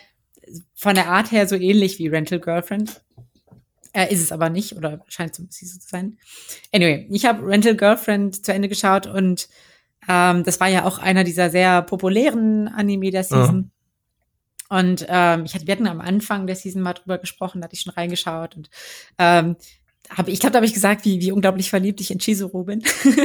von 0.75 0.95
der 0.95 1.07
Art 1.09 1.31
her 1.31 1.47
so 1.47 1.55
ähnlich 1.55 1.99
wie 1.99 2.07
Rental 2.07 2.39
Girlfriend. 2.39 3.01
Äh, 3.93 4.13
ist 4.13 4.21
es 4.21 4.31
aber 4.31 4.49
nicht, 4.49 4.77
oder 4.77 5.03
scheint 5.09 5.35
so 5.35 5.43
so 5.49 5.65
zu 5.79 5.87
sein. 5.87 6.17
Anyway, 6.71 7.07
ich 7.11 7.25
habe 7.25 7.45
Rental 7.45 7.75
Girlfriend 7.75 8.45
zu 8.45 8.53
Ende 8.53 8.69
geschaut 8.69 9.05
und 9.07 9.49
ähm, 10.07 10.43
das 10.45 10.59
war 10.61 10.67
ja 10.69 10.85
auch 10.85 10.97
einer 10.97 11.23
dieser 11.25 11.49
sehr 11.49 11.81
populären 11.81 12.67
Anime 12.69 13.11
der 13.11 13.23
Season. 13.23 13.70
Und 14.71 15.05
ähm, 15.09 15.43
ich 15.45 15.53
hatte, 15.53 15.67
wir 15.67 15.73
hatten 15.73 15.85
am 15.87 15.99
Anfang 15.99 16.47
der 16.47 16.55
Season 16.55 16.81
mal 16.81 16.93
drüber 16.93 17.17
gesprochen, 17.17 17.59
da 17.59 17.65
hatte 17.65 17.75
ich 17.75 17.81
schon 17.81 17.91
reingeschaut 17.93 18.55
und 18.55 18.69
ähm, 19.17 19.57
hab, 20.09 20.29
ich 20.29 20.39
glaube, 20.39 20.53
da 20.53 20.57
habe 20.59 20.65
ich 20.65 20.73
gesagt, 20.73 21.03
wie, 21.03 21.19
wie 21.19 21.33
unglaublich 21.33 21.69
verliebt 21.69 21.99
ich 21.99 22.09
in 22.09 22.19
Chizuru 22.19 22.63
bin. 22.63 22.81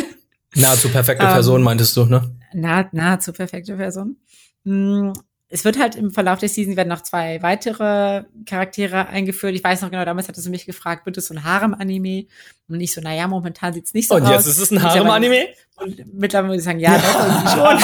Nahezu 0.56 0.88
perfekte 0.88 1.24
Ähm, 1.24 1.32
Person, 1.32 1.62
meintest 1.62 1.96
du, 1.96 2.04
ne? 2.06 2.34
nah, 2.52 2.88
nahezu 2.90 3.32
perfekte 3.32 3.76
Person. 3.76 4.16
Mm, 4.64 5.12
Es 5.48 5.64
wird 5.64 5.78
halt 5.78 5.94
im 5.94 6.10
Verlauf 6.10 6.40
der 6.40 6.48
Season 6.48 6.76
werden 6.76 6.88
noch 6.88 7.02
zwei 7.02 7.40
weitere 7.42 8.24
Charaktere 8.46 9.06
eingeführt. 9.06 9.54
Ich 9.54 9.62
weiß 9.62 9.82
noch 9.82 9.90
genau, 9.92 10.04
damals 10.04 10.26
hattest 10.26 10.46
du 10.46 10.50
mich 10.50 10.66
gefragt, 10.66 11.06
wird 11.06 11.16
es 11.16 11.28
so 11.28 11.34
ein 11.34 11.44
Harem-Anime? 11.44 12.26
Und 12.68 12.80
ich 12.80 12.92
so, 12.92 13.00
naja, 13.00 13.28
momentan 13.28 13.72
sieht's 13.72 13.94
nicht 13.94 14.08
so 14.08 14.16
Und 14.16 14.22
aus. 14.24 14.30
jetzt 14.30 14.46
ist 14.46 14.58
es 14.58 14.72
ein 14.72 14.82
Harem-Anime? 14.82 15.46
Und 15.76 16.12
mittlerweile 16.12 16.48
muss 16.48 16.58
ich 16.58 16.64
sagen, 16.64 16.80
ja, 16.80 16.98
doch 16.98 17.20
irgendwie 17.24 17.50
schon. 17.52 17.78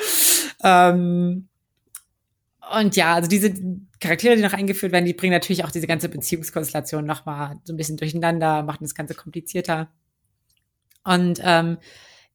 Ähm, 0.66 1.48
und 2.76 2.96
ja, 2.96 3.14
also 3.14 3.28
diese 3.28 3.54
Charaktere, 4.00 4.34
die 4.34 4.42
noch 4.42 4.52
eingeführt 4.52 4.90
werden, 4.90 5.04
die 5.04 5.14
bringen 5.14 5.32
natürlich 5.32 5.64
auch 5.64 5.70
diese 5.70 5.86
ganze 5.86 6.08
Beziehungskonstellation 6.08 7.06
nochmal 7.06 7.56
so 7.62 7.72
ein 7.72 7.76
bisschen 7.76 7.96
durcheinander, 7.96 8.64
machen 8.64 8.82
das 8.82 8.96
Ganze 8.96 9.14
komplizierter. 9.14 9.88
Und 11.04 11.40
ähm, 11.44 11.78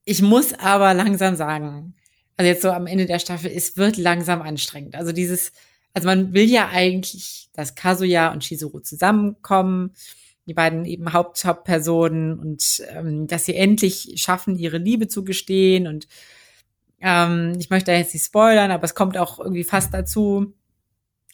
ich 0.06 0.22
muss 0.22 0.54
aber 0.54 0.94
langsam 0.94 1.36
sagen, 1.36 1.96
also 2.38 2.48
jetzt 2.48 2.62
so 2.62 2.72
am 2.72 2.88
Ende 2.88 3.06
der 3.06 3.20
Staffel, 3.20 3.52
es 3.54 3.76
wird 3.76 3.98
langsam 3.98 4.42
anstrengend. 4.42 4.96
Also 4.96 5.12
dieses, 5.12 5.52
also 5.94 6.08
man 6.08 6.34
will 6.34 6.50
ja 6.50 6.70
eigentlich, 6.70 7.50
dass 7.54 7.76
Kazuya 7.76 8.32
und 8.32 8.46
Shizuru 8.46 8.80
zusammenkommen, 8.80 9.92
die 10.48 10.54
beiden 10.54 10.86
eben 10.86 11.12
Haupt 11.12 11.44
Hauptpersonen 11.44 12.40
und 12.40 12.82
ähm, 12.90 13.28
dass 13.28 13.46
sie 13.46 13.56
endlich 13.56 14.14
schaffen, 14.16 14.58
ihre 14.58 14.78
Liebe 14.78 15.10
zu 15.10 15.26
gestehen 15.26 15.86
und 15.86 16.08
ähm, 17.02 17.56
ich 17.60 17.70
möchte 17.70 17.92
da 17.92 17.98
jetzt 17.98 18.14
nicht 18.14 18.26
spoilern, 18.26 18.72
aber 18.72 18.84
es 18.84 18.96
kommt 18.96 19.18
auch 19.18 19.40
irgendwie 19.40 19.64
fast 19.64 19.94
dazu, 19.94 20.54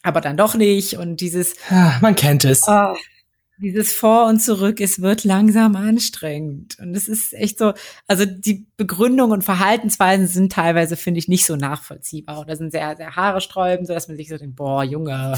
aber 0.02 0.20
dann 0.20 0.36
doch 0.36 0.54
nicht 0.54 0.96
und 0.96 1.20
dieses 1.20 1.54
ah, 1.70 1.98
man 2.00 2.14
kennt 2.14 2.44
es. 2.44 2.66
Oh, 2.66 2.94
dieses 3.60 3.92
Vor 3.92 4.26
und 4.26 4.40
Zurück, 4.40 4.80
es 4.80 5.02
wird 5.02 5.24
langsam 5.24 5.74
anstrengend. 5.74 6.78
Und 6.78 6.94
es 6.94 7.08
ist 7.08 7.32
echt 7.34 7.58
so, 7.58 7.74
also 8.06 8.24
die 8.24 8.66
Begründung 8.76 9.32
und 9.32 9.42
Verhaltensweisen 9.42 10.28
sind 10.28 10.52
teilweise, 10.52 10.96
finde 10.96 11.18
ich, 11.18 11.28
nicht 11.28 11.44
so 11.44 11.56
nachvollziehbar 11.56 12.40
oder 12.40 12.56
sind 12.56 12.70
sehr, 12.70 12.96
sehr 12.96 13.16
haaresträubend, 13.16 13.86
so 13.86 13.94
dass 13.94 14.08
man 14.08 14.16
sich 14.16 14.28
so 14.28 14.38
denkt, 14.38 14.56
boah, 14.56 14.84
Junge, 14.84 15.36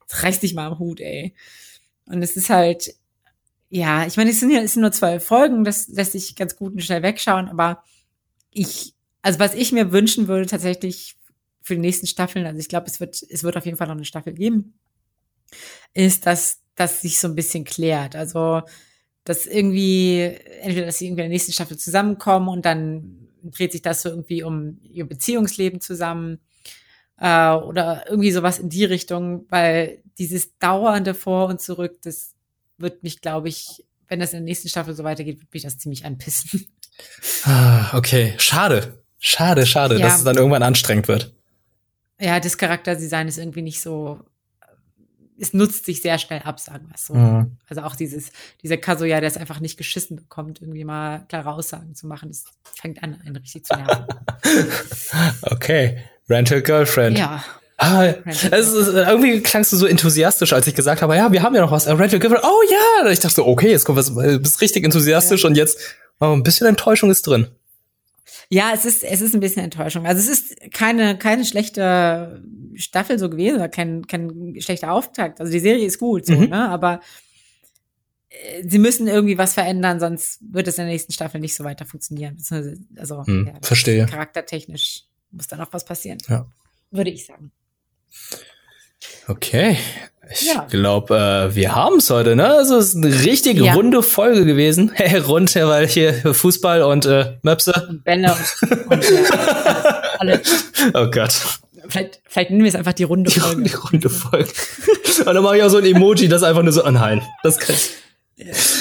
jetzt 0.00 0.22
reiß 0.22 0.40
dich 0.40 0.54
mal 0.54 0.66
am 0.66 0.78
Hut, 0.78 1.00
ey. 1.00 1.34
Und 2.06 2.22
es 2.22 2.36
ist 2.36 2.50
halt, 2.50 2.94
ja, 3.68 4.06
ich 4.06 4.16
meine, 4.16 4.30
es 4.30 4.40
sind 4.40 4.50
ja 4.50 4.60
es 4.60 4.74
sind 4.74 4.82
nur 4.82 4.92
zwei 4.92 5.20
Folgen, 5.20 5.64
das 5.64 5.88
lässt 5.88 6.12
sich 6.12 6.34
ganz 6.34 6.56
gut 6.56 6.72
und 6.72 6.82
schnell 6.82 7.02
wegschauen, 7.02 7.48
aber 7.48 7.84
ich, 8.50 8.94
also 9.22 9.38
was 9.38 9.54
ich 9.54 9.72
mir 9.72 9.92
wünschen 9.92 10.28
würde 10.28 10.46
tatsächlich 10.46 11.16
für 11.62 11.74
die 11.74 11.80
nächsten 11.80 12.06
Staffeln, 12.06 12.44
also 12.44 12.58
ich 12.58 12.68
glaube, 12.68 12.86
es 12.86 13.00
wird, 13.00 13.22
es 13.22 13.44
wird 13.44 13.56
auf 13.56 13.64
jeden 13.64 13.78
Fall 13.78 13.86
noch 13.86 13.94
eine 13.94 14.04
Staffel 14.04 14.32
geben, 14.32 14.74
ist, 15.94 16.26
dass 16.26 16.60
das 16.74 17.00
sich 17.00 17.18
so 17.18 17.28
ein 17.28 17.34
bisschen 17.34 17.64
klärt. 17.64 18.16
Also, 18.16 18.62
dass 19.24 19.46
irgendwie, 19.46 20.22
entweder, 20.60 20.86
dass 20.86 20.98
sie 20.98 21.06
irgendwie 21.06 21.22
in 21.22 21.28
der 21.28 21.34
nächsten 21.34 21.52
Staffel 21.52 21.76
zusammenkommen 21.76 22.48
und 22.48 22.64
dann 22.64 23.28
dreht 23.44 23.72
sich 23.72 23.82
das 23.82 24.02
so 24.02 24.08
irgendwie 24.08 24.42
um 24.42 24.80
ihr 24.82 25.06
Beziehungsleben 25.06 25.80
zusammen 25.80 26.40
äh, 27.18 27.50
oder 27.50 28.04
irgendwie 28.08 28.32
sowas 28.32 28.58
in 28.58 28.68
die 28.68 28.84
Richtung, 28.84 29.46
weil 29.48 30.02
dieses 30.18 30.58
dauernde 30.58 31.14
Vor 31.14 31.48
und 31.48 31.60
Zurück, 31.60 31.98
das 32.02 32.34
wird 32.78 33.02
mich, 33.02 33.20
glaube 33.20 33.48
ich, 33.48 33.84
wenn 34.08 34.20
das 34.20 34.32
in 34.32 34.40
der 34.40 34.44
nächsten 34.44 34.68
Staffel 34.68 34.94
so 34.94 35.04
weitergeht, 35.04 35.40
wird 35.40 35.52
mich 35.52 35.62
das 35.62 35.78
ziemlich 35.78 36.04
anpissen. 36.04 36.66
Ah, 37.44 37.96
okay, 37.96 38.34
schade. 38.38 39.01
Schade, 39.24 39.66
schade, 39.66 39.98
ja. 39.98 40.06
dass 40.06 40.18
es 40.18 40.24
dann 40.24 40.36
irgendwann 40.36 40.64
anstrengend 40.64 41.06
wird. 41.06 41.32
Ja, 42.20 42.40
das 42.40 42.58
Charakterdesign 42.58 43.28
ist 43.28 43.38
irgendwie 43.38 43.62
nicht 43.62 43.80
so 43.80 44.20
es 45.42 45.52
nutzt 45.52 45.86
sich 45.86 46.00
sehr 46.02 46.18
schnell 46.18 46.40
ab, 46.42 46.60
sagen 46.60 46.86
wir 46.88 46.94
es 46.94 47.06
so. 47.06 47.14
Mhm. 47.14 47.56
Also 47.68 47.82
auch 47.82 47.96
dieses, 47.96 48.30
dieser 48.62 48.76
Kazuya, 48.76 49.20
der 49.20 49.28
es 49.28 49.36
einfach 49.36 49.60
nicht 49.60 49.76
geschissen 49.76 50.16
bekommt, 50.16 50.62
irgendwie 50.62 50.84
mal 50.84 51.24
klare 51.28 51.52
Aussagen 51.52 51.94
zu 51.94 52.06
machen, 52.06 52.28
das 52.28 52.44
fängt 52.62 53.02
an, 53.02 53.20
einen 53.24 53.36
richtig 53.36 53.66
zu 53.66 53.74
nerven. 53.74 54.06
okay. 55.42 55.98
Rental 56.28 56.62
Girlfriend. 56.62 57.18
Ja. 57.18 57.44
Ah, 57.76 58.04
ist, 58.04 58.52
irgendwie 58.52 59.40
klangst 59.40 59.72
du 59.72 59.76
so 59.76 59.86
enthusiastisch, 59.86 60.52
als 60.52 60.68
ich 60.68 60.74
gesagt 60.76 61.02
habe, 61.02 61.16
ja, 61.16 61.32
wir 61.32 61.42
haben 61.42 61.54
ja 61.56 61.62
noch 61.62 61.72
was. 61.72 61.88
Rental 61.88 62.20
Girlfriend. 62.20 62.44
Oh 62.44 62.62
ja! 62.70 63.10
Ich 63.10 63.18
dachte 63.18 63.34
so, 63.34 63.46
okay, 63.46 63.70
jetzt 63.70 63.84
kommt 63.84 63.98
was, 63.98 64.14
du 64.14 64.38
bist 64.38 64.60
richtig 64.60 64.84
enthusiastisch 64.84 65.42
ja. 65.42 65.48
und 65.48 65.56
jetzt 65.56 65.78
oh, 66.20 66.26
ein 66.26 66.44
bisschen 66.44 66.68
Enttäuschung 66.68 67.10
ist 67.10 67.26
drin. 67.26 67.48
Ja, 68.48 68.72
es 68.74 68.84
ist, 68.84 69.02
es 69.04 69.20
ist 69.20 69.34
ein 69.34 69.40
bisschen 69.40 69.64
Enttäuschung. 69.64 70.06
Also 70.06 70.20
es 70.20 70.28
ist 70.28 70.72
keine, 70.72 71.18
keine 71.18 71.44
schlechte 71.44 72.42
Staffel 72.74 73.18
so 73.18 73.28
gewesen 73.28 73.56
oder 73.56 73.68
kein, 73.68 74.06
kein 74.06 74.56
schlechter 74.60 74.92
Auftakt. 74.92 75.40
Also 75.40 75.52
die 75.52 75.60
Serie 75.60 75.86
ist 75.86 75.98
gut, 75.98 76.26
so, 76.26 76.34
mhm. 76.34 76.50
ne? 76.50 76.68
Aber 76.68 77.00
äh, 78.28 78.62
sie 78.66 78.78
müssen 78.78 79.08
irgendwie 79.08 79.38
was 79.38 79.54
verändern, 79.54 80.00
sonst 80.00 80.40
wird 80.42 80.68
es 80.68 80.78
in 80.78 80.84
der 80.84 80.92
nächsten 80.92 81.12
Staffel 81.12 81.40
nicht 81.40 81.54
so 81.54 81.64
weiter 81.64 81.84
funktionieren. 81.84 82.38
Also, 82.96 83.26
hm, 83.26 83.46
ja, 83.48 83.54
verstehe. 83.62 84.06
Charaktertechnisch 84.06 85.04
muss 85.30 85.48
da 85.48 85.56
noch 85.56 85.72
was 85.72 85.84
passieren. 85.84 86.18
Ja. 86.28 86.46
Würde 86.90 87.10
ich 87.10 87.26
sagen. 87.26 87.52
Okay. 89.28 89.76
Ich 90.30 90.46
ja. 90.46 90.66
glaube, 90.70 91.50
äh, 91.50 91.54
wir 91.54 91.74
haben 91.74 91.96
es 91.96 92.08
heute, 92.08 92.36
ne? 92.36 92.46
Also 92.46 92.78
es 92.78 92.94
ist 92.94 92.96
eine 92.96 93.22
richtig 93.24 93.58
ja. 93.58 93.74
runde 93.74 94.02
Folge 94.02 94.44
gewesen. 94.44 94.92
Hey, 94.94 95.18
rund, 95.18 95.54
weil 95.54 95.86
hier 95.86 96.14
Fußball 96.34 96.82
und 96.82 97.06
äh, 97.06 97.36
Möpse. 97.42 97.72
Und 97.88 98.04
Bälle 98.04 98.34
und, 98.88 99.10
äh, 99.10 99.24
alle. 100.18 100.40
Oh 100.94 101.10
Gott. 101.10 101.34
Vielleicht, 101.88 102.20
vielleicht 102.26 102.50
nennen 102.50 102.62
wir 102.62 102.68
es 102.68 102.74
einfach 102.74 102.94
die 102.94 103.04
runde 103.04 103.30
Folge. 103.30 103.62
Die, 103.62 103.74
runde 103.74 104.08
Folge. 104.08 104.48
und 105.18 105.26
dann 105.26 105.42
mache 105.42 105.58
ich 105.58 105.62
auch 105.62 105.68
so 105.68 105.78
ein 105.78 105.84
Emoji, 105.84 106.28
das 106.28 106.42
einfach 106.42 106.62
nur 106.62 106.72
so, 106.72 106.84
oh 106.84 106.90
nein. 106.90 107.22
Das 107.42 107.58
kann 107.58 107.76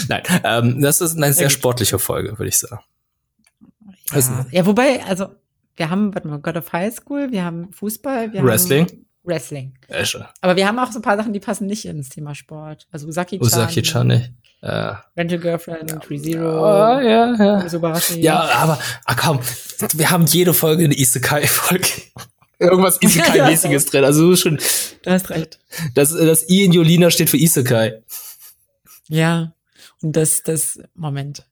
Nein, 0.08 0.24
ähm, 0.44 0.82
das 0.82 1.02
ist 1.02 1.18
eine 1.18 1.34
sehr 1.34 1.50
sportliche 1.50 2.00
Folge, 2.00 2.38
würde 2.40 2.48
ich 2.48 2.58
sagen. 2.58 2.82
Ja. 4.14 4.46
Ja, 4.52 4.66
wobei, 4.66 5.04
also 5.04 5.28
wir 5.76 5.90
haben, 5.90 6.14
warte 6.14 6.28
mal, 6.28 6.40
God 6.40 6.58
of 6.58 6.72
High 6.74 6.94
School, 6.94 7.32
wir 7.32 7.44
haben 7.44 7.72
Fußball, 7.74 8.34
wir 8.34 8.44
Wrestling. 8.44 8.88
haben 8.88 9.06
Wrestling. 9.24 9.74
Esche. 9.88 10.28
Aber 10.42 10.56
wir 10.56 10.68
haben 10.68 10.80
auch 10.80 10.92
so 10.92 11.00
ein 11.00 11.04
paar 11.04 11.18
Sachen, 11.18 11.34
die 11.34 11.40
passen 11.40 11.68
nicht 11.68 11.86
ins 11.86 12.10
Thema 12.10 12.34
Sport. 12.34 12.88
Also 12.92 13.08
Usaki-chan. 13.08 13.46
Usaki-chan 13.46 14.08
nicht. 14.08 14.32
Ja. 14.62 15.04
Rental 15.18 15.40
Girlfriend, 15.40 16.10
ReZero. 16.10 16.60
Oh, 16.60 17.00
ja, 17.00 17.36
ja. 17.36 18.16
Ja, 18.18 18.40
aber 18.40 18.80
ah, 19.06 19.16
komm, 19.16 19.40
wir 19.94 20.10
haben 20.12 20.26
jede 20.26 20.54
Folge 20.54 20.86
eine 20.86 20.98
Isekai-Folge. 20.98 21.88
Irgendwas 22.60 22.98
Isekai-mäßiges 23.02 23.90
drin. 23.90 24.04
Also 24.04 24.36
schon. 24.36 24.60
Du 25.04 25.10
hast 25.10 25.30
recht. 25.32 25.60
Das, 25.96 26.12
das 26.12 26.48
I 26.50 26.66
in 26.66 26.74
Jolina 26.74 27.10
steht 27.10 27.30
für 27.30 27.38
Isekai. 27.38 28.04
Ja. 29.08 29.54
Und 30.04 30.16
das, 30.16 30.44
das, 30.44 30.80
Moment. 30.94 31.44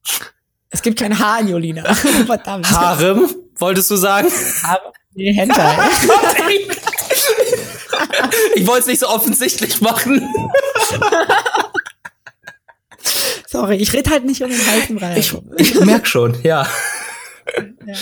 Es 0.69 0.83
gibt 0.83 0.99
kein 0.99 1.17
H 1.17 1.39
in 1.39 1.47
Jolina. 1.49 1.93
Verdammt. 2.25 2.69
Harem, 2.69 3.27
wolltest 3.57 3.89
du 3.89 3.95
sagen? 3.95 4.27
Harem. 4.63 4.91
Nee, 5.15 5.33
Hentai. 5.33 5.75
ich 8.55 8.67
wollte 8.67 8.81
es 8.81 8.87
nicht 8.87 8.99
so 8.99 9.07
offensichtlich 9.07 9.81
machen. 9.81 10.27
Sorry, 13.47 13.77
ich 13.77 13.93
rede 13.93 14.09
halt 14.09 14.25
nicht 14.25 14.43
um 14.43 14.49
den 14.49 14.59
heißen 14.59 14.95
Brei. 14.95 15.17
Ich, 15.17 15.33
ich 15.57 15.79
merk 15.81 16.07
schon, 16.07 16.37
ja. 16.43 16.67
ja. 17.85 17.95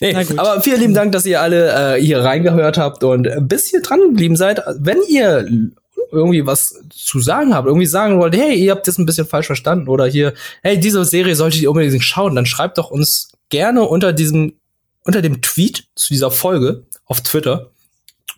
Nee, 0.00 0.14
aber 0.36 0.60
vielen 0.62 0.80
lieben 0.80 0.94
Dank, 0.94 1.12
dass 1.12 1.26
ihr 1.26 1.40
alle 1.40 1.96
äh, 1.96 2.02
hier 2.02 2.20
reingehört 2.20 2.78
habt 2.78 3.04
und 3.04 3.28
bis 3.48 3.68
hier 3.68 3.82
dran 3.82 4.00
geblieben 4.00 4.36
seid. 4.36 4.62
Wenn 4.78 4.98
ihr 5.08 5.46
irgendwie 6.10 6.46
was 6.46 6.74
zu 6.90 7.20
sagen 7.20 7.54
habt, 7.54 7.66
irgendwie 7.66 7.86
sagen 7.86 8.18
wollt, 8.18 8.36
hey, 8.36 8.54
ihr 8.54 8.72
habt 8.72 8.86
das 8.86 8.98
ein 8.98 9.06
bisschen 9.06 9.26
falsch 9.26 9.46
verstanden 9.46 9.88
oder 9.88 10.06
hier, 10.06 10.34
hey, 10.62 10.78
diese 10.78 11.04
Serie 11.04 11.36
solltet 11.36 11.60
ihr 11.60 11.70
unbedingt 11.70 12.04
schauen, 12.04 12.34
dann 12.34 12.46
schreibt 12.46 12.78
doch 12.78 12.90
uns 12.90 13.32
gerne 13.48 13.82
unter 13.82 14.12
diesem, 14.12 14.54
unter 15.04 15.22
dem 15.22 15.42
Tweet 15.42 15.86
zu 15.94 16.08
dieser 16.12 16.30
Folge 16.30 16.84
auf 17.04 17.20
Twitter 17.22 17.70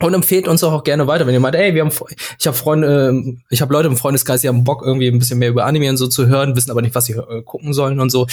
und 0.03 0.14
empfehlt 0.14 0.48
uns 0.48 0.64
auch 0.64 0.82
gerne 0.82 1.07
weiter, 1.07 1.26
wenn 1.26 1.34
ihr 1.34 1.40
meint, 1.40 1.55
ey, 1.55 1.74
wir 1.74 1.84
haben, 1.84 1.92
ich 2.38 2.46
habe 2.46 2.57
Freunde, 2.57 3.36
ich 3.51 3.61
habe 3.61 3.72
Leute 3.72 3.88
im 3.88 3.96
Freundeskreis, 3.96 4.40
die 4.40 4.48
haben 4.48 4.64
Bock 4.64 4.82
irgendwie 4.84 5.09
ein 5.09 5.18
bisschen 5.18 5.39
mehr 5.39 5.51
über 5.51 5.66
Anime 5.66 5.90
und 5.90 5.98
so 5.98 6.06
zu 6.06 6.27
hören, 6.27 6.56
wissen 6.56 6.70
aber 6.70 6.82
nicht, 6.82 6.94
was 6.94 7.05
sie 7.05 7.12
äh, 7.12 7.43
gucken 7.43 7.72
sollen 7.72 8.01
und 8.01 8.10
so. 8.10 8.27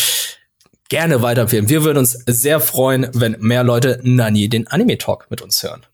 Gerne 0.90 1.22
weiterempfehlen. 1.22 1.68
Wir 1.68 1.84
würden 1.84 1.98
uns 1.98 2.14
sehr 2.26 2.62
freuen, 2.62 3.10
wenn 3.14 3.36
mehr 3.40 3.64
Leute 3.64 4.00
Nani 4.04 4.48
den 4.48 4.68
Anime 4.68 4.98
Talk 4.98 5.28
mit 5.30 5.42
uns 5.42 5.62
hören. 5.62 5.86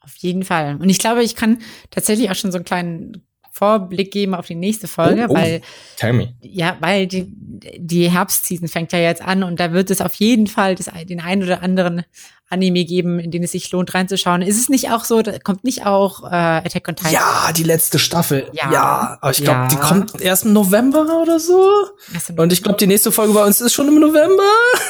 Auf 0.00 0.16
jeden 0.16 0.44
Fall. 0.44 0.76
Und 0.80 0.88
ich 0.88 0.98
glaube, 0.98 1.22
ich 1.22 1.36
kann 1.36 1.58
tatsächlich 1.90 2.30
auch 2.30 2.34
schon 2.34 2.50
so 2.50 2.56
einen 2.56 2.64
kleinen 2.64 3.22
Vorblick 3.50 4.10
geben 4.10 4.34
auf 4.34 4.46
die 4.46 4.54
nächste 4.54 4.88
Folge, 4.88 5.26
oh, 5.28 5.32
oh. 5.32 5.34
weil 5.34 5.60
ja, 6.40 6.78
weil 6.80 7.06
die, 7.06 7.26
die 7.76 8.10
Herbstseason 8.10 8.66
fängt 8.66 8.92
ja 8.92 8.98
jetzt 8.98 9.20
an 9.20 9.42
und 9.42 9.60
da 9.60 9.72
wird 9.72 9.90
es 9.90 10.00
auf 10.00 10.14
jeden 10.14 10.46
Fall 10.46 10.74
das, 10.74 10.90
den 11.06 11.20
einen 11.20 11.42
oder 11.42 11.62
anderen 11.62 12.02
Anime 12.52 12.84
geben, 12.84 13.18
in 13.18 13.30
den 13.30 13.42
es 13.42 13.52
sich 13.52 13.70
lohnt 13.72 13.94
reinzuschauen. 13.94 14.42
Ist 14.42 14.58
es 14.58 14.68
nicht 14.68 14.90
auch 14.90 15.04
so, 15.04 15.22
da 15.22 15.38
kommt 15.38 15.64
nicht 15.64 15.86
auch 15.86 16.24
äh, 16.24 16.34
Attack 16.34 16.88
on 16.88 16.96
Titan? 16.96 17.12
Ja, 17.12 17.50
die 17.56 17.62
letzte 17.62 17.98
Staffel. 17.98 18.48
Ja, 18.52 18.70
ja 18.70 19.18
aber 19.20 19.30
ich 19.30 19.42
glaube, 19.42 19.60
ja. 19.60 19.68
die 19.68 19.76
kommt 19.76 20.20
erst 20.20 20.44
im 20.44 20.52
November 20.52 21.22
oder 21.22 21.40
so. 21.40 21.88
Und 22.36 22.52
ich 22.52 22.62
glaube, 22.62 22.78
die 22.78 22.86
nächste 22.86 23.10
Folge 23.10 23.32
bei 23.32 23.44
uns 23.44 23.60
ist 23.60 23.72
schon 23.72 23.88
im 23.88 23.98
November. 23.98 24.42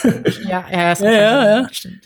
Ja, 0.43 0.65
ja, 0.71 0.93
ja, 0.95 1.11
ja, 1.11 1.61
ja. 1.61 1.69
Stimmt. 1.71 2.03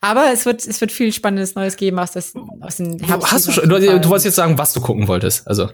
Aber 0.00 0.32
es 0.32 0.46
wird, 0.46 0.66
es 0.66 0.80
wird 0.80 0.92
viel 0.92 1.12
Spannendes 1.12 1.54
Neues 1.54 1.76
geben 1.76 1.98
aus, 1.98 2.12
das, 2.12 2.32
aus 2.60 2.76
den 2.76 2.98
Herbst. 2.98 3.30
Hast 3.30 3.48
du 3.48 3.52
schon, 3.52 3.68
du, 3.68 3.78
du 3.78 4.08
wolltest 4.08 4.24
jetzt 4.24 4.36
sagen, 4.36 4.58
was 4.58 4.72
du 4.72 4.80
gucken 4.80 5.08
wolltest. 5.08 5.46
Also. 5.46 5.70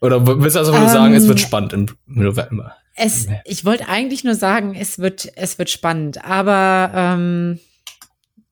Oder 0.00 0.26
willst 0.26 0.56
du 0.56 0.60
also 0.60 0.72
nur 0.72 0.82
um, 0.82 0.88
sagen, 0.88 1.14
es 1.14 1.26
wird 1.26 1.40
ähm, 1.40 1.46
spannend 1.46 1.72
im 1.72 1.88
November? 2.06 2.76
Es, 2.96 3.26
ich 3.44 3.64
wollte 3.64 3.88
eigentlich 3.88 4.22
nur 4.24 4.34
sagen, 4.34 4.74
es 4.74 4.98
wird, 4.98 5.32
es 5.36 5.58
wird 5.58 5.70
spannend. 5.70 6.24
Aber 6.24 6.92
ähm, 6.94 7.60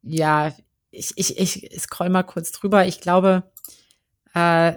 ja, 0.02 0.52
ich, 0.90 1.12
ich, 1.16 1.38
ich 1.38 1.80
scroll 1.80 2.08
mal 2.08 2.24
kurz 2.24 2.50
drüber. 2.52 2.86
Ich 2.86 3.00
glaube, 3.00 3.44
äh, 4.34 4.74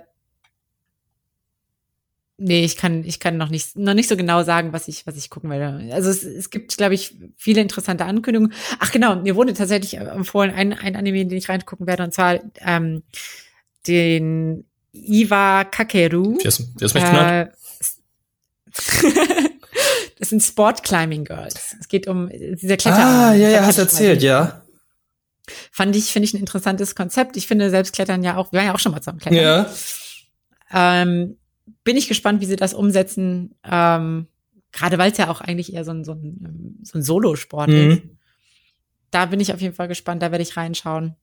Nee, 2.38 2.66
ich 2.66 2.76
kann, 2.76 3.06
ich 3.06 3.22
kann 3.22 3.38
noch 3.38 3.48
nicht, 3.50 3.78
noch 3.78 3.94
nicht 3.94 4.10
so 4.10 4.18
genau 4.18 4.44
sagen, 4.44 4.74
was 4.74 4.90
ich, 4.90 5.08
was 5.08 5.16
ich 5.16 5.30
gucken 5.30 5.50
werde. 5.50 5.94
Also 5.94 6.10
es, 6.10 6.24
es 6.24 6.50
gibt, 6.50 6.76
glaube 6.76 6.94
ich, 6.94 7.16
viele 7.38 7.62
interessante 7.62 8.04
Ankündigungen. 8.04 8.54
Ach 8.80 8.92
genau, 8.92 9.16
mir 9.16 9.38
wurde 9.38 9.54
tatsächlich 9.54 9.96
empfohlen, 9.98 10.54
ein, 10.54 10.74
ein 10.74 10.98
Anime, 10.98 11.26
den 11.26 11.38
ich 11.38 11.48
reingucken 11.48 11.88
werde, 11.88 12.04
und 12.04 12.14
zwar 12.14 12.42
ähm, 12.60 13.04
den 13.88 14.66
Iwa 14.92 15.64
Kakeru. 15.64 16.38
Wie 16.38 16.84
hast 16.84 16.94
mich 16.94 17.04
genannt? 17.06 17.52
Äh, 17.52 19.45
das 20.18 20.30
sind 20.30 20.42
Sport 20.42 20.84
Climbing 20.84 21.26
Girls. 21.26 21.76
Es 21.80 21.88
geht 21.88 22.08
um 22.08 22.30
dieser 22.30 22.78
Kletter. 22.78 23.06
Ah, 23.06 23.34
ja, 23.34 23.50
ja, 23.50 23.66
hast 23.66 23.78
erzählt, 23.78 24.22
ja. 24.24 24.62
Fand 25.72 25.96
ich, 25.96 26.06
finde 26.06 26.26
ich 26.28 26.34
ein 26.34 26.40
interessantes 26.40 26.96
Konzept. 26.96 27.38
Ich 27.38 27.48
finde 27.48 27.70
selbst 27.70 27.94
Klettern 27.94 28.24
ja 28.24 28.38
auch, 28.38 28.52
wir 28.52 28.60
waren 28.60 28.68
ja 28.68 28.74
auch 28.74 28.80
schon 28.80 28.92
mal 28.92 29.02
zusammen 29.02 29.20
klettern. 29.20 29.42
Ja. 29.42 29.70
Ähm, 30.72 31.38
bin 31.84 31.98
ich 31.98 32.08
gespannt, 32.08 32.42
wie 32.42 32.46
sie 32.46 32.56
das 32.56 32.74
umsetzen. 32.74 33.56
Ähm, 33.64 34.28
Gerade 34.72 34.98
weil 34.98 35.12
es 35.12 35.18
ja 35.18 35.30
auch 35.30 35.42
eigentlich 35.42 35.74
eher 35.74 35.86
so 35.86 35.92
ein, 35.92 36.04
so 36.04 36.14
ein, 36.14 36.80
so 36.84 36.98
ein 36.98 37.04
Solosport 37.04 37.70
Mhm. 37.70 37.92
ist. 37.92 38.02
Da 39.12 39.26
bin 39.28 39.40
ich 39.40 39.54
auf 39.54 39.62
jeden 39.62 39.76
Fall 39.76 39.88
gespannt, 39.88 40.22
da 40.22 40.32
werde 40.32 40.42
ich 40.42 40.58
reinschauen. 40.58 41.16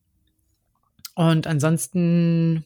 Und 1.15 1.47
ansonsten 1.47 2.65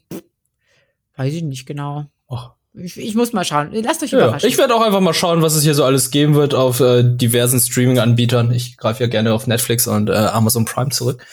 weiß 1.17 1.33
ich 1.35 1.43
nicht 1.43 1.67
genau. 1.67 2.07
Och. 2.31 2.53
Ich, 2.79 2.99
ich 2.99 3.15
muss 3.15 3.33
mal 3.33 3.45
schauen. 3.45 3.71
Lasst 3.73 4.03
euch 4.03 4.11
Ja, 4.11 4.19
überraschen. 4.19 4.49
ich 4.49 4.59
werde 4.59 4.75
auch 4.75 4.83
einfach 4.83 5.01
mal 5.01 5.15
schauen, 5.15 5.41
was 5.43 5.55
es 5.55 5.63
hier 5.63 5.75
so 5.75 5.85
alles 5.85 6.11
geben 6.11 6.35
wird 6.35 6.55
auf 6.55 6.81
äh, 6.81 7.03
diversen 7.03 7.59
Streaming-Anbietern. 7.59 8.53
Ich 8.53 8.77
greife 8.77 9.03
ja 9.05 9.09
gerne 9.09 9.33
auf 9.33 9.47
Netflix 9.47 9.87
und 9.87 10.11
äh, 10.11 10.13
Amazon 10.13 10.65
Prime 10.67 10.91
zurück. 10.91 11.25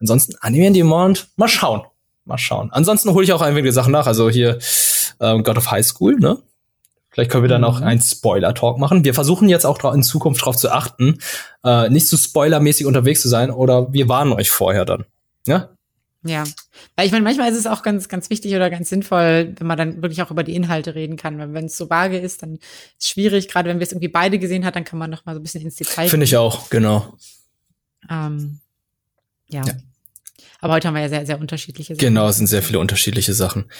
Ansonsten 0.00 0.34
Anime 0.40 0.66
on 0.68 0.74
Demand, 0.74 1.28
mal 1.36 1.48
schauen. 1.48 1.82
Mal 2.24 2.38
schauen. 2.38 2.70
Ansonsten 2.72 3.10
hole 3.14 3.24
ich 3.24 3.32
auch 3.32 3.42
einige 3.42 3.72
Sachen 3.72 3.92
nach. 3.92 4.06
Also 4.06 4.28
hier 4.28 4.58
ähm, 5.20 5.42
God 5.44 5.56
of 5.56 5.70
High 5.70 5.86
School, 5.86 6.16
ne? 6.18 6.38
Vielleicht 7.10 7.30
können 7.30 7.42
wir 7.44 7.48
dann 7.48 7.64
auch 7.64 7.80
Mhm. 7.80 7.86
einen 7.86 8.00
Spoiler-Talk 8.02 8.78
machen. 8.78 9.04
Wir 9.04 9.14
versuchen 9.14 9.48
jetzt 9.48 9.64
auch 9.66 9.92
in 9.94 10.02
Zukunft 10.02 10.42
darauf 10.42 10.56
zu 10.56 10.70
achten, 10.70 11.18
äh, 11.64 11.88
nicht 11.90 12.06
zu 12.06 12.16
spoilermäßig 12.16 12.86
unterwegs 12.86 13.22
zu 13.22 13.28
sein 13.28 13.50
oder 13.50 13.92
wir 13.92 14.08
warnen 14.08 14.32
euch 14.32 14.50
vorher 14.50 14.84
dann. 14.84 15.04
Ja? 15.46 15.70
Ja, 16.24 16.44
weil 16.96 17.06
ich 17.06 17.12
meine, 17.12 17.22
manchmal 17.22 17.50
ist 17.50 17.56
es 17.56 17.66
auch 17.66 17.82
ganz, 17.82 18.08
ganz 18.08 18.28
wichtig 18.28 18.54
oder 18.54 18.70
ganz 18.70 18.88
sinnvoll, 18.88 19.54
wenn 19.56 19.66
man 19.66 19.78
dann 19.78 20.02
wirklich 20.02 20.20
auch 20.20 20.32
über 20.32 20.42
die 20.42 20.56
Inhalte 20.56 20.96
reden 20.96 21.16
kann. 21.16 21.38
Weil 21.38 21.54
wenn 21.54 21.66
es 21.66 21.76
so 21.76 21.88
vage 21.90 22.18
ist, 22.18 22.42
dann 22.42 22.56
ist 22.56 22.62
es 23.00 23.08
schwierig. 23.08 23.48
Gerade 23.48 23.70
wenn 23.70 23.78
wir 23.78 23.84
es 23.84 23.92
irgendwie 23.92 24.08
beide 24.08 24.38
gesehen 24.38 24.64
hat, 24.64 24.74
dann 24.74 24.84
kann 24.84 24.98
man 24.98 25.10
noch 25.10 25.24
mal 25.26 25.34
so 25.34 25.40
ein 25.40 25.42
bisschen 25.44 25.62
ins 25.62 25.76
Detail. 25.76 26.08
Finde 26.08 26.24
ich 26.24 26.36
auch, 26.36 26.70
genau. 26.70 27.16
Ähm, 28.10 28.58
ja. 29.48 29.64
Ja. 29.64 29.74
Aber 30.60 30.74
heute 30.74 30.88
haben 30.88 30.94
wir 30.94 31.02
ja 31.02 31.08
sehr, 31.08 31.24
sehr 31.24 31.38
unterschiedliche 31.38 31.94
Sachen. 31.94 32.04
Genau, 32.04 32.28
es 32.28 32.36
sind 32.36 32.48
sehr 32.48 32.62
viele 32.62 32.80
unterschiedliche 32.80 33.32
Sachen. 33.32 33.70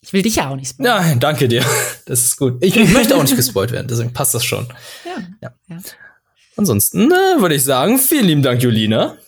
Ich 0.00 0.12
will 0.12 0.22
dich 0.22 0.36
ja 0.36 0.50
auch 0.50 0.56
nicht 0.56 0.68
spoilern. 0.68 1.08
Ja, 1.08 1.14
danke 1.16 1.48
dir. 1.48 1.64
Das 2.06 2.22
ist 2.22 2.38
gut. 2.38 2.64
Ich, 2.64 2.74
ich 2.74 2.90
möchte 2.94 3.14
auch 3.14 3.22
nicht 3.22 3.36
gespoilt 3.36 3.70
werden, 3.70 3.86
deswegen 3.86 4.14
passt 4.14 4.32
das 4.32 4.42
schon. 4.42 4.66
Ja. 5.04 5.22
Ja. 5.42 5.54
ja. 5.68 5.76
Ansonsten 6.56 7.12
äh, 7.12 7.40
würde 7.40 7.54
ich 7.54 7.64
sagen, 7.64 7.98
vielen 7.98 8.24
lieben 8.24 8.42
Dank, 8.42 8.62
Julina. 8.62 9.18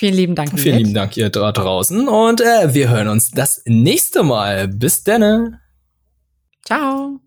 Vielen 0.00 0.14
lieben 0.14 0.34
Dank. 0.34 0.58
Vielen 0.58 0.78
lieben 0.78 0.94
Dank 0.94 1.14
ihr 1.18 1.28
da 1.28 1.52
draußen 1.52 2.08
und 2.08 2.40
äh, 2.40 2.72
wir 2.72 2.88
hören 2.88 3.08
uns 3.08 3.32
das 3.32 3.60
nächste 3.66 4.22
Mal. 4.22 4.66
Bis 4.66 5.04
denne. 5.04 5.60
Ciao. 6.64 7.20